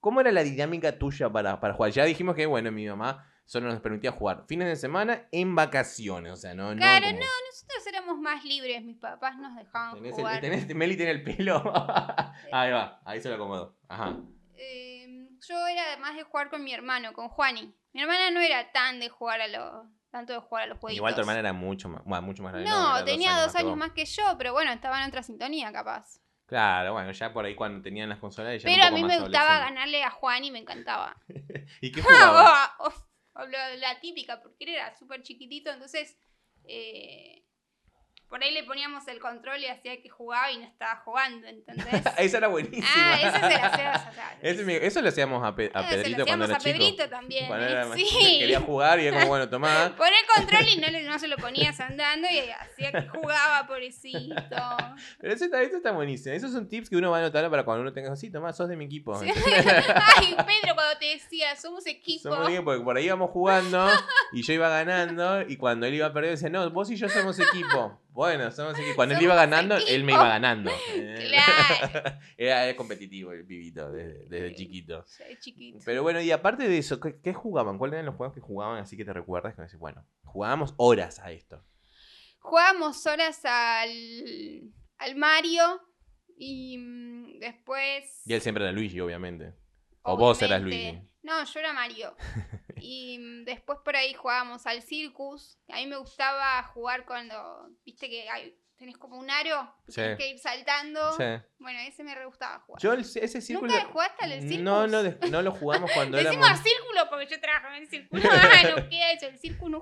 cómo 0.02 0.20
era 0.20 0.32
la 0.34 0.43
dinámica 0.43 0.97
tuya 0.99 1.30
para, 1.32 1.60
para 1.62 1.74
jugar? 1.74 1.91
Ya 1.91 2.04
dijimos 2.04 2.36
que, 2.36 2.45
bueno, 2.45 2.70
mi 2.72 2.86
mamá 2.88 3.26
solo 3.45 3.70
nos 3.70 3.80
permitía 3.82 4.12
jugar 4.12 4.45
fines 4.47 4.68
de 4.68 4.76
semana 4.76 5.28
en 5.32 5.56
vacaciones. 5.56 6.32
O 6.34 6.36
sea, 6.36 6.54
no. 6.54 6.76
Claro, 6.76 7.06
no, 7.08 7.12
como- 7.14 7.22
Nosotros 7.52 7.88
éramos 7.88 8.18
más 8.20 8.43
libres, 8.45 8.84
mis 8.84 8.97
papás 8.97 9.38
nos 9.38 9.56
dejaban 9.56 9.93
Tenés 9.95 10.14
el- 10.14 10.20
jugar. 10.20 10.41
tenés- 10.41 10.76
Meli 10.76 10.95
tiene 10.97 11.12
el 11.12 11.24
pelo. 11.24 11.62
ahí 12.52 12.72
va, 12.72 13.02
ahí 13.06 13.22
se 13.22 13.30
lo 13.30 13.36
acomodo. 13.36 13.78
Ajá. 13.88 14.18
Eh, 14.56 15.28
yo 15.47 15.68
era 15.68 15.97
más 15.99 16.16
de 16.16 16.24
jugar 16.24 16.49
con 16.49 16.64
mi 16.64 16.74
hermano, 16.74 17.14
con 17.14 17.30
Juani. 17.30 17.74
Mi 17.93 18.02
hermana 18.02 18.32
no 18.32 18.39
era 18.41 18.72
tan 18.72 18.99
de 18.99 19.10
jugar 19.10 19.41
a 19.41 19.47
los. 19.47 19.86
tanto 20.12 20.34
de 20.34 20.39
jugar 20.39 20.64
a 20.64 20.68
los 20.68 20.78
jueguitos. 20.80 20.97
Igual 20.97 21.16
tu 21.16 21.22
hermana 21.22 21.39
era 21.39 21.52
mucho 21.54 21.89
más, 21.89 22.04
bueno, 22.06 22.22
mucho 22.22 22.43
más 22.43 22.54
grande. 22.54 22.70
No, 22.70 23.04
tenía 23.04 23.32
dos 23.41 23.54
años 23.56 23.56
que 23.56 23.64
vos. 23.70 23.78
más 23.78 23.91
que 23.91 24.06
yo, 24.06 24.24
pero 24.38 24.54
bueno, 24.54 24.72
estaba 24.72 25.02
en 25.02 25.08
otra 25.10 25.24
sintonía 25.24 25.72
capaz. 25.74 26.20
Claro, 26.52 26.91
bueno, 26.91 27.14
ya 27.14 27.32
por 27.32 27.45
ahí 27.45 27.56
cuando 27.56 27.82
tenían 27.82 28.10
las 28.10 28.20
consolas. 28.20 28.56
era 28.56 28.64
Pero 28.66 28.84
a 28.84 28.91
mí 28.91 29.06
me 29.06 29.22
gustaba 29.22 29.60
ganarle 29.60 30.04
a 30.04 30.10
Juan 30.10 30.43
y 30.43 30.52
me 30.52 30.60
encantaba. 30.60 31.16
¿Y 31.80 31.93
qué 31.93 32.02
jugaba? 32.04 32.76
La 33.78 34.02
típica, 34.02 34.41
porque 34.41 34.66
él 34.66 34.72
era 34.72 34.93
súper 34.97 35.24
chiquitito, 35.24 35.72
entonces 35.72 36.18
eh, 36.66 37.45
por 38.32 38.41
ahí 38.41 38.53
le 38.53 38.63
poníamos 38.63 39.05
el 39.09 39.19
control 39.19 39.59
y 39.59 39.67
hacía 39.67 40.01
que 40.01 40.07
jugaba 40.07 40.49
y 40.53 40.57
no 40.59 40.63
estaba 40.63 41.01
jugando, 41.03 41.45
¿entendés? 41.47 42.01
Esa 42.17 42.38
era 42.38 42.47
buenísima. 42.47 42.88
ah, 42.95 43.19
eso 43.21 43.34
se 43.36 43.41
la 43.41 43.65
hacías. 43.67 44.07
O 44.09 44.13
sea, 44.13 44.38
Ese 44.41 44.63
me- 44.63 44.77
eso 44.86 45.01
lo 45.01 45.09
hacíamos 45.09 45.45
a, 45.45 45.53
Pe- 45.53 45.69
a 45.73 45.82
eh, 45.82 45.86
Pedrito 45.89 46.25
cuando 46.25 46.45
era 46.45 46.55
a 46.55 46.57
chico. 46.57 46.77
Pedrito 46.77 47.09
también. 47.09 47.47
Cuando 47.47 47.65
¿eh? 47.67 47.71
era 47.71 47.86
más- 47.88 47.97
sí. 47.99 48.38
quería 48.39 48.61
jugar 48.61 49.01
y 49.01 49.07
era 49.07 49.17
como, 49.17 49.27
bueno, 49.27 49.49
tomá. 49.49 49.93
Pon 49.97 50.07
el 50.07 50.25
control 50.34 50.65
y 50.65 50.77
no, 50.77 50.88
le- 50.88 51.03
no 51.03 51.19
se 51.19 51.27
lo 51.27 51.36
ponías 51.36 51.77
andando 51.82 52.29
y 52.32 52.39
hacía 52.51 52.93
que 52.93 53.09
jugaba, 53.09 53.67
pobrecito. 53.67 54.55
Pero 55.19 55.34
eso 55.34 55.43
está, 55.43 55.61
eso 55.61 55.75
está 55.75 55.91
buenísimo. 55.91 56.34
Esos 56.34 56.53
son 56.53 56.69
tips 56.69 56.89
que 56.89 56.95
uno 56.95 57.11
va 57.11 57.17
a 57.17 57.19
anotar 57.19 57.49
para 57.49 57.65
cuando 57.65 57.82
uno 57.82 57.91
tenga 57.91 58.13
así, 58.13 58.32
tomá, 58.32 58.53
sos 58.53 58.69
de 58.69 58.77
mi 58.77 58.86
equipo. 58.86 59.13
Sí. 59.19 59.29
Ay, 59.36 60.36
Pedro, 60.38 60.73
cuando 60.75 60.97
te 60.97 61.07
decía, 61.07 61.53
somos 61.57 61.86
equipo. 61.86 62.29
Somos 62.29 62.47
equipo, 62.47 62.63
porque 62.63 62.82
por 62.84 62.95
ahí 62.95 63.05
íbamos 63.07 63.29
jugando 63.32 63.89
y 64.32 64.41
yo 64.41 64.53
iba 64.53 64.69
ganando 64.69 65.41
y 65.41 65.57
cuando 65.57 65.86
él 65.86 65.95
iba 65.95 66.13
perdiendo 66.13 66.38
decía, 66.38 66.49
no, 66.49 66.69
vos 66.69 66.89
y 66.91 66.95
yo 66.95 67.09
somos 67.09 67.38
equipo. 67.39 67.99
Bueno, 68.12 68.51
somos 68.51 68.78
equipo. 68.78 68.95
Cuando 68.97 69.16
él 69.16 69.22
iba 69.22 69.36
ganando, 69.36 69.78
él 69.78 70.03
me 70.03 70.12
iba 70.12 70.28
ganando. 70.28 70.72
Claro. 70.93 72.20
Era, 72.38 72.66
era 72.66 72.76
competitivo 72.76 73.32
el 73.32 73.45
pibito 73.45 73.91
desde, 73.91 74.26
desde 74.26 74.49
Sí. 74.49 74.55
chiquito. 74.55 75.05
Pero 75.86 76.03
bueno, 76.03 76.20
y 76.22 76.32
aparte 76.32 76.68
de 76.68 76.78
eso, 76.78 76.99
¿qué, 76.99 77.20
qué 77.22 77.34
jugaban? 77.34 77.78
¿Cuáles 77.78 77.93
eran 77.93 78.07
los 78.07 78.16
juegos 78.16 78.34
que 78.34 78.41
jugaban 78.41 78.80
así 78.80 78.97
que 78.97 79.05
te 79.05 79.14
recuerdas? 79.14 79.55
Que 79.55 79.62
decís, 79.62 79.80
bueno, 79.80 80.05
jugábamos 80.24 80.74
horas 80.78 81.20
a 81.20 81.32
esto. 81.32 81.64
Jugábamos 82.39 83.05
horas 83.05 83.45
al, 83.45 84.74
al 84.97 85.16
Mario 85.16 85.82
y 86.36 86.78
mm, 86.80 87.39
después... 87.39 88.22
Y 88.26 88.34
él 88.34 88.41
siempre 88.41 88.64
era 88.64 88.74
Luigi, 88.74 88.99
obviamente. 88.99 89.53
O 90.01 90.18
vos 90.18 90.41
eras 90.41 90.62
Luigi. 90.62 90.99
No, 91.22 91.43
yo 91.45 91.59
era 91.59 91.72
Mario. 91.74 92.16
y 92.82 93.19
mm, 93.19 93.45
después 93.45 93.79
por 93.84 93.95
ahí 93.95 94.13
jugábamos 94.13 94.65
al 94.65 94.82
Circus. 94.82 95.57
A 95.69 95.77
mí 95.77 95.88
me 95.88 95.97
gustaba 95.97 96.63
jugar 96.63 97.05
cuando, 97.05 97.69
viste 97.86 98.09
que 98.09 98.29
hay, 98.29 98.57
tenés 98.82 98.97
como 98.97 99.17
un 99.19 99.29
aro, 99.29 99.71
Sí. 99.88 99.95
tienes 99.95 100.17
que 100.17 100.29
ir 100.29 100.39
saltando. 100.39 101.11
Sí. 101.13 101.23
Bueno, 101.59 101.77
ese 101.88 102.03
me 102.03 102.15
re 102.15 102.25
gustaba 102.25 102.59
jugar. 102.61 102.82
Yo 102.82 102.93
el- 102.93 103.01
ese 103.01 103.39
círculo... 103.41 103.71
¿Nunca 103.71 103.86
jugaste 103.86 104.25
al 104.25 104.32
Circus? 104.41 104.59
No, 104.63 104.88
no, 104.88 105.03
de- 105.03 105.17
no 105.29 105.43
lo 105.43 105.51
jugamos 105.51 105.91
cuando 105.95 106.17
Decimos 106.17 106.47
éramos 106.47 106.63
círculo 106.67 107.01
porque 107.11 107.27
yo 107.27 107.39
trabajo 107.39 107.67
en 107.67 107.84
el 107.84 107.88
círculo. 107.88 108.21
Ah, 108.32 108.63
no 108.75 108.89
queda 108.89 109.11
eso, 109.11 109.27
el 109.27 109.38
círculo 109.38 109.77
no 109.77 109.82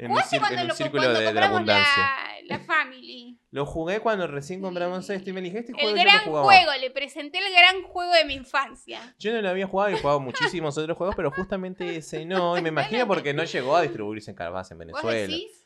un, 0.00 0.08
¿Jugaste 0.08 0.38
cuando, 0.38 0.64
lo, 0.64 0.74
círculo 0.74 1.02
cuando 1.02 1.20
de, 1.20 1.26
de 1.26 1.32
la 1.34 1.40
compramos 1.50 1.56
abundancia. 1.70 2.42
la, 2.48 2.56
la 2.58 2.64
Family? 2.64 3.38
Lo 3.52 3.66
jugué 3.66 4.00
cuando 4.00 4.26
recién 4.26 4.62
compramos 4.62 5.10
esto 5.10 5.28
y 5.28 5.32
me 5.34 5.42
dije, 5.42 5.58
este 5.58 5.74
juego 5.74 5.90
El 5.90 5.96
yo 5.96 6.02
gran 6.04 6.16
lo 6.20 6.22
jugaba. 6.24 6.44
juego, 6.46 6.72
le 6.80 6.90
presenté 6.90 7.36
el 7.36 7.52
gran 7.52 7.82
juego 7.82 8.10
de 8.14 8.24
mi 8.24 8.32
infancia. 8.32 9.14
Yo 9.18 9.30
no 9.34 9.42
lo 9.42 9.50
había 9.50 9.66
jugado 9.66 9.90
y 9.90 9.94
he 9.94 9.98
jugado 10.00 10.20
muchísimos 10.20 10.78
otros 10.78 10.96
juegos, 10.96 11.14
pero 11.14 11.30
justamente 11.30 11.96
ese 11.96 12.24
no. 12.24 12.56
Y 12.56 12.62
me 12.62 12.70
imagino 12.70 13.06
porque 13.06 13.34
no 13.34 13.44
llegó 13.44 13.76
a 13.76 13.82
distribuirse 13.82 14.30
en 14.30 14.36
Carvajal 14.38 14.80
en 14.80 14.88
¿Vos 14.88 15.02
Venezuela. 15.02 15.18
decís? 15.20 15.61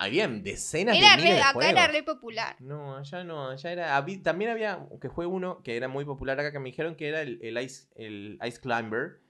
Habían 0.00 0.42
decenas 0.44 0.96
Era 0.96 1.10
de 1.10 1.16
miles 1.16 1.30
re, 1.30 1.34
de 1.36 1.40
acá 1.42 1.52
juegos. 1.54 1.72
era 1.72 1.86
re 1.88 2.02
popular. 2.04 2.56
No, 2.60 2.96
allá 2.96 3.24
no, 3.24 3.50
allá 3.50 3.72
era. 3.72 3.96
también 4.22 4.50
había 4.52 4.86
que 5.00 5.10
fue 5.10 5.26
uno 5.26 5.60
que 5.62 5.76
era 5.76 5.88
muy 5.88 6.04
popular 6.04 6.38
acá 6.38 6.52
que 6.52 6.60
me 6.60 6.70
dijeron 6.70 6.94
que 6.94 7.08
era 7.08 7.20
el, 7.20 7.40
el 7.42 7.58
Ice, 7.62 7.88
el 7.96 8.38
Ice 8.46 8.60
Climber. 8.60 9.20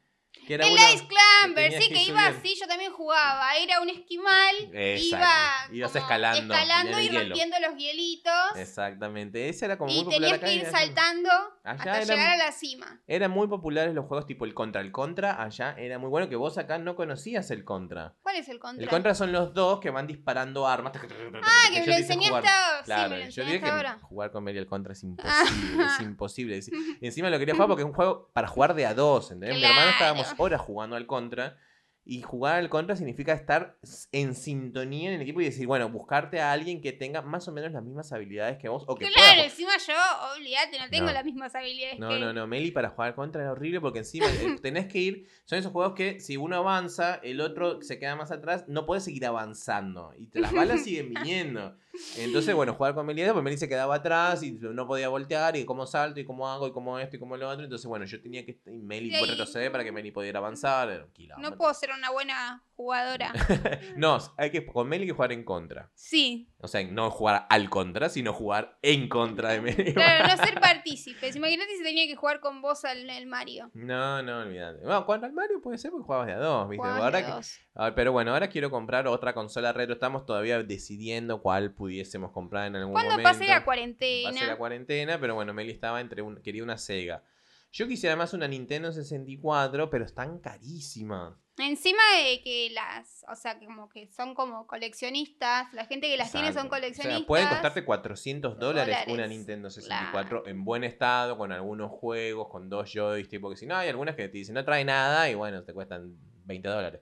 Que 0.47 0.55
era 0.55 0.67
el 0.67 0.73
uno- 0.75 0.83
Ice 0.93 0.99
Climber, 1.07 1.09
tenías 1.55 1.83
sí, 1.83 1.89
que 1.89 1.95
que 1.95 2.03
iba 2.05 2.27
así, 2.27 2.55
yo 2.61 2.67
también 2.67 2.93
jugaba. 2.93 3.57
Era 3.57 3.81
un 3.81 3.89
esquimal, 3.89 4.55
Exacto. 4.73 5.75
iba 5.75 5.87
escalando 5.87 6.55
escalando 6.55 6.99
el 6.99 7.05
y 7.05 7.09
hielo. 7.09 7.21
rompiendo 7.21 7.57
los 7.61 7.77
hielitos. 7.77 8.33
Exactamente. 8.57 9.49
Ese 9.49 9.65
era 9.67 9.79
como 9.79 9.91
muy 9.93 10.01
Y 10.01 10.05
popular 10.05 10.21
tenías 10.21 10.39
acá. 10.39 10.47
que 10.47 10.55
ir 10.55 10.67
saltando 10.67 11.31
Allá 11.65 11.73
hasta 11.75 11.97
eran- 12.03 12.09
llegar 12.09 12.31
a 12.31 12.37
la 12.37 12.53
cima. 12.53 13.01
Eran 13.07 13.31
muy 13.31 13.47
populares 13.49 13.95
los 13.95 14.07
juegos 14.07 14.27
tipo 14.27 14.45
el 14.45 14.55
Contra. 14.55 14.81
El 14.81 14.93
Contra 14.93 15.43
allá 15.43 15.75
era 15.79 15.99
muy 15.99 16.09
bueno 16.09 16.29
que 16.29 16.37
vos 16.37 16.59
acá 16.59 16.79
no 16.79 16.97
conocías 16.97 17.51
el 17.51 17.65
Contra. 17.65 18.15
¿Cuál 18.23 18.37
es 18.37 18.49
el 18.49 18.59
contra? 18.59 18.83
El 18.83 18.89
Contra 18.91 19.15
son 19.15 19.33
los 19.33 19.55
dos 19.55 19.81
que 19.81 19.91
van 19.91 20.07
disparando 20.07 20.67
armas. 20.67 20.93
Ah, 20.97 21.69
que 21.73 21.81
me 21.81 21.87
lo 21.87 22.35
ahora. 22.35 22.83
Claro, 22.85 23.09
sí, 23.15 23.21
me 23.21 23.25
lo 23.27 23.31
yo 23.31 23.45
dije 23.45 23.61
que 23.61 23.71
ahora. 23.71 23.99
jugar 24.03 24.31
con 24.31 24.45
Mary 24.45 24.59
al 24.59 24.67
contra 24.67 24.93
es 24.93 25.03
imposible, 25.03 25.85
es 25.85 26.01
imposible. 26.01 26.59
Es- 26.59 26.69
Y 27.01 27.07
encima 27.07 27.31
lo 27.31 27.39
quería 27.39 27.55
jugar 27.55 27.69
porque 27.69 27.83
es 27.83 27.87
un 27.89 27.93
juego 27.95 28.31
para 28.33 28.49
jugar 28.49 28.75
de 28.75 28.87
a 28.87 28.95
dos, 28.95 29.31
¿entendés? 29.31 29.59
Mi 29.59 29.65
hermano 29.65 29.91
estábamos 29.91 30.27
horas 30.39 30.61
jugando 30.61 30.97
al 30.97 31.07
contra. 31.07 31.28
Y 32.05 32.23
jugar 32.23 32.55
al 32.55 32.71
contra 32.71 32.97
significa 32.97 33.35
estar 33.35 33.77
en 34.13 34.35
sintonía 34.35 35.11
en 35.11 35.17
el 35.17 35.21
equipo 35.21 35.43
y 35.43 35.45
decir, 35.45 35.67
bueno, 35.67 35.91
buscarte 35.91 36.41
a 36.41 36.53
alguien 36.53 36.81
que 36.81 36.93
tenga 36.93 37.21
más 37.21 37.47
o 37.49 37.53
menos 37.53 37.71
las 37.73 37.83
mismas 37.83 38.11
habilidades 38.15 38.57
que 38.57 38.71
vos 38.71 38.85
o 38.87 38.95
que 38.95 39.11
Claro, 39.11 39.43
encima 39.43 39.73
yo, 39.87 39.93
olvídate, 40.35 40.79
no 40.79 40.89
tengo 40.89 41.07
No. 41.09 41.13
las 41.13 41.25
mismas 41.27 41.55
habilidades 41.55 41.99
No, 41.99 42.09
que 42.09 42.19
no, 42.21 42.33
no, 42.33 42.47
Meli 42.47 42.71
para 42.71 42.89
jugar 42.91 43.15
contra 43.15 43.43
era 43.43 43.53
horrible 43.53 43.83
porque 43.83 43.99
encima 43.99 44.25
eh, 44.27 44.57
tenés 44.63 44.87
que 44.87 44.99
ir, 45.01 45.29
son 45.45 45.59
esos 45.59 45.71
juegos 45.71 45.93
que 45.93 46.19
si 46.19 46.39
uno 46.39 46.57
avanza, 46.57 47.17
el 47.23 47.43
otro 47.43 47.83
se 47.83 47.99
queda 47.99 48.17
más 48.17 48.31
atrás, 48.31 48.65
no 48.69 48.87
puedes 48.87 49.05
seguir 49.05 49.27
avanzando 49.27 50.15
y 50.17 50.31
las 50.41 50.55
balas 50.55 50.83
siguen 50.85 51.11
viniendo. 51.11 51.77
Entonces, 52.17 52.55
bueno, 52.55 52.75
jugar 52.75 52.95
con 52.95 53.07
Meli, 53.07 53.23
pues 53.31 53.43
Meli 53.45 53.57
se 53.59 53.69
quedaba 53.69 53.97
atrás 53.97 54.43
y 54.43 54.53
no 54.53 54.87
podía 54.87 55.09
voltear 55.09 55.57
y 55.57 55.65
cómo 55.65 55.87
salto 55.87 56.21
y 56.21 56.25
cómo 56.25 56.49
hago 56.49 56.67
y 56.69 56.73
cómo 56.73 56.99
esto 56.99 57.17
y 57.17 57.19
cómo 57.19 57.37
lo 57.37 57.49
otro. 57.49 57.65
Entonces, 57.65 57.87
bueno, 57.87 58.05
yo 58.07 58.21
tenía 58.21 58.45
que 58.45 58.61
y 58.67 58.79
Meli 58.79 59.15
ahí- 59.15 59.25
retroceder 59.27 59.71
para 59.73 59.85
que 59.85 59.93
Meli 59.93 60.11
pudiera 60.11 60.39
avanzar. 60.39 61.09
No 61.39 61.57
puedo 61.57 61.73
ser 61.75 61.91
una 61.97 62.11
buena 62.11 62.63
jugadora. 62.75 63.33
No, 63.97 64.19
hay 64.37 64.51
que, 64.51 64.65
con 64.67 64.89
Meli 64.89 65.03
hay 65.03 65.09
que 65.09 65.15
jugar 65.15 65.33
en 65.33 65.45
contra. 65.45 65.91
Sí, 65.95 66.49
O 66.59 66.69
sea, 66.69 66.83
no 66.85 67.11
jugar 67.11 67.47
al 67.51 67.69
contra, 67.71 68.09
sino 68.09 68.33
jugar 68.33 68.79
en 68.83 69.09
contra 69.09 69.51
de 69.51 69.61
Meli. 69.61 69.93
claro, 69.95 70.29
no 70.37 70.45
ser 70.45 70.61
partícipes. 70.61 71.35
Imagínate 71.37 71.77
si 71.77 71.83
tenía 71.83 72.07
que 72.07 72.15
jugar 72.17 72.41
con 72.41 72.61
vos 72.63 72.85
al 72.85 73.07
Mario. 73.27 73.71
No, 73.75 74.23
no, 74.23 74.39
olvídate. 74.41 74.81
Bueno, 74.85 75.05
cuando 75.07 75.27
al 75.27 75.33
Mario 75.33 75.61
puede 75.61 75.79
ser 75.79 75.91
porque 75.91 76.05
jugabas 76.05 76.27
de 76.29 76.35
a 76.35 76.39
dos, 76.39 76.69
¿viste? 76.69 76.83
Jugabas 76.83 77.03
Ahora 77.03 77.19
de 77.19 77.25
que- 77.25 77.31
dos. 77.33 77.59
a 77.75 77.85
ver, 77.85 77.95
pero 77.95 78.13
bueno, 78.13 78.33
ahora 78.33 78.49
quiero 78.49 78.71
comprar 78.71 79.07
otra 79.09 79.35
consola 79.35 79.73
retro. 79.73 79.95
Estamos 79.95 80.25
todavía 80.27 80.63
decidiendo 80.63 81.43
cuál 81.43 81.75
pudiésemos 81.89 82.33
comprar 82.33 82.67
en 82.67 82.77
algún 82.77 82.93
Cuando 82.93 83.13
momento. 83.13 83.31
pase 83.31 83.47
la 83.47 83.55
Pase 83.55 83.65
cuarentena. 83.65 84.47
la 84.47 84.59
cuarentena, 84.59 85.19
pero 85.19 85.35
bueno, 85.35 85.55
Meli 85.55 85.73
estaba 85.73 86.03
entre 86.03 86.21
un, 86.21 86.37
quería 86.43 86.63
una 86.63 86.77
Sega. 86.77 87.25
Yo 87.73 87.89
quisiera 87.89 88.15
más 88.15 88.35
una 88.35 88.47
Nintendo 88.47 88.93
64, 88.93 89.89
pero 89.89 90.05
están 90.05 90.39
carísimas. 90.39 91.35
Encima 91.57 92.03
de 92.23 92.43
que 92.43 92.71
las, 92.73 93.25
o 93.31 93.35
sea, 93.35 93.59
que 93.59 93.65
como 93.67 93.89
que 93.89 94.07
son 94.09 94.35
como 94.35 94.67
coleccionistas, 94.67 95.73
la 95.73 95.87
gente 95.87 96.09
que 96.09 96.17
las 96.19 96.31
tiene 96.31 96.49
son 96.49 96.67
Exacto. 96.67 96.71
coleccionistas. 96.77 97.17
O 97.17 97.21
sea, 97.21 97.27
pueden 97.27 97.49
costarte 97.49 97.85
400 97.85 98.59
dólares 98.59 98.97
una 99.07 99.07
Dólares, 99.13 99.31
Nintendo 99.31 99.71
64 99.71 100.47
en 100.47 100.65
buen 100.65 100.85
estado, 100.85 101.39
con 101.39 101.53
algunos 101.53 101.91
juegos, 101.91 102.49
con 102.49 102.69
dos 102.69 102.91
joysticks, 102.93 103.41
porque 103.41 103.57
si 103.57 103.67
no, 103.67 103.77
hay 103.77 103.89
algunas 103.89 104.15
que 104.15 104.29
te 104.29 104.37
dicen 104.39 104.55
no 104.55 104.65
trae 104.65 104.85
nada 104.85 105.29
y 105.31 105.35
bueno, 105.35 105.65
te 105.65 105.73
cuestan 105.73 106.17
20 106.45 106.69
dólares. 106.69 107.01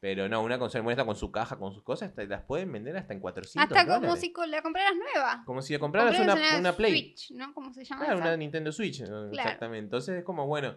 Pero 0.00 0.28
no, 0.28 0.42
una 0.42 0.58
consola 0.60 0.88
estado 0.92 1.06
con 1.06 1.16
su 1.16 1.32
caja, 1.32 1.58
con 1.58 1.72
sus 1.74 1.82
cosas, 1.82 2.12
las 2.16 2.42
pueden 2.42 2.70
vender 2.70 2.96
hasta 2.96 3.14
en 3.14 3.20
400 3.20 3.64
Hasta 3.76 3.84
como 3.84 4.00
dólares. 4.00 4.20
si 4.20 4.32
co- 4.32 4.46
la 4.46 4.62
compraras 4.62 4.92
nueva. 4.94 5.42
Como 5.44 5.60
si 5.60 5.72
le 5.72 5.80
compraras 5.80 6.18
una, 6.20 6.32
Compraras 6.34 6.60
una 6.60 6.72
Play. 6.72 6.92
Switch, 6.92 7.30
¿no? 7.32 7.52
¿Cómo 7.52 7.72
se 7.72 7.84
llama? 7.84 8.04
Claro, 8.04 8.18
esa? 8.20 8.28
una 8.28 8.36
Nintendo 8.36 8.70
Switch, 8.70 9.00
exactamente. 9.00 9.78
Entonces 9.84 10.18
es 10.18 10.24
como, 10.24 10.46
bueno, 10.46 10.76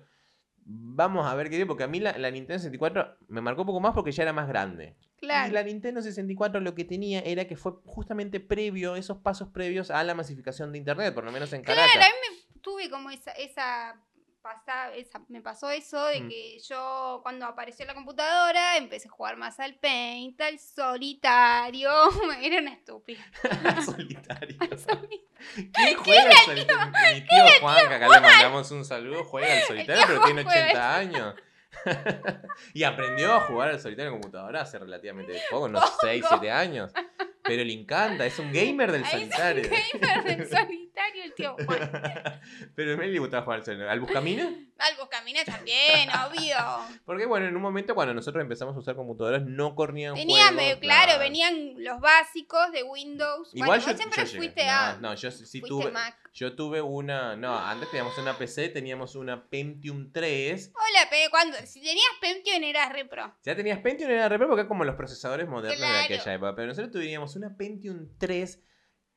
vamos 0.63 1.27
a 1.27 1.35
ver 1.35 1.49
qué 1.49 1.55
digo, 1.57 1.67
porque 1.67 1.83
a 1.83 1.87
mí 1.87 1.99
la, 1.99 2.17
la 2.17 2.31
Nintendo 2.31 2.59
64 2.59 3.17
me 3.27 3.41
marcó 3.41 3.61
un 3.61 3.67
poco 3.67 3.79
más 3.79 3.93
porque 3.93 4.11
ya 4.11 4.23
era 4.23 4.33
más 4.33 4.47
grande. 4.47 4.95
Claro. 5.17 5.49
Y 5.49 5.51
la 5.53 5.61
Nintendo 5.63 6.01
64 6.01 6.59
lo 6.61 6.73
que 6.73 6.83
tenía 6.83 7.19
era 7.19 7.45
que 7.45 7.55
fue 7.55 7.73
justamente 7.85 8.39
previo, 8.39 8.95
esos 8.95 9.19
pasos 9.19 9.49
previos 9.49 9.91
a 9.91 10.03
la 10.03 10.15
masificación 10.15 10.71
de 10.71 10.79
Internet, 10.79 11.13
por 11.13 11.23
lo 11.23 11.31
menos 11.31 11.53
en 11.53 11.61
Caracas. 11.61 11.91
Claro, 11.93 12.07
a 12.07 12.09
mí 12.09 12.37
me 12.55 12.59
tuve 12.61 12.89
como 12.89 13.11
esa, 13.11 13.31
esa, 13.33 14.01
pasa- 14.41 14.93
esa- 14.95 15.21
me 15.29 15.41
pasó 15.41 15.69
eso 15.69 16.03
de 16.05 16.21
Mm. 16.21 16.29
que 16.29 16.59
yo 16.67 17.19
cuando 17.23 17.45
apareció 17.45 17.85
la 17.85 17.93
computadora 17.93 18.77
empecé 18.77 19.07
a 19.07 19.11
jugar 19.11 19.37
más 19.37 19.59
al 19.59 19.75
Paint, 19.75 20.39
al 20.41 20.59
solitario, 20.59 21.89
era 22.41 22.59
una 22.61 22.73
estúpida. 22.73 23.23
Solitario. 23.85 24.57
Solitario. 24.77 25.19
¿Quién 25.73 25.97
juega 25.97 26.29
al 26.29 26.35
solitario? 26.45 26.91
Mi 27.13 27.21
tío 27.21 27.45
Juan, 27.61 27.87
que 27.87 27.93
acá 27.95 28.07
le 28.09 28.19
mandamos 28.21 28.71
un 28.71 28.85
saludo, 28.85 29.23
juega 29.25 29.53
al 29.57 29.63
solitario, 29.63 30.03
pero 30.07 30.21
tiene 30.23 30.43
Juan 30.43 30.53
juega 30.53 30.67
80 30.69 30.95
años. 30.95 31.35
y 32.73 32.83
aprendió 32.83 33.33
a 33.33 33.39
jugar 33.41 33.69
al 33.69 33.79
solitario 33.79 34.09
en 34.11 34.15
computadora 34.19 34.61
hace 34.61 34.77
relativamente 34.77 35.41
poco, 35.49 35.65
unos 35.65 35.83
6, 36.01 36.23
7 36.27 36.51
años. 36.51 36.91
Pero 37.43 37.63
le 37.63 37.73
encanta, 37.73 38.25
es 38.25 38.37
un 38.39 38.51
gamer 38.51 38.91
del 38.91 39.05
solitario. 39.05 39.63
Es 39.63 39.93
un 39.93 40.01
gamer 40.01 40.37
del 40.37 40.47
solitario 40.49 41.23
el 41.23 41.33
tío 41.33 41.55
Juan. 41.65 41.91
pero 42.75 42.93
a 42.93 42.97
mí 42.97 43.07
le 43.07 43.19
gustaba 43.19 43.43
jugar 43.43 43.59
al 43.59 43.65
solitario. 43.65 43.91
¿Al 43.91 43.99
Buscamina? 43.99 44.49
Al 44.81 44.95
Buscaminas 44.97 45.45
también, 45.45 46.09
obvio. 46.27 46.55
Porque 47.05 47.25
bueno, 47.25 47.47
en 47.47 47.55
un 47.55 47.61
momento 47.61 47.93
cuando 47.95 48.13
nosotros 48.13 48.41
empezamos 48.41 48.75
a 48.75 48.79
usar 48.79 48.95
computadoras 48.95 49.43
no 49.43 49.75
corrían 49.75 50.13
Tenía, 50.15 50.47
juegos. 50.47 50.55
medio- 50.55 50.79
claro, 50.79 51.19
venían 51.19 51.73
los 51.83 51.99
básicos 51.99 52.71
de 52.71 52.83
Windows. 52.83 53.49
Igual 53.53 53.67
bueno, 53.79 53.83
yo, 53.83 53.87
vos 53.91 53.97
siempre 53.97 54.25
yo 54.25 54.37
fuiste 54.37 54.65
no, 54.65 54.71
a. 54.71 54.93
No, 55.01 55.13
yo 55.15 55.31
sí 55.31 55.61
tuve. 55.61 55.91
Mac. 55.91 56.17
Yo 56.33 56.55
tuve 56.55 56.81
una. 56.81 57.35
No, 57.35 57.57
antes 57.57 57.89
teníamos 57.91 58.17
una 58.17 58.37
PC, 58.37 58.69
teníamos 58.69 59.15
una 59.15 59.47
Pentium 59.49 60.11
3. 60.13 60.71
Hola, 60.73 61.09
Pe, 61.09 61.27
cuando 61.29 61.57
si 61.65 61.81
tenías 61.81 62.05
Pentium 62.21 62.63
eras 62.63 62.91
re 62.93 63.05
pro. 63.05 63.35
Ya 63.43 63.55
tenías 63.55 63.79
Pentium 63.79 64.09
era 64.09 64.29
re 64.29 64.39
porque 64.47 64.65
como 64.67 64.85
los 64.85 64.95
procesadores 64.95 65.47
modernos 65.47 65.77
Claro. 65.77 65.97
de 65.97 66.03
aquella 66.05 66.33
época. 66.33 66.55
Pero 66.55 66.67
nosotros 66.69 66.91
tuvíamos 66.91 67.35
una 67.35 67.55
Pentium 67.57 68.07
3 68.17 68.59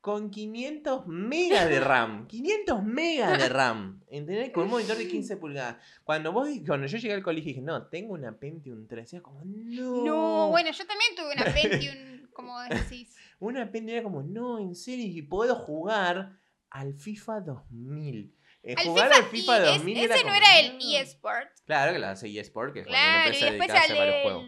con 0.04 0.28
500 0.30 1.06
megas 1.06 1.66
de 1.66 1.80
RAM. 1.80 2.26
500 2.28 2.82
megas 2.84 3.38
de 3.38 3.48
RAM. 3.48 4.02
¿Entendés? 4.10 4.50
Con 4.50 4.64
un 4.64 4.70
monitor 4.72 4.98
de 4.98 5.08
15 5.08 5.38
pulgadas. 5.38 5.78
Cuando 6.04 6.30
vos 6.30 6.46
cuando 6.66 6.86
yo 6.86 6.98
llegué 6.98 7.14
al 7.14 7.22
colegio 7.22 7.48
dije, 7.48 7.62
no, 7.62 7.86
tengo 7.86 8.12
una 8.12 8.38
Pentium 8.38 8.86
3. 8.86 9.10
Y 9.14 9.16
era 9.16 9.22
como, 9.22 9.40
no. 9.46 10.04
No, 10.04 10.50
bueno, 10.50 10.70
yo 10.72 10.84
también 10.86 11.14
tuve 11.16 11.32
una 11.32 11.44
Pentium, 11.54 12.28
como 12.34 12.60
decís. 12.64 13.16
Una 13.38 13.72
Pentium 13.72 13.94
era 13.96 14.02
como, 14.02 14.22
no, 14.22 14.58
en 14.58 14.74
serio, 14.74 15.06
y 15.06 15.22
puedo 15.22 15.54
jugar 15.54 16.38
al 16.68 16.92
FIFA 16.92 17.40
2000. 17.40 18.34
Eh, 18.62 18.74
Al 18.78 18.84
jugar 18.86 19.08
FIFA, 19.08 19.16
al 19.24 19.30
FIFA 19.30 19.52
y 19.58 19.62
es- 19.62 19.76
2000 19.78 19.98
ese 19.98 20.24
no 20.24 20.34
era 20.34 20.58
el 20.60 20.78
eSport. 20.96 21.48
Claro 21.64 21.92
que 21.94 21.98
la 21.98 22.10
hace 22.10 22.38
eSport, 22.38 22.74
que 22.74 22.80
es 22.80 22.86
Claro, 22.86 23.22
y 23.30 23.36
empresa 23.36 23.46
después 23.52 23.68
dedicada 23.68 23.94
a 23.94 23.98
varios 24.06 24.22
juegos. 24.22 24.44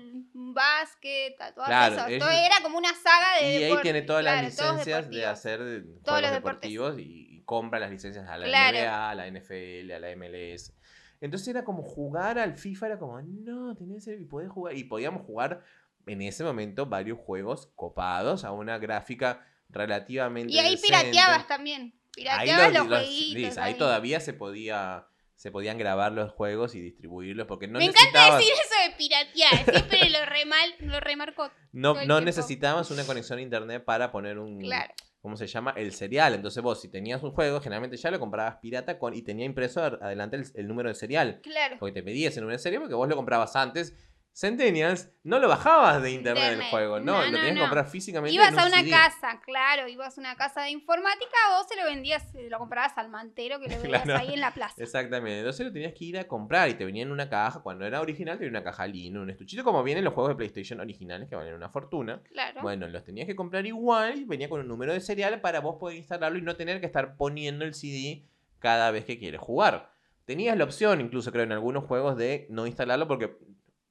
Básquet, 0.55 1.37
tatuajes, 1.37 1.69
Claro, 1.71 2.07
es- 2.13 2.19
Todo 2.19 2.31
era 2.31 2.57
como 2.63 2.79
una 2.79 2.95
saga 2.95 3.41
de 3.41 3.59
Y 3.61 3.65
ahí 3.65 3.77
tiene 3.83 4.03
todas 4.03 4.23
claro, 4.23 4.43
las 4.43 4.47
licencias 4.47 5.11
de 5.11 5.27
hacer 5.27 5.59
Todos 5.59 6.03
juegos 6.05 6.23
los 6.23 6.31
deportivos 6.33 6.99
y, 6.99 7.03
y 7.37 7.41
compra 7.43 7.79
las 7.79 7.91
licencias 7.91 8.29
a 8.29 8.37
la 8.39 8.47
Claro. 8.47 8.79
NBA, 8.79 9.11
a 9.11 9.15
la 9.15 9.27
NFL, 9.27 9.93
a 9.95 9.99
la 10.01 10.11
MLS. 10.17 10.73
Entonces 11.21 11.49
era 11.49 11.65
como 11.65 11.83
jugar 11.83 12.39
al 12.39 12.57
FIFA, 12.57 12.87
era 12.87 12.99
como, 12.99 13.21
no, 13.23 13.75
tenés 13.77 14.07
el, 14.09 14.21
y 14.21 14.25
podés 14.27 14.51
jugar. 14.51 14.77
Y 14.77 14.85
podíamos 14.85 15.23
jugar 15.25 15.63
en 16.07 16.23
ese 16.23 16.45
momento 16.45 16.87
varios 16.87 17.19
juegos 17.19 17.73
copados 17.75 18.45
a 18.45 18.53
una 18.53 18.79
gráfica 18.79 19.45
relativamente. 19.71 20.53
Y 20.53 20.59
ahí 20.59 20.73
decente. 20.73 20.99
pirateabas 21.01 21.47
también. 21.49 21.83
Ahí, 21.83 22.23
Pirateabas 22.23 22.73
los- 22.73 22.75
los, 22.83 22.89
los- 22.89 22.99
jueguitos. 23.01 23.35
Liz, 23.35 23.59
ahí 23.59 23.73
ahí. 23.73 23.79
todavía 23.79 24.21
se 24.21 24.33
podía. 24.33 25.07
Se 25.37 25.51
podían 25.51 25.77
grabar 25.79 26.13
los 26.13 26.33
juegos 26.33 26.75
y 26.75 26.81
distribuirlos 26.81 27.47
porque 27.47 27.69
no 27.69 27.79
Me 27.79 27.85
encanta 27.85 28.37
decir 28.37 28.53
eso 28.53 28.91
de 28.91 28.97
piratear. 28.97 29.65
Siempre 29.71 30.11
lo, 30.11 30.25
remal, 30.27 30.75
lo 30.81 30.99
remarco. 31.01 31.51
no, 31.73 31.93
todo 31.93 32.03
el 32.03 32.09
no 32.09 32.15
tiempo. 32.17 32.25
necesitabas 32.27 32.91
una 32.91 33.05
conexión 33.05 33.39
a 33.39 33.43
internet 33.43 33.85
para 33.85 34.11
poner 34.11 34.39
un, 34.39 34.61
Claro. 34.61 34.95
¿cómo 35.21 35.37
se 35.37 35.47
llama? 35.47 35.75
El 35.77 35.93
serial. 35.93 36.35
Entonces 36.35 36.63
vos, 36.63 36.81
si 36.81 36.89
tenías 36.91 37.23
un 37.23 37.33
juego, 37.33 37.61
generalmente 37.61 37.97
ya 37.99 38.11
lo 38.11 38.19
comprabas 38.19 38.57
pirata 38.63 38.99
con, 38.99 39.13
y 39.15 39.21
tenía 39.23 39.45
impreso 39.45 39.83
adelante 39.85 40.37
el, 40.37 40.47
el 40.55 40.67
número 40.69 40.89
de 40.89 40.95
serial. 40.95 41.41
Claro. 41.43 41.77
Porque 41.79 41.93
te 41.93 42.03
pedía 42.03 42.29
ese 42.29 42.41
número 42.41 42.57
de 42.57 42.63
serial 42.63 42.81
porque 42.83 42.95
vos 42.95 43.09
lo 43.09 43.15
comprabas 43.17 43.55
antes 43.57 43.95
Centennials, 44.39 45.11
no 45.25 45.39
lo 45.39 45.49
bajabas 45.49 46.03
de 46.03 46.11
internet, 46.11 46.43
el 46.45 46.51
Internet. 46.53 46.71
juego, 46.71 47.01
no, 47.01 47.05
No, 47.13 47.21
lo 47.25 47.31
no, 47.31 47.37
tenías 47.39 47.55
que 47.55 47.61
comprar 47.61 47.87
físicamente. 47.89 48.35
Ibas 48.35 48.53
en 48.53 48.59
a 48.59 48.63
un 48.65 48.69
una 48.69 48.79
CD. 48.81 48.91
casa, 48.91 49.41
claro, 49.43 49.89
ibas 49.89 50.19
a 50.19 50.21
una 50.21 50.37
casa 50.37 50.61
de 50.61 50.71
informática 50.73 51.35
o 51.59 51.65
se 51.67 51.75
lo 51.75 51.85
vendías, 51.87 52.23
se 52.33 52.51
lo 52.51 52.59
comprabas 52.59 52.93
al 52.99 53.09
mantero 53.09 53.59
que 53.61 53.69
lo 53.69 53.81
Claro. 53.81 54.15
ahí 54.15 54.35
en 54.35 54.41
la 54.43 54.53
plaza. 54.53 54.75
Exactamente, 54.77 55.39
entonces 55.39 55.65
lo 55.67 55.73
tenías 55.73 55.95
que 55.95 56.05
ir 56.05 56.19
a 56.19 56.29
comprar 56.29 56.69
y 56.69 56.75
te 56.75 56.85
venía 56.85 57.03
en 57.03 57.13
una 57.13 57.31
caja, 57.31 57.61
cuando 57.63 57.87
era 57.87 58.03
original 58.03 58.37
te 58.37 58.45
venía 58.45 58.61
una 58.61 58.65
caja 58.71 58.87
linda, 58.87 59.21
un 59.21 59.31
estuchito 59.31 59.65
como 59.65 59.83
vienen 59.83 60.05
los 60.05 60.13
juegos 60.13 60.29
de 60.33 60.37
PlayStation 60.37 60.81
originales 60.81 61.31
que 61.31 61.35
valen 61.35 61.55
una 61.55 61.71
fortuna. 61.71 62.21
Claro. 62.31 62.61
Bueno, 62.61 62.89
los 62.89 63.05
tenías 63.05 63.27
que 63.27 63.37
comprar 63.37 63.65
igual 63.65 64.19
y 64.19 64.25
venía 64.27 64.51
con 64.51 64.61
un 64.61 64.69
número 64.69 64.93
de 64.93 65.01
serial 65.01 65.41
para 65.41 65.61
vos 65.61 65.77
poder 65.81 65.97
instalarlo 65.97 66.37
y 66.39 66.43
no 66.43 66.57
tener 66.57 66.81
que 66.81 66.87
estar 66.87 67.17
poniendo 67.17 67.65
el 67.65 67.73
CD 67.73 68.27
cada 68.59 68.91
vez 68.91 69.07
que 69.07 69.19
quieres 69.19 69.41
jugar. 69.41 69.93
Tenías 70.27 70.59
la 70.59 70.65
opción, 70.65 71.01
incluso 71.01 71.33
creo 71.33 71.45
en 71.45 71.53
algunos 71.53 71.85
juegos, 71.85 72.19
de 72.19 72.47
no 72.51 72.67
instalarlo 72.67 73.09
porque 73.09 73.39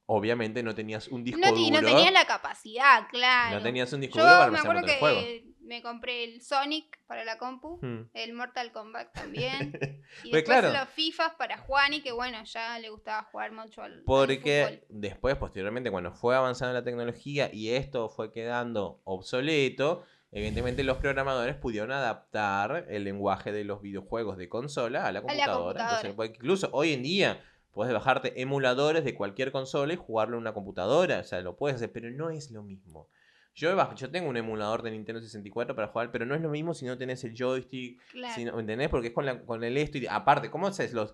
obviamente 0.08 0.62
no 0.64 0.76
tenías 0.76 1.08
un 1.08 1.24
disco 1.24 1.40
no, 1.42 1.52
duro. 1.52 1.82
no 1.82 1.88
tenías 1.88 2.12
la 2.14 2.26
capacidad, 2.26 3.08
claro. 3.10 3.58
no 3.58 3.64
tenías 3.64 3.92
un 3.94 4.02
disco 4.02 4.18
Yo 4.20 4.24
duro 4.24 4.38
para 4.38 4.52
me 4.52 4.60
acuerdo 4.60 4.82
juego. 5.00 5.20
que 5.20 5.46
me 5.62 5.82
compré 5.82 6.24
el 6.26 6.42
Sonic 6.44 7.00
para 7.08 7.26
la 7.26 7.40
compu, 7.40 7.80
Hmm. 7.82 8.10
el 8.14 8.34
Mortal 8.34 8.72
Kombat 8.72 9.12
también. 9.14 9.72
Y 10.24 10.30
Pues 10.30 10.44
después 10.46 10.60
claro. 10.62 10.72
los 10.72 10.90
FIFAs 10.90 11.34
para 11.36 11.58
Juani, 11.58 12.02
que 12.02 12.12
bueno, 12.12 12.38
ya 12.44 12.78
le 12.80 12.90
gustaba 12.90 13.24
jugar 13.32 13.52
mucho 13.52 13.82
al, 13.82 13.94
al 13.94 14.04
Porque 14.06 14.66
fútbol. 14.88 15.02
después, 15.02 15.36
posteriormente, 15.38 15.90
cuando 15.90 16.12
fue 16.14 16.36
avanzando 16.36 16.74
la 16.74 16.84
tecnología 16.84 17.50
y 17.52 17.70
esto 17.72 18.08
fue 18.10 18.32
quedando 18.32 19.02
obsoleto, 19.06 20.04
evidentemente 20.32 20.84
los 20.84 20.98
programadores 20.98 21.56
pudieron 21.56 21.92
adaptar 21.92 22.86
el 22.90 23.04
lenguaje 23.04 23.52
de 23.52 23.64
los 23.64 23.82
videojuegos 23.82 24.38
de 24.38 24.48
consola 24.50 25.06
a 25.08 25.12
la 25.12 25.22
computadora. 25.22 25.56
computadora. 25.56 26.10
Entonces, 26.10 26.36
incluso 26.36 26.70
hoy 26.74 26.94
en 26.94 27.02
día 27.04 27.44
puedes 27.76 27.94
bajarte 27.94 28.42
emuladores 28.42 29.04
de 29.04 29.14
cualquier 29.14 29.52
consola 29.52 29.94
y 29.94 29.98
jugarlo 29.98 30.38
en 30.38 30.42
una 30.42 30.54
computadora. 30.54 31.20
O 31.20 31.24
sea, 31.24 31.42
lo 31.42 31.56
puedes 31.58 31.76
hacer, 31.76 31.92
pero 31.92 32.10
no 32.10 32.30
es 32.32 32.50
lo 32.50 32.64
mismo. 32.64 33.10
Yo, 33.54 33.94
yo 33.96 34.10
tengo 34.12 34.30
un 34.30 34.38
emulador 34.38 34.82
de 34.82 34.92
Nintendo 34.92 35.22
64 35.22 35.76
para 35.76 35.90
jugar, 35.90 36.12
pero 36.12 36.26
no 36.26 36.36
es 36.36 36.42
lo 36.42 36.50
mismo 36.50 36.74
si 36.74 36.86
no 36.86 36.98
tenés 36.98 37.24
el 37.26 37.36
joystick, 37.38 38.02
Claro. 38.12 38.34
si 38.34 38.46
no- 38.46 38.60
¿Entendés? 38.60 38.90
Porque 38.90 39.08
es 39.10 39.14
con, 39.14 39.26
la- 39.26 39.46
con 39.46 39.64
el 39.64 39.78
esto 39.78 39.98
y 39.98 40.08
aparte, 40.08 40.50
¿cómo 40.50 40.68
haces 40.68 40.94
los... 40.94 41.14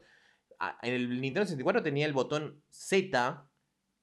En 0.83 0.93
el 0.93 1.09
Nintendo 1.19 1.45
64 1.45 1.81
tenía 1.83 2.05
el 2.05 2.13
botón 2.13 2.63
Z, 2.69 3.47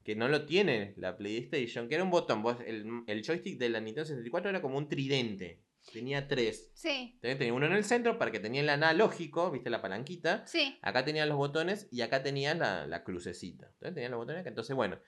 que 0.05 0.17
no 0.17 0.27
lo 0.29 0.45
tiene 0.45 0.95
la 0.97 1.17
PlayStation, 1.17 1.89
que 1.89 1.95
era 1.95 2.03
un 2.05 2.11
botón. 2.11 2.43
Vos, 2.43 2.57
el, 2.67 2.85
el 3.07 3.23
joystick 3.25 3.59
de 3.59 3.69
la 3.69 3.81
Nintendo 3.81 4.07
64 4.07 4.51
era 4.51 4.61
como 4.61 4.79
un 4.79 4.89
tridente. 4.89 5.63
Tenía 5.93 6.29
tres. 6.29 6.71
Sí, 6.75 7.19
Tenía 7.21 7.39
tenía 7.39 7.55
uno 7.55 7.67
en 7.67 7.73
el 7.73 7.85
centro 7.85 8.19
para 8.19 8.31
que 8.31 8.41
tenía 8.41 8.61
el 8.61 8.69
analógico, 8.69 9.51
viste 9.51 9.71
la 9.71 9.81
palanquita. 9.83 10.47
sí. 10.47 10.79
Acá 10.83 11.05
tenías 11.05 11.27
los 11.29 11.37
botones 11.37 11.89
y 11.91 12.03
acá 12.03 12.23
tenías 12.23 12.57
la, 12.57 12.87
la 12.87 13.05
crucecita. 13.05 13.67
Entonces 13.67 13.95
tenías 13.95 14.11
los 14.11 14.19
botones 14.19 14.41
acá. 14.41 14.51
Entonces, 14.51 14.77
bueno, 14.77 14.99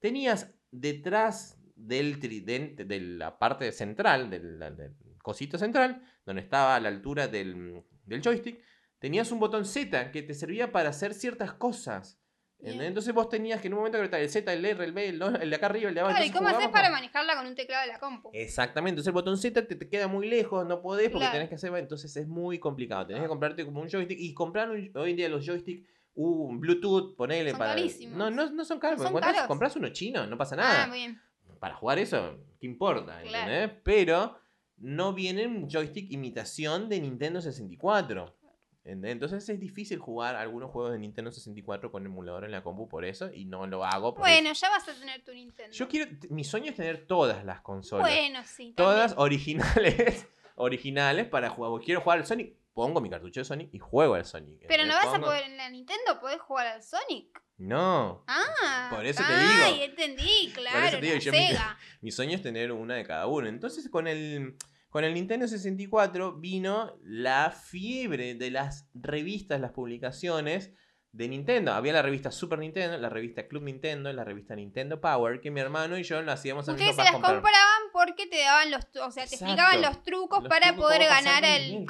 tenías 0.00 0.54
detrás 0.70 1.58
del 1.74 2.18
tridente, 2.18 2.84
de 2.84 3.00
la 3.00 3.38
parte 3.38 3.70
central, 3.72 4.30
del, 4.30 4.58
del 4.58 4.94
cosito 5.22 5.58
central, 5.58 6.02
donde 6.24 6.42
estaba 6.42 6.74
a 6.76 6.80
la 6.80 6.88
altura 6.88 7.28
del, 7.28 7.84
del 8.04 8.22
joystick, 8.22 8.62
tenías 8.98 9.30
un 9.30 9.38
botón 9.38 9.64
Z 9.64 10.10
que 10.10 10.22
te 10.22 10.34
servía 10.34 10.72
para 10.72 10.88
hacer 10.88 11.14
ciertas 11.14 11.52
cosas. 11.52 12.20
Entonces 12.60 13.14
vos 13.14 13.28
tenías 13.28 13.60
que 13.60 13.68
en 13.68 13.74
un 13.74 13.78
momento 13.78 13.98
apretar 13.98 14.20
el 14.20 14.28
Z, 14.28 14.52
el 14.52 14.64
R, 14.64 14.84
el 14.84 14.92
B, 14.92 15.08
el, 15.10 15.18
no- 15.18 15.28
el 15.28 15.48
de 15.48 15.56
acá 15.56 15.66
arriba, 15.66 15.88
el 15.88 15.94
de 15.94 16.00
abajo. 16.00 16.16
Claro, 16.16 16.28
¿y 16.28 16.32
cómo 16.32 16.48
haces 16.48 16.68
para 16.68 16.90
manejarla 16.90 17.36
con 17.36 17.46
un 17.46 17.54
teclado 17.54 17.86
de 17.86 17.92
la 17.92 17.98
compu? 18.00 18.30
Exactamente, 18.32 18.94
entonces 18.94 19.08
el 19.08 19.14
botón 19.14 19.38
Z 19.38 19.66
te, 19.66 19.76
te 19.76 19.88
queda 19.88 20.08
muy 20.08 20.28
lejos, 20.28 20.66
no 20.66 20.80
podés 20.82 21.08
porque 21.10 21.20
Claro. 21.20 21.34
tenés 21.34 21.48
que 21.48 21.54
hacer, 21.54 21.72
entonces 21.76 22.14
es 22.16 22.26
muy 22.26 22.58
complicado, 22.58 23.06
tenés 23.06 23.22
que 23.22 23.28
comprarte 23.28 23.64
como 23.64 23.80
un 23.80 23.88
joystick 23.88 24.18
y 24.18 24.34
comprar 24.34 24.70
un- 24.70 24.90
hoy 24.96 25.10
en 25.12 25.16
día 25.16 25.28
los 25.28 25.46
joysticks, 25.46 25.86
uh, 26.14 26.58
Bluetooth, 26.58 27.14
ponele 27.16 27.50
Son 27.50 27.58
para... 27.60 27.74
carísimos. 27.76 28.16
No, 28.18 28.28
no, 28.30 28.50
no 28.50 28.64
son 28.64 28.80
caros, 28.80 28.98
No 28.98 29.04
son 29.04 29.20
compras 29.46 29.76
uno 29.76 29.88
chino, 29.90 30.26
no 30.26 30.36
pasa 30.36 30.56
Ah, 30.56 30.58
nada. 30.58 30.86
muy 30.88 30.98
bien. 30.98 31.20
Para 31.60 31.74
jugar 31.76 31.98
eso, 32.00 32.38
¿qué 32.60 32.66
importa? 32.66 33.20
Claro. 33.22 33.72
Pero 33.84 34.38
no 34.78 35.12
vienen 35.12 35.68
joystick 35.68 36.10
imitación 36.12 36.88
de 36.88 37.00
Nintendo 37.00 37.40
64. 37.40 38.36
Entonces 38.84 39.46
es 39.48 39.60
difícil 39.60 39.98
jugar 39.98 40.34
algunos 40.36 40.70
juegos 40.70 40.92
de 40.92 40.98
Nintendo 40.98 41.30
64 41.30 41.92
con 41.92 42.06
emulador 42.06 42.44
en 42.44 42.52
la 42.52 42.62
compu 42.62 42.88
por 42.88 43.04
eso 43.04 43.30
y 43.32 43.44
no 43.44 43.66
lo 43.66 43.84
hago. 43.84 44.14
por 44.14 44.20
Bueno, 44.22 44.50
eso. 44.50 44.62
ya 44.62 44.70
vas 44.70 44.88
a 44.88 44.94
tener 44.94 45.22
tu 45.24 45.32
Nintendo. 45.32 45.74
Yo 45.76 45.88
quiero, 45.88 46.10
mi 46.30 46.42
sueño 46.44 46.70
es 46.70 46.76
tener 46.76 47.06
todas 47.06 47.44
las 47.44 47.60
consolas. 47.60 48.08
Bueno, 48.08 48.40
sí. 48.46 48.72
Todas 48.76 49.10
también. 49.10 49.24
originales, 49.24 50.26
originales 50.56 51.26
para 51.26 51.50
jugar. 51.50 51.82
Quiero 51.84 52.00
jugar 52.00 52.18
al 52.20 52.26
Sonic, 52.26 52.54
pongo 52.72 53.00
mi 53.02 53.10
cartucho 53.10 53.40
de 53.40 53.44
Sonic 53.44 53.68
y 53.74 53.78
juego 53.78 54.14
al 54.14 54.24
Sonic. 54.24 54.64
Pero 54.66 54.86
no 54.86 54.94
vas 54.94 55.12
a 55.14 55.20
poder 55.20 55.44
en 55.44 55.56
la 55.58 55.68
Nintendo, 55.68 56.18
podés 56.20 56.40
jugar 56.40 56.66
al 56.68 56.82
Sonic. 56.82 57.42
No. 57.58 58.24
Ah, 58.28 58.88
Por 58.94 59.04
eso 59.04 59.20
te 59.26 59.32
ay, 59.32 59.72
digo. 59.74 59.84
entendí, 59.84 60.52
claro. 60.54 60.90
te 60.90 61.00
digo, 61.02 61.14
la 61.14 61.20
yo 61.20 61.32
mi- 61.32 61.38
Sega. 61.48 61.78
Mi 62.00 62.10
sueño 62.12 62.36
es 62.36 62.42
tener 62.42 62.70
una 62.72 62.94
de 62.94 63.04
cada 63.04 63.26
uno. 63.26 63.48
Entonces 63.48 63.88
con 63.90 64.06
el, 64.06 64.56
con 64.88 65.04
el 65.04 65.14
Nintendo 65.14 65.46
64 65.48 66.34
vino 66.38 66.96
la 67.02 67.50
fiebre 67.50 68.34
de 68.34 68.50
las 68.50 68.88
revistas, 68.94 69.60
las 69.60 69.72
publicaciones 69.72 70.72
de 71.12 71.26
Nintendo. 71.28 71.72
Había 71.72 71.94
la 71.94 72.02
revista 72.02 72.30
Super 72.30 72.58
Nintendo, 72.58 72.96
la 72.98 73.08
revista 73.08 73.48
Club 73.48 73.62
Nintendo, 73.64 74.12
la 74.12 74.24
revista 74.24 74.54
Nintendo 74.54 75.00
Power, 75.00 75.40
que 75.40 75.50
mi 75.50 75.60
hermano 75.60 75.96
y 75.98 76.02
yo 76.04 76.20
lo 76.22 76.30
hacíamos 76.32 76.68
a 76.68 76.72
Ustedes 76.72 76.94
se 76.96 77.02
las 77.02 77.12
comprar. 77.12 77.34
compraban 77.34 77.82
porque 77.92 78.26
te 78.26 78.38
daban 78.40 78.70
los, 78.70 78.84
o 79.02 79.10
sea, 79.10 79.24
te 79.26 79.34
Exacto. 79.34 79.44
explicaban 79.46 79.82
los 79.82 80.02
trucos 80.02 80.40
Los 80.42 80.48
para 80.48 80.68
trucos, 80.68 80.84
poder 80.84 81.02
ganar 81.08 81.44
el 81.44 81.86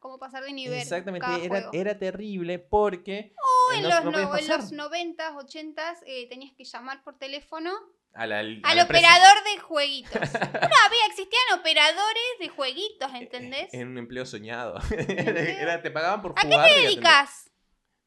cómo 0.00 0.18
pasar 0.18 0.42
de 0.44 0.52
nivel. 0.52 0.78
Exactamente, 0.80 1.26
era, 1.72 1.98
terrible 1.98 2.58
porque 2.58 3.34
O 3.68 3.72
eh, 3.72 3.78
en 3.78 3.82
los, 3.88 4.04
no 4.04 4.10
podías 4.12 4.30
no- 4.30 4.36
en 4.38 4.46
pasar. 4.46 4.60
los 4.60 4.72
90s, 4.72 5.34
80s 5.36 5.98
eh, 6.06 6.28
tenías 6.28 6.52
que 6.54 6.64
llamar 6.64 7.02
por 7.04 7.18
teléfono 7.18 7.72
a 8.14 8.26
la, 8.26 8.36
a 8.36 8.40
al 8.40 8.60
la 8.62 8.82
empresa. 8.82 8.84
operador 8.84 9.44
de 9.44 9.60
jueguitos. 9.60 10.12
no, 10.32 10.76
había, 10.84 11.06
existían 11.08 11.58
operadores 11.58 12.22
de 12.40 12.48
jueguitos, 12.48 13.12
¿entendés? 13.14 13.72
En 13.72 13.88
un 13.88 13.98
empleo 13.98 14.26
soñado. 14.26 14.78
Era- 15.08 15.82
te 15.82 15.90
pagaban 15.90 16.20
por 16.22 16.32
¿A 16.32 16.42
qué 16.42 16.48
jugar. 16.48 16.68
te 16.68 16.80
dedicas? 16.80 17.50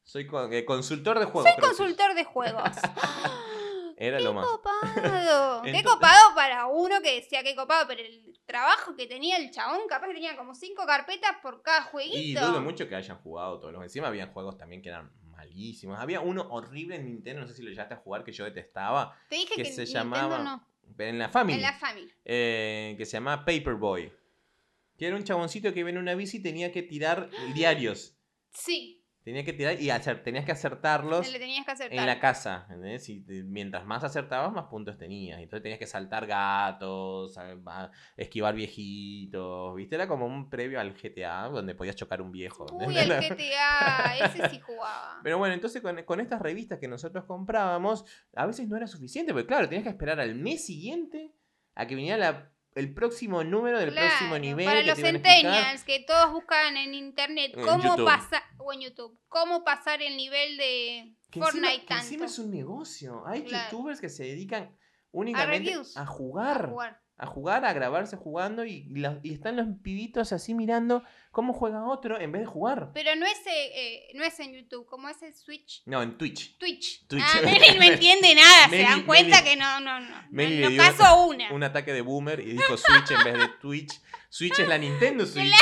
Soy 0.04 0.28
eh, 0.52 0.64
consultor 0.64 1.18
de 1.18 1.24
juegos. 1.24 1.50
Soy 1.50 1.60
que 1.60 1.66
consultor 1.66 2.14
de 2.14 2.24
juegos. 2.24 2.70
Era 3.98 4.18
¡Qué 4.18 4.24
lo 4.24 4.34
más. 4.34 4.46
copado! 4.46 5.62
¡Qué 5.62 5.82
copado 5.82 6.34
para 6.34 6.66
uno 6.66 7.00
que 7.02 7.14
decía 7.16 7.42
qué 7.42 7.56
copado! 7.56 7.86
Pero 7.88 8.02
el 8.02 8.38
trabajo 8.44 8.94
que 8.94 9.06
tenía 9.06 9.38
el 9.38 9.50
chabón, 9.50 9.80
capaz 9.88 10.06
que 10.08 10.14
tenía 10.14 10.36
como 10.36 10.54
cinco 10.54 10.84
carpetas 10.86 11.32
por 11.42 11.62
cada 11.62 11.82
jueguito. 11.84 12.18
Y 12.18 12.34
dudo 12.34 12.60
mucho 12.60 12.88
que 12.88 12.94
hayan 12.94 13.16
jugado 13.18 13.58
todos 13.58 13.72
los. 13.72 13.82
Encima 13.82 14.08
habían 14.08 14.32
juegos 14.32 14.58
también 14.58 14.82
que 14.82 14.90
eran 14.90 15.10
malísimos. 15.46 15.98
Había 15.98 16.20
uno 16.20 16.42
horrible 16.50 16.96
en 16.96 17.06
Nintendo, 17.06 17.42
no 17.42 17.48
sé 17.48 17.54
si 17.54 17.62
lo 17.62 17.70
llegaste 17.70 17.94
a 17.94 17.98
jugar, 17.98 18.24
que 18.24 18.32
yo 18.32 18.44
detestaba. 18.44 19.16
Te 19.28 19.36
dije 19.36 19.54
que 19.56 19.62
que, 19.62 19.72
se 19.72 19.82
Nintendo 19.84 19.92
llamaba 19.98 20.38
no. 20.42 20.66
En 20.98 21.18
la 21.18 21.28
Family. 21.28 21.56
En 21.56 21.62
la 21.62 21.72
Family. 21.74 22.10
eh, 22.24 22.94
que 22.96 23.04
se 23.06 23.12
llamaba 23.16 23.44
Paperboy. 23.44 24.12
Que 24.96 25.06
era 25.08 25.16
un 25.16 25.24
chaboncito 25.24 25.72
que 25.72 25.80
iba 25.80 25.90
en 25.90 25.98
una 25.98 26.14
bici 26.14 26.38
y 26.38 26.42
tenía 26.42 26.72
que 26.72 26.82
tirar 26.82 27.28
diarios. 27.54 28.14
Sí, 28.52 28.95
Tenía 29.26 29.44
que 29.44 29.52
tirar 29.52 29.74
y 29.80 29.90
tenías 30.22 30.44
que 30.44 30.52
acertarlos. 30.52 31.32
le 31.32 31.40
tenías 31.40 31.66
que 31.66 31.72
acertar. 31.72 31.98
En 31.98 32.06
la 32.06 32.20
casa, 32.20 32.64
¿entendés? 32.70 33.08
Y 33.08 33.22
te- 33.24 33.42
mientras 33.42 33.84
más 33.84 34.04
acertabas, 34.04 34.52
más 34.52 34.66
puntos 34.66 34.96
tenías. 34.98 35.40
Entonces 35.40 35.64
tenías 35.64 35.80
que 35.80 35.86
saltar 35.88 36.28
gatos, 36.28 37.36
esquivar 38.16 38.54
viejitos, 38.54 39.74
¿viste? 39.74 39.96
Era 39.96 40.06
como 40.06 40.26
un 40.26 40.48
previo 40.48 40.78
al 40.78 40.94
GTA 40.94 41.48
donde 41.48 41.74
podías 41.74 41.96
chocar 41.96 42.22
un 42.22 42.30
viejo. 42.30 42.66
Uy, 42.72 42.96
el 42.96 43.08
GTA, 43.20 44.16
ese 44.26 44.48
sí 44.48 44.60
jugaba. 44.60 45.18
Pero 45.24 45.38
bueno, 45.38 45.54
entonces 45.54 45.82
con, 45.82 46.00
con 46.04 46.20
estas 46.20 46.40
revistas 46.40 46.78
que 46.78 46.86
nosotros 46.86 47.24
comprábamos, 47.24 48.04
a 48.36 48.46
veces 48.46 48.68
no 48.68 48.76
era 48.76 48.86
suficiente, 48.86 49.32
porque 49.32 49.48
claro, 49.48 49.68
tenías 49.68 49.82
que 49.82 49.90
esperar 49.90 50.20
al 50.20 50.36
mes 50.36 50.64
siguiente 50.64 51.32
a 51.74 51.84
que 51.84 51.96
viniera 51.96 52.16
la- 52.16 52.52
el 52.76 52.94
próximo 52.94 53.42
número 53.42 53.80
del 53.80 53.90
Claro, 53.90 54.06
próximo 54.08 54.38
nivel. 54.38 54.66
Para 54.66 54.80
que 54.82 54.86
los 54.86 54.98
centennials 55.00 55.82
que 55.84 56.04
todos 56.06 56.32
buscan 56.32 56.76
en 56.76 56.94
internet 56.94 57.52
cómo 57.64 58.04
pasar, 58.04 58.42
o 58.58 58.72
en 58.72 58.80
YouTube, 58.82 59.18
cómo 59.28 59.64
pasar 59.64 60.00
el 60.02 60.16
nivel 60.16 60.56
de 60.56 61.16
Que 61.30 61.40
Fortnite 61.40 61.66
encima, 61.66 61.80
que 61.80 61.86
tanto. 61.88 62.04
encima 62.04 62.26
es 62.26 62.38
un 62.38 62.50
negocio. 62.52 63.26
Hay 63.26 63.42
Claro. 63.42 63.70
youtubers 63.70 64.00
que 64.00 64.08
se 64.08 64.22
dedican 64.24 64.70
únicamente 65.10 65.70
reviews, 65.70 65.96
a 65.96 66.02
a 66.02 66.06
jugar. 66.06 66.68
jugar. 66.70 67.00
a 67.18 67.24
jugar, 67.26 67.64
a 67.64 67.72
grabarse 67.72 68.14
jugando 68.18 68.66
y, 68.66 68.86
y 68.90 68.96
la- 68.96 69.20
y 69.22 69.32
están 69.32 69.56
los 69.56 69.66
pibitos 69.82 70.34
así 70.34 70.52
mirando 70.52 71.02
cómo 71.36 71.52
juega 71.52 71.84
otro 71.84 72.18
en 72.18 72.32
vez 72.32 72.40
de 72.40 72.46
jugar. 72.46 72.92
Pero 72.94 73.14
no 73.14 73.26
es, 73.26 73.38
eh, 73.46 73.50
eh, 73.74 74.08
no 74.14 74.24
es 74.24 74.40
en 74.40 74.54
YouTube, 74.54 74.86
como 74.86 75.06
es 75.10 75.22
el 75.22 75.34
Switch. 75.34 75.82
No, 75.84 76.00
en 76.00 76.16
Twitch. 76.16 76.56
Twitch. 76.56 77.06
Twitch. 77.06 77.22
Ah, 77.22 77.40
Meli 77.44 77.76
no 77.78 77.84
entiende 77.84 78.34
nada, 78.34 78.70
se 78.70 78.80
dan 78.80 79.02
cuenta 79.04 79.42
Meli- 79.42 79.44
que 79.50 79.56
no, 79.56 79.80
no, 79.80 80.00
no. 80.00 80.16
Meli 80.30 80.54
no, 80.54 80.70
le 80.70 80.76
no 80.76 80.82
dio 80.82 80.96
caso 80.96 81.26
una. 81.26 81.52
Un 81.52 81.62
ataque 81.62 81.92
de 81.92 82.00
boomer 82.00 82.40
y 82.40 82.52
dijo 82.52 82.74
Switch 82.78 83.10
en 83.10 83.22
vez 83.22 83.34
de 83.38 83.48
Twitch. 83.60 84.00
Switch 84.30 84.58
es 84.60 84.66
la 84.66 84.78
Nintendo 84.78 85.26
Switch. 85.26 85.52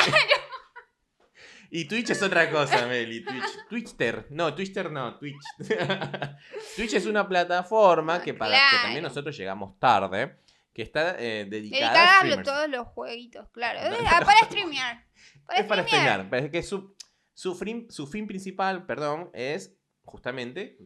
Y 1.71 1.87
Twitch 1.87 2.11
es 2.11 2.23
otra 2.23 2.49
cosa, 2.53 2.87
Meli. 2.87 3.25
Twitch. 3.25 3.67
Twitchter. 3.69 4.27
No, 4.31 4.55
Twitchter 4.55 4.93
no, 4.93 5.19
Twitch. 5.19 5.43
Twitch 6.77 6.93
es 6.95 7.07
una 7.07 7.27
plataforma 7.29 8.23
que 8.23 8.33
para 8.33 8.53
que 8.55 8.61
Claro. 8.61 8.83
también 8.85 9.03
nosotros 9.03 9.37
llegamos 9.37 9.77
tarde, 9.81 10.37
que 10.75 10.83
está 10.83 11.17
eh, 11.19 11.47
dedicada, 11.49 12.23
Dedicada 12.25 12.41
a 12.41 12.43
todos 12.43 12.69
los 12.69 12.89
jueguitos, 12.89 13.49
claro. 13.51 13.81
No, 13.81 13.97
Eh, 13.97 14.03
no. 14.03 14.09
ah, 14.11 14.23
para 14.25 14.39
streamear. 14.41 15.07
Para 15.47 15.61
es 15.61 15.67
para 15.67 15.85
streamear. 15.87 16.29
Pero 16.29 16.47
es 16.47 16.53
que 16.53 16.63
su, 16.63 16.97
su, 17.33 17.55
fin, 17.55 17.87
su 17.91 18.07
fin 18.09 18.27
principal, 18.27 18.85
perdón, 18.85 19.31
es 19.33 19.77
justamente 20.03 20.77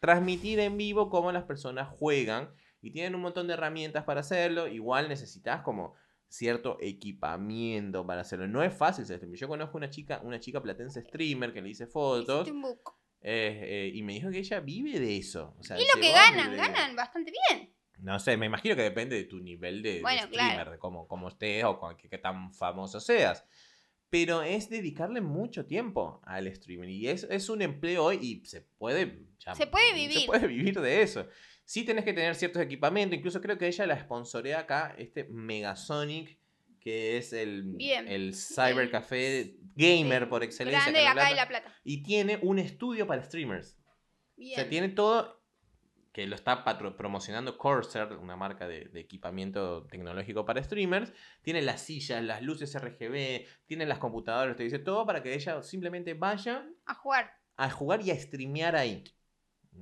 transmitir 0.00 0.58
en 0.60 0.76
vivo 0.78 1.10
cómo 1.10 1.30
las 1.32 1.44
personas 1.44 1.88
juegan 1.98 2.50
y 2.80 2.92
tienen 2.92 3.14
un 3.14 3.20
montón 3.20 3.46
de 3.46 3.54
herramientas 3.54 4.04
para 4.04 4.20
hacerlo. 4.20 4.68
Igual 4.68 5.08
necesitas 5.08 5.60
como 5.62 5.94
cierto 6.28 6.78
equipamiento 6.80 8.06
para 8.06 8.22
hacerlo. 8.22 8.48
No 8.48 8.62
es 8.62 8.72
fácil 8.72 9.04
ser 9.04 9.18
streamer. 9.18 9.38
Yo 9.38 9.48
conozco 9.48 9.76
una 9.76 9.90
chica, 9.90 10.20
una 10.24 10.40
chica 10.40 10.62
platense 10.62 11.02
streamer 11.02 11.52
que 11.52 11.60
le 11.60 11.68
hice 11.68 11.86
fotos 11.86 12.48
eh, 12.48 13.60
eh, 13.62 13.90
y 13.94 14.02
me 14.02 14.14
dijo 14.14 14.30
que 14.30 14.38
ella 14.38 14.60
vive 14.60 14.98
de 14.98 15.16
eso. 15.18 15.54
O 15.58 15.62
sea, 15.62 15.78
Y 15.78 15.84
lo 15.94 16.00
que 16.00 16.10
ganan, 16.10 16.56
ganan 16.56 16.96
bastante 16.96 17.32
bien. 17.50 17.75
No 17.98 18.18
sé, 18.18 18.36
me 18.36 18.46
imagino 18.46 18.76
que 18.76 18.82
depende 18.82 19.16
de 19.16 19.24
tu 19.24 19.40
nivel 19.40 19.82
de, 19.82 19.98
streamer, 20.00 20.28
claro. 20.30 20.70
de 20.72 20.78
cómo, 20.78 21.08
cómo 21.08 21.28
estés 21.28 21.64
o 21.64 21.78
con 21.78 21.96
qué, 21.96 22.08
qué 22.08 22.18
tan 22.18 22.52
famoso 22.52 23.00
seas. 23.00 23.44
Pero 24.10 24.42
es 24.42 24.68
dedicarle 24.70 25.20
mucho 25.20 25.66
tiempo 25.66 26.20
al 26.24 26.46
streaming. 26.46 26.88
Y 26.88 27.08
es, 27.08 27.24
es 27.24 27.48
un 27.48 27.62
empleo 27.62 28.04
hoy 28.04 28.18
y 28.22 28.46
se 28.46 28.60
puede... 28.62 29.24
ya- 29.38 29.54
Se 29.54 29.66
puede 29.66 29.88
Se 29.90 29.94
vivir. 29.94 30.26
puede 30.26 30.46
vivir 30.46 30.80
de 30.80 31.02
eso. 31.02 31.26
Sí 31.64 31.84
tenés 31.84 32.04
que 32.04 32.12
tener 32.12 32.34
ciertos 32.36 32.62
equipamientos. 32.62 33.18
Incluso 33.18 33.40
creo 33.40 33.58
que 33.58 33.66
ella 33.66 33.86
la 33.86 33.98
sponsorea 33.98 34.60
acá, 34.60 34.94
este 34.98 35.24
Megasonic, 35.24 36.38
que 36.80 37.16
es 37.16 37.32
el, 37.32 37.64
Bien. 37.64 38.06
el 38.06 38.32
cybercafé 38.34 39.56
gamer 39.74 40.22
Sí. 40.24 40.28
por 40.30 40.44
excelencia. 40.44 40.82
Grande 40.90 41.06
acá 41.08 41.28
de. 41.30 41.34
La 41.34 41.48
Plata. 41.48 41.74
Y 41.82 42.02
tiene 42.04 42.38
un 42.42 42.58
estudio 42.60 43.06
para 43.08 43.24
streamers. 43.24 43.76
Bien. 44.36 44.52
O 44.52 44.54
sea, 44.60 44.68
tiene 44.68 44.88
todo 44.90 45.42
que 46.16 46.26
lo 46.26 46.34
está 46.34 46.64
patro- 46.64 46.96
promocionando 46.96 47.58
Corsair, 47.58 48.14
una 48.14 48.36
marca 48.36 48.66
de, 48.66 48.86
de 48.86 49.00
equipamiento 49.00 49.84
tecnológico 49.86 50.46
para 50.46 50.62
streamers. 50.64 51.12
Tiene 51.42 51.60
las 51.60 51.82
sillas, 51.82 52.22
las 52.24 52.40
luces 52.40 52.74
RGB, 52.74 53.44
tiene 53.66 53.84
las 53.84 53.98
computadoras, 53.98 54.56
te 54.56 54.62
dice 54.62 54.78
todo 54.78 55.04
para 55.04 55.22
que 55.22 55.34
ella 55.34 55.62
simplemente 55.62 56.14
vaya 56.14 56.64
A 56.86 56.94
jugar. 56.94 57.30
a 57.58 57.68
jugar 57.68 58.00
y 58.00 58.12
a 58.12 58.18
streamear 58.18 58.76
ahí. 58.76 59.04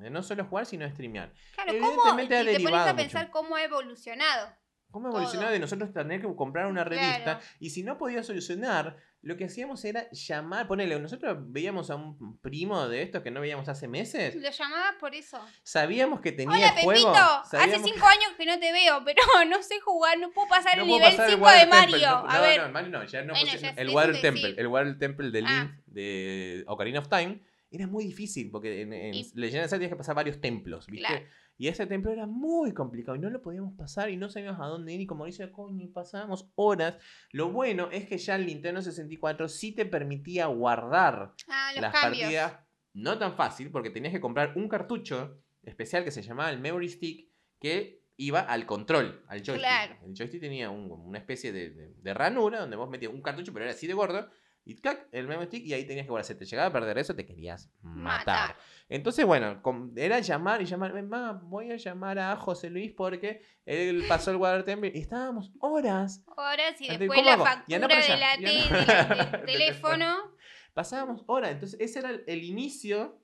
Eh, 0.02 0.10
No 0.10 0.24
solo 0.24 0.44
jugar, 0.44 0.66
sino 0.66 0.84
a 0.84 0.90
streamear. 0.90 1.32
Claro, 1.54 1.72
¿cómo? 1.78 2.18
Evidentemente 2.18 2.56
Si 2.56 2.64
te 2.64 2.68
pones 2.68 2.86
a 2.88 2.96
pensar 2.96 3.22
mucho. 3.28 3.32
cómo 3.32 3.54
ha 3.54 3.62
evolucionado. 3.62 4.52
¿Cómo 4.90 5.06
ha 5.06 5.10
evolucionado 5.10 5.46
Todo. 5.50 5.52
de 5.54 5.60
nosotros 5.60 5.92
tener 5.92 6.20
que 6.20 6.34
comprar 6.34 6.66
una 6.66 6.82
revista? 6.82 7.22
Claro. 7.22 7.40
Y 7.60 7.70
si 7.70 7.84
no 7.84 7.96
podía 7.96 8.24
solucionar, 8.24 8.96
lo 9.24 9.36
que 9.36 9.46
hacíamos 9.46 9.84
era 9.84 10.08
llamar, 10.10 10.66
ponele, 10.68 10.98
nosotros 11.00 11.36
veíamos 11.46 11.90
a 11.90 11.96
un 11.96 12.38
primo 12.40 12.86
de 12.88 13.02
estos 13.02 13.22
que 13.22 13.30
no 13.30 13.40
veíamos 13.40 13.68
hace 13.68 13.88
meses, 13.88 14.34
Lo 14.36 14.50
llamabas 14.50 14.94
por 15.00 15.14
eso. 15.14 15.40
sabíamos 15.62 16.20
que 16.20 16.30
tenía 16.32 16.56
Hola, 16.72 16.82
juego. 16.82 17.12
Pepito. 17.12 17.58
Hace 17.58 17.78
cinco 17.82 18.06
años 18.06 18.32
que 18.36 18.44
no 18.46 18.58
te 18.58 18.70
veo, 18.70 19.02
pero 19.04 19.20
no 19.48 19.62
sé 19.62 19.80
jugar, 19.80 20.18
no 20.18 20.30
puedo 20.30 20.46
pasar 20.48 20.78
el 20.78 20.84
puedo 20.84 20.98
nivel 20.98 21.10
pasar 21.10 21.26
el 21.26 21.32
5 21.36 21.44
Water 21.44 21.60
de 21.60 21.66
Mario. 21.66 21.98
No, 22.10 22.28
a 22.28 22.34
no, 22.36 22.42
ver. 22.42 22.60
no, 22.60 22.68
Mario 22.70 22.90
no, 22.90 23.04
ya 23.04 23.22
no 23.22 23.32
Bueno, 23.32 23.46
puse- 23.50 23.58
ya 23.60 23.74
sé, 23.74 23.80
el 23.80 23.88
Water 23.90 24.20
Temple, 24.20 24.42
decir. 24.42 24.60
el 24.60 24.66
Water 24.66 24.98
Temple 24.98 25.30
de 25.30 25.40
Link 25.40 25.50
Ah. 25.50 25.76
de 25.86 26.64
Ocarina 26.66 26.98
of 27.00 27.08
Time 27.08 27.40
era 27.70 27.86
muy 27.86 28.04
difícil 28.04 28.50
porque 28.50 28.82
en, 28.82 28.92
en 28.92 29.14
Y- 29.14 29.32
Legend 29.34 29.64
of 29.64 29.70
Zelda 29.70 29.78
tenías 29.78 29.90
que 29.90 29.96
pasar 29.96 30.14
varios 30.14 30.40
templos, 30.40 30.86
¿viste? 30.86 31.06
Claro. 31.08 31.26
Y 31.56 31.68
ese 31.68 31.86
templo 31.86 32.10
era 32.10 32.26
muy 32.26 32.72
complicado 32.74 33.16
y 33.16 33.20
no 33.20 33.30
lo 33.30 33.40
podíamos 33.40 33.74
pasar 33.74 34.10
y 34.10 34.16
no 34.16 34.28
sabíamos 34.28 34.60
a 34.60 34.66
dónde 34.66 34.92
ir 34.92 35.00
y 35.00 35.06
como 35.06 35.24
dice 35.26 35.50
coño, 35.52 35.84
y 35.84 35.88
pasábamos 35.88 36.50
horas. 36.56 36.98
Lo 37.30 37.50
bueno 37.50 37.88
es 37.92 38.06
que 38.08 38.18
ya 38.18 38.34
el 38.36 38.46
Nintendo 38.46 38.82
64 38.82 39.48
sí 39.48 39.72
te 39.72 39.86
permitía 39.86 40.46
guardar 40.46 41.32
Ah, 41.48 41.70
las 41.80 41.92
cambios. 41.92 42.22
partidas 42.24 42.58
no 42.92 43.18
tan 43.18 43.34
fácil 43.36 43.70
porque 43.70 43.90
tenías 43.90 44.12
que 44.12 44.20
comprar 44.20 44.52
un 44.56 44.68
cartucho 44.68 45.40
especial 45.62 46.04
que 46.04 46.10
se 46.10 46.22
llamaba 46.22 46.50
el 46.50 46.58
Memory 46.60 46.88
Stick 46.88 47.30
que 47.60 48.02
iba 48.16 48.40
al 48.40 48.66
control, 48.66 49.24
al 49.28 49.38
joystick. 49.38 49.58
Claro. 49.58 49.96
El 50.04 50.14
joystick 50.14 50.40
tenía 50.40 50.70
un- 50.70 50.90
una 50.90 51.18
especie 51.18 51.52
de, 51.52 51.70
de- 51.70 51.94
de 51.94 52.14
ranura 52.14 52.60
donde 52.60 52.76
vos 52.76 52.88
metías 52.90 53.12
un 53.12 53.22
cartucho, 53.22 53.52
pero 53.52 53.64
era 53.64 53.74
así 53.74 53.86
de 53.86 53.94
gordo, 53.94 54.28
y 54.66 54.76
¡clac! 54.76 55.08
el 55.12 55.28
Memory 55.28 55.46
Stick, 55.46 55.64
y 55.66 55.74
ahí 55.74 55.84
tenías 55.84 56.06
que 56.06 56.10
guardar. 56.10 56.24
Si 56.26 56.34
te 56.34 56.44
llegaba 56.46 56.68
a 56.68 56.72
perder 56.72 56.96
eso, 56.98 57.14
te 57.14 57.26
querías 57.26 57.70
matar. 57.82 58.56
Entonces, 58.88 59.24
bueno, 59.26 59.60
era 59.96 60.20
llamar 60.20 60.62
y 60.62 60.64
llamar. 60.64 61.02
Ma, 61.02 61.32
voy 61.32 61.70
a 61.70 61.76
llamar 61.76 62.18
a 62.18 62.36
José 62.36 62.70
Luis 62.70 62.92
porque 62.92 63.42
él 63.66 64.04
pasó 64.08 64.30
el 64.30 64.36
Water 64.38 64.64
Temple 64.64 64.92
y 64.94 65.00
estábamos 65.00 65.52
horas 65.60 66.22
Horas 66.36 66.80
y 66.80 66.88
después 66.96 67.10
¿cómo 67.18 67.22
la 67.24 67.32
hago? 67.34 67.44
Factura 67.44 67.88
de 67.88 68.16
la 68.16 68.36
tele, 68.36 69.36
del 69.36 69.44
teléfono. 69.46 70.16
pasábamos 70.72 71.22
horas. 71.26 71.50
Entonces, 71.52 71.78
ese 71.80 71.98
era 72.00 72.10
el, 72.10 72.24
el 72.26 72.42
inicio, 72.44 73.20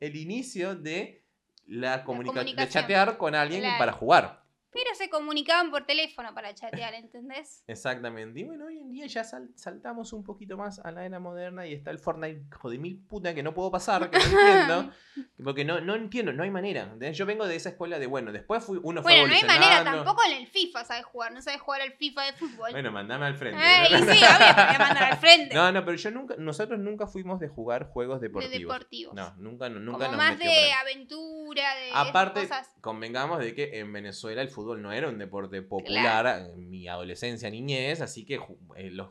el 0.00 0.16
inicio 0.16 0.74
de 0.76 1.24
la 1.66 2.04
comunicación, 2.04 2.56
de 2.56 2.68
chatear 2.68 3.16
con 3.16 3.34
alguien 3.34 3.60
Claro. 3.62 3.78
para 3.78 3.92
jugar. 3.92 4.43
Pero 4.74 4.94
se 4.94 5.08
comunicaban 5.08 5.70
por 5.70 5.86
teléfono 5.86 6.34
para 6.34 6.52
chatear, 6.54 6.92
¿entendés? 6.94 7.62
Exactamente. 7.66 8.40
Y 8.40 8.44
bueno, 8.44 8.66
hoy 8.66 8.78
en 8.78 8.90
día 8.90 9.06
ya 9.06 9.24
sal- 9.24 9.48
saltamos 9.54 10.12
un 10.12 10.24
poquito 10.24 10.56
más 10.58 10.80
a 10.80 10.90
la 10.90 11.06
era 11.06 11.18
moderna 11.20 11.66
y 11.66 11.72
está 11.72 11.90
el 11.92 11.98
Fortnite, 12.00 12.42
hijo 12.52 12.68
de 12.70 12.78
mil 12.78 12.98
puta, 12.98 13.34
que 13.34 13.42
no 13.42 13.54
puedo 13.54 13.70
pasar, 13.70 14.10
que 14.10 14.18
no 14.18 14.24
entiendo. 14.24 14.90
Porque 15.44 15.64
no, 15.64 15.80
no 15.80 15.94
entiendo, 15.94 16.32
no 16.32 16.42
hay 16.42 16.50
manera. 16.50 16.82
¿entendés? 16.82 17.16
Yo 17.16 17.24
vengo 17.24 17.46
de 17.46 17.54
esa 17.56 17.68
escuela 17.70 17.98
de, 17.98 18.06
bueno, 18.08 18.32
después 18.32 18.64
fui, 18.64 18.80
uno 18.82 19.00
fue 19.02 19.12
Bueno, 19.12 19.28
no 19.28 19.34
hay 19.34 19.44
manera, 19.44 19.84
tampoco 19.84 20.22
en 20.28 20.38
el 20.38 20.46
FIFA 20.48 20.84
sabes 20.84 21.04
jugar, 21.04 21.32
no 21.32 21.40
sabes 21.40 21.60
jugar 21.60 21.80
al 21.82 21.92
FIFA 21.92 22.22
de 22.24 22.32
fútbol. 22.32 22.70
Bueno, 22.72 22.90
mandame 22.90 23.26
al 23.26 23.36
frente. 23.36 23.60
Ay, 23.62 23.88
sí, 23.90 23.94
obvio, 24.02 24.08
te 24.08 24.16
voy 24.18 24.74
a 24.74 24.78
mandar 24.78 25.02
al 25.12 25.18
frente. 25.18 25.54
No, 25.54 25.70
no, 25.70 25.84
pero 25.84 25.96
yo 25.96 26.10
nunca, 26.10 26.34
nosotros 26.38 26.80
nunca 26.80 27.06
fuimos 27.06 27.38
de 27.38 27.46
jugar 27.48 27.88
juegos 27.90 28.20
de 28.20 28.26
deportivos. 28.28 28.58
deportivos. 28.58 29.14
No, 29.14 29.34
nunca, 29.36 29.68
nunca 29.68 29.98
Como 30.06 30.08
nos 30.08 30.16
más 30.16 30.38
de 30.38 30.72
aventura, 30.72 31.74
de 31.76 31.90
Aparte, 31.94 32.42
esas 32.42 32.66
cosas. 32.66 32.80
convengamos 32.80 33.38
de 33.38 33.54
que 33.54 33.78
en 33.78 33.92
Venezuela 33.92 34.42
el 34.42 34.48
fútbol 34.48 34.63
no 34.76 34.92
era 34.92 35.08
un 35.08 35.18
deporte 35.18 35.62
popular 35.62 36.48
en 36.54 36.70
mi 36.70 36.88
adolescencia, 36.88 37.50
niñez, 37.50 38.00
así 38.00 38.24
que 38.24 38.40
eh, 38.76 38.90
los, 38.90 39.08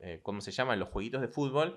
eh, 0.00 0.20
¿cómo 0.22 0.40
se 0.40 0.50
llaman? 0.50 0.78
Los 0.78 0.88
jueguitos 0.88 1.20
de 1.20 1.28
fútbol 1.28 1.76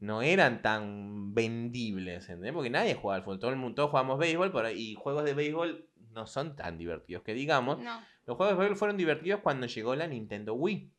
no 0.00 0.22
eran 0.22 0.62
tan 0.62 1.34
vendibles, 1.34 2.28
¿entendés? 2.28 2.52
Porque 2.52 2.70
nadie 2.70 2.94
jugaba 2.94 3.16
al 3.16 3.22
fútbol, 3.24 3.38
todo 3.38 3.50
el 3.50 3.56
mundo, 3.56 3.74
todos 3.76 3.90
jugamos 3.90 4.18
béisbol 4.18 4.52
y 4.76 4.94
juegos 4.94 5.24
de 5.24 5.34
béisbol 5.34 5.88
no 6.12 6.26
son 6.26 6.56
tan 6.56 6.78
divertidos 6.78 7.22
que 7.22 7.34
digamos. 7.34 7.78
No. 7.78 8.00
Los 8.26 8.36
juegos 8.36 8.54
de 8.54 8.58
béisbol 8.58 8.76
fueron 8.76 8.96
divertidos 8.96 9.40
cuando 9.40 9.66
llegó 9.66 9.94
la 9.96 10.06
Nintendo 10.06 10.54
Wii, 10.54 10.92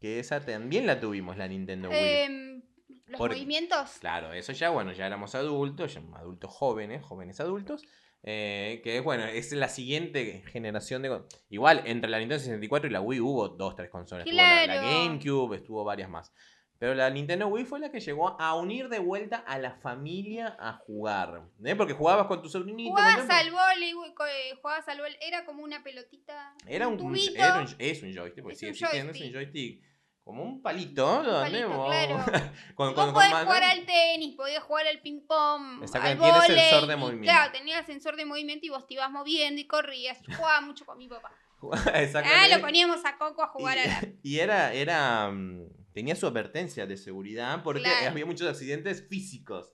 que 0.00 0.18
esa 0.18 0.40
también 0.44 0.86
la 0.86 0.98
tuvimos, 0.98 1.36
la 1.36 1.46
Nintendo 1.46 1.90
Wii. 1.90 1.98
Em, 1.98 2.62
los 3.06 3.18
Por- 3.18 3.30
movimientos. 3.30 3.98
Claro, 4.00 4.32
eso 4.32 4.52
ya, 4.52 4.70
bueno, 4.70 4.92
ya 4.92 5.06
éramos 5.06 5.34
adultos, 5.34 5.94
ya 5.94 6.02
adultos 6.14 6.50
jóvenes, 6.52 7.02
jóvenes 7.04 7.40
adultos. 7.40 7.82
Eh, 8.22 8.80
que 8.84 9.00
bueno, 9.00 9.24
es 9.24 9.50
la 9.52 9.68
siguiente 9.68 10.42
generación 10.46 11.02
de. 11.02 11.22
Igual, 11.48 11.82
entre 11.86 12.10
la 12.10 12.18
Nintendo 12.18 12.38
64 12.42 12.88
y 12.88 12.92
la 12.92 13.00
Wii 13.00 13.20
hubo 13.20 13.48
dos, 13.48 13.74
tres 13.76 13.88
consolas. 13.90 14.26
Estuvo 14.26 14.42
la, 14.42 14.66
la 14.66 14.80
Claro. 14.80 14.86
GameCube, 14.88 15.56
estuvo 15.56 15.84
varias 15.84 16.08
más. 16.10 16.32
Pero 16.78 16.94
la 16.94 17.10
Nintendo 17.10 17.46
Wii 17.48 17.66
fue 17.66 17.78
la 17.78 17.90
que 17.90 18.00
llegó 18.00 18.40
a 18.40 18.54
unir 18.54 18.88
de 18.88 19.00
vuelta 19.00 19.36
a 19.36 19.58
la 19.58 19.72
familia 19.72 20.56
a 20.58 20.72
jugar. 20.72 21.42
¿eh? 21.62 21.76
Porque 21.76 21.92
jugabas 21.92 22.26
con 22.26 22.40
tu 22.42 22.48
sobrinito. 22.48 22.94
con 22.94 23.02
Jugabas 23.04 23.28
al 23.28 23.50
vóley, 23.50 23.90
eh, 23.90 24.54
jugabas 24.62 24.88
al 24.88 24.98
vóley, 24.98 25.16
era 25.20 25.44
como 25.44 25.62
una 25.62 25.82
pelotita. 25.82 26.54
Era 26.66 26.88
un, 26.88 26.96
tubito. 26.96 27.34
era 27.36 27.58
un- 27.60 27.74
es 27.78 28.02
un 28.02 28.14
joystick, 28.14 28.42
porque 28.42 28.52
Es 28.54 28.58
sigue 28.60 28.70
existiendo, 28.70 29.12
es 29.12 29.20
un 29.20 29.32
joystick. 29.32 29.82
Como 30.30 30.44
un 30.44 30.62
palito, 30.62 31.24
donde 31.24 31.60
palito, 31.62 31.86
claro. 31.86 32.24
con, 32.76 32.90
Y 32.92 32.94
con- 32.94 33.12
vos 33.12 33.14
podés 33.14 33.34
jugar 33.34 33.64
al 33.64 33.84
tenis, 33.84 34.36
podías 34.36 34.62
jugar 34.62 34.86
al 34.86 35.00
ping 35.00 35.26
pong, 35.26 35.82
al 35.82 35.90
tiene 35.90 36.14
vóley. 36.14 36.46
sensor 36.46 36.86
de 36.86 36.94
y 36.94 36.96
movimiento. 36.96 37.32
Claro, 37.32 37.52
tenía 37.52 37.82
sensor 37.82 38.14
de 38.14 38.24
movimiento 38.26 38.64
y 38.64 38.68
vos 38.68 38.86
te 38.86 38.94
ibas 38.94 39.10
moviendo 39.10 39.60
y 39.60 39.66
corrías. 39.66 40.22
Yo 40.22 40.36
jugaba 40.36 40.60
mucho 40.60 40.86
con 40.86 40.98
mi 40.98 41.08
papá. 41.08 41.32
Ah, 42.14 42.46
lo 42.48 42.60
poníamos 42.60 43.04
a 43.04 43.18
Coco 43.18 43.42
a 43.42 43.48
jugar 43.48 43.76
a 43.78 43.84
la... 43.86 44.00
Y 44.22 44.38
era, 44.38 44.72
era, 44.72 45.28
mm, 45.32 45.66
tenía 45.92 46.14
su 46.14 46.28
advertencia 46.28 46.86
de 46.86 46.96
seguridad 46.96 47.62
porque 47.64 47.82
Claro. 47.82 48.10
había 48.10 48.24
muchos 48.24 48.48
accidentes 48.48 49.06
físicos. 49.08 49.72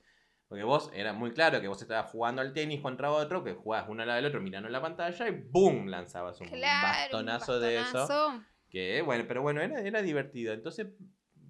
Porque 0.48 0.64
vos, 0.64 0.90
era 0.94 1.12
muy 1.12 1.32
claro 1.32 1.60
que 1.60 1.68
vos 1.68 1.82
estabas 1.82 2.10
jugando 2.10 2.40
al 2.40 2.52
tenis 2.54 2.80
contra 2.80 3.10
otro, 3.10 3.44
que 3.44 3.52
jugabas 3.52 3.88
uno 3.90 4.02
al 4.02 4.08
lado 4.08 4.16
del 4.16 4.26
otro 4.26 4.40
mirando 4.40 4.68
la 4.70 4.80
pantalla 4.80 5.28
y 5.28 5.32
¡boom! 5.50 5.88
lanzabas 5.88 6.40
un 6.40 6.48
Claro, 6.48 7.18
un 7.18 7.26
bastonazo 7.26 7.60
de 7.60 7.80
eso. 7.80 8.42
Que 8.76 9.00
bueno, 9.02 9.24
pero 9.26 9.40
bueno, 9.40 9.62
era, 9.62 9.80
era 9.80 10.02
divertido. 10.02 10.52
Entonces, 10.52 10.88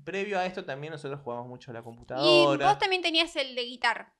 previo 0.05 0.39
a 0.39 0.47
esto 0.47 0.65
también 0.65 0.93
nosotros 0.93 1.21
jugábamos 1.23 1.49
mucho 1.49 1.73
a 1.73 1.75
la 1.75 1.81
Y 1.81 1.83
computadora. 1.83 2.69
vos 2.69 2.79
también 2.79 3.03
tenías 3.03 3.35
el 3.35 3.55
de 3.57 3.63
guitarra. 3.63 4.13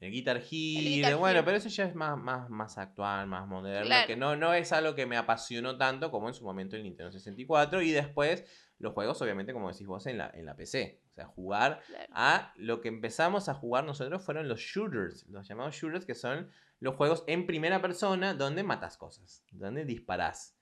El 0.00 0.12
Guitar 0.12 0.36
Hero, 0.36 0.44
Guitar 0.48 1.16
bueno, 1.16 1.38
Hero. 1.38 1.44
pero 1.44 1.56
eso 1.56 1.68
ya 1.68 1.84
es 1.86 1.96
más, 1.96 2.16
más, 2.16 2.48
más 2.48 2.78
actual, 2.78 3.26
más 3.26 3.48
moderno, 3.48 3.86
Claro. 3.86 4.06
que 4.06 4.14
no, 4.14 4.36
no 4.36 4.54
es 4.54 4.70
algo 4.72 4.94
que 4.94 5.06
me 5.06 5.16
apasionó 5.16 5.76
tanto 5.76 6.12
como 6.12 6.28
en 6.28 6.34
su 6.34 6.44
momento 6.44 6.76
el 6.76 6.84
Nintendo 6.84 7.10
64 7.10 7.82
y 7.82 7.90
después 7.90 8.44
los 8.78 8.92
juegos, 8.92 9.20
obviamente, 9.20 9.52
como 9.52 9.68
decís 9.72 9.88
vos, 9.88 10.06
en 10.06 10.18
la, 10.18 10.30
en 10.32 10.46
la 10.46 10.54
PC. 10.54 11.02
O 11.10 11.14
sea, 11.14 11.26
jugar 11.26 11.80
Claro. 11.88 12.06
a 12.12 12.52
lo 12.54 12.80
que 12.80 12.86
empezamos 12.86 13.48
a 13.48 13.54
jugar 13.54 13.82
nosotros 13.82 14.24
fueron 14.24 14.46
los 14.48 14.60
shooters, 14.60 15.26
los 15.26 15.48
llamados 15.48 15.74
shooters, 15.74 16.06
que 16.06 16.14
son 16.14 16.48
los 16.78 16.94
juegos 16.94 17.24
en 17.26 17.44
primera 17.48 17.82
persona 17.82 18.34
donde 18.34 18.62
matas 18.62 18.96
cosas, 18.96 19.42
donde 19.50 19.84
disparás. 19.84 20.54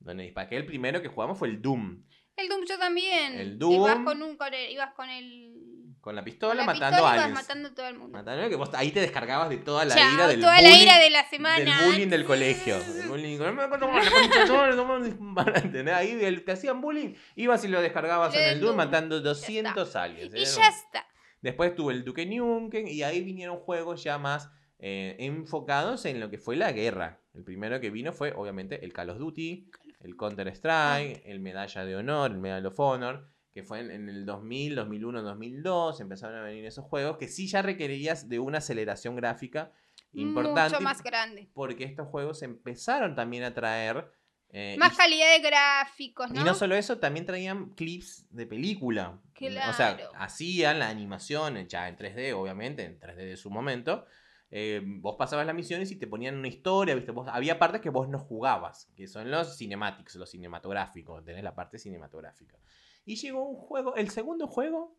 Donde 0.00 0.24
disparás. 0.24 0.48
Que 0.50 0.56
el 0.56 0.66
primero 0.66 1.00
que 1.02 1.08
jugamos 1.08 1.38
fue 1.38 1.48
el 1.48 1.60
Doom, 1.62 2.02
El 2.36 2.48
Doom 2.48 2.64
yo 2.68 2.78
también. 2.78 3.34
El 3.38 3.48
Ibas 3.54 3.58
Doom. 3.58 4.04
con, 4.04 4.22
un, 4.22 4.36
con 4.36 4.52
el, 4.54 4.70
ibas 4.70 4.92
con 4.94 5.08
el... 5.08 5.52
con 6.00 6.14
la 6.14 6.20
con 6.20 6.24
pistola 6.24 6.54
la 6.54 6.64
matando 6.64 6.96
pistola 6.96 7.10
a 7.10 7.14
ibas 7.14 7.24
aliens. 7.24 7.40
matando 7.42 7.68
a 7.68 7.74
todo 7.74 7.88
el 7.88 7.98
mundo. 7.98 8.18
Matando, 8.18 8.48
que 8.48 8.56
vos 8.56 8.70
ahí 8.74 8.90
te 8.92 9.00
descargabas 9.00 9.48
de 9.48 9.56
toda 9.58 9.84
la 9.84 9.94
Chao, 9.94 10.14
ira 10.14 10.28
del 10.28 10.40
toda 10.40 10.56
bullying. 10.56 10.70
la 10.70 10.82
ira 10.82 10.98
de 10.98 11.10
la 11.10 11.28
semana. 11.28 11.64
Del 11.80 11.86
bullying 11.90 12.08
del 12.08 12.24
colegio. 12.24 12.78
Del 12.94 13.08
bullying. 13.08 13.38
Ahí 15.94 16.24
el 16.24 16.44
que 16.44 16.52
hacían 16.52 16.80
bullying, 16.80 17.14
ibas 17.34 17.64
y 17.64 17.68
lo 17.68 17.80
descargabas 17.80 18.34
en 18.34 18.40
Del 18.40 18.50
el 18.54 18.60
Doom 18.60 18.68
Doom. 18.68 18.76
matando 18.76 19.20
200 19.20 19.86
está. 19.88 20.02
aliens. 20.04 20.34
Y 20.34 20.42
Era- 20.42 20.50
ya 20.50 20.68
está. 20.68 21.06
Después 21.42 21.74
tuve 21.74 21.92
el 21.94 22.04
Duke 22.04 22.26
Nukem 22.26 22.86
y 22.88 23.02
ahí 23.02 23.22
vinieron 23.22 23.58
juegos 23.58 24.02
ya 24.02 24.18
más 24.18 24.50
eh, 24.78 25.16
enfocados 25.20 26.04
en 26.06 26.18
lo 26.20 26.30
que 26.30 26.38
fue 26.38 26.56
la 26.56 26.72
guerra. 26.72 27.20
El 27.34 27.44
primero 27.44 27.80
que 27.80 27.90
vino 27.90 28.12
fue, 28.12 28.32
obviamente, 28.32 28.84
el 28.84 28.92
Call 28.92 29.10
of 29.10 29.18
Duty, 29.18 29.70
el 30.06 30.16
Counter-Strike, 30.16 31.22
el 31.26 31.40
Medalla 31.40 31.84
de 31.84 31.96
Honor, 31.96 32.30
el 32.30 32.38
Medal 32.38 32.66
of 32.66 32.78
Honor, 32.80 33.28
que 33.52 33.62
fue 33.62 33.80
en, 33.80 33.90
en 33.90 34.08
el 34.08 34.24
2000, 34.26 34.74
2001, 34.76 35.22
2002, 35.22 36.00
empezaron 36.00 36.36
a 36.38 36.42
venir 36.42 36.64
esos 36.66 36.84
juegos 36.84 37.16
que 37.18 37.28
sí 37.28 37.48
ya 37.48 37.62
requerías 37.62 38.28
de 38.28 38.38
una 38.38 38.58
aceleración 38.58 39.16
gráfica 39.16 39.72
importante. 40.12 40.74
Mucho 40.76 40.80
más 40.82 41.02
grande. 41.02 41.50
Porque 41.54 41.84
estos 41.84 42.06
juegos 42.08 42.42
empezaron 42.42 43.14
también 43.14 43.44
a 43.44 43.52
traer... 43.54 44.10
eh, 44.50 44.76
Más 44.78 44.96
calidad 44.96 45.30
de 45.32 45.40
gráficos, 45.40 46.30
¿no? 46.30 46.40
y 46.40 46.44
no 46.44 46.54
solo 46.54 46.74
eso, 46.74 46.98
también 46.98 47.26
traían 47.26 47.70
clips 47.74 48.26
de 48.30 48.46
película. 48.46 49.18
O 49.34 49.72
sea, 49.72 49.96
Claro. 49.96 50.10
hacían 50.16 50.78
la 50.78 50.88
animación 50.88 51.66
ya 51.66 51.88
en 51.88 51.96
3D, 51.96 52.32
obviamente, 52.34 52.84
en 52.84 52.98
3D 53.00 53.16
de 53.16 53.36
su 53.36 53.50
momento. 53.50 54.06
Eh, 54.50 54.80
vos 54.84 55.16
pasabas 55.18 55.46
las 55.46 55.54
misiones 55.54 55.90
y 55.90 55.96
te 55.96 56.06
ponían 56.06 56.36
una 56.36 56.48
historia, 56.48 56.94
¿viste? 56.94 57.10
Vos, 57.12 57.28
había 57.30 57.58
partes 57.58 57.80
que 57.80 57.90
vos 57.90 58.08
no 58.08 58.18
jugabas, 58.18 58.90
que 58.94 59.08
son 59.08 59.30
los 59.30 59.56
cinematics, 59.56 60.14
los 60.16 60.30
cinematográficos. 60.30 61.24
Tenés 61.24 61.42
la 61.42 61.54
parte 61.54 61.78
cinematográfica. 61.78 62.56
Y 63.04 63.16
llegó 63.16 63.48
un 63.48 63.56
juego, 63.56 63.96
el 63.96 64.10
segundo 64.10 64.46
juego, 64.46 64.96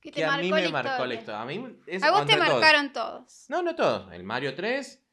que 0.00 0.10
que 0.10 0.24
a 0.24 0.38
mí 0.38 0.50
me 0.50 0.68
marcó 0.70 1.04
la 1.04 1.14
historia. 1.14 1.42
A, 1.42 1.44
mí 1.44 1.78
es 1.86 2.02
A 2.02 2.10
vos 2.10 2.26
te 2.26 2.32
entre 2.32 2.46
todos. 2.46 2.60
marcaron 2.60 2.92
todos. 2.92 3.46
No, 3.48 3.62
no 3.62 3.74
todos. 3.74 4.12
El 4.12 4.24
Mario 4.24 4.54
3, 4.54 5.04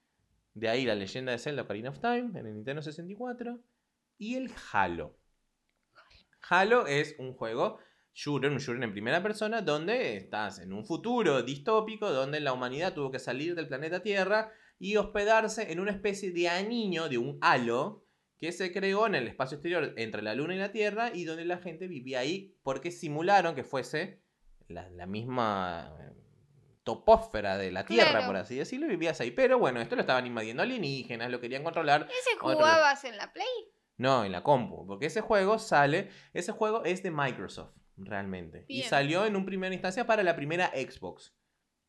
de 0.54 0.70
ahí 0.70 0.86
la 0.86 0.96
leyenda 0.96 1.34
de 1.34 1.40
Zelda 1.40 1.64
Ocarina 1.64 1.90
of 1.90 2.00
Time, 2.00 2.40
en 2.40 2.46
el 2.46 2.56
Nintendo 2.56 2.82
64, 2.82 3.60
y 4.18 4.36
el 4.36 4.52
Halo. 4.72 5.18
Halo 6.50 6.88
es 6.88 7.16
un 7.20 7.34
juego 7.34 7.80
shooter, 8.20 8.50
un 8.52 8.58
shooter 8.58 8.84
en 8.84 8.92
primera 8.92 9.22
persona, 9.22 9.62
donde 9.62 10.18
estás 10.18 10.58
en 10.58 10.74
un 10.74 10.84
futuro 10.84 11.44
distópico, 11.44 12.10
donde 12.12 12.40
la 12.40 12.52
humanidad 12.52 12.94
tuvo 12.96 13.12
que 13.12 13.20
salir 13.20 13.54
del 13.54 13.68
planeta 13.68 14.02
Tierra 14.02 14.52
y 14.80 14.96
hospedarse 14.96 15.72
en 15.72 15.80
una 15.80 15.92
especie 15.92 16.32
de 16.32 16.50
anillo, 16.50 17.10
de 17.10 17.20
un 17.20 17.38
halo, 17.42 18.04
que 18.40 18.52
se 18.52 18.72
creó 18.74 19.06
en 19.06 19.14
el 19.14 19.28
espacio 19.28 19.58
exterior 19.58 19.94
entre 19.98 20.24
la 20.24 20.34
Luna 20.34 20.56
y 20.56 20.58
la 20.58 20.72
Tierra, 20.72 21.12
y 21.14 21.26
donde 21.26 21.46
la 21.46 21.60
gente 21.60 21.88
vivía 21.88 22.20
ahí 22.22 22.56
porque 22.64 22.90
simularon 22.90 23.54
que 23.54 23.64
fuese 23.64 24.24
la, 24.68 24.90
la 24.90 25.06
misma 25.06 25.96
eh, 26.00 26.12
topósfera 26.84 27.58
de 27.58 27.72
la 27.72 27.86
Tierra, 27.86 28.10
Claro. 28.12 28.28
por 28.28 28.36
así 28.38 28.56
decirlo, 28.56 28.88
y 28.88 28.90
vivías 28.90 29.22
ahí. 29.22 29.30
Pero 29.32 29.60
bueno, 29.60 29.80
esto 29.80 29.96
lo 29.96 30.02
estaban 30.02 30.26
invadiendo 30.26 30.64
alienígenas, 30.64 31.30
lo 31.30 31.40
querían 31.40 31.64
controlar. 31.64 32.08
¿Ese 32.10 32.36
Otro. 32.42 32.56
jugabas 32.58 33.04
en 33.04 33.18
la 33.18 33.32
Play? 33.32 33.48
No, 33.98 34.24
en 34.26 34.32
la 34.32 34.42
compu, 34.44 34.86
porque 34.88 35.08
ese 35.08 35.22
juego 35.22 35.58
sale, 35.60 36.10
ese 36.34 36.52
juego 36.52 36.84
es 36.84 37.02
de 37.04 37.10
Microsoft, 37.12 37.74
realmente. 37.98 38.66
Y 38.68 38.84
salió 38.84 39.26
en 39.26 39.36
un 39.36 39.46
primera 39.46 39.74
instancia 39.74 40.06
para 40.06 40.24
la 40.24 40.36
primera 40.36 40.68
Xbox. 40.68 41.36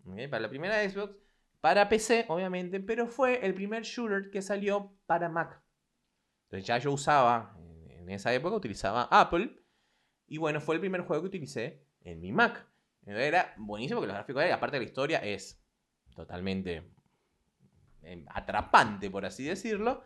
Para 0.05 0.41
la 0.41 0.49
primera 0.49 0.89
Xbox, 0.89 1.15
para 1.61 1.89
PC, 1.89 2.27
obviamente, 2.29 2.81
pero 2.81 3.07
fue 3.07 3.45
el 3.45 3.55
primer 3.55 3.83
shooter 3.83 4.31
que 4.31 4.43
salió 4.43 4.97
para 5.07 5.29
Mac. 5.29 5.61
Entonces 6.45 6.67
ya 6.67 6.79
yo 6.79 6.93
usaba, 6.93 7.57
en 7.89 8.09
esa 8.09 8.33
época 8.33 8.57
utilizaba 8.57 9.09
Apple, 9.11 9.55
y 10.27 10.39
bueno, 10.39 10.61
fue 10.61 10.77
el 10.77 10.81
primer 10.81 11.03
juego 11.03 11.23
que 11.23 11.29
utilicé 11.29 11.85
en 12.03 12.21
mi 12.21 12.33
Mac. 12.33 12.67
Era 13.05 13.55
buenísimo 13.57 14.01
porque 14.01 14.09
los 14.09 14.17
gráficos, 14.17 14.45
y 14.47 14.51
aparte 14.51 14.77
de 14.77 14.85
la 14.85 14.89
historia, 14.89 15.19
es 15.19 15.61
totalmente 16.15 16.91
eh, 18.03 18.25
atrapante, 18.29 19.11
por 19.11 19.25
así 19.25 19.45
decirlo. 19.45 20.03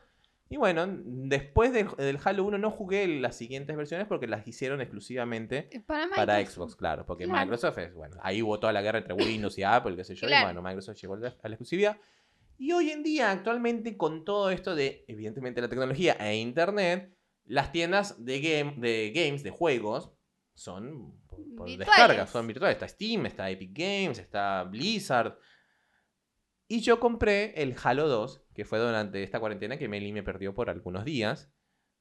Y 0.53 0.59
bueno, 0.59 0.87
después 0.87 1.73
del, 1.73 1.89
del 1.97 2.19
Halo 2.23 2.45
1 2.45 2.59
no 2.59 2.71
jugué 2.71 3.07
las 3.07 3.37
siguientes 3.37 3.75
versiones 3.75 4.07
porque 4.07 4.27
las 4.27 4.47
hicieron 4.47 4.83
exclusivamente 4.83 5.71
Para, 5.87 6.15
para. 6.15 6.45
Xbox, 6.45 6.77
claro. 6.77 7.07
Porque 7.07 7.25
Claro. 7.25 7.41
Microsoft 7.41 7.79
es, 7.79 7.95
bueno, 7.95 8.19
ahí 8.21 8.43
hubo 8.43 8.61
toda 8.61 8.71
la 8.75 8.83
guerra 8.83 8.99
entre 8.99 9.15
Windows 9.15 9.57
y 9.57 9.63
Apple, 9.63 9.97
qué 9.97 10.05
sé 10.05 10.15
yo. 10.15 10.27
Claro. 10.27 10.43
Y 10.43 10.45
bueno, 10.53 10.61
Microsoft 10.69 10.99
llegó 11.01 11.15
a 11.15 11.21
la 11.21 11.29
a 11.29 11.49
la 11.49 11.55
exclusividad. 11.55 11.97
Y 12.59 12.73
hoy 12.73 12.91
en 12.91 13.03
día, 13.03 13.31
actualmente, 13.31 13.97
con 13.97 14.27
todo 14.27 14.51
esto 14.51 14.75
de, 14.75 15.07
evidentemente, 15.09 15.63
la 15.63 15.71
tecnología 15.71 16.19
e 16.21 16.37
Internet, 16.37 17.17
las 17.47 17.73
tiendas 17.73 18.23
de, 18.23 18.41
game, 18.43 18.75
de 18.77 19.11
games, 19.15 19.43
de 19.43 19.51
juegos, 19.53 20.13
son 20.53 21.19
por, 21.29 21.39
por 21.57 21.79
descarga, 21.79 22.27
son 22.27 22.47
virtuales. 22.47 22.77
Está 22.77 22.89
Steam, 22.89 23.25
está 23.25 23.49
Epic 23.49 23.71
Games, 23.73 24.19
está 24.19 24.65
Blizzard. 24.65 25.39
Y 26.73 26.81
yo 26.81 26.99
compré 27.01 27.53
el 27.63 27.75
Halo 27.83 28.09
2, 28.09 28.45
que 28.55 28.65
fue 28.65 28.79
durante 28.79 29.23
esta 29.23 29.39
cuarentena 29.41 29.77
que 29.77 29.89
Meli 29.89 30.11
me 30.11 30.23
perdió 30.23 30.55
por 30.55 30.71
algunos 30.71 31.05
días. 31.05 31.51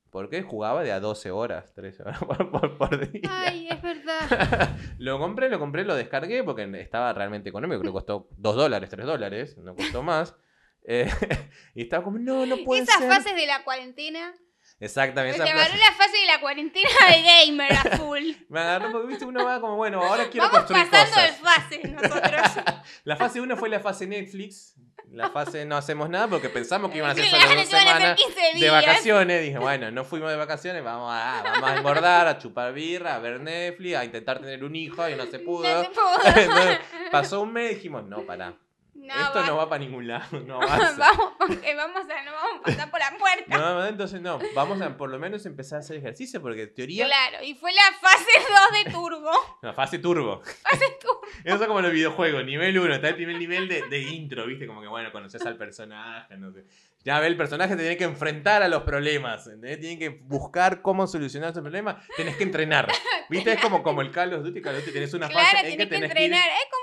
Porque 0.10 0.44
jugaba 0.44 0.82
de 0.84 0.92
a 0.94 1.00
12 1.02 1.30
horas, 1.32 1.74
13 1.74 2.04
horas 2.04 2.20
por, 2.26 2.52
por- 2.52 2.78
por 2.78 3.12
día. 3.12 3.22
Ay, 3.30 3.68
es 3.70 3.82
verdad. 3.82 4.78
lo 4.98 5.20
compré, 5.20 5.50
lo 5.50 5.60
compré, 5.60 5.84
lo 5.84 5.96
descargué 5.96 6.44
porque 6.44 6.70
estaba 6.80 7.12
realmente 7.12 7.50
económico. 7.50 7.82
Creo 7.82 7.92
que 7.92 7.98
costó 7.98 8.30
2 8.38 8.56
dólares, 8.56 8.90
3 8.90 9.06
dólares, 9.06 9.58
no 9.58 9.76
costó 9.76 10.04
más. 10.04 10.36
Eh, 10.84 11.10
y 11.76 11.82
estaba 11.84 12.04
como, 12.06 12.18
no, 12.20 12.46
no 12.46 12.56
puede 12.64 12.84
Esas 12.84 12.98
ser. 13.00 13.10
fases 13.10 13.36
de 13.36 13.46
la 13.48 13.64
cuarentena. 13.66 14.34
Exactamente. 14.82 15.38
Me 15.38 15.46
esa 15.46 15.54
agarró 15.54 15.78
la 15.78 15.92
fase 15.94 16.18
de 16.18 16.26
la 16.26 16.42
cuarentena 16.42 16.90
de 17.08 17.22
gamer 17.22 17.72
a 17.72 17.98
full. 17.98 18.32
Me 18.50 18.60
agarró 18.60 18.92
porque, 18.92 19.08
viste, 19.08 19.26
uno 19.26 19.46
va 19.46 19.62
como, 19.62 19.76
bueno, 19.76 20.02
ahora 20.02 20.28
quiero 20.28 20.48
Vamos 20.48 20.58
construir 20.58 20.90
pasando 20.90 21.22
de 21.22 21.34
fases 21.34 21.92
nosotros. 21.92 22.66
La 23.04 23.16
fase 23.16 23.42
1 23.42 23.58
fue 23.58 23.70
la 23.70 23.80
fase 23.80 24.08
Netflix. 24.08 24.76
La 25.12 25.30
fase 25.30 25.66
no 25.66 25.76
hacemos 25.76 26.10
nada 26.10 26.28
porque 26.28 26.50
pensamos 26.50 26.90
que 26.90 26.98
iban 26.98 27.12
a 27.12 27.16
ser 27.16 27.28
Claro, 27.28 27.48
solo 27.48 27.60
dos 27.60 27.70
semanas 27.70 28.20
15 28.20 28.60
de 28.60 28.70
vacaciones. 28.70 29.42
Dije, 29.44 29.58
bueno, 29.60 29.92
no 29.92 30.04
fuimos 30.04 30.32
de 30.32 30.38
vacaciones, 30.38 30.84
vamos 30.84 31.12
a, 31.14 31.44
vamos 31.44 31.70
a 31.70 31.78
engordar, 31.78 32.28
a 32.28 32.38
chupar 32.38 32.74
birra, 32.74 33.16
a 33.16 33.20
ver 33.20 33.40
Netflix, 33.42 33.98
a 33.98 34.06
intentar 34.06 34.40
tener 34.40 34.64
un 34.64 34.76
hijo 34.76 35.08
y 35.10 35.16
no 35.16 35.26
se 35.26 35.40
pudo. 35.40 35.64
No 35.64 35.84
se 35.84 35.90
pudo. 35.90 36.36
Entonces, 36.36 36.80
pasó 37.12 37.42
un 37.42 37.54
mes 37.54 37.74
y 37.74 37.76
dijimos, 37.76 38.06
no, 38.06 38.26
pará. 38.26 38.56
No, 39.02 39.14
Esto 39.16 39.40
va- 39.40 39.48
no 39.48 39.56
va 39.58 39.68
para 39.70 39.84
ningún 39.84 40.08
lado, 40.08 40.40
no 40.42 40.60
vamos, 40.98 41.34
porque 41.40 41.76
vamos 41.76 42.04
a, 42.10 42.24
no 42.24 42.32
vamos 42.32 42.60
a 42.60 42.62
pasar 42.64 42.92
por 42.92 43.00
la 43.00 43.18
puerta. 43.18 43.58
No, 43.58 43.86
entonces 43.86 44.22
no, 44.22 44.40
vamos 44.54 44.80
a 44.82 44.96
por 44.96 45.10
lo 45.10 45.18
menos 45.18 45.46
empezar 45.48 45.78
a 45.78 45.80
hacer 45.80 45.98
ejercicio 45.98 46.42
porque 46.42 46.68
teoría 46.68 47.06
Claro, 47.08 47.44
y 47.44 47.56
fue 47.56 47.72
la 47.74 47.82
fase 48.00 48.26
2 48.74 48.84
de 48.86 48.92
Turbo. 48.92 49.32
la 49.64 49.74
fase 49.74 49.98
turbo. 50.00 50.42
Fase 50.44 50.98
Turbo. 51.02 51.22
Eso 51.44 51.56
es 51.62 51.68
como 51.68 51.82
los 51.82 51.92
videojuegos, 51.92 52.46
nivel 52.46 52.78
1, 52.78 52.94
está 52.96 53.10
el 53.10 53.16
primer 53.16 53.38
nivel 53.38 53.68
de, 53.68 53.82
de 53.90 54.00
intro, 54.00 54.46
¿viste? 54.46 54.68
Como 54.68 54.82
que 54.82 54.88
bueno, 54.88 55.12
conoces 55.12 55.44
al 55.46 55.58
personaje, 55.58 56.38
no 56.38 56.52
sé. 56.52 56.66
Ya 57.04 57.20
ve, 57.20 57.26
el 57.26 57.36
personaje 57.38 57.76
te 57.76 57.82
tiene 57.82 57.98
que 57.98 58.04
enfrentar 58.04 58.62
a 58.62 58.68
los 58.68 58.84
problemas, 58.84 59.48
¿entendés? 59.48 59.80
Tiene 59.80 59.98
que 59.98 60.10
buscar 60.10 60.84
cómo 60.84 61.08
solucionar 61.08 61.50
esos 61.50 61.64
problemas, 61.64 61.96
tenés 62.16 62.38
que 62.38 62.44
entrenar. 62.44 62.88
¿Viste? 63.28 63.54
Es 63.54 63.60
como, 63.60 63.82
como 63.82 64.02
el 64.04 64.12
Call 64.12 64.34
of 64.36 64.44
Duty, 64.44 64.62
Call 64.62 64.76
of 64.76 64.82
Duty 64.82 64.92
tenés 64.94 65.14
una 65.16 65.28
Claro, 65.28 65.44
fase 65.46 65.58
en 65.58 65.64
tenés 65.64 65.78
que 65.78 65.86
tenés 65.88 66.14
que 66.14 66.20
ir- 66.20 66.26
entrenar. 66.26 66.50
Es 66.50 66.70
como 66.70 66.81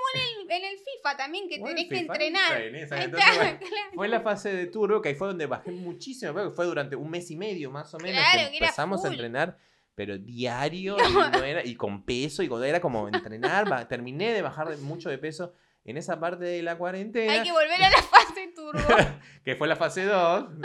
en 0.57 0.63
el, 0.65 0.77
FIFA 0.77 1.17
también, 1.17 1.47
que 1.49 1.59
Bueno, 1.59 1.75
tenés 1.75 1.89
que 1.89 1.99
entrenar. 1.99 2.57
tenés, 2.57 2.91
Ahí 2.91 3.03
entonces, 3.05 3.29
está, 3.29 3.43
bueno, 3.43 3.59
claro. 3.69 3.91
Fue 3.93 4.07
la 4.07 4.21
fase 4.21 4.53
de 4.53 4.65
turbo, 4.67 5.01
que 5.01 5.09
ahí 5.09 5.15
fue 5.15 5.27
donde 5.27 5.45
bajé 5.45 5.71
muchísimo, 5.71 6.33
creo 6.33 6.49
que 6.49 6.55
fue 6.55 6.65
durante 6.65 6.95
un 6.95 7.09
mes 7.09 7.29
y 7.31 7.35
medio 7.35 7.71
más 7.71 7.93
o 7.93 7.97
menos 7.99 8.21
Claro, 8.21 8.45
que 8.45 8.51
que 8.51 8.57
era 8.57 8.65
empezamos 8.67 9.03
a 9.05 9.07
entrenar, 9.09 9.57
pero 9.95 10.17
diario 10.17 10.97
y, 10.97 11.13
no 11.13 11.43
era- 11.43 11.65
y 11.65 11.75
con 11.75 12.03
peso, 12.05 12.41
y 12.43 12.47
cuando 12.47 12.65
era 12.65 12.79
como 12.79 13.07
entrenar, 13.07 13.87
terminé 13.87 14.33
de 14.33 14.41
bajar 14.41 14.69
de- 14.69 14.77
mucho 14.77 15.09
de 15.09 15.17
peso 15.17 15.53
en 15.85 15.97
esa 15.97 16.19
parte 16.19 16.45
de 16.45 16.61
la 16.61 16.77
cuarentena, 16.77 17.33
Hay 17.33 17.43
que 17.43 17.51
volver 17.51 17.81
a 17.81 17.89
la 17.89 18.01
fase 18.01 18.51
Turbo. 18.55 18.79
que 19.45 19.55
fue 19.55 19.67
la 19.67 19.75
fase 19.75 20.03
2, 20.05 20.59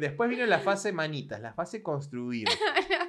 después 0.00 0.30
vino 0.30 0.46
la 0.46 0.60
fase 0.60 0.92
manitas, 0.92 1.40
la 1.40 1.52
fase 1.52 1.82
construir, 1.82 2.48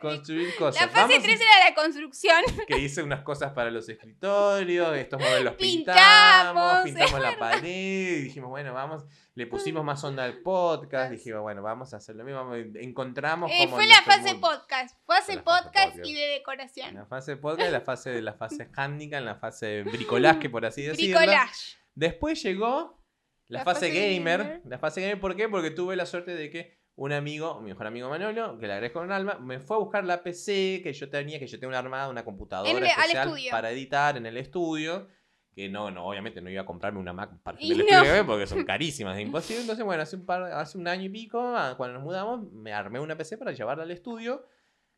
construir 0.00 0.54
cosas. 0.56 0.80
La 0.82 0.88
fase 0.88 1.14
Vamos- 1.14 1.22
3 1.22 1.40
era 1.40 1.68
la 1.70 1.74
construcción. 1.74 2.42
que 2.68 2.78
hice 2.78 3.02
unas 3.02 3.22
cosas 3.22 3.52
para 3.52 3.70
los 3.70 3.88
escritorios, 3.88 4.96
estos 4.96 5.18
muebles 5.20 5.44
los 5.44 5.54
Pintamos, 5.54 6.82
pintamos, 6.82 6.82
pintamos 6.84 7.20
la 7.20 7.38
pared, 7.38 8.18
y 8.18 8.22
dijimos, 8.22 8.50
bueno, 8.50 8.72
vamos, 8.74 9.04
le 9.34 9.46
pusimos 9.46 9.84
más 9.84 10.02
onda 10.04 10.24
al 10.24 10.38
podcast, 10.42 11.10
dijimos, 11.10 11.42
bueno, 11.42 11.62
vamos 11.62 11.92
a 11.94 11.98
hacer 11.98 12.16
lo 12.16 12.24
mismo, 12.24 12.54
encontramos 12.80 13.50
Eh, 13.52 13.68
fue 13.68 13.86
la 13.86 14.02
fase 14.02 14.32
mundo. 14.34 14.48
podcast. 14.50 14.96
Fase 15.06 15.36
La 15.36 15.44
podcast 15.44 15.74
podcast. 15.74 16.06
y 16.06 16.14
de 16.14 16.26
decoración. 16.28 16.94
La 16.94 17.06
fase 17.06 17.36
podcast, 17.36 17.70
la 17.72 17.80
fase 17.80 18.10
de 18.10 18.22
la 18.22 18.34
fase 18.34 18.68
handicap, 18.76 19.22
la 19.22 19.36
fase 19.36 19.82
bricolaje, 19.82 20.50
por 20.50 20.64
así 20.66 20.82
decirlo. 20.82 21.18
Bricolage. 21.18 21.76
Después 21.94 22.42
llegó 22.42 23.00
la, 23.48 23.58
La 23.60 23.64
fase, 23.64 23.86
fase 23.88 23.92
gamer. 24.14 24.38
gamer. 24.42 24.62
La 24.66 24.78
fase 24.78 25.00
gamer, 25.00 25.20
¿por 25.20 25.36
qué? 25.36 25.48
Porque 25.48 25.70
tuve 25.70 25.96
la 25.96 26.04
suerte 26.04 26.34
de 26.34 26.50
que 26.50 26.75
un 26.96 27.12
amigo, 27.12 27.60
mi 27.60 27.70
mejor 27.70 27.86
amigo 27.86 28.08
Manolo, 28.08 28.58
que 28.58 28.66
le 28.66 28.72
agradezco 28.72 29.00
con 29.00 29.12
alma, 29.12 29.38
me 29.38 29.60
fue 29.60 29.76
a 29.76 29.80
buscar 29.80 30.04
la 30.04 30.22
PC 30.22 30.80
que 30.82 30.92
yo 30.92 31.08
tenía, 31.10 31.38
que 31.38 31.46
yo 31.46 31.58
tenía 31.58 31.68
una 31.68 31.78
armada, 31.78 32.08
una 32.08 32.24
computadora 32.24 32.70
En 32.70 32.78
el- 32.78 32.84
al 32.84 32.90
especial 32.90 33.30
para 33.50 33.70
editar 33.70 34.16
en 34.16 34.26
el 34.26 34.36
estudio. 34.36 35.08
Que 35.54 35.70
no, 35.70 35.90
no, 35.90 36.06
obviamente 36.06 36.42
no 36.42 36.50
iba 36.50 36.60
a 36.62 36.66
comprarme 36.66 36.98
una 36.98 37.14
Mac 37.14 37.30
para 37.42 37.58
el 37.58 37.68
no. 37.78 37.82
estudio 37.84 38.26
porque 38.26 38.46
son 38.46 38.62
carísimas, 38.64 39.16
es 39.16 39.22
imposible. 39.24 39.62
Entonces, 39.62 39.84
bueno, 39.86 40.02
hace 40.02 40.16
un, 40.16 40.26
par, 40.26 40.42
hace 40.52 40.76
un 40.76 40.86
año 40.86 41.04
y 41.04 41.08
pico, 41.08 41.40
ah, 41.40 41.74
cuando 41.78 41.94
nos 41.94 42.02
mudamos, 42.02 42.52
me 42.52 42.74
armé 42.74 43.00
una 43.00 43.16
PC 43.16 43.38
para 43.38 43.52
llevarla 43.52 43.84
al 43.84 43.90
estudio. 43.90 44.44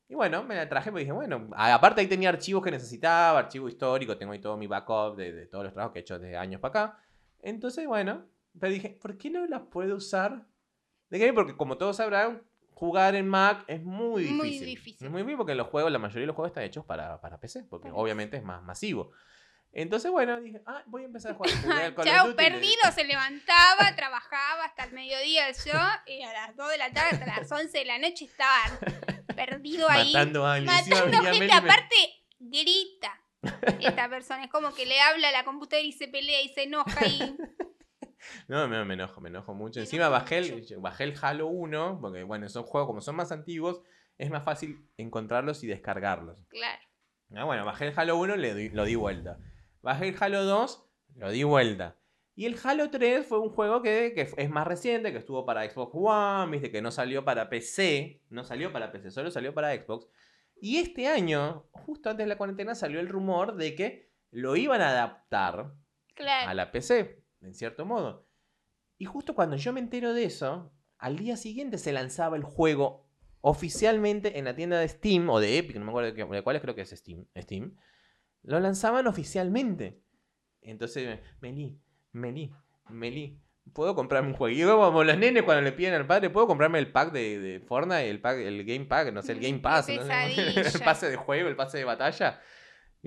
Y 0.09 0.15
bueno, 0.15 0.43
me 0.43 0.57
la 0.57 0.69
traje 0.69 0.91
porque 0.91 1.05
dije, 1.05 1.13
bueno, 1.13 1.49
aparte 1.55 2.01
ahí 2.01 2.07
tenía 2.09 2.31
archivos 2.31 2.65
que 2.65 2.71
necesitaba, 2.73 3.39
archivo 3.39 3.69
histórico, 3.69 4.17
tengo 4.17 4.33
ahí 4.33 4.41
todo 4.41 4.57
mi 4.57 4.67
backup 4.67 5.17
de, 5.17 5.33
de 5.33 5.47
todos 5.47 5.63
los 5.65 5.73
trabajos 5.73 5.93
que 5.93 5.99
he 6.01 6.03
hecho 6.03 6.19
desde 6.19 6.37
años 6.37 6.61
para 6.61 6.85
acá. 6.87 6.99
Entonces, 7.41 7.87
bueno, 7.87 8.25
pero 8.59 8.73
dije, 8.73 8.99
¿por 9.01 9.17
qué 9.17 9.31
no 9.31 9.47
las 9.47 9.63
puedo 9.71 9.95
usar 9.97 10.45
de 11.11 11.19
game? 11.19 11.33
Porque 11.33 11.57
como 11.57 11.79
todos 11.79 11.97
sabrán, 11.97 12.43
jugar 12.75 13.15
en 13.17 13.29
Mac 13.29 13.65
es 13.67 13.83
muy 13.83 14.23
difícil. 14.23 14.37
Muy 14.37 14.59
difícil. 14.59 15.07
Es 15.07 15.11
muy 15.11 15.23
difícil 15.23 15.37
porque 15.37 15.55
los 15.55 15.67
juegos, 15.67 15.91
la 15.91 15.99
mayoría 15.99 16.23
de 16.23 16.27
los 16.29 16.37
juegos 16.37 16.51
están 16.51 16.65
hechos 16.65 16.85
para, 16.85 17.21
para 17.21 17.41
PC, 17.41 17.65
porque 17.65 17.89
Para 17.89 18.01
obviamente 18.01 18.37
es 18.37 18.45
más 18.45 18.63
masivo. 18.63 19.11
Entonces, 19.73 20.11
bueno, 20.11 20.41
dije, 20.41 20.63
ah, 20.67 20.83
voy 20.87 21.03
a 21.03 21.07
empezar 21.07 21.33
a 21.33 21.35
jugar. 21.35 21.53
Chao, 22.05 22.35
perdido, 22.35 22.81
se 22.95 23.05
levantaba, 23.05 23.95
trabajaba 23.97 24.65
hasta 24.65 24.85
el 24.85 24.93
mediodía 24.93 25.51
yo, 25.51 25.79
y 26.07 26.23
a 26.23 26.33
las 26.33 26.57
2 26.57 26.71
de 26.71 26.79
la 26.79 26.93
tarde, 26.93 27.17
hasta 27.17 27.27
las 27.27 27.53
11 27.53 27.79
de 27.79 27.85
la 27.85 27.99
noche 27.99 28.25
estaba 28.25 28.79
perdido 29.35 29.89
ahí. 29.89 30.13
Matando 30.13 30.47
a 30.47 30.61
Matando 30.61 31.23
gente, 31.23 31.47
y 31.47 31.51
aparte 31.51 31.97
grita. 32.39 33.21
Esta 33.81 34.09
persona 34.09 34.45
es 34.45 34.51
como 34.51 34.75
que 34.75 34.85
le 34.85 35.01
habla 35.01 35.29
a 35.29 35.33
la 35.33 35.45
computadora 35.45 35.87
y 35.87 35.93
se 35.93 36.09
pelea 36.09 36.43
y 36.43 36.49
se 36.49 36.65
enoja 36.65 37.07
y 37.07 37.19
No, 38.49 38.67
me, 38.69 38.85
me 38.85 38.95
enojo, 38.95 39.21
me 39.21 39.29
enojo 39.29 39.55
mucho. 39.55 39.81
Encima 39.81 40.09
bajé 40.09 40.39
el, 40.39 40.67
bajé 40.79 41.05
el 41.05 41.15
Halo 41.21 41.47
1, 41.49 41.99
porque 42.01 42.23
bueno, 42.23 42.49
son 42.49 42.65
juegos 42.65 42.87
como 42.89 43.01
son 43.01 43.17
más 43.17 43.31
antiguos, 43.33 43.83
es 44.17 44.31
más 44.31 44.45
fácil 44.45 44.87
encontrarlos 44.97 45.63
y 45.65 45.67
descargarlos. 45.67 46.37
claro. 46.49 46.83
Ah, 47.35 47.45
bueno, 47.45 47.67
bajé 47.67 47.89
el 47.89 47.93
Halo 47.95 48.17
1, 48.17 48.37
le 48.37 48.55
di- 48.55 48.71
lo 48.71 48.85
di 48.85 48.95
vuelta. 48.95 49.39
Bajé 49.83 50.09
el 50.09 50.17
Halo 50.19 50.45
2, 50.45 50.89
lo 51.17 51.31
di 51.31 51.43
vuelta. 51.45 51.97
Y 52.35 52.47
el 52.47 52.57
Halo 52.65 52.89
3 52.89 53.27
fue 53.27 53.39
un 53.39 53.51
juego 53.51 53.83
que, 53.83 54.13
que 54.15 54.23
es 54.35 54.49
más 54.49 54.67
reciente, 54.67 55.13
que 55.13 55.19
estuvo 55.19 55.45
para 55.45 55.69
Xbox 55.69 55.93
One, 55.95 56.53
viste, 56.53 56.71
que 56.71 56.81
no 56.81 56.91
salió 56.91 57.25
para 57.27 57.51
PC. 57.51 58.23
No 58.31 58.45
salió 58.45 58.73
para 58.73 58.93
PC, 58.93 59.11
solo 59.11 59.31
salió 59.31 59.53
para 59.53 59.75
Xbox. 59.75 60.07
Y 60.61 60.79
este 60.79 61.07
año, 61.07 61.67
justo 61.73 62.09
antes 62.09 62.25
de 62.25 62.29
la 62.29 62.39
cuarentena, 62.39 62.75
salió 62.75 62.99
el 62.99 63.09
rumor 63.09 63.57
de 63.57 63.75
que 63.75 64.11
lo 64.31 64.57
iban 64.57 64.81
a 64.81 64.89
adaptar 64.91 65.75
Claro. 66.15 66.49
a 66.51 66.55
la 66.55 66.71
PC, 66.73 67.23
en 67.41 67.55
cierto 67.55 67.85
modo. 67.85 68.27
Y 68.99 69.05
justo 69.05 69.35
cuando 69.35 69.57
yo 69.57 69.73
me 69.73 69.81
entero 69.81 70.13
de 70.13 70.25
eso, 70.25 70.73
al 70.99 71.17
día 71.17 71.37
siguiente 71.37 71.79
se 71.79 71.93
lanzaba 71.93 72.37
el 72.37 72.43
juego 72.43 73.07
oficialmente 73.41 74.39
en 74.39 74.45
la 74.45 74.57
tienda 74.57 74.79
de 74.79 74.89
Steam 74.89 75.29
o 75.31 75.41
de 75.41 75.59
Epic, 75.59 75.77
no 75.77 75.85
me 75.85 75.91
acuerdo 75.91 76.13
de, 76.13 76.43
cuáles, 76.43 76.63
creo 76.63 76.75
que 76.75 76.83
es 76.83 76.91
Steam, 76.91 77.27
Steam. 77.37 77.77
Lo 78.43 78.59
lanzaban 78.61 79.07
oficialmente. 79.07 80.03
Entonces, 80.61 81.21
Meli, 81.41 81.81
Meli, 82.13 82.53
Meli, 82.89 83.41
¿puedo 83.73 83.95
comprarme 83.95 84.31
un 84.31 84.35
jueguito? 84.35 84.77
Como 84.77 85.05
los 85.05 85.17
nenes 85.17 85.45
cuando 85.45 85.63
le 85.63 85.73
piden 85.73 85.95
al 85.95 86.07
padre, 86.07 86.31
¿puedo 86.31 86.47
comprarme 86.47 86.79
el 86.79 86.91
pack 86.91 87.13
de, 87.13 87.39
de 87.39 87.61
Fortnite, 87.61 88.11
el, 88.11 88.21
pack, 88.21 88.39
el 88.39 88.65
Game 88.65 88.87
Pack, 88.87 89.13
no 89.13 89.23
sé, 89.23 89.33
el 89.33 89.41
Game 89.41 89.61
Pass, 89.61 89.89
no 89.89 90.03
el 90.03 90.81
pase 90.85 91.09
de 91.09 91.17
juego, 91.17 91.49
el 91.49 91.57
pase 91.57 91.79
de 91.79 91.85
batalla? 91.85 92.41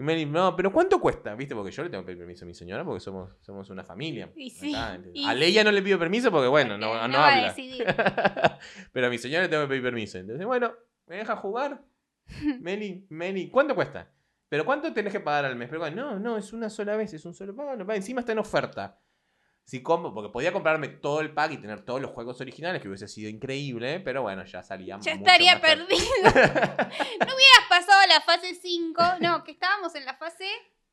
Y 0.02 0.04
Meli, 0.04 0.26
no, 0.26 0.56
pero 0.56 0.74
¿cuánto 0.74 1.00
cuesta? 1.00 1.36
¿Viste? 1.36 1.54
Porque 1.54 1.70
yo 1.70 1.84
le 1.84 1.90
tengo 1.92 2.02
que 2.02 2.08
pedir 2.08 2.18
permiso 2.18 2.44
a 2.44 2.48
mi 2.48 2.56
señora 2.56 2.84
porque 2.84 3.00
somos, 3.00 3.36
somos 3.40 3.70
una 3.70 3.84
familia. 3.84 4.32
Y 4.36 4.50
sí, 4.50 4.74
y 5.14 5.24
a 5.26 5.34
Leia 5.36 5.64
no 5.64 5.72
le 5.72 5.84
pido 5.84 6.00
permiso 6.00 6.32
porque, 6.32 6.48
bueno, 6.48 6.76
no, 6.76 6.90
Porque 6.90 7.08
no 7.10 7.18
va 7.20 7.28
a 7.28 7.36
habla. 7.36 7.48
decidir. 7.50 7.86
pero 8.92 9.06
a 9.06 9.10
mi 9.12 9.20
señora 9.20 9.44
le 9.44 9.50
tengo 9.50 9.62
que 9.62 9.70
pedir 9.70 9.84
permiso. 9.84 10.18
Entonces, 10.18 10.44
bueno, 10.44 10.74
¿me 11.06 11.18
deja 11.18 11.36
jugar? 11.36 11.84
Meli, 12.62 13.06
Meli, 13.10 13.52
¿cuánto 13.52 13.76
cuesta? 13.76 14.12
¿Pero 14.50 14.66
cuánto 14.66 14.92
tenés 14.92 15.14
que 15.14 15.20
pagar 15.20 15.46
al 15.46 15.56
mes? 15.56 15.70
Pero 15.70 15.88
no, 15.92 16.18
no, 16.18 16.36
es 16.36 16.52
una 16.52 16.72
sola 16.72 16.96
vez, 16.96 17.14
es 17.14 17.24
un 17.26 17.36
solo 17.36 17.56
pago. 17.56 17.76
no, 17.76 17.94
Encima 17.94 18.22
está 18.22 18.32
en 18.32 18.40
oferta. 18.40 19.00
Si 19.64 19.82
compro, 19.82 20.14
porque 20.14 20.32
podía 20.32 20.52
comprarme 20.52 20.90
todo 20.90 21.22
el 21.22 21.34
pack 21.34 21.52
y 21.54 21.58
tener 21.58 21.82
todos 21.86 22.02
los 22.02 22.12
juegos 22.12 22.42
originales, 22.42 22.82
que 22.82 22.88
hubiese 22.88 23.08
sido 23.08 23.30
increíble, 23.30 24.00
pero 24.02 24.22
bueno, 24.22 24.44
ya 24.44 24.64
salía 24.64 24.98
Ya 25.00 25.14
estaría 25.14 25.62
perdido. 25.62 25.88
no 26.24 26.30
hubieras 26.32 27.66
pasado 27.70 28.02
a 28.02 28.08
la 28.08 28.22
fase 28.22 28.56
5. 28.56 29.04
No, 29.22 29.44
que 29.44 29.52
estábamos 29.52 29.96
en 29.96 30.06
la 30.06 30.16
fase. 30.16 30.46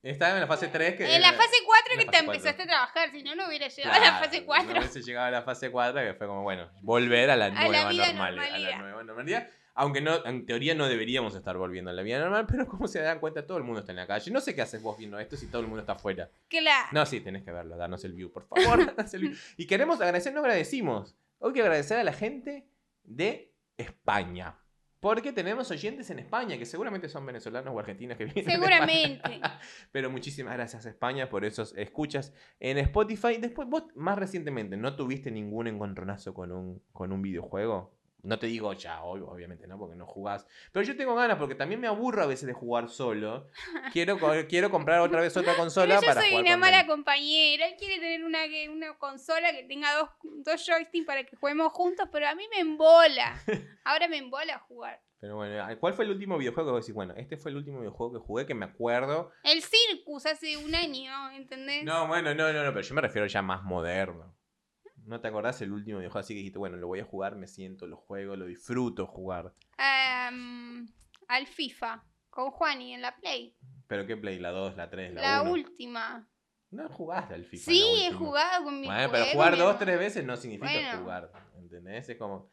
Estaba 0.03 0.35
en 0.35 0.41
la 0.41 0.47
fase 0.47 0.69
3 0.69 0.95
que... 0.95 1.17
En 1.17 1.21
la 1.23 1.33
fase 1.33 1.57
4 1.67 1.93
en 1.93 1.99
que 1.99 2.05
la 2.05 2.11
te 2.13 2.19
empezaste 2.19 2.63
a 2.63 2.67
trabajar. 2.67 3.11
Si 3.11 3.23
no, 3.25 3.35
no 3.35 3.49
hubiera 3.49 3.67
llegado 3.67 3.97
Claro, 3.97 4.17
a 4.17 4.21
la 4.21 4.25
fase 4.25 4.41
No 4.41 4.47
4. 4.47 4.79
hubiese 4.79 5.03
llegado 5.03 5.27
a 5.27 5.31
la 5.33 5.43
fase 5.43 5.71
4, 5.73 6.01
que 6.01 6.15
fue 6.15 6.27
como, 6.29 6.43
bueno, 6.43 6.71
volver 6.83 7.31
a 7.31 7.37
la 7.37 7.49
la 7.49 7.55
nueva 7.55 7.93
normalidad. 7.93 8.55
A 8.55 8.59
la 8.59 8.79
nueva 8.79 9.03
normalidad. 9.03 9.49
Aunque 9.81 10.01
no, 10.01 10.27
en 10.27 10.45
teoría 10.45 10.75
no 10.75 10.89
deberíamos 10.89 11.37
estar 11.37 11.57
volviendo 11.57 11.91
a 11.91 11.95
la 11.95 12.03
vida 12.03 12.19
normal, 12.19 12.47
pero 12.49 12.67
como 12.67 12.89
se 12.89 13.01
dan 13.01 13.21
cuenta, 13.21 13.47
todo 13.47 13.59
el 13.59 13.65
mundo 13.65 13.79
está 13.79 13.93
en 13.93 13.97
la 13.97 14.09
calle. 14.09 14.29
No 14.33 14.41
sé 14.41 14.53
qué 14.53 14.63
haces 14.63 14.83
vos 14.83 14.99
viendo 14.99 15.21
esto 15.21 15.37
si 15.37 15.47
todo 15.47 15.61
el 15.61 15.69
mundo 15.69 15.83
está 15.83 15.93
afuera. 15.93 16.29
Claro. 16.49 16.89
No, 16.91 17.07
sí, 17.07 17.21
tenés 17.21 17.45
que 17.45 17.53
verlo, 17.53 17.77
danos 17.77 18.05
el 18.05 18.13
view, 18.13 18.33
por 18.33 18.45
favor. 18.45 18.85
danos 18.97 19.15
el 19.15 19.21
view. 19.21 19.37
Y 19.57 19.69
queremos 19.69 20.01
agradecer, 20.01 20.35
no 20.35 20.41
agradecimos. 20.41 21.15
Hoy 21.39 21.53
que 21.53 21.63
agradecer 21.63 21.97
a 21.97 22.03
la 22.03 22.13
gente 22.13 22.67
de 23.05 23.55
España. 23.77 24.59
Porque 24.99 25.31
tenemos 25.31 25.71
oyentes 25.71 26.11
en 26.11 26.19
España, 26.19 26.59
que 26.59 26.67
seguramente 26.67 27.09
son 27.09 27.25
venezolanos 27.25 27.73
o 27.73 27.79
argentinos 27.79 28.19
que 28.19 28.25
vienen. 28.25 28.51
Seguramente. 28.51 29.41
Pero 29.93 30.11
muchísimas 30.11 30.55
gracias 30.55 30.87
España 30.87 31.29
por 31.29 31.45
esos 31.45 31.73
escuchas 31.77 32.35
en 32.59 32.79
Spotify. 32.79 33.37
Después, 33.37 33.69
vos 33.69 33.85
más 33.95 34.19
recientemente, 34.19 34.77
¿no 34.77 34.97
tuviste 34.97 35.31
ningún 35.31 35.69
encontronazo 35.69 36.35
con 36.35 36.51
un, 36.51 36.83
con 36.93 37.13
un 37.13 37.23
videojuego? 37.23 37.97
No 38.23 38.39
te 38.39 38.49
digo 38.49 38.73
ya, 38.73 39.03
hoy, 39.03 39.21
obviamente, 39.21 39.67
¿no? 39.69 39.79
Porque 39.79 39.95
no 39.95 40.07
jugás. 40.07 40.47
Pero 40.73 40.85
yo 40.85 40.97
tengo 40.97 41.15
ganas, 41.15 41.39
porque 41.39 41.55
también 41.55 41.81
me 41.81 41.87
aburro 41.87 42.23
a 42.23 42.27
veces 42.27 42.47
de 42.47 42.53
jugar 42.53 42.89
solo. 42.89 43.47
Quiero, 43.93 44.19
quiero 44.49 44.71
comprar 44.71 45.01
otra 45.01 45.21
vez 45.21 45.37
otra 45.37 45.55
consola 45.55 45.87
Pero 45.87 46.01
yo 46.01 46.07
para 46.07 46.21
soy 46.21 46.31
jugar 46.31 46.45
una 46.45 46.53
con 46.53 46.61
mala 46.61 46.87
compañera. 46.87 47.67
Él 47.67 47.77
quiere 47.79 48.01
tener 48.01 48.25
una, 48.25 48.41
una 48.71 48.99
consola 48.99 49.53
que 49.53 49.65
tenga 49.65 49.95
dos, 49.95 50.11
dos 50.23 50.67
joysticks 50.67 51.07
para 51.07 51.25
que 51.25 51.37
juguemos 51.37 51.73
juntos, 51.73 52.09
pero 52.11 52.29
a 52.29 52.35
mí 52.35 52.45
me 52.51 52.61
embola. 52.61 53.41
Ahora 53.85 54.09
me 54.09 54.19
embola 54.19 54.59
jugar. 54.59 55.01
Pero 55.21 55.37
bueno, 55.37 55.67
¿cuál 55.81 55.95
fue 55.95 56.05
el 56.05 56.13
último 56.13 56.39
videojuego 56.39 56.69
que 56.69 56.73
vos 56.73 56.85
decís? 56.85 56.95
Bueno, 56.95 57.15
este 57.17 57.37
fue 57.37 57.51
el 57.51 57.57
último 57.57 57.81
videojuego 57.81 58.13
que 58.13 58.19
jugué 58.25 58.47
que 58.47 58.55
me 58.55 58.67
acuerdo. 58.67 59.33
El 59.43 59.63
Circus 59.63 60.27
hace 60.27 60.57
un 60.57 60.75
año, 60.75 61.31
¿entendés? 61.33 61.85
No, 61.85 62.07
bueno, 62.07 62.35
no, 62.35 62.53
no, 62.53 62.65
no, 62.65 62.73
pero 62.73 62.83
yo 62.83 62.95
me 62.95 63.01
refiero 63.01 63.27
ya 63.27 63.43
más 63.43 63.65
moderno. 63.65 64.38
¿No 65.09 65.21
te 65.23 65.29
acordás 65.29 65.61
el 65.63 65.73
último 65.73 65.99
videojuego 66.01 66.21
así 66.21 66.35
que 66.35 66.39
dijiste, 66.39 66.59
bueno, 66.59 66.77
lo 66.77 66.87
voy 66.87 67.01
a 67.01 67.05
jugar, 67.05 67.35
me 67.35 67.47
siento, 67.47 67.87
lo 67.87 67.97
juego, 67.97 68.37
lo 68.37 68.45
disfruto 68.45 69.07
jugar? 69.07 69.55
Am, 69.79 70.87
al 71.29 71.47
FIFA 71.47 72.05
con 72.29 72.51
Juani 72.51 72.93
en 72.93 73.01
la 73.01 73.17
Play. 73.17 73.57
¿Pero 73.87 74.07
qué 74.07 74.19
Play? 74.19 74.39
¿La 74.39 74.51
2, 74.51 74.77
la 74.77 74.91
3, 74.91 75.15
la, 75.15 75.23
La 75.23 75.43
1? 75.43 75.51
última. 75.51 76.29
No 76.71 76.89
jugaste 76.91 77.33
al 77.35 77.47
FIFA. 77.47 77.65
Sí, 77.65 77.83
la 78.01 78.07
he 78.09 78.13
jugado 78.13 78.65
con 78.65 78.81
mi 78.81 78.87
Bueno, 78.87 79.09
pero 79.11 79.25
jugar 79.33 79.53
mi 79.53 79.59
dos, 79.59 79.67
hermano. 79.69 79.79
tres 79.87 79.99
veces 79.99 80.25
no 80.27 80.37
significa 80.37 80.71
Bueno. 80.73 80.99
jugar. 81.01 81.33
¿Entendés? 81.57 82.09
Es 82.11 82.19
como 82.19 82.51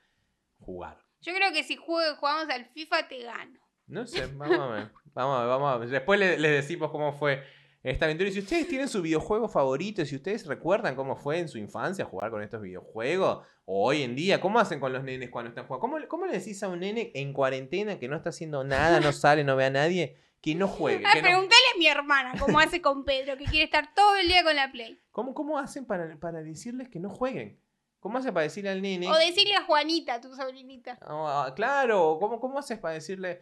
jugar. 0.60 0.98
Yo 1.20 1.34
creo 1.34 1.52
que 1.52 1.64
si 1.66 1.76
juego- 1.76 2.16
jugamos 2.16 2.50
al 2.50 2.66
FIFA 2.68 3.08
te 3.10 3.22
gano. 3.24 3.60
No 3.88 4.08
sé, 4.08 4.28
vamos 4.28 4.60
a 4.62 4.68
ver. 4.68 4.92
Vamos 5.14 5.38
a 5.38 5.40
ver, 5.42 5.50
vamos 5.50 5.74
a 5.74 5.78
ver. 5.78 5.90
Después 5.90 6.20
le- 6.20 6.40
les 6.40 6.52
decimos 6.52 6.90
cómo 6.90 7.12
fue 7.12 7.44
esta 7.92 8.06
aventura. 8.06 8.30
Y 8.30 8.34
si 8.34 8.40
ustedes 8.40 8.68
tienen 8.68 8.88
su 8.88 9.02
videojuego 9.02 9.48
favorito, 9.48 10.04
si 10.06 10.16
ustedes 10.16 10.46
recuerdan 10.48 10.96
cómo 10.96 11.16
fue 11.16 11.40
en 11.40 11.48
su 11.48 11.58
infancia 11.58 12.04
jugar 12.06 12.32
con 12.32 12.42
estos 12.42 12.62
videojuegos, 12.62 13.46
o 13.66 13.88
hoy 13.88 14.02
en 14.04 14.16
día, 14.16 14.42
¿cómo 14.42 14.60
hacen 14.60 14.80
con 14.80 14.92
los 14.92 15.04
nenes 15.04 15.30
cuando 15.30 15.50
están 15.50 15.66
jugando? 15.68 15.82
¿Cómo, 15.82 16.08
cómo 16.08 16.26
le 16.26 16.34
decís 16.40 16.62
a 16.64 16.68
un 16.68 16.80
nene 16.80 17.12
en 17.14 17.32
cuarentena 17.34 18.00
que 18.00 18.08
no 18.08 18.16
está 18.16 18.30
haciendo 18.30 18.64
nada, 18.64 19.00
no 19.00 19.12
sale, 19.12 19.44
no 19.44 19.56
ve 19.56 19.66
a 19.66 19.70
nadie, 19.70 20.18
que 20.42 20.56
no 20.56 20.68
juegue? 20.68 21.04
Ah, 21.06 21.12
que 21.14 21.22
no- 21.22 21.28
preguntale 21.28 21.64
a 21.74 21.78
mi 21.78 21.88
hermana 21.88 22.34
cómo 22.40 22.60
hace 22.60 22.82
con 22.82 23.06
Pedro, 23.06 23.38
que 23.38 23.46
quiere 23.46 23.66
estar 23.66 23.94
todo 23.94 24.16
el 24.18 24.28
día 24.28 24.44
con 24.44 24.56
la 24.56 24.72
Play. 24.72 25.00
¿Cómo, 25.12 25.34
cómo 25.34 25.58
hacen 25.60 25.86
para, 25.86 26.20
para 26.20 26.42
decirles 26.42 26.90
que 26.90 27.00
no 27.00 27.10
jueguen? 27.10 27.60
¿Cómo 28.00 28.20
hacen 28.20 28.34
para 28.34 28.44
decirle 28.44 28.70
al 28.70 28.82
nene? 28.84 29.10
O 29.10 29.16
decirle 29.16 29.56
a 29.56 29.64
Juanita, 29.64 30.22
tu 30.22 30.34
sobrinita. 30.36 30.98
Ah, 31.02 31.52
claro, 31.56 32.18
¿cómo, 32.20 32.40
¿cómo 32.40 32.60
haces 32.60 32.78
para 32.78 32.94
decirle, 32.96 33.42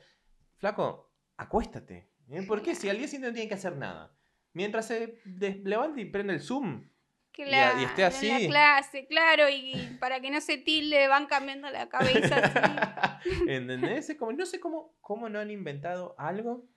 flaco, 0.55 1.11
acuéstate? 1.35 2.09
¿Eh? 2.29 2.43
¿Por 2.43 2.61
qué? 2.61 2.73
Si 2.73 2.87
al 2.89 2.97
día 2.97 3.07
siguiente 3.07 3.27
no 3.27 3.33
tiene 3.33 3.49
que 3.49 3.55
hacer 3.55 3.75
nada. 3.75 4.13
Mientras 4.53 4.87
se 4.87 5.19
levante 5.63 6.01
y 6.01 6.05
prende 6.05 6.33
el 6.33 6.41
Zoom. 6.41 6.87
Claro, 7.31 7.81
y 7.81 7.85
esté 7.85 8.03
En 8.03 8.07
así. 8.07 8.29
la 8.29 8.47
clase, 8.47 9.07
claro, 9.07 9.49
y 9.49 9.97
para 9.99 10.19
que 10.21 10.29
no 10.29 10.39
se 10.39 10.59
tilde 10.59 11.07
van 11.07 11.25
cambiando 11.25 11.67
la 11.71 11.89
cabeza 11.89 12.37
así. 12.37 13.29
¿Entendés? 13.47 14.07
Es 14.09 14.17
como, 14.17 14.31
no 14.33 14.45
sé 14.45 14.59
cómo, 14.59 14.95
cómo 15.01 15.29
no 15.29 15.39
han 15.39 15.49
inventado 15.49 16.13
algo 16.19 16.67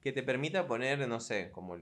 que 0.00 0.12
te 0.12 0.22
permita 0.22 0.68
poner, 0.68 1.08
no 1.08 1.18
sé, 1.18 1.50
como 1.50 1.76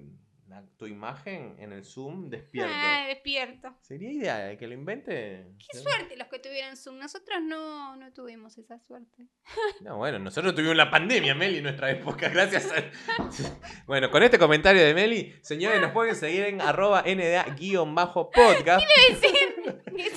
la- 0.49 0.64
tu 0.76 0.86
imagen 0.86 1.57
en 1.59 1.72
el 1.72 1.84
Zoom 1.84 2.28
despierto. 2.30 2.72
Ah, 2.74 3.05
despierto. 3.09 3.76
Sería 3.82 4.12
ideal 4.12 4.57
que 4.59 4.66
lo 4.66 4.74
invente. 4.74 5.47
Qué 5.70 5.78
suerte 5.78 6.16
los 6.16 6.28
que 6.28 6.38
tuvieron 6.38 6.76
Zoom. 6.76 6.99
Nosotros 6.99 7.38
no, 7.42 7.97
no 7.97 8.12
tuvimos 8.12 8.57
esa 8.59 8.78
suerte. 8.80 9.26
No, 9.80 9.99
bueno, 9.99 10.18
nosotros 10.18 10.55
tuvimos 10.55 10.76
la 10.76 10.90
pandemia, 10.90 11.34
Meli, 11.36 11.59
en 11.59 11.64
nuestra 11.64 11.90
época, 11.90 12.28
gracias 12.28 12.72
a... 12.72 12.76
Bueno, 13.86 14.11
con 14.11 14.22
este 14.22 14.38
comentario 14.38 14.82
de 14.84 14.94
Meli, 14.94 15.34
señores, 15.42 15.80
nos 15.80 15.92
pueden 15.92 16.14
seguir 16.16 16.44
en 16.44 16.61
arroba 16.61 17.03
nda-podcast. 17.07 18.84
Es 19.09 19.20
decir, 19.20 19.36
qué 19.97 20.11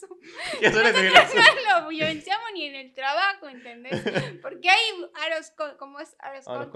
suerte 0.00 0.14
que 0.60 0.70
tuvieron 0.70 0.92
Zoom. 0.92 1.20
Que 1.22 1.32
suele 1.32 1.52
tuvieron- 1.52 1.64
No 1.64 1.80
lo 1.80 1.88
vivenciamos 1.88 2.46
ni 2.54 2.64
en 2.66 2.74
el 2.76 2.94
trabajo, 2.94 3.48
¿entendés? 3.48 3.92
Porque 4.42 4.68
hay 4.70 4.90
aros, 5.26 5.50
co- 5.56 5.76
como 5.78 6.00
es 6.00 6.14
aros 6.18 6.46
of 6.46 6.54
con- 6.58 6.70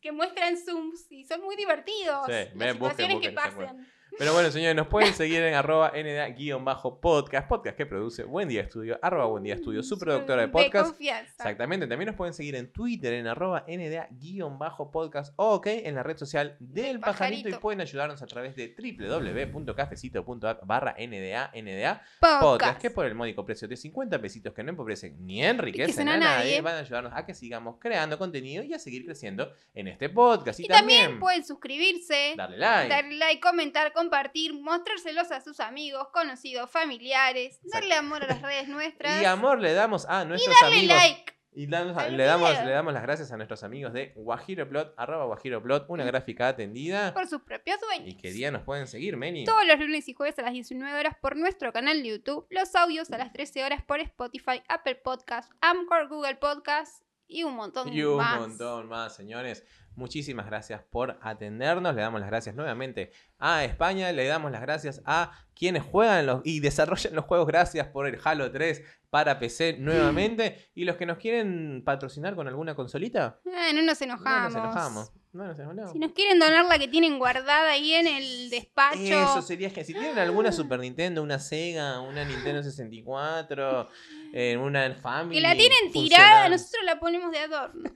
que 0.00 0.12
muestran 0.12 0.56
Zooms 0.56 1.06
y 1.10 1.24
son 1.24 1.40
muy 1.42 1.56
divertidos. 1.56 2.26
Sí, 2.26 2.32
las 2.32 2.48
busquen, 2.52 2.72
situaciones 2.74 3.14
busquen, 3.14 3.20
que 3.34 3.40
se 3.40 3.48
acuerdan. 3.48 3.76
pasan. 3.78 3.92
Pero 4.16 4.32
bueno, 4.32 4.50
señores, 4.52 4.76
nos 4.76 4.86
pueden 4.86 5.12
seguir 5.12 5.42
en 5.42 5.54
arroba 5.54 5.92
nda-podcast, 5.92 7.48
podcast 7.48 7.76
que 7.76 7.84
produce 7.84 8.22
Buen 8.22 8.48
Día 8.48 8.60
Estudio, 8.62 8.96
arroba 9.02 9.26
Buen 9.26 9.42
Día 9.42 9.54
Estudio, 9.54 9.82
su 9.82 9.98
productora 9.98 10.42
de 10.42 10.48
podcast. 10.48 10.90
confianza. 10.90 11.32
Exactamente, 11.32 11.86
también 11.88 12.06
nos 12.06 12.16
pueden 12.16 12.32
seguir 12.32 12.54
en 12.54 12.72
Twitter 12.72 13.12
en 13.14 13.26
arroba 13.26 13.64
nda-podcast 13.66 15.32
o 15.36 15.54
ok 15.54 15.66
en 15.66 15.94
la 15.96 16.02
red 16.04 16.16
social 16.16 16.56
del 16.60 16.84
Del 16.84 17.00
pajarito. 17.00 17.40
y 17.40 17.42
pajarito. 17.44 17.60
pueden 17.60 17.80
ayudarnos 17.80 18.22
a 18.22 18.26
través 18.26 18.54
de 18.54 18.74
www.cafecito.app 18.78 20.64
barra 20.64 20.94
nda 20.98 21.50
nda 21.54 22.02
Podcast. 22.20 22.40
podcast 22.42 22.80
que 22.80 22.90
por 22.90 23.06
el 23.06 23.14
módico 23.14 23.44
precio 23.44 23.66
de 23.66 23.76
50 23.76 24.20
pesitos 24.20 24.54
que 24.54 24.62
no 24.62 24.70
empobrecen 24.70 25.16
ni 25.26 25.44
enriquecen 25.44 26.08
a 26.08 26.14
a 26.14 26.16
nadie, 26.18 26.38
nadie. 26.50 26.60
van 26.60 26.74
a 26.76 26.78
ayudarnos 26.80 27.12
a 27.14 27.26
que 27.26 27.34
sigamos 27.34 27.76
creando 27.80 28.16
contenido 28.18 28.62
y 28.62 28.74
a 28.74 28.78
seguir 28.78 29.04
creciendo 29.04 29.52
en 29.74 29.88
este 29.88 30.08
podcast. 30.08 30.60
Y, 30.60 30.64
Y 30.64 30.68
también 30.68 31.18
pueden 31.18 31.44
suscribirse, 31.44 32.34
darle 32.36 32.58
like. 32.58 32.88
darle 32.88 33.16
like, 33.16 33.40
comentar, 33.40 33.92
compartir, 34.04 34.54
mostrárselos 34.54 35.30
a 35.32 35.40
sus 35.40 35.60
amigos, 35.60 36.08
conocidos, 36.12 36.70
familiares, 36.70 37.58
darle 37.64 37.94
amor 37.94 38.22
a 38.24 38.26
las 38.26 38.42
redes 38.42 38.68
nuestras. 38.68 39.22
Y 39.22 39.24
amor 39.24 39.60
le 39.60 39.72
damos 39.72 40.06
a 40.06 40.24
nuestros 40.24 40.54
darle 40.60 40.78
amigos. 40.78 40.96
like. 40.96 41.34
Y 41.56 41.66
damos- 41.68 42.10
le, 42.10 42.24
damos, 42.24 42.50
le 42.64 42.70
damos 42.72 42.92
las 42.92 43.02
gracias 43.04 43.30
a 43.30 43.36
nuestros 43.36 43.62
amigos 43.62 43.92
de 43.92 44.12
Guajiroplot, 44.16 44.94
arroba 44.96 45.24
Guajiroplot, 45.26 45.86
una 45.88 46.04
gráfica 46.04 46.48
atendida. 46.48 47.14
por 47.14 47.28
sus 47.28 47.42
propios 47.42 47.78
¿Y 47.80 47.84
dueños. 48.00 48.20
qué 48.20 48.32
día 48.32 48.50
nos 48.50 48.62
pueden 48.62 48.88
seguir, 48.88 49.16
Meni? 49.16 49.44
Todos 49.44 49.64
los 49.64 49.78
lunes 49.78 50.08
y 50.08 50.14
jueves 50.14 50.36
a 50.40 50.42
las 50.42 50.52
19 50.52 50.98
horas 50.98 51.14
por 51.22 51.36
nuestro 51.36 51.72
canal 51.72 52.02
de 52.02 52.08
YouTube, 52.08 52.46
los 52.50 52.74
audios 52.74 53.10
a 53.12 53.18
las 53.18 53.32
13 53.32 53.64
horas 53.64 53.82
por 53.84 54.00
Spotify, 54.00 54.62
Apple 54.68 54.96
Podcast, 54.96 55.52
Amcor, 55.60 56.08
Google 56.08 56.34
Podcast 56.36 57.04
y 57.28 57.44
un 57.44 57.54
montón 57.54 57.92
Y 57.92 58.02
un 58.02 58.16
más. 58.16 58.40
montón 58.40 58.88
más, 58.88 59.14
señores. 59.14 59.64
Muchísimas 59.96 60.46
gracias 60.46 60.82
por 60.90 61.18
atendernos. 61.22 61.94
Le 61.94 62.02
damos 62.02 62.20
las 62.20 62.28
gracias 62.28 62.54
nuevamente 62.54 63.12
a 63.38 63.64
España. 63.64 64.10
Le 64.12 64.26
damos 64.26 64.50
las 64.50 64.60
gracias 64.60 65.00
a 65.06 65.32
quienes 65.54 65.82
juegan 65.84 66.26
los, 66.26 66.40
y 66.44 66.60
desarrollan 66.60 67.14
los 67.14 67.24
juegos. 67.24 67.46
Gracias 67.46 67.86
por 67.88 68.06
el 68.08 68.18
Halo 68.24 68.50
3 68.50 68.82
para 69.10 69.38
PC 69.38 69.76
nuevamente. 69.78 70.68
Y 70.74 70.84
los 70.84 70.96
que 70.96 71.06
nos 71.06 71.18
quieren 71.18 71.82
patrocinar 71.84 72.34
con 72.34 72.48
alguna 72.48 72.74
consolita, 72.74 73.38
Eh, 73.44 73.72
no 73.72 73.82
nos 73.82 74.00
no 74.00 74.04
enojamos. 74.06 74.52
nos 74.52 74.62
enojamos. 74.64 75.12
No 75.32 75.46
nos 75.46 75.58
enojamos. 75.58 75.92
Si 75.92 75.98
nos 76.00 76.12
quieren 76.12 76.38
donar 76.40 76.64
la 76.66 76.78
que 76.78 76.88
tienen 76.88 77.18
guardada 77.18 77.70
ahí 77.70 77.92
en 77.94 78.06
el 78.08 78.50
despacho. 78.50 78.98
Eso 79.00 79.42
sería 79.42 79.70
que 79.72 79.84
si 79.84 79.92
tienen 79.92 80.18
alguna 80.18 80.50
Super 80.52 80.80
Nintendo, 80.80 81.22
una 81.22 81.38
Sega, 81.38 82.00
una 82.00 82.24
Nintendo 82.24 82.62
64, 82.62 83.88
eh, 84.32 84.56
una 84.56 84.92
Family. 84.94 85.36
que 85.36 85.40
la 85.40 85.54
tienen 85.54 85.92
tirada, 85.92 86.48
nosotros 86.48 86.82
la 86.84 86.98
ponemos 86.98 87.30
de 87.32 87.38
adorno. 87.38 87.90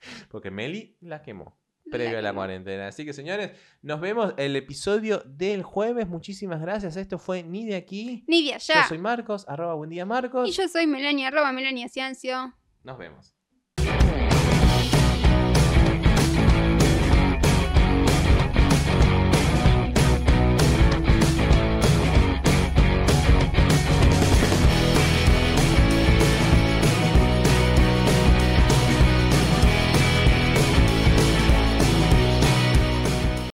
Porque 0.30 0.50
Meli 0.50 0.96
la 1.00 1.22
quemó. 1.22 1.58
Previo 1.88 2.18
a 2.18 2.22
la 2.22 2.34
cuarentena. 2.34 2.88
Así 2.88 3.04
que 3.04 3.12
señores, 3.12 3.52
nos 3.80 4.00
vemos 4.00 4.34
el 4.38 4.56
episodio 4.56 5.22
del 5.24 5.62
jueves. 5.62 6.08
Muchísimas 6.08 6.60
gracias. 6.60 6.96
Esto 6.96 7.16
fue 7.16 7.44
Ni 7.44 7.64
de 7.64 7.76
aquí. 7.76 8.24
Ni 8.26 8.42
de 8.42 8.48
Yo 8.50 8.54
allá. 8.56 8.88
soy 8.88 8.98
Marcos, 8.98 9.48
arroba 9.48 9.74
buen 9.74 9.90
día 9.90 10.04
Marcos. 10.04 10.48
Y 10.48 10.52
yo 10.52 10.66
soy 10.66 10.88
Melania, 10.88 11.28
arroba 11.28 11.52
Melania 11.52 11.88
Ciancio. 11.88 12.54
Nos 12.82 12.98
vemos. 12.98 13.35